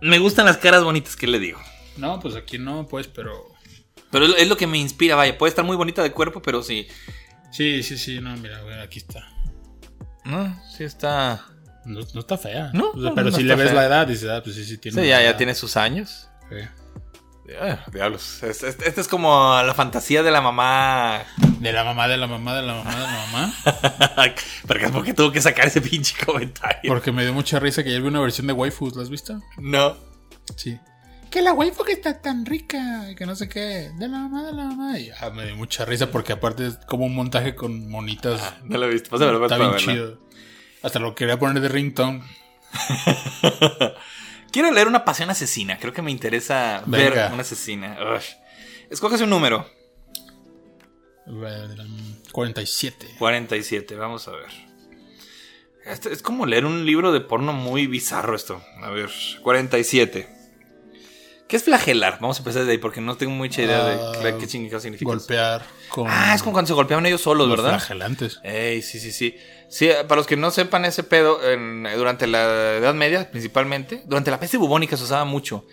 Me 0.00 0.18
gustan 0.18 0.46
las 0.46 0.58
caras 0.58 0.84
bonitas, 0.84 1.16
¿qué 1.16 1.26
le 1.26 1.40
digo? 1.40 1.60
No, 1.96 2.20
pues 2.20 2.36
aquí 2.36 2.58
no, 2.58 2.86
pues, 2.86 3.08
pero... 3.08 3.52
Pero 4.12 4.26
es, 4.26 4.48
lo 4.48 4.56
que 4.56 4.66
me 4.68 4.78
inspira, 4.78 5.16
vaya. 5.16 5.36
Puede 5.36 5.48
estar 5.48 5.64
muy 5.64 5.76
bonita 5.76 6.02
de 6.02 6.12
cuerpo, 6.12 6.42
pero 6.42 6.62
sí. 6.62 6.86
Sí, 7.50 7.82
sí, 7.82 7.96
sí, 7.96 8.20
no, 8.20 8.36
mira, 8.36 8.60
aquí 8.82 8.98
está. 8.98 9.26
No, 10.24 10.62
sí 10.70 10.84
está... 10.84 11.44
No, 11.84 12.00
no 12.14 12.20
está 12.20 12.38
fea. 12.38 12.70
No, 12.72 12.90
O 12.90 13.00
sea, 13.00 13.10
no, 13.10 13.14
pero 13.14 13.30
no 13.30 13.36
si 13.36 13.42
le 13.42 13.54
ves 13.54 13.70
fea. 13.70 13.74
la 13.74 13.86
edad, 13.86 14.06
dices, 14.06 14.28
ah, 14.30 14.40
pues 14.42 14.56
sí, 14.56 14.64
sí 14.64 14.78
tiene. 14.78 15.02
Sí, 15.02 15.08
ya, 15.08 15.22
ya 15.22 15.36
tiene 15.36 15.54
sus 15.54 15.76
años. 15.76 16.28
Sí. 16.48 16.56
Ah, 17.60 17.84
diablos. 17.92 18.42
Este 18.42 18.68
es, 18.68 18.78
este 18.84 19.00
es 19.00 19.08
como 19.08 19.60
la 19.62 19.74
fantasía 19.74 20.22
de 20.22 20.30
la 20.30 20.40
mamá. 20.40 21.22
De 21.58 21.72
la 21.72 21.84
mamá, 21.84 22.08
de 22.08 22.16
la 22.16 22.26
mamá, 22.26 22.54
de 22.54 22.62
la 22.62 22.74
mamá, 22.74 22.94
de 22.94 23.00
la 23.00 23.26
mamá. 23.26 23.54
Porque 24.66 24.88
¿Por 24.88 25.04
qué 25.04 25.12
tuvo 25.12 25.32
que 25.32 25.40
sacar 25.40 25.66
ese 25.66 25.80
pinche 25.80 26.14
comentario? 26.24 26.88
Porque 26.90 27.12
me 27.12 27.24
dio 27.24 27.32
mucha 27.32 27.58
risa 27.58 27.82
que 27.82 27.90
ayer 27.90 28.00
vi 28.00 28.08
una 28.08 28.20
versión 28.20 28.46
de 28.46 28.52
waifus, 28.52 28.96
¿la 28.96 29.02
has 29.02 29.10
visto? 29.10 29.40
No. 29.58 29.96
Sí. 30.56 30.78
Que 31.30 31.40
la 31.42 31.52
waifu 31.52 31.82
que 31.82 31.92
está 31.92 32.20
tan 32.20 32.44
rica, 32.46 33.10
y 33.10 33.14
que 33.16 33.26
no 33.26 33.34
sé 33.34 33.48
qué. 33.48 33.90
De 33.98 34.08
la 34.08 34.18
mamá, 34.18 34.44
de 34.44 34.52
la 34.52 34.64
mamá. 34.64 34.98
Y 34.98 35.10
ah, 35.20 35.30
me 35.30 35.46
dio 35.46 35.56
mucha 35.56 35.84
risa 35.84 36.10
porque 36.10 36.32
aparte 36.32 36.66
es 36.66 36.76
como 36.86 37.06
un 37.06 37.14
montaje 37.14 37.54
con 37.54 37.88
monitas. 37.88 38.54
No 38.64 38.78
lo 38.78 38.86
he 38.86 38.90
visto. 38.90 39.10
Pásamelo, 39.10 39.42
está 39.42 39.58
bien 39.58 39.76
chido. 39.76 40.18
Hasta 40.82 40.98
lo 40.98 41.14
quería 41.14 41.38
poner 41.38 41.62
de 41.62 41.68
ringtone. 41.68 42.22
Quiero 44.52 44.70
leer 44.70 44.88
una 44.88 45.04
pasión 45.04 45.30
asesina. 45.30 45.78
Creo 45.78 45.92
que 45.92 46.02
me 46.02 46.10
interesa 46.10 46.82
ver 46.86 47.12
una 47.32 47.42
asesina. 47.42 47.96
Escógase 48.90 49.24
un 49.24 49.30
número. 49.30 49.66
47. 52.32 53.14
47. 53.18 53.96
Vamos 53.96 54.28
a 54.28 54.32
ver. 54.32 54.50
Este 55.84 56.12
es 56.12 56.22
como 56.22 56.46
leer 56.46 56.64
un 56.66 56.84
libro 56.84 57.12
de 57.12 57.20
porno 57.20 57.52
muy 57.52 57.86
bizarro 57.86 58.36
esto. 58.36 58.62
A 58.82 58.90
ver. 58.90 59.10
47. 59.42 60.41
¿Qué 61.52 61.56
es 61.56 61.64
flagelar? 61.64 62.16
Vamos 62.18 62.38
a 62.38 62.40
empezar 62.40 62.64
de 62.64 62.72
ahí 62.72 62.78
porque 62.78 63.02
no 63.02 63.14
tengo 63.14 63.34
mucha 63.34 63.60
idea 63.60 63.84
de 63.84 63.92
Ah, 64.00 64.12
qué- 64.22 64.38
qué 64.38 64.46
chingado 64.46 64.80
significa. 64.80 65.10
Golpear 65.10 65.62
con. 65.90 66.06
Ah, 66.08 66.32
es 66.34 66.40
como 66.42 66.54
cuando 66.54 66.68
se 66.68 66.72
golpeaban 66.72 67.04
ellos 67.04 67.20
solos, 67.20 67.46
los 67.46 67.58
¿verdad? 67.58 67.72
flagelantes. 67.78 68.40
Ey, 68.42 68.80
sí, 68.80 68.98
sí, 68.98 69.12
sí. 69.12 69.36
Sí, 69.68 69.86
eh, 69.90 69.96
para 70.08 70.20
los 70.20 70.26
que 70.26 70.38
no 70.38 70.50
sepan 70.50 70.86
ese 70.86 71.02
pedo, 71.02 71.46
en- 71.46 71.86
durante 71.94 72.26
la 72.26 72.76
Edad 72.78 72.94
Media 72.94 73.30
principalmente, 73.30 74.00
durante 74.06 74.30
la 74.30 74.40
peste 74.40 74.56
bubónica 74.56 74.96
se 74.96 75.04
usaba 75.04 75.26
mucho. 75.26 75.66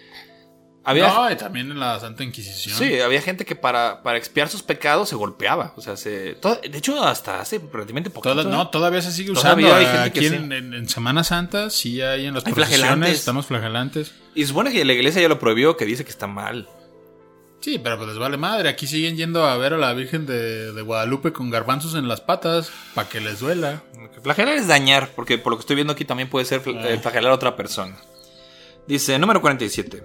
Había, 0.89 1.07
No, 1.07 1.31
y 1.31 1.35
también 1.35 1.71
en 1.71 1.79
la 1.79 1.99
Santa 1.99 2.23
Inquisición. 2.23 2.77
Sí, 2.77 2.99
había 2.99 3.21
gente 3.21 3.45
que 3.45 3.55
para, 3.55 4.01
para 4.03 4.17
expiar 4.17 4.49
sus 4.49 4.63
pecados 4.63 5.09
se 5.09 5.15
golpeaba. 5.15 5.73
O 5.75 5.81
sea, 5.81 5.95
se. 5.97 6.33
todo- 6.35 6.55
de 6.61 6.77
hecho, 6.77 7.03
hasta 7.03 7.39
hace 7.41 7.59
relativamente 7.71 8.09
poquito. 8.09 8.33
Toda- 8.35 8.49
¿eh? 8.49 8.51
no, 8.51 8.69
todavía 8.69 9.01
se 9.01 9.11
sigue 9.11 9.31
usando. 9.31 9.67
Todavía 9.67 9.75
hay 9.77 9.85
gente 9.85 10.09
Aquí 10.09 10.19
que 10.19 10.27
en, 10.27 10.49
sí. 10.49 10.55
en- 10.55 10.73
en 10.73 10.89
Semana 10.89 11.23
Santa, 11.23 11.69
sí 11.69 12.01
hay 12.01 12.25
en 12.25 12.33
las 12.33 12.45
Hay 12.45 12.53
procesiones, 12.53 13.11
estamos 13.11 13.45
flagelantes. 13.45 14.13
Y 14.35 14.41
se 14.41 14.47
supone 14.47 14.71
que 14.71 14.83
la 14.85 14.93
iglesia 14.93 15.21
ya 15.21 15.27
lo 15.29 15.39
prohibió, 15.39 15.77
que 15.77 15.85
dice 15.85 16.03
que 16.03 16.11
está 16.11 16.27
mal. 16.27 16.67
Sí, 17.61 17.77
pero 17.77 17.97
pues 17.97 18.07
les 18.07 18.17
vale 18.17 18.37
madre. 18.37 18.69
Aquí 18.69 18.87
siguen 18.87 19.17
yendo 19.17 19.43
a 19.45 19.57
ver 19.57 19.73
a 19.73 19.77
la 19.77 19.91
Virgen 19.93 20.25
de, 20.25 20.71
de 20.71 20.81
Guadalupe 20.81 21.33
con 21.33 21.49
garbanzos 21.49 21.93
en 21.95 22.07
las 22.07 22.21
patas 22.21 22.71
para 22.95 23.09
que 23.09 23.19
les 23.19 23.39
duela. 23.39 23.83
Flagelar 24.23 24.55
es 24.55 24.67
dañar, 24.67 25.09
porque 25.15 25.37
por 25.37 25.51
lo 25.51 25.57
que 25.57 25.61
estoy 25.61 25.75
viendo 25.75 25.91
aquí 25.91 26.05
también 26.05 26.29
puede 26.29 26.45
ser 26.45 26.61
Ah. 26.65 26.71
eh, 26.89 26.97
flagelar 27.01 27.31
a 27.31 27.35
otra 27.35 27.57
persona. 27.57 27.97
Dice, 28.89 29.19
número 29.19 29.39
47. 29.39 30.01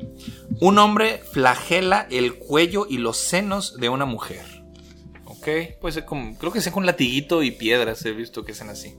Un 0.61 0.79
hombre 0.79 1.23
flagela 1.33 2.07
el 2.11 2.35
cuello 2.35 2.87
y 2.87 2.99
los 2.99 3.17
senos 3.17 3.79
de 3.79 3.89
una 3.89 4.05
mujer. 4.05 4.45
Ok, 5.25 5.49
puede 5.81 5.95
ser 5.95 6.05
como, 6.05 6.37
creo 6.37 6.53
que 6.53 6.61
sea 6.61 6.71
con 6.71 6.85
latiguito 6.85 7.43
y 7.43 7.51
piedras, 7.51 8.05
he 8.05 8.13
visto 8.13 8.45
que 8.45 8.53
hacen 8.53 8.69
así. 8.69 8.95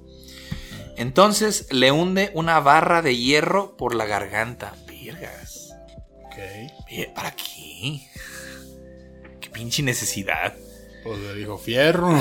Entonces 0.97 1.67
le 1.71 1.91
hunde 1.91 2.31
una 2.33 2.59
barra 2.61 3.03
de 3.03 3.15
hierro 3.15 3.77
por 3.77 3.93
la 3.93 4.07
garganta. 4.07 4.73
Virgas. 4.87 5.69
Ok. 6.23 7.13
¿Para 7.13 7.35
qué? 7.35 8.09
Qué 9.39 9.51
pinche 9.51 9.83
necesidad. 9.83 10.55
Pues 11.03 11.19
le 11.19 11.35
dijo 11.35 11.59
fierro. 11.59 12.19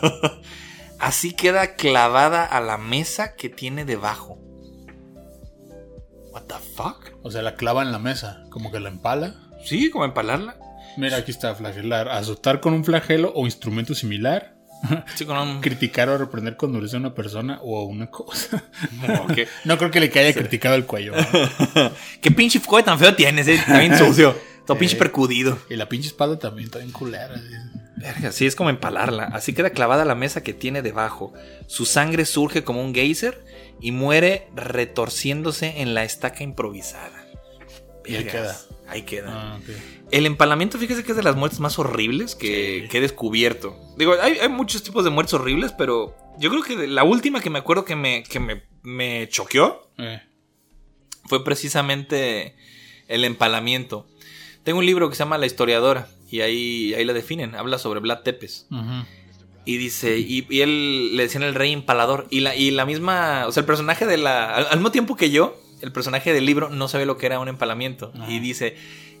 Así 0.98 1.32
queda 1.32 1.74
clavada 1.74 2.44
a 2.44 2.60
la 2.60 2.76
mesa 2.76 3.34
que 3.34 3.48
tiene 3.48 3.86
debajo. 3.86 4.45
What 6.36 6.42
the 6.48 6.54
fuck? 6.76 7.12
O 7.22 7.30
sea, 7.30 7.40
la 7.40 7.54
clava 7.54 7.80
en 7.80 7.92
la 7.92 7.98
mesa, 7.98 8.44
como 8.50 8.70
que 8.70 8.78
la 8.78 8.90
empala. 8.90 9.32
Sí, 9.64 9.88
como 9.88 10.04
empalarla. 10.04 10.56
Mira, 10.98 11.16
aquí 11.16 11.30
está 11.30 11.54
flagelar. 11.54 12.10
Azotar 12.10 12.60
con 12.60 12.74
un 12.74 12.84
flagelo 12.84 13.32
o 13.34 13.46
instrumento 13.46 13.94
similar. 13.94 14.54
Sí, 15.14 15.24
con 15.24 15.38
un... 15.38 15.62
Criticar 15.62 16.10
o 16.10 16.18
reprender 16.18 16.58
con 16.58 16.74
dureza 16.74 16.98
a 16.98 17.00
una 17.00 17.14
persona 17.14 17.58
o 17.62 17.80
a 17.80 17.86
una 17.86 18.10
cosa. 18.10 18.62
No 19.64 19.78
creo 19.78 19.90
que 19.90 20.00
le 20.00 20.12
haya 20.20 20.34
criticado 20.34 20.74
el 20.74 20.84
cuello. 20.84 21.14
¿no? 21.16 21.90
¿Qué 22.20 22.30
pinche 22.30 22.60
cuello 22.60 22.84
tan 22.84 22.98
feo 22.98 23.14
tienes? 23.14 23.48
Eh? 23.48 23.54
Está 23.54 23.78
bien 23.78 23.96
sucio. 23.96 24.36
Todo 24.66 24.78
pinche 24.78 24.96
Eh. 24.96 24.98
percudido. 24.98 25.58
Y 25.70 25.76
la 25.76 25.88
pinche 25.88 26.08
espada 26.08 26.38
también 26.38 26.66
está 26.66 26.78
bien 26.78 26.92
culera. 26.92 27.34
Verga, 27.96 28.30
sí, 28.32 28.46
es 28.46 28.54
como 28.56 28.68
empalarla. 28.70 29.24
Así 29.24 29.52
queda 29.54 29.70
clavada 29.70 30.04
la 30.04 30.14
mesa 30.14 30.42
que 30.42 30.52
tiene 30.52 30.82
debajo. 30.82 31.32
Su 31.66 31.86
sangre 31.86 32.26
surge 32.26 32.62
como 32.64 32.82
un 32.82 32.94
geyser 32.94 33.42
y 33.80 33.90
muere 33.92 34.48
retorciéndose 34.54 35.80
en 35.80 35.94
la 35.94 36.04
estaca 36.04 36.42
improvisada. 36.44 37.24
Y 38.04 38.14
ahí 38.16 38.24
Vergas, 38.24 38.68
Ahí 38.88 39.02
queda. 39.02 39.30
Ah. 39.56 39.58
El 40.12 40.26
empalamiento, 40.26 40.78
fíjese 40.78 41.02
que 41.02 41.10
es 41.10 41.16
de 41.16 41.24
las 41.24 41.34
muertes 41.34 41.58
más 41.58 41.76
horribles 41.78 42.36
que, 42.36 42.82
Sí. 42.82 42.88
que 42.88 42.98
he 42.98 43.00
descubierto. 43.00 43.76
Digo, 43.96 44.14
hay, 44.20 44.34
hay 44.38 44.48
muchos 44.48 44.82
tipos 44.84 45.02
de 45.02 45.10
muertes 45.10 45.34
horribles, 45.34 45.72
pero 45.76 46.16
yo 46.38 46.50
creo 46.50 46.62
que 46.62 46.86
la 46.86 47.02
última 47.02 47.40
que 47.40 47.50
me 47.50 47.58
acuerdo 47.58 47.84
que 47.84 47.96
me, 47.96 48.22
que 48.22 48.38
me, 48.38 48.62
me 48.82 49.28
choqueó 49.28 49.90
Eh, 49.98 50.22
fue 51.24 51.42
precisamente 51.44 52.54
el 53.08 53.24
empalamiento. 53.24 54.06
Tengo 54.66 54.80
un 54.80 54.86
libro 54.86 55.08
que 55.08 55.14
se 55.14 55.20
llama 55.20 55.38
La 55.38 55.46
historiadora 55.46 56.08
y 56.28 56.40
ahí, 56.40 56.92
ahí 56.94 57.04
la 57.04 57.12
definen. 57.12 57.54
Habla 57.54 57.78
sobre 57.78 58.00
Vlad 58.00 58.22
Tepes. 58.22 58.66
Y 59.64 59.76
dice, 59.76 60.18
y, 60.18 60.44
y 60.50 60.60
él 60.60 61.16
le 61.16 61.22
decían 61.22 61.44
el 61.44 61.54
rey 61.54 61.72
empalador. 61.72 62.26
Y 62.30 62.40
la, 62.40 62.56
y 62.56 62.72
la 62.72 62.84
misma, 62.84 63.46
o 63.46 63.52
sea, 63.52 63.60
el 63.60 63.66
personaje 63.66 64.06
de 64.06 64.16
la. 64.16 64.56
Al, 64.56 64.66
al 64.66 64.78
mismo 64.78 64.90
tiempo 64.90 65.14
que 65.14 65.30
yo, 65.30 65.56
el 65.82 65.92
personaje 65.92 66.32
del 66.32 66.46
libro 66.46 66.68
no 66.68 66.88
sabe 66.88 67.06
lo 67.06 67.16
que 67.16 67.26
era 67.26 67.38
un 67.38 67.46
empalamiento. 67.46 68.10
Ajá. 68.12 68.28
Y 68.28 68.40
dice, 68.40 68.76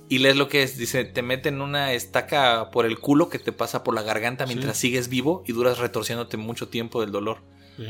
y 0.08 0.18
lees 0.18 0.34
lo 0.34 0.48
que 0.48 0.64
es. 0.64 0.78
Dice, 0.78 1.04
te 1.04 1.22
meten 1.22 1.60
una 1.60 1.92
estaca 1.92 2.72
por 2.72 2.84
el 2.84 2.98
culo 2.98 3.28
que 3.28 3.38
te 3.38 3.52
pasa 3.52 3.84
por 3.84 3.94
la 3.94 4.02
garganta 4.02 4.46
mientras 4.46 4.76
sigues 4.76 5.08
vivo 5.08 5.44
y 5.46 5.52
duras 5.52 5.78
retorciéndote 5.78 6.36
mucho 6.38 6.66
tiempo 6.66 7.00
del 7.00 7.12
dolor. 7.12 7.44
Sí. 7.76 7.86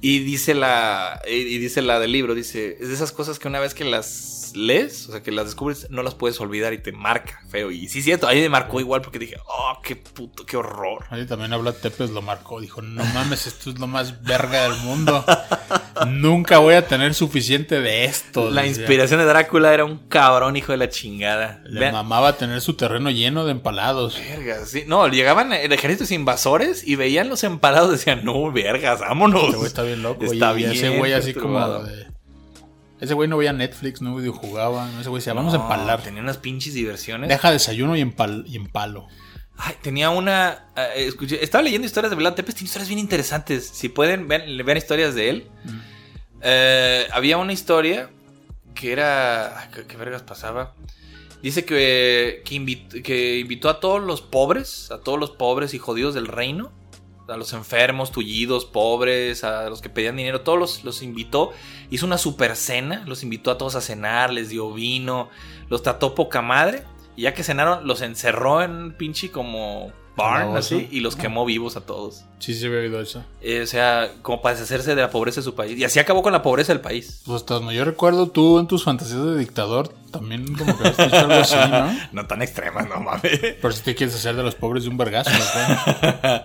Y 0.00 0.18
dice 0.20 0.54
la. 0.54 1.20
Y 1.26 1.58
dice 1.58 1.80
la 1.82 1.98
del 1.98 2.12
libro, 2.12 2.34
dice, 2.34 2.76
es 2.80 2.88
de 2.88 2.94
esas 2.94 3.12
cosas 3.12 3.38
que 3.38 3.48
una 3.48 3.60
vez 3.60 3.74
que 3.74 3.84
las 3.84 4.52
lees, 4.54 5.08
o 5.08 5.12
sea, 5.12 5.22
que 5.22 5.32
las 5.32 5.46
descubres, 5.46 5.88
no 5.90 6.02
las 6.04 6.14
puedes 6.14 6.38
olvidar 6.40 6.72
y 6.74 6.78
te 6.78 6.92
marca 6.92 7.40
feo. 7.48 7.70
Y 7.72 7.88
sí, 7.88 8.02
cierto, 8.02 8.28
ahí 8.28 8.40
me 8.40 8.48
marcó 8.48 8.78
igual 8.78 9.02
porque 9.02 9.18
dije, 9.18 9.36
oh, 9.46 9.80
qué 9.82 9.96
puto, 9.96 10.46
qué 10.46 10.56
horror. 10.56 11.04
Ahí 11.10 11.26
también 11.26 11.52
habla 11.52 11.72
Tepes, 11.72 12.10
lo 12.10 12.22
marcó. 12.22 12.60
Dijo, 12.60 12.80
no 12.82 13.04
mames, 13.06 13.46
esto 13.48 13.70
es 13.70 13.78
lo 13.80 13.86
más 13.88 14.22
verga 14.22 14.68
del 14.68 14.76
mundo. 14.82 15.24
Nunca 16.06 16.58
voy 16.58 16.74
a 16.74 16.86
tener 16.86 17.14
suficiente 17.14 17.80
de 17.80 18.04
esto. 18.04 18.50
La 18.50 18.62
decía. 18.62 18.80
inspiración 18.82 19.20
de 19.20 19.26
Drácula 19.26 19.72
era 19.74 19.84
un 19.84 19.98
cabrón 20.08 20.56
hijo 20.56 20.72
de 20.72 20.78
la 20.78 20.88
chingada. 20.88 21.60
Le 21.64 21.80
Vean- 21.80 21.92
mamaba 21.92 22.36
tener 22.36 22.60
su 22.60 22.74
terreno 22.74 23.10
lleno 23.10 23.44
de 23.44 23.52
empalados. 23.52 24.18
Vergas, 24.18 24.68
sí. 24.70 24.84
No, 24.86 25.08
llegaban 25.08 25.52
el 25.52 25.72
ejércitos 25.72 26.10
invasores 26.10 26.86
y 26.86 26.96
veían 26.96 27.28
los 27.28 27.44
empalados 27.44 27.88
y 27.88 27.92
decían, 27.92 28.24
no, 28.24 28.50
vergas, 28.52 29.00
vámonos. 29.00 29.54
Está 29.64 29.82
bien 29.94 30.02
loco. 30.02 30.24
Está 30.24 30.52
y 30.52 30.56
bien 30.56 30.70
ese 30.72 30.98
güey 30.98 31.12
así 31.12 31.34
como 31.34 31.66
de... 31.84 32.06
Ese 33.00 33.14
güey 33.14 33.28
no 33.28 33.36
veía 33.36 33.52
Netflix, 33.52 34.00
no 34.00 34.14
videojugaba. 34.16 34.88
Ese 35.00 35.08
güey 35.08 35.20
decía, 35.20 35.34
vamos 35.34 35.52
a 35.52 35.56
empalar. 35.56 36.02
Tenía 36.02 36.22
unas 36.22 36.38
pinches 36.38 36.74
diversiones. 36.74 37.28
Deja 37.28 37.50
desayuno 37.50 37.96
y, 37.96 38.00
empal 38.00 38.44
y 38.46 38.56
empalo. 38.56 39.08
Ay, 39.56 39.74
tenía 39.82 40.10
una. 40.10 40.66
eh, 40.76 41.08
escuché- 41.08 41.38
estaba 41.42 41.62
leyendo 41.62 41.86
historias 41.86 42.10
de 42.10 42.16
Vlad 42.16 42.34
Tepes, 42.34 42.54
tiene 42.54 42.66
historias 42.66 42.88
bien 42.88 42.98
interesantes. 42.98 43.68
Si 43.72 43.88
pueden, 43.88 44.26
vean, 44.26 44.42
vean 44.64 44.78
historias 44.78 45.14
de 45.14 45.28
él. 45.28 45.46
Mm. 45.64 45.78
Eh, 46.42 47.06
había 47.12 47.36
una 47.36 47.52
historia 47.52 48.10
que 48.74 48.92
era. 48.92 49.70
¿Qué, 49.74 49.86
qué 49.86 49.96
vergas 49.96 50.22
pasaba? 50.22 50.74
Dice 51.42 51.64
que, 51.64 52.42
que 52.44 53.38
invitó 53.38 53.68
a 53.68 53.78
todos 53.80 54.02
los 54.02 54.22
pobres, 54.22 54.90
a 54.90 55.00
todos 55.00 55.20
los 55.20 55.30
pobres 55.30 55.74
y 55.74 55.78
jodidos 55.78 56.14
del 56.14 56.26
reino, 56.26 56.72
a 57.28 57.36
los 57.36 57.52
enfermos, 57.52 58.12
tullidos, 58.12 58.64
pobres, 58.64 59.44
a 59.44 59.68
los 59.70 59.80
que 59.80 59.88
pedían 59.88 60.16
dinero, 60.16 60.42
todos 60.42 60.58
los, 60.58 60.84
los 60.84 61.02
invitó. 61.02 61.52
Hizo 61.90 62.06
una 62.06 62.18
super 62.18 62.56
cena, 62.56 63.04
los 63.06 63.22
invitó 63.22 63.50
a 63.50 63.58
todos 63.58 63.74
a 63.74 63.80
cenar, 63.80 64.32
les 64.32 64.48
dio 64.48 64.72
vino, 64.72 65.30
los 65.68 65.82
trató 65.82 66.14
poca 66.14 66.42
madre. 66.42 66.84
Y 67.16 67.22
ya 67.22 67.34
que 67.34 67.44
cenaron, 67.44 67.86
los 67.86 68.02
encerró 68.02 68.62
en 68.62 68.92
pinche 68.96 69.30
como 69.30 69.92
barn, 70.16 70.56
así, 70.56 70.88
y 70.90 71.00
los 71.00 71.16
quemó 71.16 71.44
vivos 71.44 71.76
a 71.76 71.80
todos. 71.80 72.24
Sí, 72.38 72.54
sí, 72.54 72.66
había 72.66 72.80
oído 72.80 73.00
eso. 73.00 73.24
Eh, 73.40 73.62
o 73.62 73.66
sea, 73.66 74.12
como 74.22 74.42
para 74.42 74.54
deshacerse 74.54 74.94
de 74.94 75.02
la 75.02 75.10
pobreza 75.10 75.40
de 75.40 75.44
su 75.44 75.54
país. 75.54 75.78
Y 75.78 75.84
así 75.84 75.98
acabó 75.98 76.22
con 76.22 76.32
la 76.32 76.42
pobreza 76.42 76.72
del 76.72 76.80
país. 76.80 77.22
Pues 77.24 77.44
donde 77.46 77.74
yo 77.74 77.84
recuerdo, 77.84 78.28
tú 78.28 78.58
en 78.58 78.66
tus 78.66 78.84
fantasías 78.84 79.24
de 79.24 79.36
dictador 79.38 79.92
también 80.14 80.54
como 80.54 80.78
que 80.78 80.88
has 80.88 80.96
dicho 80.96 81.16
algo 81.16 81.34
así, 81.34 81.56
¿no? 81.56 81.92
No 82.12 82.26
tan 82.26 82.40
extremas, 82.42 82.88
no 82.88 83.00
mames. 83.00 83.54
Por 83.60 83.74
si 83.74 83.82
te 83.82 83.94
quieres 83.96 84.14
hacer 84.14 84.36
de 84.36 84.44
los 84.44 84.54
pobres 84.54 84.84
de 84.84 84.90
un 84.90 84.96
vergazo, 84.96 85.30
¿no? 85.30 86.42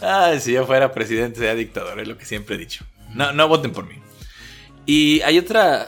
Ay, 0.00 0.40
si 0.40 0.52
yo 0.52 0.64
fuera 0.64 0.92
presidente, 0.92 1.38
sería 1.38 1.54
dictador, 1.54 2.00
es 2.00 2.08
lo 2.08 2.16
que 2.16 2.24
siempre 2.24 2.54
he 2.56 2.58
dicho. 2.58 2.84
No, 3.12 3.32
no 3.32 3.46
voten 3.46 3.72
por 3.72 3.86
mí. 3.86 3.96
Y 4.90 5.20
hay 5.20 5.38
otra. 5.38 5.86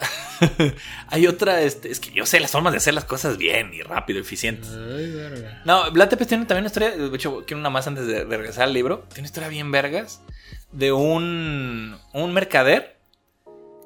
hay 1.09 1.27
otra. 1.27 1.61
Este, 1.63 1.91
es 1.91 1.99
que 1.99 2.13
yo 2.13 2.25
sé 2.25 2.39
las 2.39 2.53
formas 2.53 2.73
de 2.73 2.77
hacer 2.77 2.95
las 2.95 3.05
cosas 3.05 3.37
bien 3.37 3.75
y 3.75 3.83
rápido, 3.83 4.21
eficientes. 4.21 4.71
Ay, 4.71 5.11
verga. 5.11 5.61
No, 5.65 5.91
Vlad 5.91 6.09
Tepes 6.09 6.29
tiene 6.29 6.45
también 6.45 6.63
una 6.63 6.69
historia. 6.69 6.91
De 6.93 7.17
hecho, 7.17 7.43
quiero 7.45 7.59
una 7.59 7.69
más 7.69 7.89
antes 7.89 8.07
de, 8.07 8.25
de 8.25 8.37
regresar 8.37 8.63
al 8.63 8.73
libro. 8.73 9.01
Tiene 9.09 9.23
una 9.23 9.27
historia 9.27 9.49
bien 9.49 9.73
vergas 9.73 10.23
de 10.71 10.93
un, 10.93 11.99
un 12.13 12.33
mercader 12.33 13.01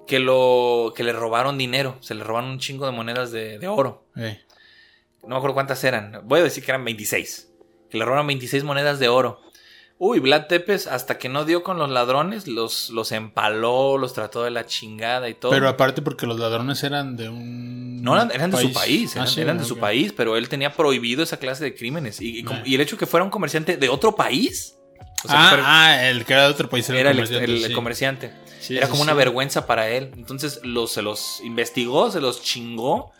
que, 0.07 0.19
lo, 0.19 0.93
que 0.95 1.03
le 1.03 1.14
robaron 1.14 1.57
dinero. 1.57 1.97
Se 2.01 2.14
le 2.14 2.23
robaron 2.23 2.51
un 2.51 2.59
chingo 2.59 2.85
de 2.85 2.93
monedas 2.93 3.33
de, 3.33 3.59
de 3.59 3.69
oro. 3.69 4.05
No 4.14 5.31
me 5.31 5.37
acuerdo 5.37 5.55
cuántas 5.55 5.83
eran. 5.83 6.21
Voy 6.25 6.41
a 6.41 6.43
decir 6.43 6.62
que 6.62 6.73
eran 6.73 6.85
26. 6.85 7.49
Que 7.89 7.97
le 7.97 8.05
robaron 8.05 8.27
26 8.27 8.64
monedas 8.64 8.99
de 8.99 9.09
oro. 9.09 9.41
Uy, 9.99 10.20
Vlad 10.20 10.47
Tepes, 10.47 10.86
hasta 10.86 11.16
que 11.16 11.30
no 11.30 11.47
dio 11.47 11.62
con 11.62 11.78
los 11.78 11.88
ladrones, 11.90 12.47
los, 12.47 12.90
los 12.90 13.12
empaló, 13.12 13.97
los 13.97 14.12
trató 14.12 14.42
de 14.44 14.51
la 14.51 14.66
chingada 14.66 15.28
y 15.30 15.34
todo. 15.34 15.51
Pero 15.51 15.68
aparte 15.68 16.03
porque 16.03 16.26
los 16.26 16.38
ladrones 16.38 16.82
eran 16.84 17.16
de 17.16 17.30
un... 17.30 18.03
no, 18.03 18.14
eran, 18.14 18.30
eran 18.30 18.51
de 18.51 18.59
su 18.59 18.72
país, 18.74 19.12
Ah, 19.12 19.20
eran, 19.20 19.28
sí, 19.28 19.40
eran 19.40 19.59
de 19.59 19.64
su 19.64 19.78
país, 19.78 20.12
pero 20.14 20.36
él 20.36 20.51
tenía 20.51 20.74
prohibido 20.74 21.22
esa 21.22 21.38
clase 21.38 21.64
de 21.64 21.74
crímenes. 21.74 22.20
Y, 22.20 22.44
y 22.66 22.74
el 22.74 22.80
hecho 22.82 22.99
que 22.99 23.07
fuera 23.07 23.24
un 23.24 23.30
comerciante 23.30 23.78
de 23.78 23.88
otro 23.88 24.14
país. 24.14 24.76
o 25.24 25.28
sea, 25.28 25.30
que 25.30 25.44
Ah, 25.44 25.49
fuera- 25.49 25.64
ah, 25.66 26.09
el 26.11 26.24
que 26.26 26.32
era 26.34 26.42
de 26.42 26.51
otro 26.51 26.68
país 26.68 26.86
era, 26.90 27.01
era 27.01 27.11
el 27.12 27.16
comerciante. 27.16 27.44
el- 27.51 27.57
el 27.64 27.68
sí. 27.68 27.72
comerciante. 27.72 28.32
Sí, 28.61 28.76
Era 28.76 28.88
como 28.88 29.01
una 29.03 29.14
vergüenza 29.14 29.66
para 29.66 29.88
él. 29.88 30.11
Entonces 30.16 30.61
los, 30.62 30.92
se 30.92 31.01
los 31.01 31.40
investigó, 31.42 32.11
se 32.11 32.20
los 32.20 32.42
chingó 32.42 33.12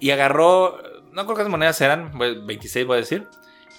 y 0.00 0.10
agarró, 0.10 0.76
no 1.12 1.22
creo 1.24 1.26
cuántas 1.26 1.48
monedas 1.50 1.80
eran, 1.82 2.10
pues, 2.18 2.44
26 2.44 2.84
voy 2.84 2.96
a 2.96 3.00
decir, 3.00 3.28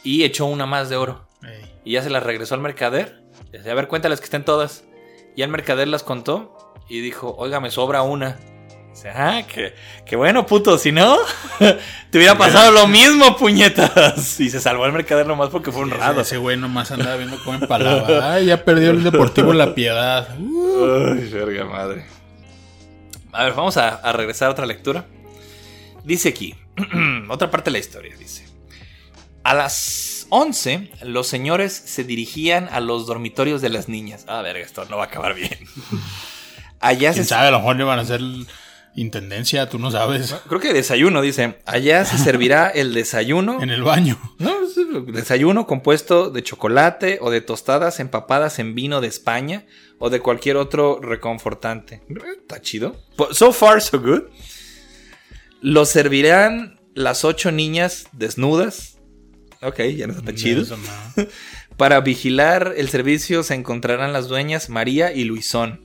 y 0.03 0.23
echó 0.23 0.45
una 0.45 0.65
más 0.65 0.89
de 0.89 0.95
oro. 0.95 1.26
Ey. 1.47 1.65
Y 1.83 1.93
ya 1.93 2.01
se 2.01 2.09
las 2.09 2.23
regresó 2.23 2.55
al 2.55 2.61
mercader. 2.61 3.23
Y 3.49 3.57
decía, 3.57 3.71
a 3.71 3.75
ver, 3.75 3.87
cuéntales 3.87 4.19
que 4.19 4.25
estén 4.25 4.45
todas. 4.45 4.83
Y 5.35 5.41
el 5.41 5.49
mercader 5.49 5.87
las 5.87 6.03
contó 6.03 6.75
y 6.89 7.01
dijo, 7.01 7.35
oiga, 7.37 7.59
me 7.59 7.71
sobra 7.71 8.01
una. 8.01 8.37
Dice, 8.91 9.09
ah, 9.09 9.43
qué, 9.47 9.75
qué 10.05 10.15
bueno, 10.15 10.45
puto. 10.47 10.77
Si 10.79 10.91
no, 10.91 11.17
te 11.59 12.17
hubiera 12.17 12.37
pasado 12.37 12.71
lo 12.71 12.87
mismo, 12.87 13.37
puñetas. 13.37 14.39
Y 14.39 14.49
se 14.49 14.59
salvó 14.59 14.85
el 14.85 14.93
mercader 14.93 15.27
nomás 15.27 15.49
porque 15.49 15.71
fue 15.71 15.83
honrado. 15.83 16.21
Ese 16.21 16.37
güey 16.37 16.57
nomás 16.57 16.91
andaba 16.91 17.15
viendo 17.15 17.37
cómo 17.43 17.59
empalaba. 17.59 18.33
Ay, 18.33 18.47
ya 18.47 18.65
perdió 18.65 18.91
el 18.91 19.03
Deportivo 19.03 19.53
La 19.53 19.75
Piedad. 19.75 20.27
Ay, 20.31 21.29
verga 21.31 21.65
madre. 21.65 22.05
A 23.31 23.43
ver, 23.43 23.53
vamos 23.53 23.77
a, 23.77 23.89
a 23.89 24.11
regresar 24.13 24.47
a 24.47 24.51
otra 24.51 24.65
lectura. 24.65 25.05
Dice 26.03 26.29
aquí, 26.29 26.55
otra 27.29 27.51
parte 27.51 27.65
de 27.65 27.73
la 27.73 27.79
historia, 27.79 28.15
dice. 28.17 28.47
A 29.47 29.53
las 29.53 30.27
11, 30.27 30.89
los 31.03 31.25
señores 31.25 31.71
se 31.71 32.03
dirigían 32.03 32.67
a 32.69 32.81
los 32.81 33.07
dormitorios 33.07 33.61
de 33.61 33.69
las 33.69 33.87
niñas. 33.87 34.25
Ah, 34.27 34.41
verga, 34.41 34.59
esto 34.59 34.83
no 34.89 34.97
va 34.97 35.03
a 35.03 35.07
acabar 35.07 35.35
bien. 35.35 35.57
Allá 36.81 37.13
¿Quién 37.13 37.23
se... 37.23 37.29
sabe? 37.29 37.47
A 37.47 37.51
lo 37.51 37.59
mejor 37.59 37.77
le 37.77 37.85
van 37.85 37.97
a 37.97 38.01
hacer 38.01 38.19
intendencia, 38.93 39.69
tú 39.69 39.79
no 39.79 39.89
sabes. 39.89 40.35
Creo 40.49 40.59
que 40.59 40.73
desayuno, 40.73 41.21
dice. 41.21 41.59
Allá 41.65 42.03
se 42.03 42.17
servirá 42.25 42.67
el 42.67 42.93
desayuno. 42.93 43.63
En 43.63 43.69
el 43.69 43.83
baño. 43.83 44.19
No, 44.37 44.53
desayuno 45.13 45.65
compuesto 45.65 46.29
de 46.29 46.43
chocolate 46.43 47.19
o 47.21 47.31
de 47.31 47.39
tostadas 47.39 48.01
empapadas 48.01 48.59
en 48.59 48.75
vino 48.75 48.99
de 48.99 49.07
España 49.07 49.65
o 49.97 50.09
de 50.09 50.19
cualquier 50.19 50.57
otro 50.57 50.99
reconfortante. 51.01 52.01
Está 52.37 52.59
chido. 52.59 52.97
So 53.31 53.53
far, 53.53 53.81
so 53.81 53.97
good. 54.01 54.23
Lo 55.61 55.85
servirán 55.85 56.81
las 56.95 57.23
ocho 57.23 57.53
niñas 57.53 58.09
desnudas. 58.11 58.96
Ok, 59.61 59.81
ya 59.95 60.07
no 60.07 60.13
está 60.13 60.25
tan 60.25 60.35
chido. 60.35 60.61
Eso 60.61 60.77
no. 60.77 61.25
Para 61.77 62.01
vigilar 62.01 62.73
el 62.77 62.89
servicio 62.89 63.43
se 63.43 63.53
encontrarán 63.53 64.13
las 64.13 64.27
dueñas 64.27 64.69
María 64.69 65.13
y 65.13 65.23
Luisón. 65.23 65.81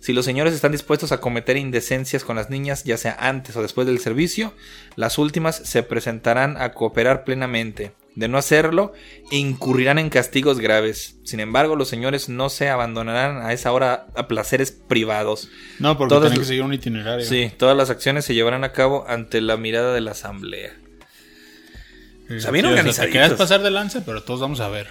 Si 0.00 0.12
los 0.12 0.24
señores 0.24 0.54
están 0.54 0.72
dispuestos 0.72 1.10
a 1.10 1.20
cometer 1.20 1.56
indecencias 1.56 2.22
con 2.22 2.36
las 2.36 2.50
niñas, 2.50 2.84
ya 2.84 2.96
sea 2.96 3.16
antes 3.18 3.56
o 3.56 3.62
después 3.62 3.86
del 3.86 3.98
servicio, 3.98 4.54
las 4.94 5.18
últimas 5.18 5.56
se 5.56 5.82
presentarán 5.82 6.56
a 6.58 6.72
cooperar 6.72 7.24
plenamente. 7.24 7.92
De 8.14 8.28
no 8.28 8.38
hacerlo, 8.38 8.92
incurrirán 9.30 9.98
en 9.98 10.08
castigos 10.08 10.58
graves. 10.58 11.16
Sin 11.24 11.40
embargo, 11.40 11.76
los 11.76 11.88
señores 11.88 12.28
no 12.28 12.50
se 12.50 12.68
abandonarán 12.68 13.44
a 13.44 13.52
esa 13.52 13.72
hora 13.72 14.06
a 14.14 14.26
placeres 14.28 14.70
privados. 14.70 15.50
No, 15.80 15.98
porque 15.98 16.14
Todas 16.14 16.30
tienen 16.30 16.40
que 16.40 16.46
seguir 16.46 16.62
un 16.62 16.72
itinerario. 16.72 17.26
Sí, 17.26 17.52
todas 17.58 17.76
las 17.76 17.90
acciones 17.90 18.24
se 18.24 18.34
llevarán 18.34 18.64
a 18.64 18.72
cabo 18.72 19.04
ante 19.08 19.40
la 19.40 19.56
mirada 19.56 19.92
de 19.92 20.00
la 20.00 20.12
asamblea. 20.12 20.72
Sí, 22.28 22.40
sea, 22.40 22.50
bien 22.50 22.64
sí, 22.64 22.68
Te 22.70 22.74
organizaditos. 22.74 23.12
querías 23.12 23.32
pasar 23.34 23.62
de 23.62 23.70
lanza, 23.70 24.04
pero 24.04 24.22
todos 24.22 24.40
vamos 24.40 24.60
a 24.60 24.68
ver. 24.68 24.88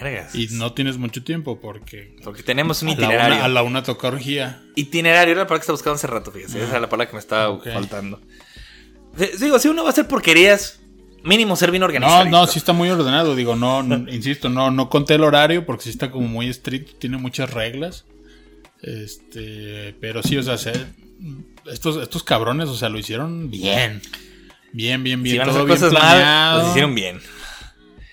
Vergas. 0.00 0.34
Y 0.34 0.48
no 0.52 0.72
tienes 0.74 0.96
mucho 0.96 1.22
tiempo 1.24 1.60
porque 1.60 2.14
Porque 2.22 2.42
tenemos 2.42 2.82
un 2.82 2.88
a 2.88 2.92
la, 2.92 2.96
itinerario. 2.98 3.34
una, 3.36 3.44
a 3.44 3.48
la 3.48 3.62
una 3.62 3.82
toca 3.82 4.08
orgía. 4.08 4.62
Itinerario 4.76 5.32
era 5.32 5.42
la 5.42 5.46
palabra 5.46 5.60
que 5.60 5.62
estaba 5.62 5.74
buscando 5.74 5.94
hace 5.96 6.06
rato, 6.06 6.30
fíjese. 6.30 6.58
Esa 6.62 6.76
es 6.76 6.80
la 6.80 6.88
palabra 6.88 7.06
que 7.08 7.14
me 7.14 7.18
estaba 7.20 7.58
faltando. 7.60 8.20
Digo, 9.40 9.58
si 9.58 9.68
uno 9.68 9.82
va 9.82 9.88
a 9.88 9.92
hacer 9.92 10.06
porquerías, 10.06 10.80
mínimo 11.24 11.56
ser 11.56 11.70
bien 11.72 11.80
No, 11.80 11.86
organizado. 11.86 12.24
no, 12.26 12.46
sí 12.46 12.58
está 12.60 12.72
muy 12.72 12.88
ordenado. 12.90 13.34
Digo, 13.34 13.56
no, 13.56 13.82
insisto, 14.10 14.48
no, 14.48 14.70
no 14.70 14.88
conté 14.88 15.14
el 15.14 15.24
horario 15.24 15.66
porque 15.66 15.84
sí 15.84 15.90
está 15.90 16.10
como 16.10 16.28
muy 16.28 16.48
estricto, 16.48 16.92
tiene 16.98 17.16
muchas 17.16 17.50
reglas. 17.52 18.04
Este, 18.82 19.94
pero 20.00 20.22
sí, 20.22 20.36
o 20.36 20.42
sea, 20.42 20.56
se- 20.58 20.86
estos, 21.72 22.00
estos 22.02 22.22
cabrones, 22.22 22.68
o 22.68 22.76
sea, 22.76 22.88
lo 22.88 22.98
hicieron 22.98 23.50
bien. 23.50 24.00
Bien, 24.00 24.02
bien, 24.72 25.02
bien. 25.22 25.22
Si 25.24 25.38
van 25.38 25.48
a 25.48 25.52
todo 25.52 25.62
hacer 25.64 25.66
bien 25.66 25.78
cosas 25.78 25.92
mal, 25.92 26.58
las 26.58 26.68
hicieron 26.70 26.94
bien. 26.94 27.20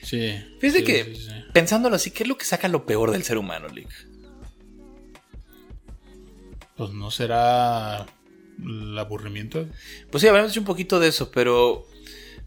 Sí. 0.01 0.33
Fíjese 0.59 0.79
sí, 0.79 0.83
que, 0.85 1.03
sí, 1.05 1.15
sí. 1.15 1.31
pensándolo 1.53 1.95
así, 1.95 2.11
¿qué 2.11 2.23
es 2.23 2.29
lo 2.29 2.37
que 2.37 2.45
saca 2.45 2.67
lo 2.67 2.85
peor 2.85 3.11
del 3.11 3.23
ser 3.23 3.37
humano, 3.37 3.67
Lick? 3.69 3.89
Pues 6.77 6.91
no 6.91 7.09
será 7.11 8.05
el 8.63 8.97
aburrimiento. 8.97 9.67
Pues 10.11 10.21
sí, 10.21 10.27
hablamos 10.27 10.55
un 10.57 10.65
poquito 10.65 10.99
de 10.99 11.07
eso, 11.07 11.31
pero. 11.31 11.87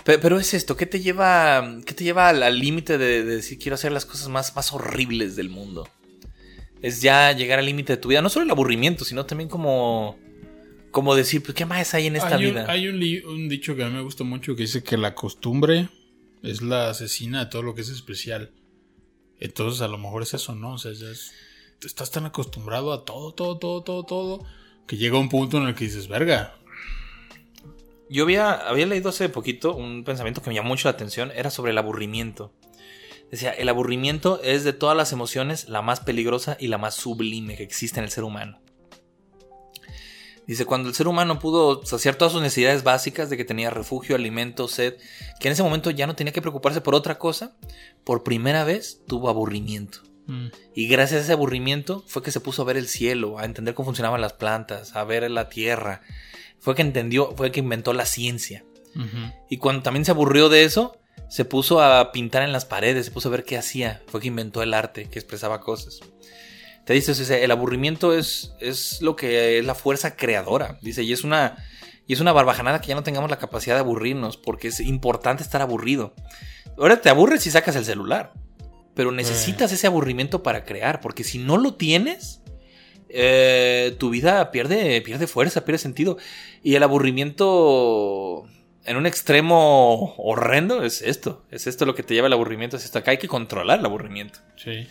pe- 0.04 0.18
Pero 0.18 0.38
es 0.38 0.52
esto, 0.54 0.76
¿qué 0.76 0.86
te 0.86 1.00
lleva, 1.00 1.78
qué 1.86 1.94
te 1.94 2.04
lleva 2.04 2.28
al 2.28 2.42
al 2.42 2.58
límite 2.58 2.98
de, 2.98 3.24
de 3.24 3.36
decir 3.36 3.58
quiero 3.58 3.74
hacer 3.74 3.92
las 3.92 4.04
cosas 4.06 4.28
más, 4.28 4.54
más 4.54 4.72
horribles 4.72 5.34
del 5.36 5.48
mundo? 5.48 5.88
Es 6.82 7.00
ya 7.00 7.32
llegar 7.32 7.58
al 7.58 7.66
límite 7.66 7.94
de 7.94 7.96
tu 7.96 8.08
vida, 8.08 8.22
no 8.22 8.28
solo 8.28 8.44
el 8.44 8.50
aburrimiento, 8.50 9.04
sino 9.04 9.26
también 9.26 9.48
como, 9.48 10.16
como 10.90 11.14
decir, 11.14 11.42
pues, 11.42 11.54
¿qué 11.54 11.66
más 11.66 11.94
hay 11.94 12.06
en 12.06 12.16
esta 12.16 12.36
hay 12.36 12.46
un, 12.46 12.54
vida? 12.54 12.66
hay 12.68 12.88
un, 12.88 13.48
dicho 13.48 13.76
que 13.76 13.84
a 13.84 13.88
mí 13.88 13.94
me 13.94 14.02
gusta 14.02 14.24
mucho 14.24 14.54
que 14.56 14.62
dice 14.62 14.82
que 14.82 14.96
la 14.96 15.14
costumbre 15.14 15.88
es 16.42 16.62
la 16.62 16.90
asesina 16.90 17.44
de 17.44 17.50
todo 17.50 17.62
lo 17.62 17.74
que 17.74 17.82
es 17.82 17.88
especial. 17.88 18.52
Entonces 19.40 19.80
a 19.82 19.88
lo 19.88 19.98
mejor 19.98 20.22
es 20.22 20.34
eso, 20.34 20.54
¿no? 20.54 20.74
O 20.74 20.78
sea, 20.78 20.92
ya 20.92 21.10
es- 21.10 21.32
estás 21.84 22.10
tan 22.10 22.26
acostumbrado 22.26 22.92
a 22.92 23.04
todo, 23.04 23.32
todo, 23.32 23.58
todo, 23.58 23.82
todo, 23.82 24.02
todo, 24.04 24.44
que 24.86 24.96
llega 24.96 25.18
un 25.18 25.28
punto 25.28 25.58
en 25.58 25.68
el 25.68 25.74
que 25.74 25.84
dices, 25.84 26.08
verga. 26.08 26.54
Yo 28.10 28.24
había, 28.24 28.52
había 28.52 28.86
leído 28.86 29.10
hace 29.10 29.28
poquito 29.28 29.74
un 29.76 30.02
pensamiento 30.02 30.42
que 30.42 30.48
me 30.50 30.54
llamó 30.56 30.68
mucho 30.70 30.88
la 30.88 30.92
atención, 30.92 31.30
era 31.34 31.50
sobre 31.50 31.72
el 31.72 31.78
aburrimiento. 31.78 32.52
Decía, 33.30 33.50
el 33.50 33.68
aburrimiento 33.68 34.40
es 34.42 34.64
de 34.64 34.72
todas 34.72 34.96
las 34.96 35.12
emociones 35.12 35.68
la 35.68 35.82
más 35.82 36.00
peligrosa 36.00 36.56
y 36.58 36.68
la 36.68 36.78
más 36.78 36.94
sublime 36.94 37.56
que 37.56 37.62
existe 37.62 38.00
en 38.00 38.04
el 38.04 38.10
ser 38.10 38.24
humano. 38.24 38.58
Dice, 40.48 40.64
cuando 40.64 40.88
el 40.88 40.94
ser 40.94 41.08
humano 41.08 41.38
pudo 41.38 41.84
saciar 41.84 42.14
todas 42.14 42.32
sus 42.32 42.40
necesidades 42.40 42.82
básicas 42.82 43.28
de 43.28 43.36
que 43.36 43.44
tenía 43.44 43.68
refugio, 43.68 44.16
alimento, 44.16 44.66
sed, 44.66 44.94
que 45.38 45.48
en 45.48 45.52
ese 45.52 45.62
momento 45.62 45.90
ya 45.90 46.06
no 46.06 46.16
tenía 46.16 46.32
que 46.32 46.40
preocuparse 46.40 46.80
por 46.80 46.94
otra 46.94 47.18
cosa, 47.18 47.54
por 48.02 48.24
primera 48.24 48.64
vez 48.64 49.02
tuvo 49.06 49.28
aburrimiento. 49.28 49.98
Mm, 50.26 50.46
Y 50.74 50.88
gracias 50.88 51.20
a 51.20 51.24
ese 51.24 51.32
aburrimiento 51.34 52.02
fue 52.06 52.22
que 52.22 52.30
se 52.30 52.40
puso 52.40 52.62
a 52.62 52.64
ver 52.64 52.78
el 52.78 52.88
cielo, 52.88 53.38
a 53.38 53.44
entender 53.44 53.74
cómo 53.74 53.88
funcionaban 53.88 54.22
las 54.22 54.32
plantas, 54.32 54.96
a 54.96 55.04
ver 55.04 55.30
la 55.30 55.50
tierra. 55.50 56.00
Fue 56.58 56.74
que 56.74 56.80
entendió, 56.80 57.34
fue 57.36 57.52
que 57.52 57.60
inventó 57.60 57.92
la 57.92 58.06
ciencia. 58.06 58.64
Y 59.50 59.58
cuando 59.58 59.82
también 59.82 60.06
se 60.06 60.12
aburrió 60.12 60.48
de 60.48 60.64
eso, 60.64 60.96
se 61.28 61.44
puso 61.44 61.82
a 61.82 62.10
pintar 62.10 62.42
en 62.42 62.52
las 62.52 62.64
paredes, 62.64 63.04
se 63.04 63.12
puso 63.12 63.28
a 63.28 63.32
ver 63.32 63.44
qué 63.44 63.58
hacía. 63.58 64.02
Fue 64.06 64.20
que 64.20 64.28
inventó 64.28 64.62
el 64.62 64.72
arte, 64.72 65.10
que 65.10 65.18
expresaba 65.18 65.60
cosas. 65.60 66.00
Te 66.88 66.94
dice, 66.94 67.12
o 67.12 67.14
sea, 67.14 67.36
el 67.36 67.50
aburrimiento 67.50 68.14
es, 68.14 68.54
es 68.60 69.02
lo 69.02 69.14
que 69.14 69.58
es 69.58 69.64
la 69.66 69.74
fuerza 69.74 70.16
creadora. 70.16 70.78
Dice, 70.80 71.02
y 71.02 71.12
es 71.12 71.22
una. 71.22 71.62
Y 72.06 72.14
es 72.14 72.20
una 72.20 72.32
barbajanada 72.32 72.80
que 72.80 72.86
ya 72.86 72.94
no 72.94 73.02
tengamos 73.02 73.28
la 73.28 73.38
capacidad 73.38 73.74
de 73.74 73.80
aburrirnos, 73.80 74.38
porque 74.38 74.68
es 74.68 74.80
importante 74.80 75.42
estar 75.42 75.60
aburrido. 75.60 76.14
Ahora 76.78 77.02
te 77.02 77.10
aburres 77.10 77.42
si 77.42 77.50
sacas 77.50 77.76
el 77.76 77.84
celular. 77.84 78.32
Pero 78.94 79.12
necesitas 79.12 79.70
ese 79.70 79.86
aburrimiento 79.86 80.42
para 80.42 80.64
crear, 80.64 81.02
porque 81.02 81.24
si 81.24 81.36
no 81.36 81.58
lo 81.58 81.74
tienes, 81.74 82.40
eh, 83.10 83.94
tu 83.98 84.08
vida 84.08 84.50
pierde, 84.50 85.02
pierde 85.02 85.26
fuerza, 85.26 85.66
pierde 85.66 85.80
sentido. 85.80 86.16
Y 86.62 86.76
el 86.76 86.82
aburrimiento 86.82 88.46
en 88.86 88.96
un 88.96 89.04
extremo 89.04 90.14
horrendo 90.16 90.82
es 90.82 91.02
esto. 91.02 91.44
Es 91.50 91.66
esto 91.66 91.84
lo 91.84 91.94
que 91.94 92.02
te 92.02 92.14
lleva 92.14 92.28
al 92.28 92.32
aburrimiento. 92.32 92.78
Es 92.78 92.86
esto. 92.86 92.98
Acá 92.98 93.10
hay 93.10 93.18
que 93.18 93.28
controlar 93.28 93.78
el 93.78 93.84
aburrimiento. 93.84 94.38
Sí. 94.56 94.88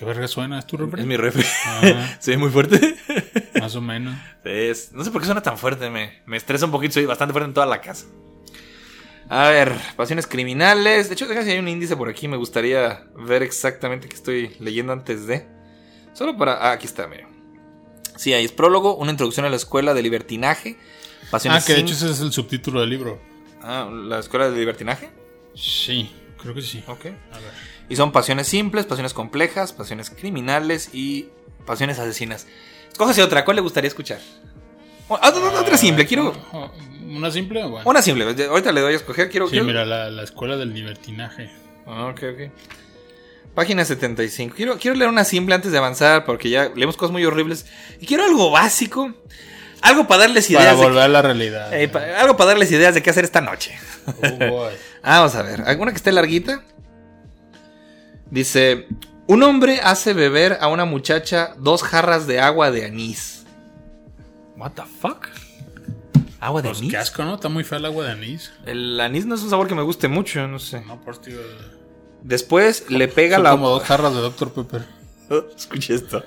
¿Qué 0.00 0.06
verga 0.06 0.26
suena? 0.26 0.58
¿Es 0.58 0.66
tu 0.66 0.78
refri? 0.78 1.02
Es 1.02 1.06
mi 1.06 1.16
refri. 1.18 1.44
Ajá, 1.66 2.16
¿Se 2.20 2.30
ve 2.32 2.38
muy 2.38 2.48
fuerte? 2.50 2.96
más 3.60 3.76
o 3.76 3.82
menos. 3.82 4.16
Es- 4.44 4.92
no 4.92 5.04
sé 5.04 5.10
por 5.10 5.20
qué 5.20 5.26
suena 5.26 5.42
tan 5.42 5.58
fuerte. 5.58 5.90
Me, 5.90 6.22
me 6.24 6.38
estresa 6.38 6.64
un 6.64 6.72
poquito. 6.72 6.94
Soy 6.94 7.04
bastante 7.04 7.32
fuerte 7.34 7.48
en 7.48 7.52
toda 7.54 7.66
la 7.66 7.82
casa. 7.82 8.06
A 9.28 9.50
ver, 9.50 9.72
pasiones 9.96 10.26
criminales. 10.26 11.08
De 11.08 11.14
hecho, 11.14 11.28
déjame 11.28 11.44
si 11.44 11.52
hay 11.52 11.58
un 11.58 11.68
índice 11.68 11.96
por 11.96 12.08
aquí. 12.08 12.28
Me 12.28 12.38
gustaría 12.38 13.04
ver 13.14 13.42
exactamente 13.42 14.08
qué 14.08 14.16
estoy 14.16 14.56
leyendo 14.58 14.94
antes 14.94 15.26
de. 15.26 15.46
Solo 16.14 16.34
para. 16.36 16.54
Ah, 16.54 16.72
aquí 16.72 16.86
está, 16.86 17.06
mira. 17.06 17.28
Sí, 18.16 18.32
ahí 18.32 18.46
es 18.46 18.52
prólogo, 18.52 18.96
una 18.96 19.10
introducción 19.10 19.44
a 19.44 19.50
la 19.50 19.56
escuela 19.56 19.92
de 19.92 20.02
libertinaje. 20.02 20.78
Ah, 20.78 21.26
Pasiones 21.30 21.64
que 21.66 21.74
de 21.74 21.80
hecho 21.80 21.92
ese 21.92 22.10
es 22.10 22.20
el 22.20 22.32
subtítulo 22.32 22.80
del 22.80 22.88
libro. 22.88 23.20
Ah, 23.62 23.88
la 23.92 24.18
escuela 24.18 24.50
de 24.50 24.58
libertinaje. 24.58 25.10
Sí, 25.54 26.10
creo 26.40 26.54
que 26.54 26.62
sí. 26.62 26.82
Ok. 26.86 27.04
A 27.06 27.38
ver. 27.38 27.52
Y 27.90 27.96
son 27.96 28.12
pasiones 28.12 28.46
simples, 28.48 28.86
pasiones 28.86 29.12
complejas, 29.12 29.74
pasiones 29.74 30.08
criminales 30.08 30.88
y 30.94 31.28
pasiones 31.66 31.98
asesinas. 31.98 32.46
Escójase 32.90 33.22
otra, 33.22 33.44
¿cuál 33.44 33.56
le 33.56 33.62
gustaría 33.62 33.88
escuchar? 33.88 34.20
O- 35.08 35.18
ah, 35.20 35.30
no, 35.34 35.60
otra 35.60 35.76
simple, 35.76 36.06
quiero. 36.06 36.32
¿Una 37.06 37.30
simple? 37.30 37.64
Bueno. 37.66 37.90
Una 37.90 38.00
simple, 38.00 38.24
ahorita 38.24 38.72
le 38.72 38.80
doy 38.80 38.92
a 38.94 38.96
escoger, 38.96 39.28
quiero. 39.28 39.46
Sí, 39.46 39.52
quiero- 39.52 39.66
mira, 39.66 39.84
la, 39.84 40.08
la 40.08 40.22
escuela 40.22 40.56
del 40.56 40.72
libertinaje. 40.72 41.50
Ah, 41.86 42.06
ok, 42.06 42.22
ok. 42.32 42.52
Página 43.54 43.84
75. 43.84 44.54
Quiero, 44.54 44.78
quiero 44.78 44.96
leer 44.96 45.10
una 45.10 45.24
simple 45.24 45.56
antes 45.56 45.72
de 45.72 45.78
avanzar 45.78 46.24
porque 46.24 46.48
ya 46.48 46.70
leemos 46.76 46.96
cosas 46.96 47.10
muy 47.10 47.24
horribles. 47.24 47.66
Y 48.00 48.06
quiero 48.06 48.24
algo 48.24 48.50
básico. 48.52 49.12
Algo 49.82 50.06
para 50.06 50.20
darles 50.20 50.48
ideas. 50.50 50.66
Para 50.76 50.76
volver 50.76 51.02
a 51.02 51.08
la 51.08 51.22
realidad. 51.22 51.72
eh, 51.74 51.88
pa- 51.88 52.20
algo 52.20 52.36
para 52.36 52.50
darles 52.50 52.70
ideas 52.70 52.94
de 52.94 53.02
qué 53.02 53.10
hacer 53.10 53.24
esta 53.24 53.40
noche. 53.40 53.76
Oh. 54.52 54.68
Vamos 55.02 55.34
a 55.34 55.42
ver, 55.42 55.62
alguna 55.62 55.90
que 55.90 55.96
esté 55.96 56.12
larguita. 56.12 56.62
Dice, 58.30 58.86
un 59.26 59.42
hombre 59.42 59.80
hace 59.82 60.12
beber 60.14 60.58
a 60.60 60.68
una 60.68 60.84
muchacha 60.84 61.54
dos 61.58 61.82
jarras 61.82 62.26
de 62.26 62.40
agua 62.40 62.70
de 62.70 62.84
anís. 62.86 63.44
What 64.56 64.72
the 64.72 64.82
fuck? 65.00 65.26
¿Agua 66.38 66.62
de 66.62 66.68
Pues 66.68 66.78
anís? 66.78 66.90
qué 66.90 66.96
asco, 66.96 67.24
¿no? 67.24 67.34
Está 67.34 67.48
muy 67.48 67.64
fea 67.64 67.78
el 67.78 67.84
agua 67.86 68.04
de 68.06 68.12
anís. 68.12 68.52
El 68.66 69.00
anís 69.00 69.26
no 69.26 69.34
es 69.34 69.42
un 69.42 69.50
sabor 69.50 69.66
que 69.68 69.74
me 69.74 69.82
guste 69.82 70.08
mucho, 70.08 70.46
no 70.46 70.58
sé. 70.58 70.82
No, 70.86 71.00
por 71.00 71.18
tío. 71.18 71.38
Después 72.22 72.84
le 72.90 73.08
pega 73.08 73.36
Son 73.36 73.44
la 73.44 73.50
como 73.52 73.68
dos 73.70 73.82
jarras 73.82 74.14
de 74.14 74.20
Dr. 74.20 74.52
Pepper. 74.52 74.84
Escucha 75.56 75.94
esto. 75.94 76.22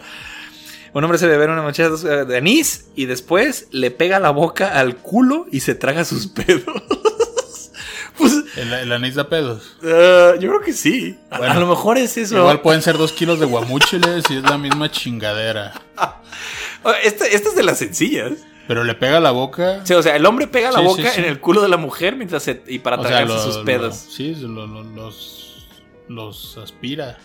Un 0.94 1.04
hombre 1.04 1.16
hace 1.16 1.26
beber 1.28 1.50
a 1.50 1.54
una 1.54 1.64
muchacha 1.64 1.90
dos- 1.90 2.04
eh, 2.04 2.26
de 2.26 2.38
anís 2.38 2.88
y 2.96 3.06
después 3.06 3.68
le 3.72 3.90
pega 3.92 4.20
la 4.20 4.30
boca 4.30 4.78
al 4.80 4.98
culo 4.98 5.48
y 5.52 5.62
se 5.62 5.74
traga 5.74 6.06
sus 6.06 6.28
pedos. 6.28 6.64
Pues 8.18 8.34
El, 8.58 8.72
el 8.74 8.92
anís 8.92 9.16
da 9.16 9.28
pedos. 9.30 9.78
eh, 9.84 10.34
yo 10.40 10.50
creo 10.50 10.62
que 10.62 10.74
sí. 10.74 11.18
A- 11.32 11.38
Bueno, 11.40 11.54
a 11.54 11.60
lo 11.60 11.68
mejor 11.68 11.98
es 11.98 12.16
eso. 12.18 12.38
Igual 12.38 12.62
pueden 12.62 12.82
ser 12.82 12.98
dos 12.98 13.12
kilos 13.12 13.40
de 13.40 13.46
guamúchiles 13.46 14.26
y 14.30 14.38
es 14.38 14.44
la 14.44 14.58
misma 14.58 14.92
chingadera. 14.92 15.74
Esta, 17.04 17.26
esta 17.28 17.50
es 17.50 17.56
de 17.56 17.64
las 17.64 17.78
sencillas. 17.78 18.32
Pero 18.68 18.84
le 18.84 18.94
pega 18.94 19.20
la 19.20 19.32
boca. 19.32 19.82
Sí, 19.86 19.94
o 19.94 20.02
sea, 20.02 20.16
el 20.16 20.26
hombre 20.26 20.48
pega 20.48 20.72
la 20.72 20.80
Sí, 20.80 20.86
boca 20.86 21.10
sí. 21.12 21.20
en 21.20 21.26
el 21.26 21.40
culo 21.40 21.62
de 21.62 21.68
la 21.70 21.78
mujer 21.78 22.16
mientras 22.16 22.44
se, 22.44 22.62
y 22.68 22.80
para 22.80 22.98
o 22.98 23.02
sea, 23.02 23.10
tragarse 23.10 23.34
lo- 23.34 23.42
sus 23.44 23.56
lo- 23.58 23.66
pedos. 23.66 23.96
sí, 23.96 24.36
lo- 24.36 24.68
lo- 24.68 24.84
los, 24.84 25.68
los 26.08 26.58
aspira. 26.58 27.18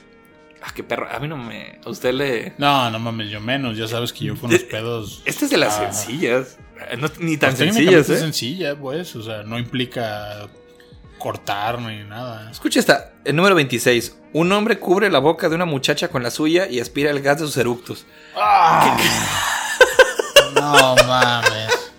Ah, 0.62 0.72
qué 0.74 0.82
perro. 0.82 1.06
A 1.10 1.20
mí 1.20 1.28
no 1.28 1.36
me. 1.36 1.78
A 1.84 1.90
usted 1.90 2.12
le. 2.12 2.54
No, 2.58 2.90
no 2.90 2.98
mames, 2.98 3.30
yo 3.30 3.40
menos. 3.40 3.76
Ya 3.76 3.86
sabes 3.86 4.12
que 4.12 4.24
yo 4.24 4.36
con 4.36 4.50
los 4.50 4.62
pedos. 4.64 5.22
Este 5.24 5.44
es 5.44 5.50
de 5.52 5.56
las 5.58 5.78
Ah. 5.78 5.92
sencillas. 5.92 6.58
Eh, 6.90 6.96
no- 6.96 7.08
ni 7.20 7.36
tan 7.36 7.50
Pues 7.54 7.58
sencillas, 7.72 8.08
es 8.08 8.16
¿eh? 8.16 8.18
sencilla, 8.18 8.74
pues. 8.76 9.14
O 9.14 9.22
sea, 9.22 9.44
no 9.44 9.58
implica 9.60 10.48
cortar 11.18 11.80
ni 11.80 12.04
nada. 12.04 12.50
Escucha 12.50 12.80
esta. 12.80 13.12
El 13.24 13.36
número 13.36 13.54
26. 13.54 14.16
Un 14.32 14.52
hombre 14.52 14.78
cubre 14.78 15.10
la 15.10 15.18
boca 15.18 15.48
de 15.48 15.54
una 15.54 15.64
muchacha 15.64 16.08
con 16.08 16.22
la 16.22 16.30
suya 16.30 16.68
y 16.68 16.80
aspira 16.80 17.10
el 17.10 17.20
gas 17.20 17.40
de 17.40 17.46
sus 17.46 17.56
eructos. 17.56 18.06
No 20.54 20.96
mames. 21.06 21.90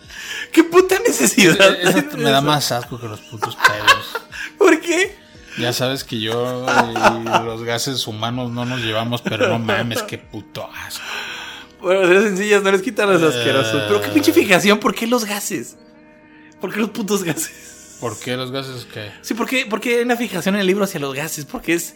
¡Qué 0.51 0.63
puta 0.63 0.95
necesidad! 1.05 1.79
Eso 1.81 2.17
me 2.17 2.29
da 2.29 2.41
más 2.41 2.71
asco 2.71 2.99
que 2.99 3.07
los 3.07 3.21
putos 3.21 3.55
pedos. 3.55 4.15
¿Por 4.57 4.81
qué? 4.81 5.15
Ya 5.57 5.71
sabes 5.73 6.03
que 6.03 6.19
yo 6.19 6.65
y 6.65 7.45
los 7.45 7.63
gases 7.63 8.05
humanos 8.07 8.51
no 8.51 8.65
nos 8.65 8.81
llevamos, 8.81 9.21
pero 9.21 9.47
no 9.47 9.59
mames, 9.59 10.03
qué 10.03 10.17
puto 10.17 10.69
asco. 10.85 11.03
Bueno, 11.81 12.03
las 12.03 12.23
sencillas 12.23 12.61
no 12.63 12.71
les 12.71 12.81
quitan 12.81 13.11
los 13.11 13.23
asquerosos. 13.23 13.81
Eh. 13.81 13.85
Pero 13.87 14.01
qué 14.01 14.09
pinche 14.09 14.33
fijación. 14.33 14.79
¿Por 14.79 14.93
qué 14.93 15.07
los 15.07 15.23
gases? 15.25 15.77
¿Por 16.59 16.73
qué 16.73 16.79
los 16.79 16.89
putos 16.89 17.23
gases? 17.23 17.78
¿Por 17.99 18.19
qué 18.19 18.35
los 18.37 18.51
gases 18.51 18.85
qué? 18.93 19.11
Sí, 19.21 19.33
¿por 19.33 19.47
qué, 19.47 19.65
por 19.65 19.81
qué 19.81 19.97
hay 19.97 20.01
una 20.03 20.15
fijación 20.15 20.55
en 20.55 20.61
el 20.61 20.67
libro 20.67 20.83
hacia 20.85 20.99
los 20.99 21.13
gases? 21.13 21.45
Porque 21.45 21.73
es. 21.73 21.95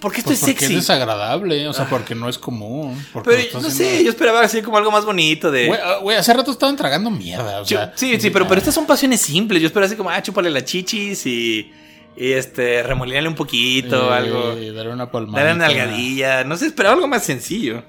Porque 0.00 0.18
esto 0.18 0.30
Pues 0.30 0.40
es 0.40 0.44
porque 0.46 0.60
sexy. 0.60 0.74
es 0.74 0.80
desagradable, 0.80 1.68
o 1.68 1.72
sea, 1.72 1.88
porque 1.88 2.14
no 2.16 2.28
es 2.28 2.36
común. 2.36 3.00
porque 3.12 3.48
Pero 3.52 3.60
no 3.60 3.70
sé, 3.70 4.02
yo 4.02 4.10
esperaba 4.10 4.40
así 4.40 4.60
como 4.60 4.76
algo 4.76 4.90
más 4.90 5.04
bonito 5.04 5.50
de. 5.52 5.68
Güey, 5.68 6.16
ah, 6.16 6.18
hace 6.18 6.32
rato 6.34 6.50
estaban 6.50 6.74
tragando 6.76 7.08
mierda, 7.10 7.60
o 7.60 7.64
Yo- 7.64 7.78
sea. 7.78 7.92
sí, 7.94 8.20
sí, 8.20 8.30
pero, 8.30 8.48
pero 8.48 8.58
estas 8.58 8.74
son 8.74 8.84
pasiones 8.86 9.20
simples. 9.20 9.60
Yo 9.62 9.68
espero 9.68 9.86
así 9.86 9.94
como, 9.94 10.10
ah, 10.10 10.20
chúpale 10.20 10.50
las 10.50 10.64
chichis 10.64 11.24
y, 11.26 11.70
y 12.16 12.32
este, 12.32 12.82
remolinale 12.82 13.28
un 13.28 13.36
poquito, 13.36 14.10
eh, 14.12 14.16
algo. 14.16 14.56
Darle 14.74 14.92
una 14.92 15.08
palmadita. 15.10 15.40
Dale 15.44 15.54
una 15.54 15.68
nalgadilla. 15.68 16.42
No 16.44 16.56
sé, 16.56 16.66
esperaba 16.66 16.94
algo 16.96 17.06
más 17.06 17.22
sencillo. 17.24 17.84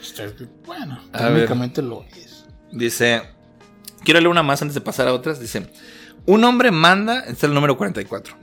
Usted, 0.00 0.32
Bueno, 0.64 1.00
técnicamente 1.12 1.82
lo 1.82 2.04
es. 2.04 2.44
Dice, 2.70 3.22
quiero 4.04 4.20
leer 4.20 4.28
una 4.28 4.44
más 4.44 4.62
antes 4.62 4.74
de 4.76 4.80
pasar 4.80 5.08
a 5.08 5.12
otras. 5.12 5.40
Dice, 5.40 5.66
un 6.28 6.44
hombre 6.44 6.70
manda, 6.70 7.20
este 7.20 7.32
es 7.32 7.44
el 7.44 7.54
número 7.54 7.76
44. 7.78 8.36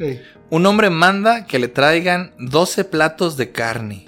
Un 0.49 0.65
hombre 0.65 0.89
manda 0.89 1.45
que 1.45 1.59
le 1.59 1.67
traigan 1.67 2.33
12 2.39 2.83
platos 2.85 3.37
de 3.37 3.51
carne. 3.51 4.07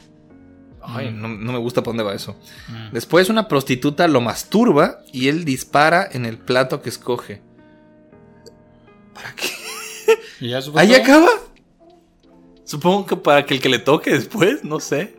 Ay, 0.82 1.12
Mm. 1.12 1.22
no, 1.22 1.28
no 1.28 1.52
me 1.54 1.60
gusta 1.60 1.84
por 1.84 1.92
dónde 1.94 2.04
va 2.04 2.16
eso. 2.16 2.36
Mm. 2.70 2.94
Después 2.94 3.30
una 3.30 3.48
prostituta 3.48 4.08
lo 4.08 4.20
masturba 4.20 5.00
y 5.14 5.28
él 5.28 5.46
dispara 5.46 6.08
en 6.12 6.26
el 6.26 6.38
plato 6.40 6.82
que 6.82 6.90
escoge. 6.90 7.42
¿Para 9.14 9.36
qué? 9.36 9.48
¿Y 10.40 10.50
ya 10.50 10.58
eso 10.60 10.72
fue 10.72 10.82
¿Ahí 10.82 10.96
acaba? 10.96 11.28
Supongo 12.64 13.06
que 13.06 13.16
para 13.16 13.46
que 13.46 13.54
el 13.54 13.62
que 13.62 13.70
le 13.70 13.80
toque 13.80 14.12
después, 14.12 14.64
no 14.64 14.80
sé. 14.80 15.16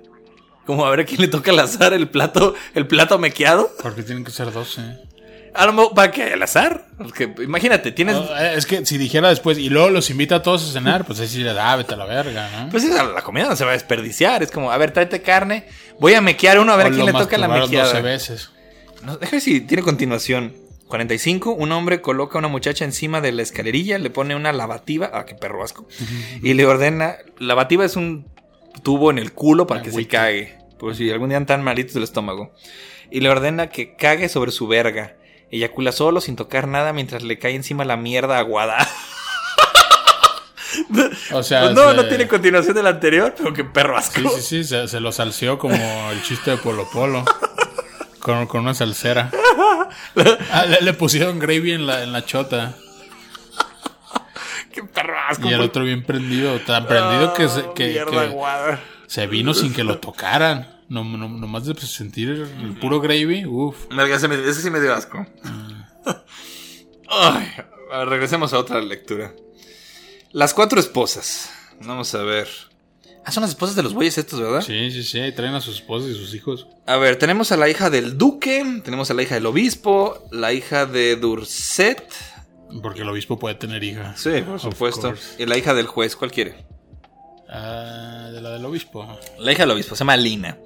Como 0.66 0.84
a 0.84 0.90
ver 0.90 1.00
a 1.00 1.04
quién 1.04 1.20
le 1.20 1.28
toca 1.28 1.50
al 1.52 1.58
azar 1.60 1.92
el 1.94 2.08
plato, 2.10 2.54
el 2.74 2.86
plato 2.86 3.18
mequeado. 3.18 3.70
Porque 3.82 4.02
tienen 4.02 4.24
que 4.24 4.30
ser 4.30 4.52
12. 4.52 4.82
A 5.58 5.66
lo 5.66 5.72
mejor, 5.72 5.94
¿para 5.94 6.10
qué? 6.12 6.22
¿Al 6.32 6.42
azar? 6.42 6.86
Porque 6.96 7.32
imagínate, 7.42 7.90
tienes... 7.92 8.14
Oh, 8.16 8.36
eh, 8.36 8.54
es 8.56 8.64
que 8.66 8.86
si 8.86 8.96
dijera 8.96 9.28
después 9.28 9.58
y 9.58 9.68
luego 9.70 9.90
los 9.90 10.08
invita 10.10 10.36
a 10.36 10.42
todos 10.42 10.68
a 10.68 10.72
cenar, 10.72 11.04
pues 11.04 11.18
ahí 11.20 11.28
sí 11.28 11.38
le 11.42 11.52
da, 11.52 11.74
vete 11.76 11.94
a 11.94 11.96
la 11.96 12.04
verga, 12.04 12.48
¿no? 12.64 12.70
Pues 12.70 12.84
esa- 12.84 13.04
la 13.04 13.22
comida 13.22 13.48
no 13.48 13.56
se 13.56 13.64
va 13.64 13.70
a 13.70 13.74
desperdiciar. 13.74 14.42
Es 14.42 14.50
como, 14.50 14.70
a 14.70 14.78
ver, 14.78 14.92
tráete 14.92 15.20
carne. 15.20 15.66
Voy 16.00 16.14
a 16.14 16.20
mequear 16.20 16.58
uno 16.60 16.72
a 16.72 16.76
ver 16.76 16.86
O 16.86 16.88
a 16.90 16.92
quién 16.92 17.06
le 17.06 17.12
toca 17.12 17.36
la 17.38 17.48
mequeada. 17.48 17.88
12 17.88 18.02
veces. 18.02 18.50
No, 19.02 19.16
deja 19.16 19.32
ver 19.32 19.40
si 19.40 19.60
tiene 19.60 19.82
continuación. 19.82 20.54
45. 20.86 21.52
Un 21.52 21.72
hombre 21.72 22.00
coloca 22.00 22.38
a 22.38 22.40
una 22.40 22.48
muchacha 22.48 22.84
encima 22.84 23.20
de 23.20 23.32
la 23.32 23.42
escalerilla, 23.42 23.98
le 23.98 24.10
pone 24.10 24.34
una 24.34 24.52
lavativa. 24.52 25.10
Ah, 25.12 25.26
qué 25.26 25.34
perro 25.34 25.62
asco. 25.62 25.86
y 26.42 26.54
le 26.54 26.64
ordena. 26.66 27.16
Lavativa 27.38 27.84
es 27.84 27.96
un 27.96 28.26
tubo 28.82 29.10
en 29.10 29.18
el 29.18 29.32
culo 29.32 29.66
para 29.66 29.82
que 29.82 29.90
se 29.92 30.06
cague. 30.06 30.56
Por 30.78 30.94
si 30.94 31.10
algún 31.10 31.28
día 31.30 31.44
tan 31.44 31.62
malitos 31.62 31.94
del 31.94 32.04
estómago. 32.04 32.54
Y 33.10 33.20
le 33.20 33.28
ordena 33.28 33.68
que 33.70 33.96
cague 33.96 34.28
sobre 34.28 34.50
su 34.52 34.66
verga. 34.68 35.16
Eyacula 35.50 35.92
solo, 35.92 36.20
sin 36.20 36.36
tocar 36.36 36.68
nada, 36.68 36.92
mientras 36.92 37.22
le 37.22 37.38
cae 37.38 37.54
encima 37.54 37.84
la 37.84 37.96
mierda 37.96 38.38
aguada. 38.38 38.76
O 41.32 41.42
sea, 41.42 41.62
Pues 41.62 41.74
no, 41.74 41.90
se- 41.90 41.96
no 41.96 42.04
tiene 42.06 42.28
continuación 42.28 42.74
del 42.74 42.86
anterior, 42.86 43.34
pero 43.36 43.52
qué 43.52 43.64
perro 43.64 43.96
asco. 43.96 44.20
Sí, 44.20 44.28
sí, 44.36 44.42
sí, 44.42 44.64
se, 44.64 44.86
se 44.86 45.00
lo 45.00 45.12
salseó 45.12 45.58
como 45.58 45.74
el 46.10 46.22
chiste 46.22 46.50
de 46.52 46.56
Polo 46.58 46.88
Polo. 46.90 47.24
Con, 48.20 48.46
con 48.46 48.60
una 48.62 48.74
salsera. 48.74 49.30
Ah, 50.52 50.66
le, 50.66 50.80
le 50.82 50.92
pusieron 50.92 51.38
gravy 51.38 51.72
en 51.72 51.86
la, 51.86 52.02
en 52.02 52.12
la 52.12 52.24
chota. 52.24 52.74
Qué 54.72 54.82
perro 54.84 55.14
asco. 55.28 55.48
Y 55.48 55.52
el 55.54 55.60
otro 55.62 55.84
bien 55.84 56.04
prendido. 56.04 56.58
Tan 56.60 56.86
prendido 56.86 57.32
que 57.32 57.48
se, 57.48 57.64
que, 57.74 57.88
Mierda 57.88 58.10
que 58.10 58.18
aguada. 58.18 58.80
se 59.06 59.26
vino 59.26 59.54
sin 59.54 59.72
que 59.72 59.84
lo 59.84 59.98
tocaran. 59.98 60.77
No, 60.88 61.04
no, 61.04 61.28
nomás 61.28 61.66
de 61.66 61.74
sentir 61.74 62.28
el, 62.30 62.40
el 62.42 62.78
puro 62.80 63.00
gravy. 63.00 63.44
Uf. 63.44 63.86
Verga, 63.94 64.16
ese, 64.16 64.26
me- 64.28 64.40
ese 64.48 64.62
sí 64.62 64.70
me 64.70 64.80
dio 64.80 64.94
asco. 64.94 65.26
Ay, 67.10 67.46
a 67.92 67.98
ver, 67.98 68.08
regresemos 68.08 68.52
a 68.52 68.58
otra 68.58 68.80
lectura. 68.80 69.32
Las 70.32 70.54
cuatro 70.54 70.78
esposas. 70.80 71.50
Vamos 71.84 72.14
a 72.14 72.22
ver. 72.22 72.48
Ah, 73.24 73.32
son 73.32 73.42
las 73.42 73.50
esposas 73.50 73.76
de 73.76 73.82
los 73.82 73.92
bueyes 73.94 74.16
estos, 74.18 74.40
¿verdad? 74.40 74.62
Sí, 74.62 74.90
sí, 74.90 75.02
sí. 75.02 75.18
Ahí 75.20 75.34
traen 75.34 75.54
a 75.54 75.60
sus 75.60 75.76
esposas 75.76 76.10
y 76.10 76.14
sus 76.14 76.34
hijos. 76.34 76.66
A 76.86 76.96
ver, 76.96 77.16
tenemos 77.16 77.52
a 77.52 77.56
la 77.56 77.68
hija 77.68 77.90
del 77.90 78.16
duque, 78.16 78.80
tenemos 78.84 79.10
a 79.10 79.14
la 79.14 79.22
hija 79.22 79.34
del 79.34 79.46
obispo, 79.46 80.26
la 80.30 80.52
hija 80.52 80.86
de 80.86 81.16
Durset. 81.16 82.02
Porque 82.82 83.02
el 83.02 83.08
obispo 83.08 83.38
puede 83.38 83.54
tener 83.54 83.82
hija. 83.84 84.14
Sí, 84.16 84.30
por 84.46 84.60
supuesto. 84.60 85.08
course. 85.08 85.42
Y 85.42 85.46
la 85.46 85.56
hija 85.58 85.74
del 85.74 85.86
juez, 85.86 86.16
¿cuál 86.16 86.30
quiere? 86.32 86.66
Ah, 87.48 88.28
de 88.32 88.40
la 88.40 88.50
del 88.50 88.64
obispo. 88.64 89.18
La 89.38 89.52
hija 89.52 89.62
del 89.62 89.70
obispo, 89.70 89.94
se 89.94 90.00
llama 90.00 90.16
Lina. 90.16 90.58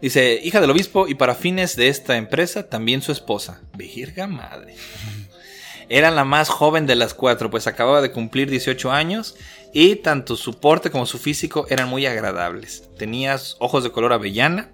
Dice, 0.00 0.40
hija 0.42 0.60
del 0.60 0.70
obispo 0.70 1.08
y 1.08 1.14
para 1.14 1.34
fines 1.34 1.76
de 1.76 1.88
esta 1.88 2.16
empresa, 2.16 2.68
también 2.68 3.02
su 3.02 3.12
esposa. 3.12 3.60
Virga 3.76 4.26
madre. 4.26 4.74
Era 5.88 6.10
la 6.10 6.24
más 6.24 6.48
joven 6.50 6.86
de 6.86 6.96
las 6.96 7.14
cuatro, 7.14 7.50
pues 7.50 7.66
acababa 7.66 8.02
de 8.02 8.10
cumplir 8.10 8.50
18 8.50 8.92
años 8.92 9.36
y 9.72 9.96
tanto 9.96 10.36
su 10.36 10.60
porte 10.60 10.90
como 10.90 11.06
su 11.06 11.18
físico 11.18 11.66
eran 11.70 11.88
muy 11.88 12.04
agradables. 12.04 12.84
Tenía 12.98 13.36
ojos 13.58 13.84
de 13.84 13.90
color 13.90 14.12
avellana, 14.12 14.70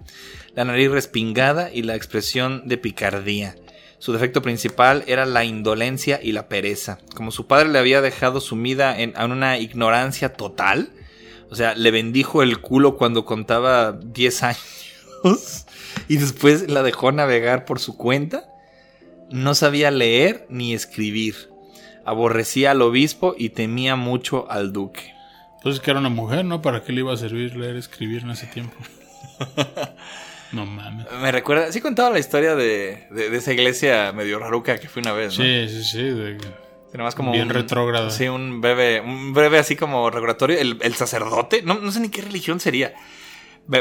la 0.55 0.65
nariz 0.65 0.91
respingada 0.91 1.71
y 1.71 1.83
la 1.83 1.95
expresión 1.95 2.67
de 2.67 2.77
picardía. 2.77 3.55
Su 3.97 4.11
defecto 4.11 4.41
principal 4.41 5.05
era 5.07 5.25
la 5.25 5.45
indolencia 5.45 6.19
y 6.21 6.33
la 6.33 6.49
pereza. 6.49 6.99
Como 7.15 7.31
su 7.31 7.47
padre 7.47 7.69
le 7.69 7.79
había 7.79 8.01
dejado 8.01 8.41
sumida 8.41 8.99
en, 8.99 9.13
en 9.17 9.31
una 9.31 9.57
ignorancia 9.57 10.33
total, 10.33 10.91
o 11.49 11.55
sea, 11.55 11.75
le 11.75 11.91
bendijo 11.91 12.41
el 12.43 12.59
culo 12.61 12.97
cuando 12.97 13.25
contaba 13.25 13.91
10 13.93 14.43
años 14.43 14.61
y 16.07 16.17
después 16.17 16.69
la 16.69 16.83
dejó 16.83 17.11
navegar 17.11 17.65
por 17.65 17.79
su 17.79 17.97
cuenta. 17.97 18.49
No 19.31 19.55
sabía 19.55 19.89
leer 19.91 20.45
ni 20.49 20.73
escribir. 20.73 21.49
Aborrecía 22.05 22.71
al 22.71 22.81
obispo 22.83 23.35
y 23.37 23.49
temía 23.49 23.95
mucho 23.95 24.49
al 24.51 24.71
duque. 24.71 25.13
Pues 25.63 25.75
es 25.75 25.81
que 25.81 25.89
era 25.89 25.99
una 25.99 26.09
mujer, 26.09 26.45
¿no? 26.45 26.61
¿Para 26.61 26.83
qué 26.83 26.91
le 26.93 26.99
iba 26.99 27.11
a 27.11 27.17
servir 27.17 27.55
leer, 27.55 27.75
escribir 27.75 28.21
en 28.21 28.29
ese 28.31 28.45
tiempo? 28.45 28.75
no 30.51 30.65
mames. 30.65 31.07
Me 31.21 31.31
recuerda, 31.31 31.71
sí 31.71 31.81
contaba 31.81 32.11
la 32.11 32.19
historia 32.19 32.55
de, 32.55 33.07
de- 33.09 33.29
de 33.31 33.37
esa 33.37 33.51
iglesia 33.53 34.11
medio 34.11 34.37
raruca 34.39 34.77
que 34.79 34.87
fui 34.87 35.01
una 35.01 35.13
vez, 35.13 35.37
¿no? 35.39 35.43
Sí, 35.43 35.67
sí, 35.69 35.83
sí. 35.83 36.01
de- 36.03 36.37
Más 37.03 37.15
como 37.15 37.31
Bien 37.31 37.47
un- 37.47 37.53
retrógrado. 37.53 38.09
Sí, 38.09 38.27
un 38.27 38.61
breve, 38.61 39.01
un 39.01 39.33
breve 39.33 39.57
así 39.59 39.75
como 39.75 40.09
regulatorio. 40.09 40.57
El, 40.57 40.77
el 40.81 40.93
sacerdote, 40.95 41.61
no, 41.61 41.75
no 41.75 41.91
sé 41.91 41.99
ni 41.99 42.09
qué 42.09 42.21
religión 42.21 42.59
sería. 42.59 42.93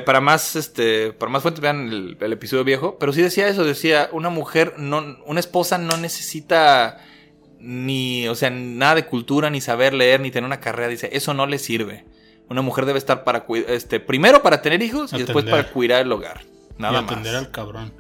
Para 0.07 0.21
más, 0.23 0.57
este, 0.57 1.13
para 1.13 1.31
más 1.31 1.43
fuentes 1.43 1.61
vean 1.61 1.89
el, 1.89 2.17
el 2.19 2.33
episodio 2.33 2.65
viejo, 2.65 2.97
pero 2.99 3.13
sí 3.13 3.21
decía 3.21 3.49
eso, 3.49 3.65
decía, 3.65 4.09
una 4.13 4.31
mujer, 4.31 4.75
no, 4.79 5.19
una 5.27 5.41
esposa 5.41 5.77
no 5.77 5.99
necesita 5.99 6.99
ni, 7.61 8.27
o 8.29 8.35
sea, 8.35 8.49
nada 8.49 8.95
de 8.95 9.05
cultura, 9.07 9.51
ni 9.51 9.61
saber 9.61 9.93
leer, 9.93 10.21
ni 10.21 10.31
tener 10.31 10.47
una 10.47 10.61
carrera, 10.61 10.89
dice, 10.89 11.11
eso 11.13 11.35
no 11.35 11.47
le 11.47 11.59
sirve. 11.59 12.07
Una 12.49 12.63
mujer 12.63 12.87
debe 12.87 12.99
estar 12.99 13.25
para, 13.25 13.45
este, 13.69 14.01
primero 14.01 14.43
para 14.43 14.63
tener 14.63 14.83
hijos 14.83 15.13
y 15.13 15.19
después 15.19 15.45
para 15.45 15.71
cuidar 15.71 16.01
el 16.03 16.13
hogar. 16.13 16.43
Nada 16.79 17.01
y 17.01 17.05
atender 17.05 17.33
más. 17.35 17.45
al 17.45 17.51
cabrón. 17.51 17.93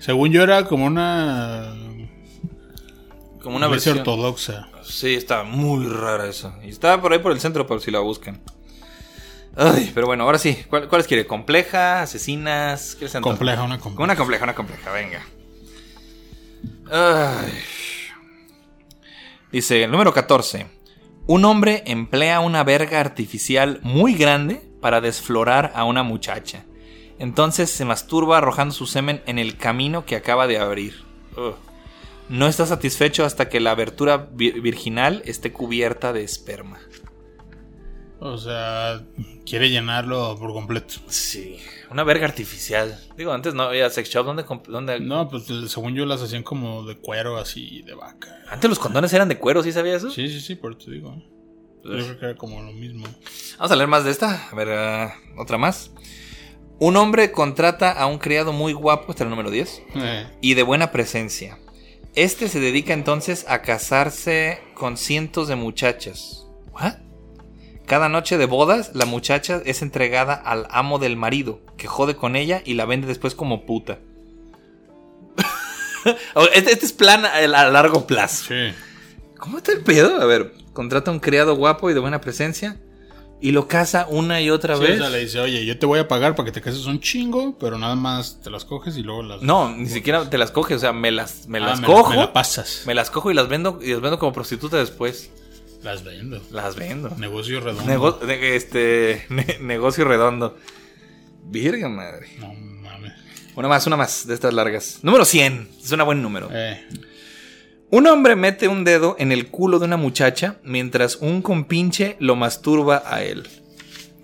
Según 0.00 0.30
yo 0.30 0.42
era 0.42 0.64
como 0.66 0.84
una... 0.84 1.74
Como 3.44 3.56
una 3.56 3.66
iglesia 3.68 3.92
versión. 3.94 4.08
ortodoxa. 4.18 4.68
Sí, 4.82 5.14
está 5.14 5.44
muy 5.44 5.86
rara 5.86 6.26
eso. 6.28 6.52
Y 6.64 6.70
estaba 6.70 7.00
por 7.00 7.12
ahí 7.12 7.18
por 7.20 7.30
el 7.32 7.38
centro, 7.40 7.66
por 7.66 7.80
si 7.80 7.90
la 7.90 8.00
buscan. 8.00 8.40
Ay, 9.56 9.92
pero 9.94 10.06
bueno, 10.08 10.24
ahora 10.24 10.38
sí. 10.38 10.64
¿Cuál- 10.68 10.88
¿Cuáles 10.88 11.06
quiere? 11.06 11.26
¿Compleja? 11.26 12.02
¿Asesinas? 12.02 12.96
¿Qué? 12.96 13.06
Compleja, 13.20 13.62
una 13.62 13.78
compleja. 13.78 14.02
Una 14.04 14.16
compleja, 14.16 14.44
una 14.44 14.54
compleja, 14.54 14.90
venga. 14.90 15.22
Ay. 16.90 17.52
Dice, 19.52 19.84
el 19.84 19.90
número 19.90 20.12
14. 20.12 20.66
Un 21.26 21.44
hombre 21.44 21.82
emplea 21.86 22.40
una 22.40 22.64
verga 22.64 23.00
artificial 23.00 23.78
muy 23.82 24.14
grande 24.14 24.62
para 24.80 25.00
desflorar 25.00 25.72
a 25.74 25.84
una 25.84 26.02
muchacha. 26.02 26.64
Entonces 27.18 27.70
se 27.70 27.84
masturba 27.84 28.38
arrojando 28.38 28.74
su 28.74 28.86
semen 28.86 29.22
en 29.26 29.38
el 29.38 29.56
camino 29.56 30.04
que 30.04 30.16
acaba 30.16 30.46
de 30.46 30.58
abrir. 30.58 31.04
Ugh. 31.36 31.54
No 32.28 32.46
está 32.46 32.64
satisfecho 32.66 33.24
hasta 33.24 33.48
que 33.48 33.60
la 33.60 33.72
abertura 33.72 34.28
vi- 34.32 34.52
virginal 34.60 35.22
esté 35.26 35.52
cubierta 35.52 36.12
de 36.12 36.22
esperma. 36.24 36.78
O 38.20 38.38
sea, 38.38 39.04
quiere 39.44 39.68
llenarlo 39.68 40.36
por 40.38 40.52
completo. 40.54 40.94
Sí, 41.08 41.58
una 41.90 42.04
verga 42.04 42.24
artificial. 42.26 42.98
Digo, 43.18 43.32
antes 43.32 43.52
no 43.52 43.64
había 43.64 43.90
sex 43.90 44.08
shop. 44.08 44.24
¿Dónde, 44.24 44.44
dónde- 44.68 45.00
No, 45.00 45.28
pues 45.28 45.44
según 45.68 45.94
yo 45.94 46.06
las 46.06 46.22
hacían 46.22 46.42
como 46.42 46.84
de 46.84 46.96
cuero 46.96 47.36
así, 47.36 47.82
de 47.82 47.94
vaca. 47.94 48.28
Antes 48.48 48.70
los 48.70 48.78
condones 48.78 49.12
eran 49.12 49.28
de 49.28 49.36
cuero, 49.38 49.62
¿sí 49.62 49.72
sabías 49.72 49.96
eso? 50.02 50.10
Sí, 50.10 50.28
sí, 50.28 50.40
sí, 50.40 50.54
por 50.54 50.72
eso 50.72 50.86
te 50.86 50.92
digo. 50.92 51.14
Yo 51.84 51.90
creo 51.90 52.18
que 52.18 52.24
era 52.24 52.34
como 52.36 52.62
lo 52.62 52.72
mismo. 52.72 53.04
Vamos 53.58 53.70
a 53.72 53.76
leer 53.76 53.88
más 53.88 54.04
de 54.04 54.10
esta. 54.10 54.48
A 54.48 54.54
ver, 54.54 54.70
ah, 54.70 55.14
otra 55.36 55.58
más. 55.58 55.90
Un 56.78 56.96
hombre 56.96 57.30
contrata 57.30 57.92
a 57.92 58.06
un 58.06 58.16
criado 58.18 58.54
muy 58.54 58.72
guapo, 58.72 59.10
este 59.10 59.22
es 59.22 59.26
el 59.26 59.30
número 59.30 59.50
10, 59.50 59.82
Eh, 59.96 60.26
y 60.40 60.54
de 60.54 60.62
buena 60.62 60.90
presencia. 60.92 61.58
Este 62.14 62.48
se 62.48 62.60
dedica 62.60 62.92
entonces 62.92 63.44
a 63.48 63.62
casarse 63.62 64.60
con 64.74 64.96
cientos 64.96 65.48
de 65.48 65.56
muchachas. 65.56 66.46
¿What? 66.72 66.94
Cada 67.86 68.08
noche 68.08 68.38
de 68.38 68.46
bodas, 68.46 68.92
la 68.94 69.04
muchacha 69.04 69.60
es 69.64 69.82
entregada 69.82 70.34
al 70.34 70.66
amo 70.70 70.98
del 70.98 71.16
marido, 71.16 71.60
que 71.76 71.88
jode 71.88 72.14
con 72.14 72.36
ella 72.36 72.62
y 72.64 72.74
la 72.74 72.86
vende 72.86 73.08
después 73.08 73.34
como 73.34 73.66
puta. 73.66 73.98
este, 76.54 76.72
este 76.72 76.86
es 76.86 76.92
plan 76.92 77.24
a, 77.24 77.34
a 77.34 77.70
largo 77.70 78.06
plazo. 78.06 78.46
sí. 78.48 78.74
¿Cómo 79.38 79.58
está 79.58 79.72
el 79.72 79.82
pedo? 79.82 80.22
A 80.22 80.24
ver, 80.24 80.54
contrata 80.72 81.10
a 81.10 81.14
un 81.14 81.20
criado 81.20 81.54
guapo 81.56 81.90
y 81.90 81.94
de 81.94 82.00
buena 82.00 82.20
presencia 82.20 82.78
y 83.46 83.52
lo 83.52 83.68
casa 83.68 84.06
una 84.08 84.40
y 84.40 84.48
otra 84.48 84.76
Sí, 84.76 84.82
vez. 84.82 84.94
o 84.94 85.02
sea, 85.02 85.10
le 85.10 85.18
dice, 85.18 85.38
oye, 85.38 85.66
yo 85.66 85.78
te 85.78 85.84
voy 85.84 85.98
a 85.98 86.08
pagar 86.08 86.34
para 86.34 86.46
que 86.46 86.52
te 86.52 86.62
cases 86.62 86.86
un 86.86 86.98
chingo, 87.00 87.58
pero 87.58 87.78
nada 87.78 87.94
más 87.94 88.40
te 88.42 88.48
las 88.50 88.64
coges 88.64 88.96
y 88.96 89.02
luego 89.02 89.22
las... 89.22 89.42
No, 89.42 89.68
ni 89.76 89.86
siquiera 89.88 90.30
te 90.30 90.38
las 90.38 90.50
coge, 90.50 90.74
o 90.74 90.78
sea, 90.78 90.94
me 90.94 91.10
las, 91.10 91.46
me 91.46 91.58
Ah, 91.58 91.66
las 91.66 91.80
me 91.80 91.86
cojo. 91.86 92.10
Me 92.10 92.16
la 92.16 92.32
pasas. 92.32 92.84
Me 92.86 92.94
las 92.94 93.10
cojo 93.10 93.30
y 93.30 93.34
las 93.34 93.48
vendo 93.48 93.78
y 93.82 93.90
las 93.92 94.00
vendo 94.00 94.18
como 94.18 94.32
prostituta 94.32 94.78
después. 94.78 95.30
Las 95.82 96.02
vendo. 96.04 96.40
Las 96.50 96.74
vendo. 96.76 97.10
Negocio 97.18 97.60
redondo. 97.60 97.84
Nego- 97.92 98.18
este 98.30 99.26
ne- 99.28 99.58
negocio 99.60 100.06
redondo. 100.06 100.56
Virga 101.44 101.90
madre. 101.90 102.28
No 102.40 102.54
mames. 102.54 103.12
Una 103.56 103.68
más, 103.68 103.86
una 103.86 103.96
más 103.98 104.26
de 104.26 104.32
estas 104.32 104.54
largas. 104.54 105.00
Número 105.02 105.26
100. 105.26 105.68
Es 105.82 105.92
un 105.92 106.02
buen 106.06 106.22
número. 106.22 106.48
Eh, 106.50 106.82
Un 107.90 108.06
hombre 108.06 108.34
mete 108.36 108.66
un 108.68 108.82
dedo 108.84 109.14
en 109.18 109.30
el 109.30 109.48
culo 109.48 109.78
de 109.78 109.84
una 109.84 109.96
muchacha 109.96 110.56
mientras 110.64 111.16
un 111.16 111.42
compinche 111.42 112.16
lo 112.18 112.34
masturba 112.36 113.02
a 113.06 113.22
él. 113.22 113.48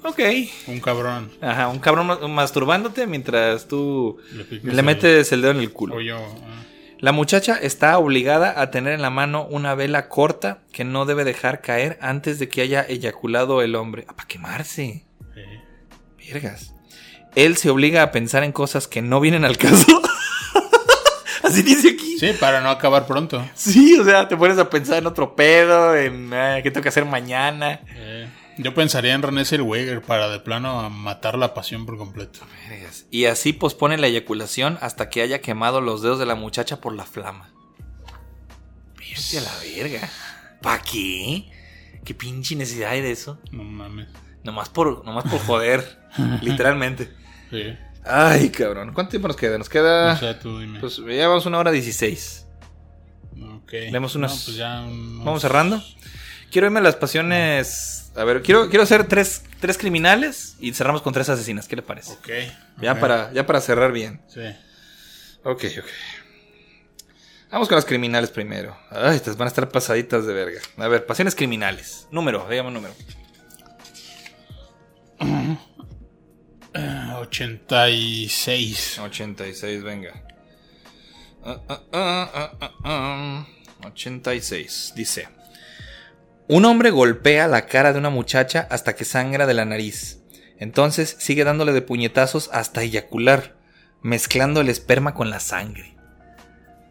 Ok. 0.02 0.18
un 0.66 0.80
cabrón. 0.80 1.30
Ajá, 1.40 1.68
un 1.68 1.78
cabrón 1.78 2.06
ma- 2.06 2.26
masturbándote 2.26 3.06
mientras 3.06 3.68
tú 3.68 4.16
Le, 4.62 4.82
metes 4.82 5.30
el 5.32 5.42
dedo 5.42 5.52
en 5.52 5.60
el 5.60 5.72
culo. 5.72 5.96
O 5.96 6.00
yo. 6.00 6.16
ah. 6.16 6.56
La 6.98 7.12
muchacha 7.12 7.56
está 7.56 7.96
obligada 7.98 8.60
a 8.60 8.70
tener 8.70 8.92
en 8.94 9.02
la 9.02 9.10
mano 9.10 9.46
una 9.48 9.74
vela 9.74 10.08
corta 10.08 10.58
que 10.72 10.84
no 10.84 11.06
debe 11.06 11.24
dejar 11.24 11.60
caer 11.62 11.98
antes 12.02 12.38
de 12.38 12.48
que 12.48 12.60
haya 12.62 12.82
eyaculado 12.82 13.62
el 13.62 13.74
hombre. 13.74 14.04
Ah, 14.08 14.14
para 14.16 14.26
quemarse. 14.28 15.04
Eh. 15.36 15.60
Vergas. 16.32 16.74
Él 17.36 17.56
se 17.56 17.70
obliga 17.70 18.02
a 18.02 18.10
pensar 18.10 18.42
en 18.42 18.52
cosas 18.52 18.88
que 18.88 19.00
no 19.02 19.20
vienen 19.20 19.44
al 19.44 19.56
caso. 19.58 19.86
Así 21.52 21.62
dice 21.62 21.90
aquí. 21.90 22.18
Sí, 22.18 22.32
para 22.38 22.60
no 22.60 22.70
acabar 22.70 23.06
pronto. 23.06 23.44
Sí, 23.54 23.98
o 23.98 24.04
sea, 24.04 24.28
te 24.28 24.36
pones 24.36 24.58
a 24.58 24.68
pensar 24.70 24.98
en 24.98 25.06
otro 25.06 25.34
pedo, 25.34 25.96
en 25.96 26.32
ah, 26.32 26.60
qué 26.62 26.70
tengo 26.70 26.82
que 26.82 26.88
hacer 26.90 27.04
mañana. 27.04 27.80
Eh, 27.94 28.28
Yo 28.58 28.74
pensaría 28.74 29.14
en 29.14 29.22
René 29.22 29.44
Zellweger 29.44 30.02
para 30.02 30.28
de 30.28 30.38
plano 30.40 30.88
matar 30.90 31.36
la 31.38 31.54
pasión 31.54 31.86
por 31.86 31.96
completo. 31.96 32.40
Y 33.10 33.24
así 33.24 33.52
pospone 33.52 33.96
la 33.98 34.06
eyaculación 34.06 34.78
hasta 34.80 35.08
que 35.08 35.22
haya 35.22 35.40
quemado 35.40 35.80
los 35.80 36.02
dedos 36.02 36.18
de 36.18 36.26
la 36.26 36.34
muchacha 36.34 36.80
por 36.80 36.94
la 36.94 37.04
flama. 37.04 37.50
Vete 38.98 39.38
a 39.38 39.40
la 39.42 39.52
verga. 39.76 40.08
¿Para 40.62 40.82
qué? 40.82 41.50
¿Qué 42.04 42.14
pinche 42.14 42.54
necesidad 42.54 42.90
hay 42.90 43.00
de 43.00 43.12
eso? 43.12 43.38
No 43.50 43.64
mames. 43.64 44.08
Nomás 44.44 44.68
por, 44.68 45.04
nomás 45.04 45.24
por 45.24 45.40
joder. 45.40 45.98
literalmente. 46.42 47.10
Sí. 47.50 47.76
Ay, 48.04 48.48
cabrón. 48.50 48.92
¿Cuánto 48.94 49.10
tiempo 49.10 49.28
nos 49.28 49.36
queda? 49.36 49.58
Nos 49.58 49.68
queda. 49.68 50.14
O 50.14 50.16
sea, 50.16 50.38
tú 50.38 50.58
dime. 50.58 50.80
Pues 50.80 50.96
ya 50.96 51.28
vamos 51.28 51.46
una 51.46 51.58
hora 51.58 51.70
dieciséis. 51.70 52.46
ok. 53.32 53.72
leemos 53.72 54.14
unas- 54.16 54.32
No, 54.38 54.44
pues 54.44 54.56
ya 54.56 54.80
unos- 54.82 55.24
Vamos 55.24 55.42
cerrando. 55.42 55.82
Quiero 56.50 56.66
irme 56.66 56.80
a 56.80 56.82
las 56.82 56.96
pasiones. 56.96 58.10
A 58.16 58.24
ver, 58.24 58.42
quiero, 58.42 58.68
quiero 58.68 58.82
hacer 58.82 59.06
tres, 59.06 59.44
tres 59.60 59.78
criminales 59.78 60.56
y 60.58 60.72
cerramos 60.72 61.00
con 61.02 61.12
tres 61.12 61.28
asesinas. 61.28 61.68
¿Qué 61.68 61.76
le 61.76 61.82
parece? 61.82 62.12
Ok. 62.12 62.28
Ya, 62.82 62.98
para, 62.98 63.32
ya 63.32 63.46
para 63.46 63.60
cerrar 63.60 63.92
bien. 63.92 64.20
Sí. 64.28 64.40
Ok, 65.44 65.64
ok. 65.78 65.84
Vamos 67.52 67.68
con 67.68 67.76
las 67.76 67.84
criminales 67.84 68.30
primero. 68.30 68.76
Ay, 68.90 69.16
estas 69.16 69.36
van 69.36 69.46
a 69.46 69.48
estar 69.48 69.68
pasaditas 69.68 70.24
de 70.26 70.32
verga. 70.32 70.60
A 70.76 70.88
ver, 70.88 71.06
pasiones 71.06 71.34
criminales. 71.34 72.06
Número, 72.10 72.46
dígame 72.48 72.68
un 72.68 72.74
número. 72.74 72.94
86. 77.20 78.98
86, 78.98 79.82
venga. 79.82 80.22
Ah, 81.44 81.60
ah, 81.68 82.30
ah, 82.32 82.72
ah. 82.84 83.46
86, 83.86 84.92
dice. 84.94 85.28
Un 86.48 86.64
hombre 86.64 86.90
golpea 86.90 87.46
la 87.46 87.66
cara 87.66 87.92
de 87.92 87.98
una 87.98 88.10
muchacha 88.10 88.66
hasta 88.70 88.94
que 88.94 89.04
sangra 89.04 89.46
de 89.46 89.54
la 89.54 89.64
nariz. 89.64 90.20
Entonces 90.58 91.16
sigue 91.18 91.44
dándole 91.44 91.72
de 91.72 91.82
puñetazos 91.82 92.50
hasta 92.52 92.82
eyacular, 92.82 93.56
mezclando 94.02 94.60
el 94.60 94.68
esperma 94.68 95.14
con 95.14 95.30
la 95.30 95.40
sangre. 95.40 95.96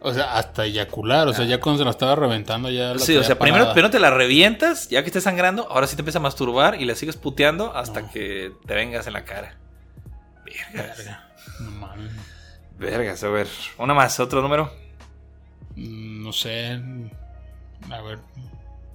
O 0.01 0.13
sea, 0.13 0.37
hasta 0.37 0.65
eyacular. 0.65 1.27
O 1.27 1.33
sea, 1.33 1.45
ya 1.45 1.59
cuando 1.59 1.79
se 1.79 1.85
la 1.85 1.91
estaba 1.91 2.15
reventando 2.15 2.69
ya 2.69 2.93
la 2.93 2.99
Sí, 2.99 3.17
o 3.17 3.23
sea, 3.23 3.37
primero, 3.37 3.73
primero 3.73 3.91
te 3.91 3.99
la 3.99 4.11
revientas, 4.11 4.87
ya 4.89 5.01
que 5.01 5.07
esté 5.07 5.19
sangrando, 5.19 5.67
ahora 5.69 5.87
sí 5.87 5.95
te 5.95 6.01
empieza 6.01 6.19
a 6.19 6.21
masturbar 6.21 6.81
y 6.81 6.85
la 6.85 6.95
sigues 6.95 7.17
puteando 7.17 7.75
hasta 7.75 8.09
que 8.09 8.53
te 8.65 8.73
vengas 8.73 9.07
en 9.07 9.13
la 9.13 9.25
cara. 9.25 9.57
Vergas. 10.73 10.97
Verga. 10.97 11.29
No 11.59 11.71
mames. 11.71 12.11
Vergas, 12.77 13.23
a 13.23 13.29
ver. 13.29 13.47
Una 13.77 13.93
más, 13.93 14.19
otro 14.19 14.41
número. 14.41 14.71
Mm, 15.75 16.23
No 16.23 16.33
sé. 16.33 16.79
A 17.89 18.01
ver. 18.01 18.19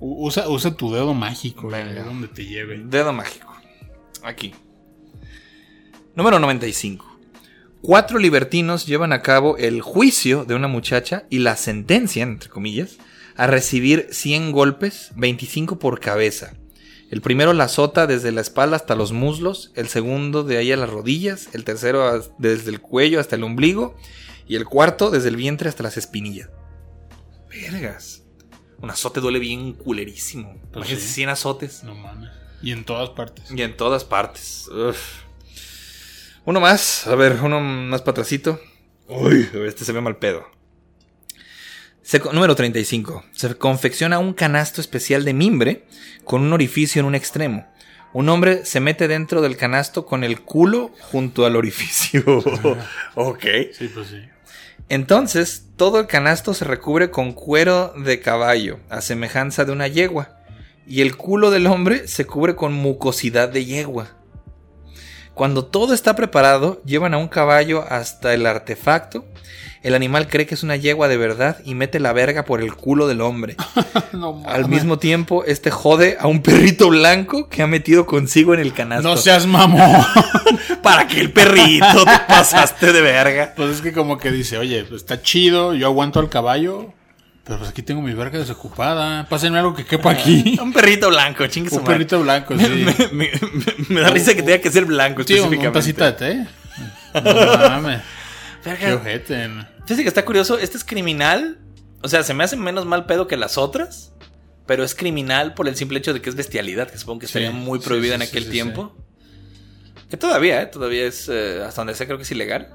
Usa, 0.01 0.49
usa 0.49 0.75
tu 0.77 0.93
dedo 0.93 1.15
mágico. 1.15 1.69
Venga. 1.69 2.03
donde 2.05 2.29
te 2.29 2.45
lleve. 2.45 2.79
Dedo 2.85 3.13
mágico. 3.13 3.53
Aquí. 4.23 4.55
Número 6.15 6.39
95. 6.39 7.11
Cuatro 7.83 8.19
libertinos 8.19 8.87
llevan 8.87 9.13
a 9.13 9.21
cabo 9.23 9.57
el 9.59 9.83
juicio 9.83 10.45
de 10.45 10.55
una 10.55 10.69
muchacha 10.69 11.25
y 11.29 11.41
la 11.41 11.57
sentencian, 11.57 12.31
entre 12.31 12.49
comillas, 12.49 12.97
a 13.37 13.47
recibir 13.47 14.09
100 14.11 14.53
golpes, 14.53 15.13
25 15.17 15.79
por 15.79 16.01
cabeza. 16.01 16.55
El 17.15 17.21
primero 17.21 17.53
la 17.53 17.63
azota 17.63 18.09
desde 18.09 18.33
la 18.33 18.41
espalda 18.41 18.75
hasta 18.75 18.97
los 18.97 19.13
muslos, 19.13 19.71
el 19.77 19.87
segundo 19.87 20.43
de 20.43 20.57
ahí 20.57 20.73
a 20.73 20.77
las 20.77 20.91
rodillas, 20.91 21.49
el 21.53 21.63
tercero 21.63 22.21
desde 22.39 22.71
el 22.73 22.81
cuello 22.81 23.21
hasta 23.21 23.37
el 23.37 23.45
ombligo 23.45 23.95
y 24.49 24.57
el 24.57 24.65
cuarto 24.65 25.13
desde 25.13 25.29
el 25.29 25.37
vientre 25.37 25.69
hasta 25.69 25.85
las 25.85 25.97
espinillas. 25.97 26.51
Vergas. 27.49 28.25
Un 28.81 28.91
azote 28.91 29.21
duele 29.21 29.39
bien 29.39 29.75
culerísimo. 29.75 30.59
Pues 30.73 30.75
Imagínense 30.75 31.07
sí. 31.07 31.15
100 31.15 31.29
azotes. 31.29 31.85
No 31.85 31.95
mames. 31.95 32.31
Y 32.61 32.73
en 32.73 32.85
todas 32.85 33.11
partes. 33.11 33.49
Y 33.49 33.63
en 33.63 33.77
todas 33.77 34.03
partes. 34.03 34.67
Uf. 34.67 35.23
Uno 36.45 36.59
más. 36.59 37.07
A 37.07 37.15
ver, 37.15 37.39
uno 37.45 37.61
más 37.61 38.01
para 38.03 38.11
atrásito. 38.11 38.61
Uy, 39.07 39.49
este 39.69 39.85
se 39.85 39.93
ve 39.93 40.01
mal 40.01 40.17
pedo. 40.17 40.47
Se 42.05 42.19
número 42.19 42.55
35. 42.55 43.25
Se 43.33 43.55
confecciona 43.55 44.19
un 44.19 44.35
canasto 44.35 44.83
especial 44.83 45.25
de 45.25 45.33
mimbre 45.33 45.87
con 46.25 46.43
un 46.43 46.53
orificio 46.53 47.01
en 47.01 47.07
un 47.07 47.15
extremo. 47.15 47.67
Un 48.13 48.29
hombre 48.29 48.67
se 48.67 48.79
mete 48.79 49.09
dentro 49.09 49.41
del 49.41 49.57
canasto 49.57 50.05
con 50.05 50.23
el 50.23 50.43
culo 50.43 50.91
junto 51.01 51.47
al 51.47 51.57
orificio. 51.57 52.23
ok. 53.15 53.45
Sí, 53.73 53.89
pues 53.89 54.09
sí. 54.09 54.19
Entonces, 54.91 55.69
todo 55.77 55.99
el 55.99 56.07
canasto 56.07 56.53
se 56.53 56.67
recubre 56.67 57.11
con 57.11 57.33
cuero 57.33 57.95
de 57.97 58.21
caballo, 58.21 58.81
a 58.91 59.01
semejanza 59.01 59.65
de 59.65 59.73
una 59.73 59.89
yegua, 59.89 60.41
y 60.87 61.01
el 61.01 61.17
culo 61.17 61.51
del 61.51 61.67
hombre 61.67 62.07
se 62.07 62.27
cubre 62.27 62.55
con 62.55 62.75
mucosidad 62.75 63.49
de 63.49 63.65
yegua. 63.65 64.15
Cuando 65.35 65.65
todo 65.65 65.95
está 65.95 66.15
preparado, 66.15 66.81
llevan 66.85 67.13
a 67.15 67.19
un 67.19 67.29
caballo 67.29 67.85
hasta 67.89 68.35
el 68.35 68.47
artefacto. 68.47 69.25
El 69.83 69.95
animal 69.95 70.29
cree 70.29 70.47
que 70.47 70.55
es 70.55 70.63
una 70.63 70.77
yegua 70.77 71.09
de 71.09 71.19
verdad 71.19 71.59
y 71.65 71.75
mete 71.75 72.01
la 72.01 72.15
verga 72.15 72.45
por 72.47 72.63
el 72.63 72.75
culo 72.75 73.07
del 73.07 73.21
hombre. 73.21 73.57
No 74.13 74.43
Al 74.47 74.69
mismo 74.69 74.99
tiempo, 74.99 75.45
este 75.45 75.73
jode 75.73 76.17
a 76.21 76.29
un 76.29 76.41
perrito 76.41 76.89
blanco 76.89 77.49
que 77.49 77.63
ha 77.63 77.67
metido 77.67 78.07
consigo 78.07 78.55
en 78.55 78.61
el 78.61 78.73
canasto. 78.73 79.09
No 79.09 79.17
seas 79.17 79.45
mamón. 79.47 80.05
para 80.83 81.09
que 81.09 81.21
el 81.21 81.33
perrito 81.33 82.05
te 82.05 82.19
pasaste 82.29 82.93
de 82.93 83.01
verga. 83.01 83.53
Pues 83.57 83.71
es 83.71 83.83
que 83.83 83.93
como 83.93 84.19
que 84.19 84.31
dice, 84.31 84.57
oye, 84.57 84.85
pues 84.85 85.03
está 85.03 85.21
chido, 85.21 85.75
yo 85.75 85.89
aguanto 85.89 86.21
al 86.21 86.29
caballo, 86.29 86.93
pero 87.45 87.59
pues 87.59 87.71
aquí 87.71 87.83
tengo 87.83 88.01
mi 88.03 88.15
verga 88.15 88.39
desocupada. 88.39 89.27
Pásenme 89.29 89.59
algo 89.59 89.75
que 89.75 89.85
quepa 89.85 90.11
aquí. 90.11 90.59
Un 90.63 90.73
perrito 90.73 91.09
blanco, 91.09 91.47
chingue 91.47 91.71
su 91.71 91.77
Un 91.77 91.85
perrito 91.85 92.21
blanco, 92.21 92.59
sí. 92.59 92.67
me- 92.67 93.09
me- 93.13 93.31
me 93.89 94.01
da 94.01 94.11
risa 94.11 94.35
que 94.35 94.43
tenga 94.43 94.59
que 94.59 94.71
ser 94.71 94.85
blanco 94.87 95.23
Sí, 95.25 95.35
específicamente. 95.35 95.79
tacita 95.79 96.07
de 96.07 96.13
té. 96.13 96.47
No 97.15 97.69
mames. 97.71 98.01
Verga. 98.65 98.87
Qué 98.87 98.93
ojete. 98.95 99.49
Fíjate 99.85 100.03
que 100.03 100.09
está 100.09 100.25
curioso. 100.25 100.59
Este 100.59 100.77
es 100.77 100.85
criminal. 100.85 101.59
O 102.03 102.09
sea, 102.09 102.23
se 102.25 102.35
me 102.35 102.43
hace 102.45 102.57
menos 102.57 102.87
mal 102.87 103.07
pedo 103.07 103.27
que 103.29 103.37
las 103.37 103.57
otras. 103.59 104.13
Pero 104.67 104.83
es 104.83 104.95
criminal 104.95 105.53
por 105.53 105.69
el 105.69 105.77
simple 105.77 105.99
hecho 105.99 106.15
de 106.15 106.23
que 106.23 106.31
es 106.31 106.37
bestialidad, 106.37 106.91
que 106.91 106.97
supongo 106.97 107.21
que 107.21 107.27
estaría 107.27 107.51
Sí, 107.51 107.57
muy 107.57 107.79
prohibida 107.81 108.17
sí, 108.17 108.23
en 108.23 108.29
aquel 108.29 108.49
tiempo. 108.51 108.97
Que 110.09 110.17
todavía, 110.17 110.63
¿eh? 110.63 110.67
Todavía 110.67 111.05
es, 111.05 111.29
eh, 111.29 111.63
hasta 111.63 111.83
donde 111.83 111.95
sé, 111.95 112.07
creo 112.07 112.17
que 112.17 112.23
es 112.25 112.31
ilegal. 112.31 112.69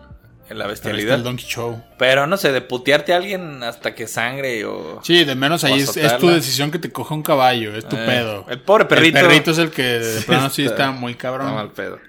En 0.49 0.57
la 0.57 0.65
está 0.65 0.89
bestialidad. 0.89 1.15
el 1.15 1.23
Donkey 1.23 1.45
Show. 1.45 1.83
Pero 1.99 2.25
no 2.25 2.35
sé, 2.37 2.51
de 2.51 2.61
putearte 2.61 3.13
a 3.13 3.17
alguien 3.17 3.61
hasta 3.63 3.93
que 3.93 4.07
sangre 4.07 4.65
o. 4.65 4.99
Sí, 5.03 5.23
de 5.23 5.35
menos 5.35 5.63
ahí 5.63 5.79
es, 5.81 5.95
es 5.95 6.17
tu 6.17 6.27
decisión 6.29 6.71
que 6.71 6.79
te 6.79 6.91
coja 6.91 7.13
un 7.13 7.21
caballo, 7.23 7.75
es 7.75 7.87
tu 7.87 7.95
Eh, 7.95 8.03
pedo. 8.05 8.45
el 8.49 8.59
pobre 8.61 8.85
perrito. 8.85 9.19
El 9.19 9.25
perrito 9.27 9.51
es 9.51 9.57
el 9.59 9.69
que 9.69 9.83
de 9.83 10.19
Sí, 10.19 10.25
plano 10.25 10.49
sí 10.49 10.63
está- 10.63 10.73
está 10.87 10.91
muy 10.91 11.13
cabrón. 11.15 11.47
Está 11.47 11.55
mal 11.55 11.71
pedo. 11.71 11.99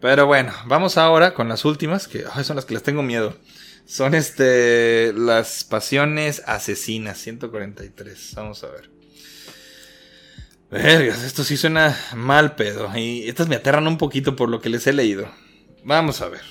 Pero 0.00 0.26
bueno, 0.26 0.52
vamos 0.66 0.98
ahora 0.98 1.32
con 1.32 1.48
las 1.48 1.64
últimas, 1.64 2.08
que 2.08 2.24
son 2.42 2.56
las 2.56 2.64
que 2.64 2.74
les 2.74 2.82
tengo 2.82 3.02
miedo. 3.02 3.36
Son 3.86 4.14
este 4.14 5.12
las 5.14 5.62
pasiones 5.64 6.42
asesinas, 6.46 7.18
143. 7.18 8.32
Vamos 8.34 8.64
a 8.64 8.68
ver. 8.68 8.90
Vergas, 10.70 11.22
esto 11.22 11.44
sí 11.44 11.56
suena 11.56 11.96
mal 12.14 12.56
pedo. 12.56 12.90
Y 12.96 13.28
estas 13.28 13.46
me 13.48 13.56
aterran 13.56 13.86
un 13.86 13.96
poquito 13.98 14.34
por 14.34 14.48
lo 14.48 14.60
que 14.60 14.68
les 14.70 14.86
he 14.86 14.92
leído. 14.92 15.28
Vamos 15.84 16.20
a 16.20 16.28
ver. 16.28 16.42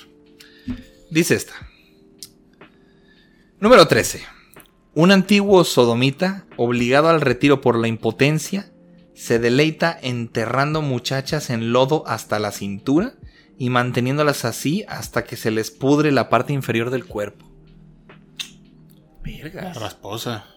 Dice 1.13 1.35
esta. 1.35 1.53
Número 3.59 3.87
13. 3.87 4.23
Un 4.95 5.11
antiguo 5.11 5.63
sodomita, 5.63 6.47
obligado 6.57 7.07
al 7.09 7.21
retiro 7.21 7.61
por 7.61 7.77
la 7.77 7.87
impotencia, 7.87 8.71
se 9.13 9.37
deleita 9.37 9.95
enterrando 10.01 10.81
muchachas 10.81 11.51
en 11.51 11.71
lodo 11.71 12.03
hasta 12.07 12.39
la 12.39 12.51
cintura 12.51 13.13
y 13.59 13.69
manteniéndolas 13.69 14.43
así 14.43 14.85
hasta 14.87 15.23
que 15.23 15.35
se 15.35 15.51
les 15.51 15.69
pudre 15.69 16.11
la 16.11 16.29
parte 16.29 16.51
inferior 16.51 16.89
del 16.89 17.05
cuerpo. 17.05 17.47
La 19.23 19.43
Vergas. 19.43 19.77
rasposa. 19.77 20.47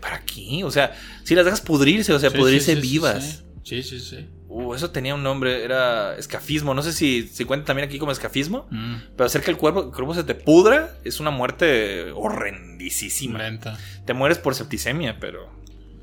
¿Para 0.00 0.24
qué? 0.24 0.64
O 0.64 0.70
sea, 0.72 0.96
si 1.22 1.36
las 1.36 1.44
dejas 1.44 1.60
pudrirse, 1.60 2.12
o 2.12 2.18
sea, 2.18 2.30
Sí, 2.30 2.36
pudrirse 2.36 2.74
sí, 2.74 2.80
sí, 2.80 2.82
sí, 2.82 2.92
vivas. 2.92 3.44
Sí, 3.62 3.82
sí, 3.84 4.00
sí. 4.00 4.28
Uh, 4.48 4.74
eso 4.74 4.90
tenía 4.90 5.14
un 5.14 5.22
nombre, 5.22 5.64
era 5.64 6.16
escafismo. 6.16 6.72
No 6.72 6.82
sé 6.82 6.92
si 6.92 7.26
se 7.28 7.44
cuenta 7.46 7.66
también 7.66 7.88
aquí 7.88 7.98
como 7.98 8.12
escafismo. 8.12 8.66
Mm, 8.70 8.96
Pero 9.16 9.26
hacer 9.26 9.42
que 9.42 9.50
el 9.50 9.56
cuerpo, 9.56 9.80
el 9.84 9.90
cuerpo 9.90 10.14
se 10.14 10.24
te 10.24 10.34
pudra 10.34 10.96
es 11.04 11.18
una 11.20 11.30
muerte 11.30 12.12
horrendísima. 12.12 13.38
lenta. 13.38 13.76
Te 14.04 14.14
mueres 14.14 14.38
por 14.38 14.54
septicemia, 14.54 15.18
pero. 15.18 15.50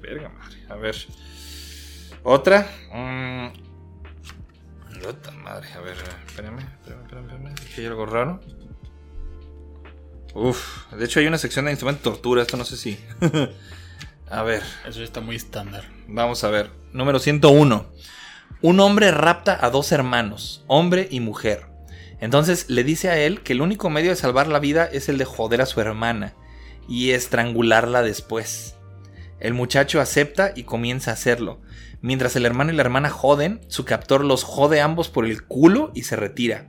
Verga 0.02 0.30
madre. 0.30 0.58
A 0.70 0.76
ver. 0.76 0.96
Otra. 2.24 2.68
Mm. 2.94 3.64
Madre. 5.44 5.68
A 5.74 5.82
ver, 5.82 5.96
espérame. 6.28 6.60
Espérame, 6.60 7.02
espérame, 7.04 7.26
espérame. 7.30 7.56
Dije 7.56 7.82
hay 7.82 7.88
algo 7.88 8.06
raro. 8.06 8.40
Uf. 10.34 10.92
De 10.94 11.06
hecho, 11.06 11.20
hay 11.20 11.28
una 11.28 11.38
sección 11.38 11.66
de 11.66 11.72
instrumentos 11.72 12.04
de 12.04 12.10
tortura. 12.10 12.42
Esto 12.42 12.58
no 12.58 12.66
sé 12.66 12.78
si. 12.78 12.98
a 14.30 14.44
ver. 14.44 14.64
Eso 14.88 15.00
ya 15.00 15.06
está 15.06 15.22
muy 15.22 15.36
estándar. 15.36 15.86
Vamos 16.08 16.44
a 16.44 16.50
ver. 16.50 16.70
Número 16.92 17.20
101. 17.20 17.86
Un 18.66 18.80
hombre 18.80 19.12
rapta 19.12 19.58
a 19.60 19.70
dos 19.70 19.92
hermanos, 19.92 20.64
hombre 20.68 21.10
y 21.12 21.20
mujer. 21.20 21.66
Entonces 22.22 22.70
le 22.70 22.86
dice 22.86 23.10
a 23.10 23.18
él 23.18 23.42
que 23.42 23.52
el 23.52 23.62
único 23.62 23.90
medio 23.90 24.12
de 24.12 24.16
salvar 24.16 24.48
la 24.48 24.60
vida 24.60 24.86
es 24.86 25.10
el 25.10 25.18
de 25.18 25.26
joder 25.26 25.62
a 25.62 25.66
su 25.66 25.82
hermana 25.82 26.34
y 26.88 27.12
estrangularla 27.12 28.04
después. 28.04 28.78
El 29.42 29.54
muchacho 29.54 30.00
acepta 30.00 30.54
y 30.56 30.64
comienza 30.64 31.12
a 31.12 31.16
hacerlo. 31.16 31.60
Mientras 32.00 32.38
el 32.38 32.46
hermano 32.46 32.72
y 32.72 32.78
la 32.78 32.84
hermana 32.84 33.10
joden, 33.10 33.60
su 33.68 33.84
captor 33.84 34.24
los 34.24 34.46
jode 34.46 34.80
ambos 34.80 35.10
por 35.10 35.26
el 35.26 35.44
culo 35.44 35.92
y 35.94 36.04
se 36.04 36.16
retira. 36.16 36.68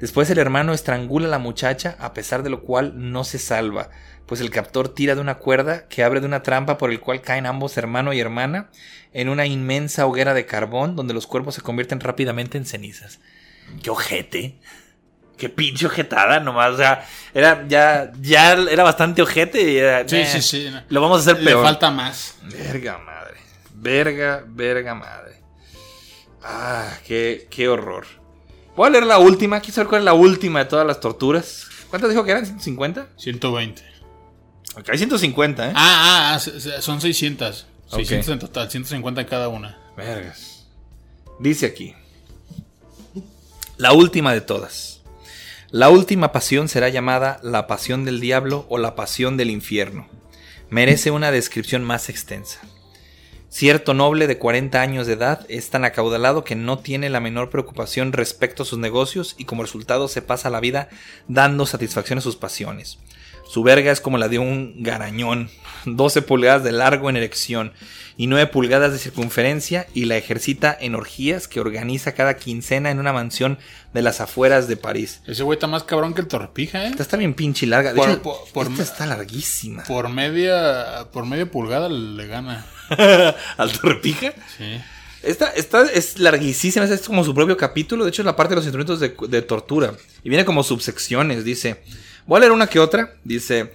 Después 0.00 0.28
el 0.30 0.38
hermano 0.38 0.72
estrangula 0.72 1.28
a 1.28 1.30
la 1.30 1.38
muchacha, 1.38 1.96
a 2.00 2.14
pesar 2.14 2.42
de 2.42 2.50
lo 2.50 2.64
cual 2.64 2.94
no 2.96 3.22
se 3.22 3.38
salva, 3.38 3.90
pues 4.28 4.40
el 4.40 4.50
captor 4.50 4.90
tira 4.90 5.14
de 5.16 5.20
una 5.20 5.36
cuerda 5.38 5.88
que 5.88 6.04
abre 6.04 6.20
de 6.20 6.26
una 6.26 6.42
trampa 6.44 6.78
por 6.78 6.90
el 6.90 7.00
cual 7.00 7.20
caen 7.22 7.46
ambos 7.46 7.76
hermano 7.78 8.12
y 8.12 8.20
hermana 8.20 8.70
en 9.12 9.28
una 9.30 9.46
inmensa 9.46 10.06
hoguera 10.06 10.34
de 10.34 10.44
carbón 10.46 10.94
donde 10.94 11.14
los 11.14 11.26
cuerpos 11.26 11.54
se 11.56 11.62
convierten 11.62 11.98
rápidamente 11.98 12.58
en 12.58 12.66
cenizas. 12.66 13.18
¡Qué 13.82 13.88
ojete! 13.90 14.60
¡Qué 15.38 15.48
pinche 15.48 15.86
ojetada 15.86 16.40
nomás! 16.40 16.72
O 16.74 16.76
sea, 16.76 17.06
era 17.32 17.64
ya, 17.68 18.12
ya 18.20 18.52
era 18.52 18.82
bastante 18.84 19.22
ojete 19.22 19.62
y 19.72 19.76
era, 19.78 20.06
Sí, 20.06 20.16
"Eh, 20.16 20.26
sí, 20.26 20.42
sí. 20.42 20.68
no. 20.70 20.82
Lo 20.90 21.00
vamos 21.00 21.18
a 21.26 21.30
hacer 21.30 21.42
Le 21.42 21.50
peor. 21.52 21.64
falta 21.64 21.90
más. 21.90 22.36
Verga 22.42 22.98
madre. 22.98 23.38
Verga, 23.74 24.44
verga 24.46 24.94
madre. 24.94 25.40
Ah, 26.42 26.90
qué, 27.06 27.46
qué 27.50 27.68
horror. 27.68 28.06
Voy 28.76 28.86
a 28.88 28.90
leer 28.90 29.06
la 29.06 29.18
última. 29.18 29.60
Quiero 29.60 29.74
saber 29.74 29.88
cuál 29.88 30.00
es 30.02 30.04
la 30.04 30.14
última 30.14 30.60
de 30.60 30.64
todas 30.66 30.86
las 30.86 31.00
torturas. 31.00 31.66
¿Cuántas 31.90 32.10
dijo 32.10 32.24
que 32.24 32.30
eran? 32.32 32.44
¿150? 32.44 33.06
120. 33.16 33.82
Hay 34.86 34.98
150, 34.98 35.68
¿eh? 35.68 35.72
Ah, 35.74 36.34
ah, 36.34 36.34
ah, 36.36 36.80
son 36.80 37.00
600. 37.00 37.66
Ok. 37.90 37.96
600 37.96 38.28
en 38.28 38.38
total, 38.38 38.70
150 38.70 39.20
en 39.20 39.26
cada 39.26 39.48
una. 39.48 39.78
Vergas. 39.96 40.66
Dice 41.40 41.66
aquí. 41.66 41.94
La 43.76 43.92
última 43.92 44.32
de 44.32 44.40
todas. 44.40 45.02
La 45.70 45.88
última 45.90 46.32
pasión 46.32 46.68
será 46.68 46.88
llamada 46.88 47.40
la 47.42 47.66
pasión 47.66 48.04
del 48.04 48.20
diablo 48.20 48.66
o 48.68 48.78
la 48.78 48.94
pasión 48.96 49.36
del 49.36 49.50
infierno. 49.50 50.08
Merece 50.70 51.10
una 51.10 51.30
descripción 51.30 51.84
más 51.84 52.08
extensa. 52.08 52.60
Cierto 53.50 53.94
noble 53.94 54.26
de 54.26 54.38
40 54.38 54.80
años 54.80 55.06
de 55.06 55.14
edad 55.14 55.46
es 55.48 55.70
tan 55.70 55.84
acaudalado 55.84 56.44
que 56.44 56.54
no 56.54 56.78
tiene 56.78 57.08
la 57.08 57.20
menor 57.20 57.48
preocupación 57.48 58.12
respecto 58.12 58.62
a 58.62 58.66
sus 58.66 58.78
negocios 58.78 59.34
y 59.38 59.46
como 59.46 59.62
resultado 59.62 60.08
se 60.08 60.20
pasa 60.20 60.50
la 60.50 60.60
vida 60.60 60.88
dando 61.28 61.64
satisfacción 61.64 62.18
a 62.18 62.22
sus 62.22 62.36
pasiones. 62.36 62.98
Su 63.48 63.62
verga 63.62 63.90
es 63.90 64.00
como 64.00 64.18
la 64.18 64.28
de 64.28 64.38
un 64.38 64.82
garañón, 64.82 65.50
12 65.86 66.22
pulgadas 66.22 66.62
de 66.64 66.72
largo 66.72 67.08
en 67.08 67.16
erección 67.16 67.72
y 68.16 68.26
9 68.26 68.48
pulgadas 68.48 68.92
de 68.92 68.98
circunferencia 68.98 69.86
y 69.94 70.04
la 70.04 70.16
ejercita 70.16 70.76
en 70.78 70.94
orgías 70.94 71.48
que 71.48 71.60
organiza 71.60 72.12
cada 72.12 72.36
quincena 72.36 72.90
en 72.90 72.98
una 72.98 73.12
mansión 73.12 73.58
de 73.94 74.02
las 74.02 74.20
afueras 74.20 74.68
de 74.68 74.76
París. 74.76 75.22
Ese 75.26 75.44
güey 75.44 75.56
está 75.56 75.66
más 75.66 75.84
cabrón 75.84 76.14
que 76.14 76.20
el 76.20 76.26
torpija, 76.26 76.84
¿eh? 76.84 76.88
Esta 76.88 77.02
está 77.04 77.16
bien 77.16 77.32
pinche 77.34 77.66
larga. 77.66 77.92
De 77.92 77.96
Por- 78.00 78.10
hecho, 78.10 78.22
por- 78.22 78.36
por- 78.52 78.66
esta 78.66 78.82
está 78.82 79.06
larguísima. 79.06 79.84
Por 79.84 80.08
media, 80.08 81.06
por 81.12 81.24
media 81.26 81.50
pulgada 81.50 81.88
le 81.88 82.26
gana. 82.26 82.66
¿Al 83.56 83.72
torpija? 83.72 84.32
Sí. 84.56 84.80
Esta, 85.22 85.48
esta 85.50 85.82
es 85.90 86.18
larguísima, 86.18 86.84
es 86.86 87.00
como 87.02 87.24
su 87.24 87.34
propio 87.34 87.56
capítulo. 87.56 88.04
De 88.04 88.10
hecho, 88.10 88.22
es 88.22 88.26
la 88.26 88.36
parte 88.36 88.50
de 88.50 88.56
los 88.56 88.64
instrumentos 88.64 89.00
de, 89.00 89.14
de 89.28 89.42
tortura. 89.42 89.94
Y 90.22 90.28
viene 90.28 90.44
como 90.44 90.62
subsecciones, 90.62 91.44
dice. 91.44 91.82
Voy 92.28 92.36
a 92.36 92.40
leer 92.40 92.52
una 92.52 92.66
que 92.66 92.78
otra. 92.78 93.14
Dice. 93.24 93.72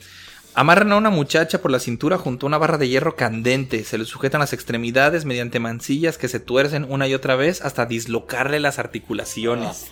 Amarran 0.53 0.91
a 0.91 0.97
una 0.97 1.09
muchacha 1.09 1.59
por 1.59 1.71
la 1.71 1.79
cintura 1.79 2.19
junto 2.19 2.45
a 2.45 2.49
una 2.49 2.59
barra 2.59 2.77
de 2.77 2.87
hierro 2.87 3.15
candente. 3.15 3.83
Se 3.83 3.97
le 3.97 4.05
sujetan 4.05 4.41
las 4.41 4.53
extremidades 4.53 5.25
mediante 5.25 5.59
mancillas 5.59 6.19
que 6.19 6.27
se 6.27 6.39
tuercen 6.39 6.85
una 6.87 7.07
y 7.07 7.15
otra 7.15 7.35
vez 7.35 7.61
hasta 7.63 7.87
dislocarle 7.87 8.59
las 8.59 8.77
articulaciones. 8.77 9.87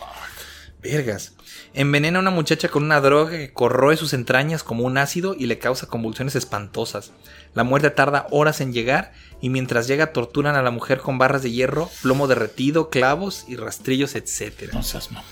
Vergas. 0.84 1.34
Envenena 1.74 2.20
a 2.20 2.22
una 2.22 2.30
muchacha 2.30 2.70
con 2.70 2.84
una 2.84 3.02
droga 3.02 3.32
que 3.32 3.52
corroe 3.52 3.98
sus 3.98 4.14
entrañas 4.14 4.62
como 4.62 4.84
un 4.84 5.00
ácido 5.00 5.34
y 5.36 5.48
le 5.48 5.58
causa 5.58 5.88
convulsiones 5.88 6.36
espantosas. 6.36 7.14
La 7.56 7.64
muerte 7.64 7.90
tarda 7.90 8.28
horas 8.30 8.62
en 8.62 8.74
llegar 8.74 9.14
y 9.42 9.50
mientras 9.50 9.88
llega 9.88 10.14
torturan 10.14 10.56
a 10.56 10.62
la 10.62 10.70
mujer 10.70 11.00
con 11.00 11.18
barras 11.18 11.42
de 11.42 11.50
hierro, 11.50 11.90
plomo 12.04 12.28
derretido, 12.28 12.92
clavos 12.92 13.46
y 13.48 13.56
rastrillos, 13.56 14.14
etc. 14.14 14.72
No 14.72 14.84
seas 14.84 15.12
mamón. 15.12 15.26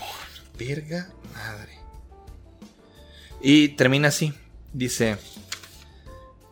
Verga 0.58 1.10
madre. 1.36 1.79
Y 3.42 3.70
termina 3.70 4.10
así. 4.10 4.34
Dice, 4.74 5.18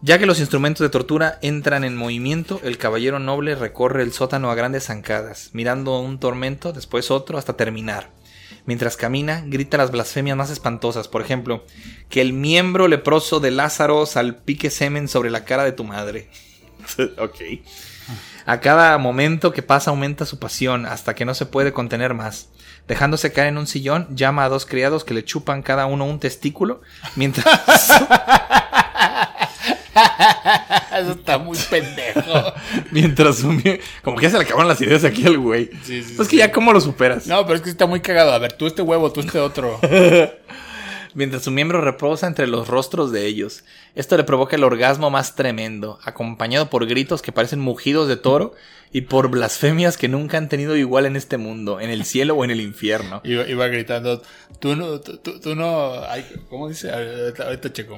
ya 0.02 0.20
que 0.20 0.26
los 0.26 0.40
instrumentos 0.40 0.86
de 0.86 0.90
tortura 0.90 1.40
entran 1.42 1.84
en 1.84 1.96
movimiento, 1.98 2.62
el 2.64 2.78
caballero 2.78 3.18
noble 3.18 3.56
recorre 3.56 4.04
el 4.04 4.14
sótano 4.14 4.52
a 4.52 4.56
grandes 4.56 4.86
zancadas, 4.86 5.50
mirando 5.54 6.00
un 6.00 6.20
tormento, 6.20 6.72
después 6.72 7.10
otro, 7.10 7.38
hasta 7.38 7.58
terminar. 7.58 8.12
Mientras 8.66 8.96
camina, 8.96 9.44
grita 9.46 9.78
las 9.78 9.92
blasfemias 9.92 10.38
más 10.38 10.50
espantosas, 10.50 11.08
por 11.08 11.22
ejemplo, 11.22 11.66
que 12.10 12.22
el 12.22 12.34
miembro 12.34 12.88
leproso 12.88 13.40
de 13.40 13.52
Lázaro 13.52 14.06
salpique 14.06 14.70
semen 14.70 15.08
sobre 15.08 15.32
la 15.32 15.46
cara 15.46 15.64
de 15.64 15.72
tu 15.72 15.84
madre. 15.84 16.30
ok. 17.18 17.36
A 18.46 18.60
cada 18.60 18.98
momento 18.98 19.52
que 19.52 19.64
pasa 19.64 19.90
aumenta 19.90 20.26
su 20.26 20.38
pasión 20.38 20.86
hasta 20.86 21.16
que 21.16 21.26
no 21.26 21.34
se 21.34 21.46
puede 21.46 21.74
contener 21.74 22.14
más. 22.14 22.50
Dejándose 22.88 23.34
caer 23.34 23.50
en 23.50 23.58
un 23.58 23.68
sillón, 23.68 24.08
llama 24.16 24.46
a 24.46 24.50
dos 24.50 24.66
criados 24.66 25.04
que 25.04 25.14
le 25.14 25.26
chupan 25.26 25.62
cada 25.62 25.86
uno 25.88 26.06
un 26.06 26.20
testículo 26.20 26.82
mientras 27.16 27.46
Eso 31.00 31.12
está 31.12 31.38
muy 31.38 31.58
pendejo. 31.70 32.54
mientras 32.92 33.44
mie- 33.44 33.80
como 34.04 34.18
que 34.18 34.24
ya 34.24 34.30
se 34.32 34.38
le 34.38 34.44
acabaron 34.44 34.68
las 34.68 34.80
ideas 34.82 35.04
aquí 35.04 35.26
al 35.26 35.38
güey. 35.38 35.70
Sí, 35.84 36.04
sí, 36.04 36.14
pues 36.16 36.28
sí. 36.28 36.32
que 36.32 36.38
ya 36.40 36.52
cómo 36.52 36.72
lo 36.74 36.82
superas. 36.82 37.28
No, 37.28 37.44
pero 37.46 37.56
es 37.58 37.62
que 37.62 37.70
está 37.70 37.86
muy 37.86 38.00
cagado. 38.00 38.32
A 38.32 38.40
ver, 38.40 38.54
tú 38.54 38.66
este 38.68 38.82
huevo, 38.82 39.12
tú 39.12 39.20
este 39.22 39.40
otro. 39.40 39.80
mientras 41.18 41.44
su 41.44 41.52
miembro 41.52 41.82
reposa 41.82 42.28
entre 42.28 42.46
los 42.46 42.68
rostros 42.68 43.12
de 43.12 43.26
ellos. 43.26 43.64
Esto 43.96 44.16
le 44.18 44.24
provoca 44.24 44.56
el 44.56 44.64
orgasmo 44.64 45.10
más 45.10 45.36
tremendo, 45.36 45.98
acompañado 46.04 46.70
por 46.70 46.86
gritos 46.86 47.24
que 47.24 47.32
parecen 47.32 47.60
mugidos 47.60 48.08
de 48.08 48.18
toro 48.18 48.54
y 48.94 49.02
por 49.02 49.30
blasfemias 49.30 49.98
que 49.98 50.10
nunca 50.10 50.38
han 50.38 50.48
tenido 50.48 50.76
igual 50.76 51.08
en 51.08 51.16
este 51.16 51.38
mundo, 51.38 51.82
en 51.82 51.90
el 51.90 52.06
cielo 52.06 52.36
o 52.36 52.46
en 52.46 52.52
el 52.52 52.62
infierno. 52.62 53.22
Iba, 53.24 53.48
iba 53.48 53.68
gritando, 53.68 54.22
tú 54.60 54.76
no, 54.76 55.00
tú, 55.00 55.56
no, 55.56 56.04
ay, 56.08 56.24
¿cómo 56.50 56.70
dice? 56.70 56.92
Ahorita, 56.92 57.46
ahorita 57.46 57.74
checo. 57.74 57.98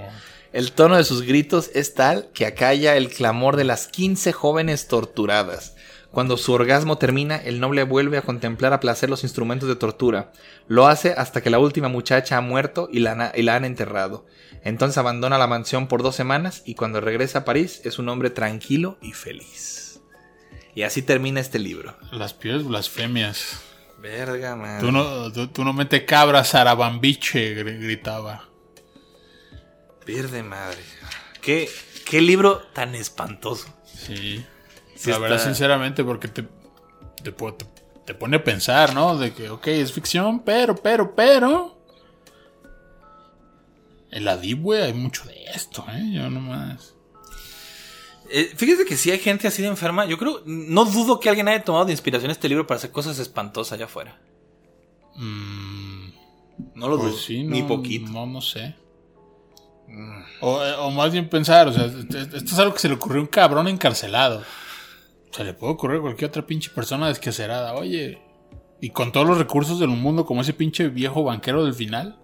El 0.54 0.72
tono 0.72 0.96
de 0.96 1.04
sus 1.04 1.24
gritos 1.24 1.72
es 1.76 1.96
tal 1.96 2.30
que 2.34 2.46
acalla 2.46 2.96
el 2.96 3.10
clamor 3.10 3.58
de 3.58 3.66
las 3.66 3.88
15 3.88 4.32
jóvenes 4.32 4.88
torturadas. 4.88 5.76
Cuando 6.12 6.38
su 6.38 6.54
orgasmo 6.54 6.98
termina, 6.98 7.36
el 7.36 7.60
noble 7.60 7.84
vuelve 7.84 8.18
a 8.18 8.24
contemplar 8.24 8.74
a 8.74 8.80
placer 8.80 9.10
los 9.12 9.24
instrumentos 9.24 9.70
de 9.70 9.76
tortura. 9.76 10.32
Lo 10.68 10.88
hace 10.88 11.14
hasta 11.14 11.42
que 11.42 11.52
la 11.52 11.60
última 11.60 11.88
muchacha 11.88 12.38
ha 12.38 12.42
muerto 12.42 12.90
y 12.92 13.00
la, 13.00 13.14
na- 13.16 13.32
y 13.36 13.44
la 13.44 13.56
han 13.56 13.64
enterrado. 13.66 14.26
Entonces 14.64 14.98
abandona 14.98 15.38
la 15.38 15.46
mansión 15.48 15.88
por 15.88 16.02
dos 16.02 16.16
semanas 16.16 16.64
y 16.66 16.74
cuando 16.76 17.00
regresa 17.00 17.40
a 17.40 17.46
París 17.46 17.82
es 17.84 18.00
un 18.00 18.10
hombre 18.10 18.32
tranquilo 18.32 18.98
y 19.02 19.12
feliz. 19.14 20.02
Y 20.76 20.82
así 20.84 21.02
termina 21.04 21.40
este 21.42 21.60
libro. 21.60 21.96
Las 22.12 22.34
peores 22.34 22.64
blasfemias. 22.66 23.62
Verga, 24.02 24.56
man. 24.56 24.80
Tú 24.80 24.92
no, 24.92 25.32
tú, 25.32 25.48
tú 25.50 25.64
no 25.64 25.74
mete 25.74 26.06
cabra, 26.06 26.44
zarabambiche, 26.44 27.54
gritaba. 27.64 28.50
Pierde 30.06 30.42
madre. 30.42 30.80
¿Qué, 31.42 31.70
qué 32.06 32.22
libro 32.22 32.64
tan 32.74 32.96
espantoso. 32.96 33.68
Sí. 33.86 34.44
Sí 35.00 35.10
la 35.12 35.18
verdad, 35.20 35.38
está- 35.38 35.50
sinceramente, 35.50 36.04
porque 36.04 36.28
te, 36.28 36.46
te, 37.24 37.32
po- 37.32 37.54
te- 37.54 37.66
te 38.06 38.14
pone 38.14 38.38
a 38.38 38.44
pensar, 38.44 38.94
¿no? 38.94 39.18
De 39.18 39.34
que, 39.34 39.50
ok, 39.50 39.68
es 39.68 39.94
ficción, 39.94 40.40
pero, 40.42 40.76
pero, 40.76 41.16
pero. 41.16 41.78
En 44.12 44.26
la 44.26 44.36
Deep 44.38 44.66
Web 44.66 44.84
hay 44.86 44.94
mucho 44.94 45.24
de 45.26 45.36
esto, 45.54 45.86
¿eh? 45.92 46.10
Yo 46.14 46.30
nomás. 46.30 46.96
Eh, 48.32 48.52
fíjate 48.56 48.86
que 48.86 48.98
si 48.98 49.10
hay 49.12 49.20
gente 49.20 49.48
así 49.48 49.62
de 49.62 49.68
enferma, 49.70 50.06
yo 50.06 50.18
creo, 50.18 50.42
no 50.46 50.86
dudo 50.86 51.20
que 51.20 51.30
alguien 51.30 51.48
haya 51.48 51.64
tomado 51.64 51.86
de 51.86 51.92
inspiración 51.94 52.30
este 52.32 52.50
libro 52.50 52.66
para 52.68 52.78
hacer 52.78 52.92
cosas 52.92 53.18
espantosas 53.20 53.74
allá 53.74 53.86
afuera. 53.86 54.20
Mm, 55.16 56.10
No 56.76 56.88
lo 56.88 56.98
pues 56.98 57.12
dudo, 57.12 57.22
sí, 57.22 57.44
no, 57.44 57.52
ni 57.52 57.64
poquito. 57.64 58.12
No, 58.12 58.26
no 58.26 58.42
sé. 58.42 58.76
O, 60.42 60.64
eh, 60.64 60.76
o 60.78 60.92
más 60.92 61.12
bien 61.12 61.28
pensar, 61.30 61.68
o 61.68 61.74
sea, 61.74 61.86
esto 61.86 62.18
es 62.38 62.60
algo 62.60 62.74
que 62.74 62.80
se 62.80 62.88
le 62.90 62.94
ocurrió 62.96 63.20
a 63.20 63.24
un 63.24 63.28
cabrón 63.28 63.68
encarcelado. 63.68 64.44
Se 65.32 65.44
le 65.44 65.54
puede 65.54 65.74
ocurrir 65.74 65.98
a 66.00 66.02
cualquier 66.02 66.30
otra 66.30 66.46
pinche 66.46 66.70
persona 66.72 67.08
desquacerada. 67.08 67.74
Oye, 67.76 68.22
y 68.82 68.90
con 68.90 69.12
todos 69.12 69.28
los 69.28 69.38
recursos 69.38 69.80
del 69.80 69.90
mundo, 69.90 70.26
como 70.26 70.42
ese 70.42 70.54
pinche 70.54 70.88
viejo 70.90 71.24
banquero 71.24 71.64
del 71.64 71.74
final. 71.74 72.18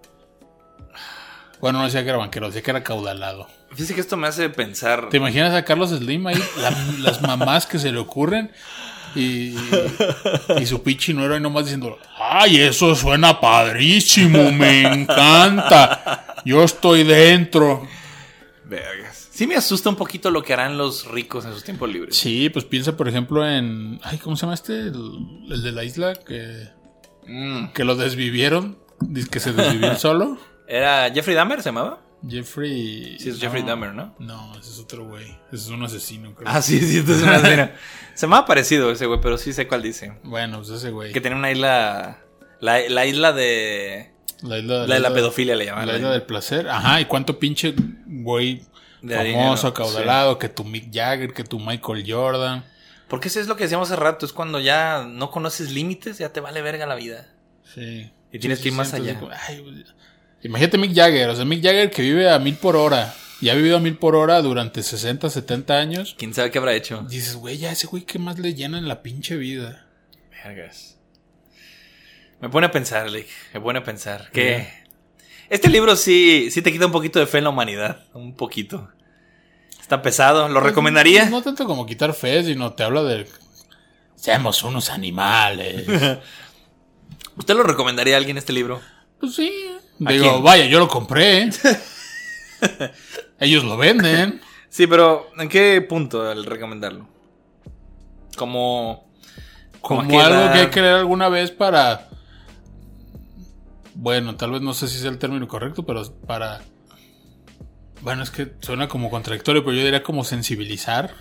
Bueno, 1.60 1.78
no 1.78 1.84
decía 1.86 2.02
que 2.02 2.10
era 2.10 2.18
banquero, 2.18 2.46
decía 2.48 2.62
que 2.62 2.70
era 2.70 2.82
caudalado. 2.82 3.46
Fíjate 3.72 3.94
que 3.94 4.00
esto 4.00 4.16
me 4.16 4.26
hace 4.26 4.48
pensar. 4.50 5.08
¿Te 5.08 5.16
imaginas 5.16 5.54
a 5.54 5.64
Carlos 5.64 5.90
Slim 5.90 6.26
ahí? 6.26 6.36
La- 6.60 6.70
las 7.00 7.22
mamás 7.22 7.66
que 7.66 7.78
se 7.78 7.92
le 7.92 7.98
ocurren. 7.98 8.50
Y, 9.14 9.56
y 10.60 10.66
su 10.66 10.82
pinche 10.82 11.14
nuero 11.14 11.34
ahí 11.34 11.40
nomás 11.40 11.64
diciendo: 11.64 11.98
¡Ay, 12.18 12.58
eso 12.60 12.94
suena 12.94 13.40
padrísimo! 13.40 14.52
¡Me 14.52 14.82
encanta! 14.82 16.34
Yo 16.44 16.62
estoy 16.62 17.02
dentro. 17.04 17.86
Vergas. 18.66 19.05
Sí 19.36 19.46
me 19.46 19.54
asusta 19.56 19.90
un 19.90 19.96
poquito 19.96 20.30
lo 20.30 20.42
que 20.42 20.52
harán 20.54 20.78
los 20.78 21.06
ricos 21.08 21.44
en 21.44 21.52
sus 21.52 21.62
tiempos 21.62 21.90
libres. 21.92 22.16
Sí, 22.16 22.48
pues 22.48 22.64
piensa, 22.64 22.96
por 22.96 23.06
ejemplo, 23.06 23.46
en. 23.46 24.00
Ay, 24.02 24.16
¿cómo 24.18 24.34
se 24.34 24.42
llama 24.42 24.54
este? 24.54 24.72
El, 24.78 24.94
el 25.50 25.62
de 25.62 25.72
la 25.72 25.84
isla 25.84 26.14
que, 26.14 26.68
Mm. 27.26 27.72
que 27.74 27.84
lo 27.84 27.96
desvivieron. 27.96 28.78
Dice 29.00 29.28
que 29.28 29.40
se 29.40 29.52
desvivió 29.52 29.94
solo. 29.98 30.38
¿Era 30.66 31.10
Jeffrey 31.12 31.34
Dahmer, 31.36 31.60
se 31.62 31.68
llamaba? 31.68 32.00
Jeffrey. 32.26 33.18
Sí, 33.18 33.28
es 33.28 33.38
Jeffrey 33.40 33.62
Dahmer, 33.62 33.92
¿no? 33.94 34.14
No, 34.18 34.52
ese 34.58 34.70
es 34.70 34.78
otro 34.78 35.06
güey. 35.06 35.26
Ese 35.52 35.64
es 35.64 35.68
un 35.68 35.82
asesino, 35.84 36.34
creo. 36.34 36.48
Ah, 36.50 36.62
sí, 36.62 36.78
sí, 36.80 36.98
entonces 36.98 37.22
una 37.22 37.36
escena. 37.42 37.72
Se 38.14 38.26
me 38.26 38.36
ha 38.36 38.46
parecido 38.46 38.90
ese 38.90 39.06
güey, 39.06 39.20
pero 39.20 39.36
sí 39.38 39.52
sé 39.52 39.66
cuál 39.68 39.82
dice. 39.82 40.18
Bueno, 40.24 40.58
pues 40.58 40.70
ese 40.70 40.90
güey. 40.90 41.12
Que 41.12 41.20
tenía 41.20 41.36
una 41.36 41.52
isla. 41.52 42.20
La, 42.60 42.78
la 42.88 43.04
isla 43.06 43.32
de. 43.32 44.12
La 44.42 44.58
isla, 44.58 44.86
La 44.86 44.94
de 44.94 45.00
la 45.00 45.12
pedofilia 45.12 45.56
le 45.56 45.66
llaman. 45.66 45.86
La 45.88 45.96
isla 45.96 46.10
del 46.10 46.22
placer. 46.22 46.68
Ajá, 46.68 47.00
y 47.00 47.04
cuánto 47.04 47.38
pinche 47.38 47.74
güey 48.06 48.62
De 49.06 49.32
famoso, 49.32 49.68
acaudalado, 49.68 50.38
que 50.38 50.48
tu 50.48 50.64
Mick 50.64 50.92
Jagger, 50.92 51.32
que 51.32 51.44
tu 51.44 51.58
Michael 51.58 52.04
Jordan. 52.06 52.64
Porque 53.08 53.28
eso 53.28 53.40
es 53.40 53.46
lo 53.46 53.56
que 53.56 53.64
decíamos 53.64 53.90
hace 53.90 54.00
rato, 54.00 54.26
es 54.26 54.32
cuando 54.32 54.60
ya 54.60 55.04
no 55.08 55.30
conoces 55.30 55.70
límites, 55.70 56.18
ya 56.18 56.32
te 56.32 56.40
vale 56.40 56.60
verga 56.62 56.86
la 56.86 56.96
vida. 56.96 57.28
Sí. 57.74 58.10
Y 58.32 58.38
tienes 58.38 58.60
que 58.60 58.68
ir 58.68 58.74
más 58.74 58.92
allá. 58.94 59.18
como, 59.18 59.30
ay, 59.48 59.60
güey. 59.60 59.84
imagínate 60.42 60.78
Mick 60.78 60.94
Jagger, 60.94 61.28
o 61.28 61.36
sea, 61.36 61.44
Mick 61.44 61.62
Jagger 61.62 61.90
que 61.90 62.02
vive 62.02 62.28
a 62.28 62.38
mil 62.38 62.56
por 62.56 62.76
hora. 62.76 63.14
Y 63.40 63.50
ha 63.50 63.54
vivido 63.54 63.76
a 63.76 63.80
mil 63.80 63.96
por 63.96 64.16
hora 64.16 64.40
durante 64.40 64.82
60, 64.82 65.28
70 65.28 65.74
años. 65.74 66.16
¿Quién 66.18 66.32
sabe 66.32 66.50
qué 66.50 66.58
habrá 66.58 66.74
hecho? 66.74 67.04
Dices, 67.08 67.36
güey, 67.36 67.58
ya 67.58 67.70
ese 67.70 67.86
güey, 67.86 68.04
¿qué 68.04 68.18
más 68.18 68.38
le 68.38 68.54
llena 68.54 68.78
en 68.78 68.88
la 68.88 69.02
pinche 69.02 69.36
vida? 69.36 69.86
Vergas. 70.30 70.96
Me 72.40 72.48
pone 72.48 72.66
a 72.66 72.70
pensar, 72.70 73.10
Lick. 73.10 73.28
Me 73.52 73.60
pone 73.60 73.78
a 73.78 73.84
pensar. 73.84 74.30
Que. 74.30 74.66
Este 75.48 75.68
libro 75.68 75.96
sí, 75.96 76.50
sí 76.50 76.62
te 76.62 76.72
quita 76.72 76.86
un 76.86 76.92
poquito 76.92 77.18
de 77.18 77.26
fe 77.26 77.38
en 77.38 77.44
la 77.44 77.50
humanidad. 77.50 78.06
Un 78.14 78.34
poquito. 78.34 78.88
Está 79.86 80.02
pesado. 80.02 80.48
¿Lo 80.48 80.58
recomendaría? 80.58 81.20
Pues, 81.20 81.30
No 81.30 81.42
tanto 81.42 81.64
como 81.64 81.86
quitar 81.86 82.12
fe, 82.12 82.42
sino 82.42 82.72
te 82.72 82.82
habla 82.82 83.04
de. 83.04 83.28
Seamos 84.16 84.64
unos 84.64 84.90
animales. 84.90 85.86
¿Usted 87.36 87.54
lo 87.54 87.62
recomendaría 87.62 88.16
a 88.16 88.18
alguien 88.18 88.36
este 88.36 88.52
libro? 88.52 88.80
Pues 89.20 89.36
sí. 89.36 89.52
¿A 90.04 90.10
Digo, 90.10 90.28
quién? 90.28 90.42
vaya, 90.42 90.66
yo 90.66 90.80
lo 90.80 90.88
compré. 90.88 91.50
Ellos 93.38 93.62
lo 93.62 93.76
venden. 93.76 94.40
Sí, 94.68 94.88
pero 94.88 95.28
¿en 95.38 95.48
qué 95.48 95.80
punto 95.88 96.32
el 96.32 96.44
recomendarlo? 96.46 97.06
Como. 98.36 99.06
Como 99.80 100.00
algo 100.20 100.52
que 100.52 100.58
hay 100.58 100.66
que 100.70 100.80
leer 100.80 100.94
alguna 100.94 101.28
vez 101.28 101.52
para. 101.52 102.08
Bueno, 103.94 104.34
tal 104.34 104.50
vez 104.50 104.62
no 104.62 104.74
sé 104.74 104.88
si 104.88 104.98
sea 104.98 105.10
el 105.10 105.18
término 105.18 105.46
correcto, 105.46 105.86
pero 105.86 106.02
para. 106.26 106.60
Bueno, 108.02 108.22
es 108.22 108.30
que 108.30 108.48
suena 108.60 108.88
como 108.88 109.10
contradictorio, 109.10 109.64
pero 109.64 109.76
yo 109.76 109.84
diría 109.84 110.02
como 110.02 110.24
sensibilizar. 110.24 111.14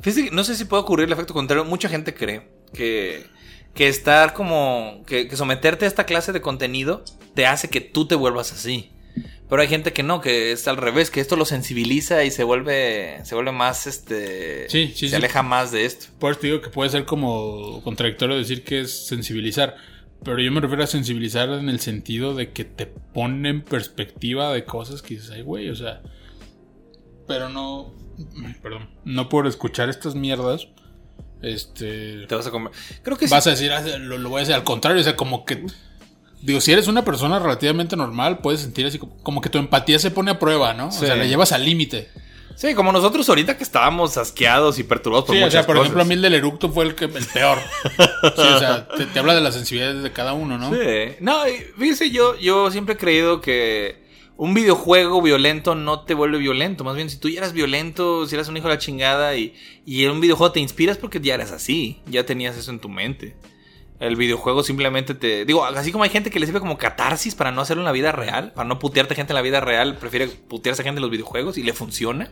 Fíjate 0.00 0.30
no 0.30 0.44
sé 0.44 0.54
si 0.54 0.64
puede 0.64 0.82
ocurrir 0.82 1.06
el 1.06 1.12
efecto 1.12 1.34
contrario. 1.34 1.64
Mucha 1.64 1.88
gente 1.88 2.14
cree 2.14 2.48
que, 2.72 3.26
que 3.74 3.88
estar 3.88 4.32
como. 4.34 5.02
Que, 5.06 5.28
que 5.28 5.36
someterte 5.36 5.84
a 5.84 5.88
esta 5.88 6.04
clase 6.04 6.32
de 6.32 6.40
contenido 6.40 7.04
te 7.34 7.46
hace 7.46 7.68
que 7.68 7.80
tú 7.80 8.06
te 8.06 8.14
vuelvas 8.14 8.52
así. 8.52 8.92
Pero 9.48 9.62
hay 9.62 9.68
gente 9.68 9.92
que 9.92 10.02
no, 10.02 10.20
que 10.20 10.50
es 10.50 10.66
al 10.66 10.76
revés, 10.76 11.10
que 11.10 11.20
esto 11.20 11.36
lo 11.36 11.44
sensibiliza 11.44 12.24
y 12.24 12.30
se 12.30 12.42
vuelve. 12.42 13.20
Se 13.24 13.34
vuelve 13.34 13.52
más 13.52 13.86
este. 13.86 14.68
Sí, 14.68 14.88
sí, 14.88 15.06
Se 15.06 15.10
sí. 15.10 15.14
aleja 15.16 15.42
más 15.42 15.70
de 15.72 15.84
esto. 15.84 16.06
Por 16.18 16.32
eso 16.32 16.40
te 16.40 16.46
digo 16.48 16.60
que 16.60 16.70
puede 16.70 16.90
ser 16.90 17.04
como 17.04 17.80
contradictorio 17.82 18.36
decir 18.36 18.64
que 18.64 18.80
es 18.80 19.06
sensibilizar. 19.06 19.76
Pero 20.24 20.40
yo 20.40 20.50
me 20.50 20.60
refiero 20.60 20.82
a 20.82 20.86
sensibilizar 20.86 21.48
en 21.50 21.68
el 21.68 21.78
sentido 21.80 22.34
de 22.34 22.52
que 22.52 22.64
te 22.64 22.86
pone 22.86 23.48
en 23.48 23.62
perspectiva 23.62 24.52
de 24.52 24.64
cosas 24.64 25.02
que 25.02 25.14
dices, 25.14 25.30
ay, 25.30 25.42
güey, 25.42 25.68
o 25.70 25.76
sea. 25.76 26.02
Pero 27.28 27.48
no. 27.48 27.92
Perdón. 28.62 28.88
No 29.04 29.28
por 29.28 29.46
escuchar 29.46 29.88
estas 29.88 30.14
mierdas. 30.14 30.68
Este. 31.42 32.26
Te 32.26 32.34
vas 32.34 32.46
a 32.46 32.50
comer. 32.50 32.72
Creo 33.02 33.16
que 33.16 33.28
sí. 33.28 33.30
Vas 33.34 33.46
a 33.46 33.50
decir, 33.50 33.70
"Ah, 33.72 33.82
lo, 33.98 34.18
lo 34.18 34.28
voy 34.30 34.38
a 34.38 34.40
decir 34.40 34.54
al 34.54 34.64
contrario, 34.64 35.00
o 35.00 35.04
sea, 35.04 35.16
como 35.16 35.44
que. 35.44 35.64
Digo, 36.42 36.60
si 36.60 36.72
eres 36.72 36.88
una 36.88 37.04
persona 37.04 37.38
relativamente 37.38 37.96
normal, 37.96 38.38
puedes 38.38 38.60
sentir 38.60 38.86
así 38.86 38.98
como, 38.98 39.16
como 39.18 39.40
que 39.40 39.48
tu 39.48 39.58
empatía 39.58 39.98
se 39.98 40.10
pone 40.10 40.30
a 40.30 40.38
prueba, 40.38 40.74
¿no? 40.74 40.90
Sí. 40.92 41.04
O 41.04 41.06
sea, 41.06 41.16
la 41.16 41.24
llevas 41.24 41.52
al 41.52 41.64
límite. 41.64 42.08
Sí, 42.56 42.74
como 42.74 42.90
nosotros 42.90 43.28
ahorita 43.28 43.56
que 43.56 43.64
estábamos 43.64 44.16
asqueados 44.16 44.78
y 44.78 44.84
perturbados 44.84 45.26
por 45.26 45.36
Sí, 45.36 45.42
o 45.42 45.50
sea, 45.50 45.66
por 45.66 45.76
cosas. 45.76 45.86
ejemplo, 45.86 46.02
a 46.02 46.06
mí 46.06 46.14
el 46.14 46.22
del 46.22 46.34
eructo 46.34 46.70
fue 46.70 46.86
el, 46.86 46.94
que, 46.94 47.04
el 47.04 47.26
peor. 47.26 47.58
Sí, 48.34 48.42
o 48.42 48.58
sea, 48.58 48.88
te, 48.88 49.06
te 49.06 49.18
habla 49.18 49.34
de 49.34 49.42
las 49.42 49.54
sensibilidades 49.54 50.02
de 50.02 50.10
cada 50.12 50.32
uno, 50.32 50.56
¿no? 50.58 50.70
Sí. 50.70 51.16
No, 51.20 51.42
fíjese, 51.78 52.10
yo, 52.10 52.36
yo 52.38 52.70
siempre 52.70 52.94
he 52.94 52.98
creído 52.98 53.40
que 53.40 54.04
un 54.38 54.54
videojuego 54.54 55.22
violento 55.22 55.74
no 55.74 56.00
te 56.04 56.14
vuelve 56.14 56.38
violento. 56.38 56.82
Más 56.84 56.96
bien, 56.96 57.10
si 57.10 57.18
tú 57.18 57.28
ya 57.28 57.38
eras 57.38 57.52
violento, 57.52 58.26
si 58.26 58.34
eras 58.34 58.48
un 58.48 58.56
hijo 58.56 58.68
de 58.68 58.74
la 58.74 58.78
chingada 58.78 59.36
y, 59.36 59.54
y 59.84 60.04
en 60.04 60.10
un 60.12 60.20
videojuego 60.20 60.52
te 60.52 60.60
inspiras 60.60 60.98
porque 60.98 61.20
ya 61.20 61.34
eras 61.34 61.52
así, 61.52 62.02
ya 62.06 62.24
tenías 62.26 62.56
eso 62.56 62.70
en 62.70 62.78
tu 62.80 62.88
mente. 62.88 63.36
El 63.98 64.16
videojuego 64.16 64.62
simplemente 64.62 65.14
te... 65.14 65.44
Digo, 65.46 65.64
así 65.64 65.90
como 65.90 66.04
hay 66.04 66.10
gente 66.10 66.30
que 66.30 66.38
le 66.38 66.46
sirve 66.46 66.60
como 66.60 66.76
catarsis 66.76 67.34
para 67.34 67.50
no 67.50 67.62
hacerlo 67.62 67.80
en 67.82 67.86
la 67.86 67.92
vida 67.92 68.12
real, 68.12 68.52
para 68.52 68.68
no 68.68 68.78
putearte 68.78 69.14
gente 69.14 69.32
en 69.32 69.36
la 69.36 69.42
vida 69.42 69.60
real, 69.60 69.96
prefiere 69.96 70.28
putearse 70.28 70.82
gente 70.82 70.98
en 70.98 71.02
los 71.02 71.10
videojuegos 71.10 71.56
y 71.56 71.62
le 71.62 71.72
funciona. 71.72 72.30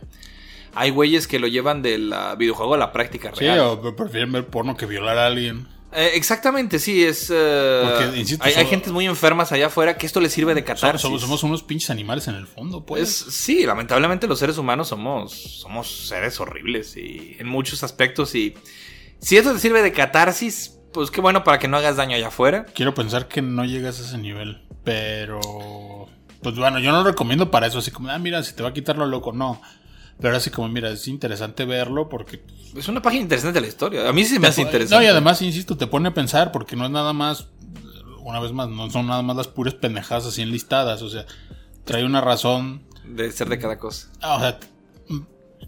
Hay 0.75 0.91
güeyes 0.91 1.27
que 1.27 1.39
lo 1.39 1.47
llevan 1.47 1.81
del 1.81 2.13
videojuego 2.37 2.73
a 2.75 2.77
la 2.77 2.91
práctica 2.91 3.31
Sí, 3.33 3.45
real. 3.45 3.59
o 3.61 3.81
pre- 3.81 3.93
prefieren 3.93 4.31
ver 4.31 4.45
porno 4.47 4.75
que 4.77 4.85
violar 4.85 5.17
a 5.17 5.25
alguien. 5.27 5.67
Eh, 5.93 6.11
exactamente, 6.15 6.77
sí, 6.77 7.03
es... 7.05 7.31
eh, 7.33 7.81
Porque, 7.83 8.19
insisto, 8.19 8.43
hay, 8.43 8.53
hay 8.55 8.65
gentes 8.65 8.91
muy 8.91 9.05
enfermas 9.05 9.53
allá 9.53 9.67
afuera 9.67 9.97
que 9.97 10.05
esto 10.05 10.19
les 10.19 10.33
sirve 10.33 10.53
de 10.53 10.65
catarsis. 10.65 11.01
somos, 11.01 11.21
somos 11.21 11.41
unos 11.43 11.63
pinches 11.63 11.89
animales 11.89 12.27
en 12.27 12.35
el 12.35 12.45
fondo, 12.47 12.85
pues. 12.85 13.23
Pues 13.23 13.33
sí, 13.33 13.65
lamentablemente 13.65 14.27
los 14.27 14.37
seres 14.37 14.57
humanos 14.57 14.89
somos, 14.89 15.31
somos 15.61 16.09
seres 16.09 16.37
horribles 16.41 16.97
y 16.97 17.37
en 17.39 17.47
muchos 17.47 17.81
aspectos 17.83 18.35
y 18.35 18.53
si 19.19 19.37
esto 19.37 19.53
te 19.53 19.59
sirve 19.59 19.81
de 19.81 19.93
catarsis, 19.93 20.74
pues 20.95 21.11
qué 21.11 21.19
bueno 21.19 21.43
para 21.43 21.59
que 21.59 21.67
no 21.67 21.75
hagas 21.75 21.97
daño 21.97 22.15
allá 22.15 22.29
afuera. 22.29 22.65
Quiero 22.73 22.93
pensar 22.95 23.27
que 23.27 23.41
no 23.41 23.65
llegas 23.65 23.99
a 23.99 24.03
ese 24.03 24.17
nivel, 24.17 24.61
pero 24.85 26.07
pues 26.41 26.55
bueno, 26.55 26.79
yo 26.79 26.91
no 26.91 26.99
lo 26.99 27.03
recomiendo 27.03 27.51
para 27.51 27.67
eso, 27.67 27.79
así 27.79 27.91
como, 27.91 28.09
ah, 28.09 28.17
mira, 28.17 28.41
si 28.43 28.53
te 28.53 28.63
va 28.63 28.69
a 28.69 28.73
quitar 28.73 28.97
lo 28.97 29.05
loco, 29.05 29.33
no. 29.33 29.61
Pero 30.21 30.37
así 30.37 30.49
como, 30.51 30.69
mira, 30.69 30.89
es 30.89 31.07
interesante 31.09 31.65
verlo 31.65 32.07
porque... 32.07 32.41
Es 32.77 32.87
una 32.87 33.01
página 33.01 33.23
interesante 33.23 33.55
de 33.55 33.61
la 33.61 33.67
historia. 33.67 34.07
A 34.07 34.13
mí 34.13 34.23
sí 34.23 34.39
me 34.39 34.47
hace 34.47 34.61
No, 34.61 34.67
interesante. 34.69 35.03
y 35.03 35.07
además, 35.07 35.41
insisto, 35.41 35.75
te 35.75 35.87
pone 35.87 36.07
a 36.07 36.13
pensar 36.13 36.53
porque 36.53 36.77
no 36.77 36.85
es 36.85 36.91
nada 36.91 37.11
más, 37.11 37.47
una 38.21 38.39
vez 38.39 38.53
más, 38.53 38.69
no 38.69 38.89
son 38.89 39.07
nada 39.07 39.21
más 39.21 39.35
las 39.35 39.49
puras 39.49 39.73
pendejadas 39.73 40.25
así 40.25 40.41
enlistadas, 40.41 41.01
o 41.01 41.09
sea, 41.09 41.25
trae 41.83 42.05
una 42.05 42.21
razón 42.21 42.83
De 43.03 43.31
ser 43.33 43.49
de 43.49 43.59
cada 43.59 43.77
cosa. 43.77 44.07
Ah, 44.21 44.35
o 44.37 44.39
sea, 44.39 44.59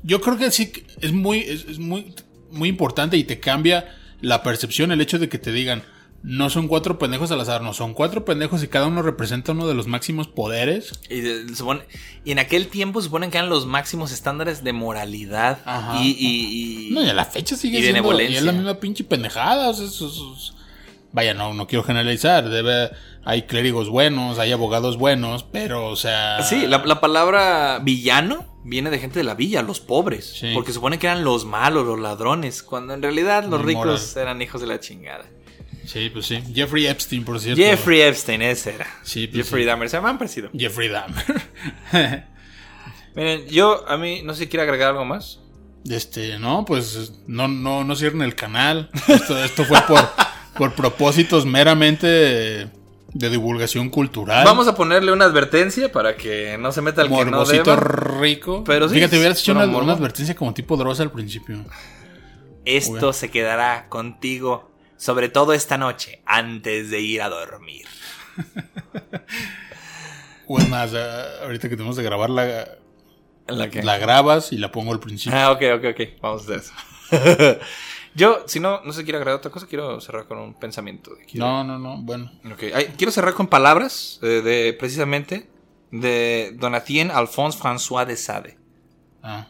yo 0.03 0.21
creo 0.21 0.37
que 0.37 0.51
sí 0.51 0.71
es 1.01 1.11
muy, 1.11 1.39
es, 1.39 1.65
es 1.65 1.79
muy, 1.79 2.15
muy 2.49 2.69
importante 2.69 3.17
y 3.17 3.25
te 3.25 3.41
cambia 3.41 3.93
la 4.22 4.44
percepción 4.44 4.91
el 4.91 5.02
hecho 5.02 5.19
de 5.19 5.30
que 5.30 5.38
te 5.38 5.52
digan, 5.52 5.84
no 6.23 6.49
son 6.49 6.68
cuatro 6.68 6.98
pendejos 6.98 7.31
al 7.31 7.39
azar, 7.41 7.61
no, 7.61 7.73
son 7.73 7.94
cuatro 7.94 8.26
pendejos 8.26 8.64
y 8.64 8.68
cada 8.68 8.88
uno 8.88 9.02
representa 9.03 9.52
uno 9.52 9.68
de 9.68 9.76
los 9.76 9.85
máximos 9.88 10.27
poderes. 10.27 10.99
Y, 11.10 11.19
de- 11.22 11.56
supone- 11.56 11.84
y 12.26 12.31
en 12.31 12.39
aquel 12.39 12.68
tiempo 12.68 13.02
suponen 13.02 13.30
que 13.30 13.38
eran 13.38 13.49
los 13.52 13.65
máximos 13.68 14.11
estándares 14.11 14.64
de 14.64 14.73
moralidad 14.73 15.60
Ajá. 15.65 16.02
y, 16.03 16.07
y- 16.10 16.88
y- 16.88 16.91
No, 16.91 17.03
y 17.03 17.10
a 17.10 17.14
la 17.14 17.26
fecha 17.26 17.56
sigue 17.56 17.80
y 17.80 17.84
siendo 17.84 18.19
y 18.22 18.35
es 18.35 18.44
la 18.44 18.52
misma 18.52 18.80
pinche 18.80 19.03
pendejada. 19.03 19.69
o 19.69 19.73
sea, 19.73 19.88
Vaya, 21.18 21.34
no, 21.34 21.52
no 21.56 21.65
quiero 21.65 21.81
generalizar. 21.81 22.48
Debe, 22.48 22.91
hay 23.26 23.48
clérigos 23.48 23.89
buenos, 23.89 24.38
hay 24.38 24.52
abogados 24.52 24.98
buenos, 24.98 25.41
pero, 25.41 25.88
o 25.88 25.95
sea. 25.95 26.44
Sí, 26.44 26.68
la, 26.68 26.77
la 26.85 27.02
palabra 27.02 27.80
villano 27.81 28.45
viene 28.64 28.91
de 28.91 28.99
gente 28.99 29.18
de 29.18 29.23
la 29.23 29.34
villa, 29.34 29.64
los 29.64 29.80
pobres. 29.80 30.35
Sí. 30.39 30.52
Porque 30.53 30.72
supone 30.72 30.99
que 30.99 31.07
eran 31.07 31.23
los 31.23 31.44
malos, 31.44 31.88
los 31.88 31.99
ladrones, 31.99 32.61
cuando 32.61 32.94
en 32.94 33.02
realidad 33.02 33.45
los 33.45 33.64
Muy 33.64 33.69
ricos 33.73 34.11
moral. 34.11 34.27
eran 34.27 34.41
hijos 34.44 34.61
de 34.61 34.68
la 34.68 34.80
chingada. 34.80 35.26
Sí, 35.88 36.11
pues 36.11 36.27
sí. 36.27 36.39
Jeffrey 36.53 36.85
Epstein, 36.85 37.26
por 37.26 37.39
cierto. 37.39 37.64
Jeffrey 37.64 38.02
Epstein, 38.02 38.44
ese 38.44 38.76
era. 38.76 38.85
Sí, 39.02 39.26
pues 39.26 39.44
Jeffrey 39.44 39.64
sí. 39.64 39.68
Dahmer, 39.69 39.89
se 39.89 39.99
me 39.99 40.10
han 40.10 40.19
parecido. 40.19 40.52
Jeffrey 40.56 40.88
Dahmer. 40.89 41.41
Miren, 43.15 43.48
yo, 43.48 43.89
a 43.89 43.98
mí, 43.98 44.22
no 44.22 44.35
sé 44.35 44.41
si 44.41 44.48
quiere 44.49 44.61
agregar 44.61 44.89
algo 44.89 45.03
más. 45.03 45.39
Este, 45.89 46.38
no, 46.38 46.64
pues 46.64 47.14
no, 47.26 47.48
no, 47.48 47.84
no 47.84 47.95
cierren 47.95 48.22
el 48.22 48.35
canal. 48.35 48.91
Esto, 49.07 49.44
esto 49.44 49.65
fue 49.65 49.81
por, 49.88 50.07
por 50.57 50.73
propósitos 50.73 51.45
meramente 51.45 52.07
de, 52.07 52.67
de 53.13 53.29
divulgación 53.29 53.89
cultural. 53.89 54.45
Vamos 54.45 54.67
a 54.67 54.75
ponerle 54.75 55.11
una 55.11 55.25
advertencia 55.25 55.91
para 55.91 56.15
que 56.15 56.57
no 56.57 56.71
se 56.71 56.81
meta 56.81 57.01
el 57.01 57.09
que 57.09 57.25
no 57.25 57.31
Morbosito 57.31 57.71
deba. 57.71 57.81
rico. 58.19 58.63
Pero 58.63 58.88
sí, 58.88 58.95
Fíjate, 58.95 59.17
hubieras 59.17 59.39
hecho 59.39 59.53
una, 59.53 59.63
advertencia 59.63 60.35
como 60.35 60.53
tipo 60.53 60.77
Dross 60.77 60.99
al 60.99 61.11
principio. 61.11 61.65
Esto 62.65 63.13
se 63.13 63.31
quedará 63.31 63.88
contigo, 63.88 64.71
sobre 64.97 65.29
todo 65.29 65.53
esta 65.53 65.77
noche, 65.77 66.21
antes 66.25 66.89
de 66.89 66.99
ir 66.99 67.21
a 67.21 67.29
dormir. 67.29 67.85
O 70.49 70.59
es 70.59 70.69
más, 70.69 70.93
ah, 70.93 71.43
ahorita 71.43 71.67
que 71.67 71.75
tenemos 71.75 71.97
de 71.97 72.03
grabar 72.03 72.29
la, 72.29 72.69
¿La 73.47 73.69
qué? 73.69 73.84
la 73.84 73.97
grabas 73.97 74.53
y 74.53 74.57
la 74.57 74.71
pongo 74.71 74.93
al 74.93 74.99
principio. 75.01 75.38
Ah, 75.38 75.51
ok, 75.51 75.61
ok, 75.75 75.84
ok. 75.91 76.01
Vamos 76.21 76.41
a 76.41 76.55
hacer 76.55 76.57
eso. 76.59 76.73
Yo, 78.18 78.44
si 78.48 78.60
no, 78.60 78.81
no 78.84 78.91
se 78.94 79.03
quiere 79.03 79.18
agregar 79.19 79.38
otra 79.38 79.52
cosa, 79.52 79.68
quiero 79.68 80.02
cerrar 80.02 80.26
con 80.27 80.39
un 80.39 80.53
pensamiento. 80.56 81.14
de- 81.15 81.23
quiero- 81.26 81.45
No, 81.45 81.64
no, 81.64 81.77
no, 81.77 82.02
bueno. 82.02 82.31
Ok, 82.52 82.64
ay, 82.73 82.94
quiero 82.98 83.11
cerrar 83.11 83.34
con 83.35 83.45
palabras 83.48 84.19
eh, 84.23 84.41
de, 84.44 84.73
precisamente 84.73 85.48
de 85.91 86.53
Donatien 86.60 87.11
Alphonse 87.11 87.60
François 87.60 88.06
de 88.06 88.18
Sade. 88.18 88.57
Ah, 89.22 89.48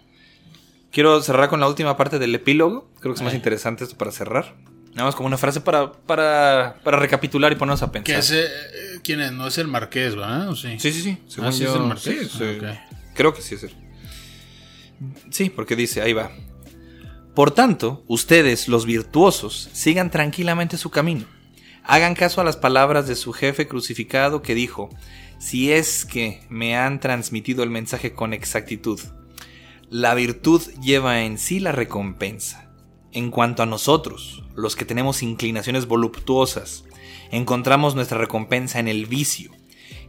Quiero 0.92 1.22
cerrar 1.22 1.48
con 1.50 1.60
la 1.60 1.68
última 1.68 1.96
parte 1.96 2.20
del 2.20 2.34
epílogo. 2.36 2.90
Creo 3.00 3.14
que 3.14 3.18
es 3.20 3.24
más 3.24 3.32
Ay. 3.34 3.38
interesante 3.38 3.84
esto 3.84 3.98
para 3.98 4.12
cerrar. 4.12 4.56
Nada 4.94 5.06
más 5.06 5.16
como 5.16 5.28
una 5.28 5.38
frase 5.38 5.62
para, 5.62 5.92
para, 5.92 6.78
para 6.84 6.98
recapitular 6.98 7.52
y 7.52 7.56
ponernos 7.56 7.84
a 7.84 7.92
pensar. 7.92 8.16
ese, 8.18 8.46
eh, 8.46 8.50
¿quién 9.04 9.22
es? 9.22 9.32
No 9.32 9.48
es 9.48 9.58
el 9.60 9.68
Marqués, 9.68 10.16
¿verdad? 10.16 10.50
¿O 10.50 10.56
sí? 10.56 10.78
Sí, 10.80 10.92
sí, 10.92 11.02
sí. 11.04 11.18
Según 11.28 11.50
Ah, 11.50 11.52
sí 11.52 11.64
yo- 11.64 11.70
es 11.70 11.76
el 11.76 11.82
Marqués. 11.88 12.32
sí, 12.32 12.38
sí. 12.38 12.44
Ok. 12.58 12.64
Creo 13.14 13.34
que 13.34 13.42
sí 13.42 13.56
es 13.56 13.64
él. 13.64 13.76
Sí, 15.30 15.50
porque 15.52 15.76
dice, 15.76 16.02
ahí 16.02 16.14
va. 16.14 16.32
Por 17.38 17.52
tanto, 17.52 18.04
ustedes, 18.08 18.68
los 18.68 18.88
virtuosos, 18.88 19.70
sigan 19.72 20.10
tranquilamente 20.10 20.76
su 20.76 20.90
camino. 20.90 21.26
Hagan 21.84 22.16
caso 22.16 22.42
a 22.42 22.44
las 22.44 22.58
palabras 22.58 23.08
de 23.08 23.16
su 23.16 23.32
jefe 23.32 23.68
crucificado 23.68 24.42
que 24.42 24.56
dijo, 24.56 24.90
si 25.38 25.72
es 25.72 26.04
que 26.04 26.42
me 26.50 26.76
han 26.76 27.00
transmitido 27.00 27.62
el 27.62 27.70
mensaje 27.70 28.14
con 28.14 28.34
exactitud, 28.34 29.00
la 29.92 30.16
virtud 30.16 30.64
lleva 30.82 31.22
en 31.26 31.38
sí 31.38 31.60
la 31.60 31.72
recompensa. 31.72 32.72
En 33.12 33.30
cuanto 33.30 33.62
a 33.62 33.68
nosotros, 33.68 34.44
los 34.56 34.76
que 34.76 34.86
tenemos 34.86 35.22
inclinaciones 35.22 35.86
voluptuosas, 35.86 36.86
encontramos 37.30 37.94
nuestra 37.94 38.18
recompensa 38.18 38.80
en 38.80 38.88
el 38.88 39.06
vicio, 39.06 39.52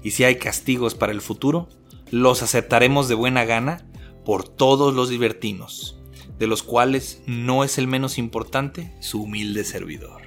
y 0.02 0.12
si 0.12 0.24
hay 0.24 0.36
castigos 0.36 0.94
para 0.94 1.12
el 1.12 1.20
futuro, 1.20 1.68
los 2.10 2.42
aceptaremos 2.42 3.06
de 3.06 3.16
buena 3.16 3.44
gana 3.44 3.86
por 4.24 4.48
todos 4.48 4.94
los 4.94 5.10
libertinos, 5.10 5.97
de 6.38 6.46
los 6.46 6.62
cuales 6.62 7.20
no 7.26 7.64
es 7.64 7.78
el 7.78 7.86
menos 7.86 8.18
importante 8.18 8.92
su 9.00 9.22
humilde 9.22 9.64
servidor. 9.64 10.22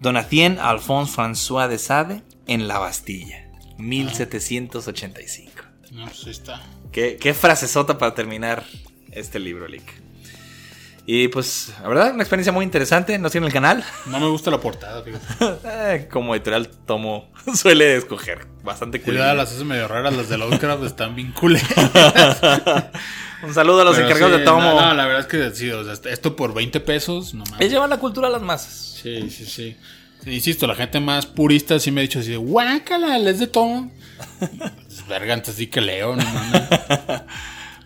Donatien 0.00 0.58
Alphonse 0.58 1.12
François 1.12 1.68
de 1.68 1.78
Sade 1.78 2.22
en 2.46 2.68
La 2.68 2.78
Bastilla, 2.78 3.50
1785. 3.78 5.50
No, 5.90 6.04
pues 6.04 6.24
ahí 6.24 6.30
está. 6.30 6.62
Qué, 6.92 7.16
qué 7.16 7.34
frasesota 7.34 7.98
para 7.98 8.14
terminar 8.14 8.64
este 9.10 9.38
libro, 9.38 9.66
Lick. 9.66 10.08
Y 11.10 11.28
pues, 11.28 11.72
la 11.80 11.88
verdad, 11.88 12.12
una 12.12 12.22
experiencia 12.22 12.52
muy 12.52 12.66
interesante. 12.66 13.18
No 13.18 13.30
tiene 13.30 13.46
el 13.46 13.52
canal. 13.52 13.82
No 14.04 14.20
me 14.20 14.28
gusta 14.28 14.50
la 14.50 14.60
portada, 14.60 15.02
fíjate. 15.02 15.24
Eh, 15.64 16.08
como 16.12 16.34
editorial 16.34 16.68
Tomo 16.68 17.32
suele 17.54 17.96
escoger. 17.96 18.46
Bastante. 18.62 19.00
Cuidado, 19.00 19.34
las 19.34 19.50
hace 19.50 19.64
medio 19.64 19.88
raras, 19.88 20.14
las 20.14 20.28
de 20.28 20.36
Lovecraft 20.36 20.84
están 20.84 21.16
bien 21.16 21.32
culeras. 21.32 21.72
Un 23.42 23.54
saludo 23.54 23.82
a 23.82 23.84
los 23.84 23.94
Pero 23.94 24.08
encargados 24.08 24.34
sí, 24.34 24.40
de 24.40 24.44
Tomo. 24.44 24.62
No, 24.62 24.80
no, 24.80 24.94
la 24.94 25.06
verdad 25.06 25.20
es 25.20 25.26
que 25.26 25.56
sí, 25.56 25.70
o 25.70 25.84
sea, 25.84 26.12
esto 26.12 26.34
por 26.34 26.54
20 26.54 26.80
pesos, 26.80 27.34
no 27.34 27.44
mames. 27.44 27.66
Es 27.66 27.72
llevar 27.72 27.88
la 27.88 27.98
cultura 27.98 28.28
a 28.28 28.30
las 28.30 28.42
masas. 28.42 28.98
Sí, 29.02 29.30
sí, 29.30 29.46
sí. 29.46 29.76
Insisto, 30.26 30.66
la 30.66 30.74
gente 30.74 31.00
más 31.00 31.26
purista 31.26 31.78
sí 31.78 31.90
me 31.90 32.00
ha 32.00 32.02
dicho 32.02 32.18
así 32.18 32.30
de 32.30 32.36
guácala, 32.36 33.16
es 33.18 33.38
de. 33.38 33.46
Pues, 33.46 35.06
verga, 35.08 35.34
antes 35.34 35.54
sí 35.54 35.68
que 35.68 35.80
leo, 35.80 36.16
no 36.16 36.24
mames. 36.24 36.62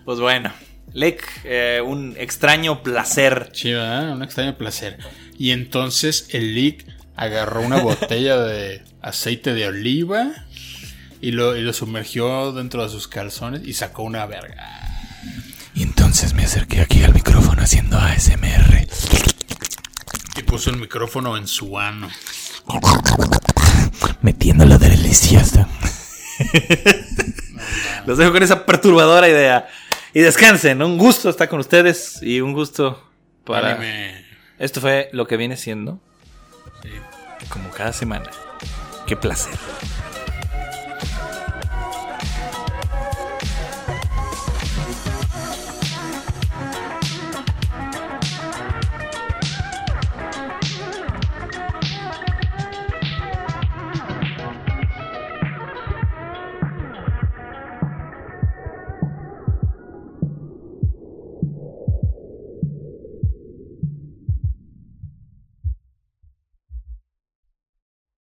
Pues 0.05 0.19
bueno, 0.19 0.53
Lick, 0.95 1.23
eh, 1.45 1.81
un 1.85 2.17
extraño 2.19 2.83
placer. 2.83 3.51
Sí, 3.53 3.73
¿verdad? 3.73 4.15
Un 4.15 4.23
extraño 4.25 4.57
placer. 4.57 4.99
Y 5.39 5.53
entonces 5.53 6.27
el 6.31 6.57
Lick 6.57 6.85
agarró 7.15 7.61
una 7.61 7.81
botella 7.81 8.37
de 8.39 8.83
aceite 9.01 9.55
de 9.55 9.69
oliva 9.69 10.33
y 11.21 11.31
lo, 11.31 11.57
y 11.57 11.63
lo 11.63 11.73
sumergió 11.73 12.53
dentro 12.53 12.83
de 12.83 12.89
sus 12.89 13.07
calzones 13.07 13.63
y 13.65 13.75
sacó 13.75 14.03
una 14.03 14.27
verga. 14.27 14.92
Entonces 16.13 16.35
me 16.35 16.45
acerqué 16.45 16.83
aquí 16.83 17.03
al 17.05 17.15
micrófono 17.15 17.63
haciendo 17.63 17.97
ASMR. 17.97 18.87
Y 20.37 20.43
puso 20.43 20.69
el 20.69 20.77
micrófono 20.77 21.39
en 21.39 21.49
su 21.49 21.79
ano. 21.79 22.11
Metiéndolo 24.21 24.77
delicioso. 24.77 25.67
Los 28.07 28.19
dejo 28.19 28.31
con 28.31 28.43
esa 28.43 28.67
perturbadora 28.67 29.27
idea. 29.27 29.67
Y 30.13 30.21
descansen. 30.21 30.83
Un 30.83 30.99
gusto 30.99 31.31
estar 31.31 31.49
con 31.49 31.61
ustedes 31.61 32.23
y 32.23 32.43
un 32.43 32.53
gusto 32.53 33.11
para... 33.47 33.77
Anime. 33.77 34.23
Esto 34.59 34.83
fue 34.83 35.09
lo 35.15 35.27
que 35.27 35.39
viene 35.39 35.57
siendo 35.57 35.99
Sí. 36.83 36.91
como 37.49 37.71
cada 37.71 37.95
semana. 37.95 38.31
Qué 39.07 39.17
placer. 39.17 39.55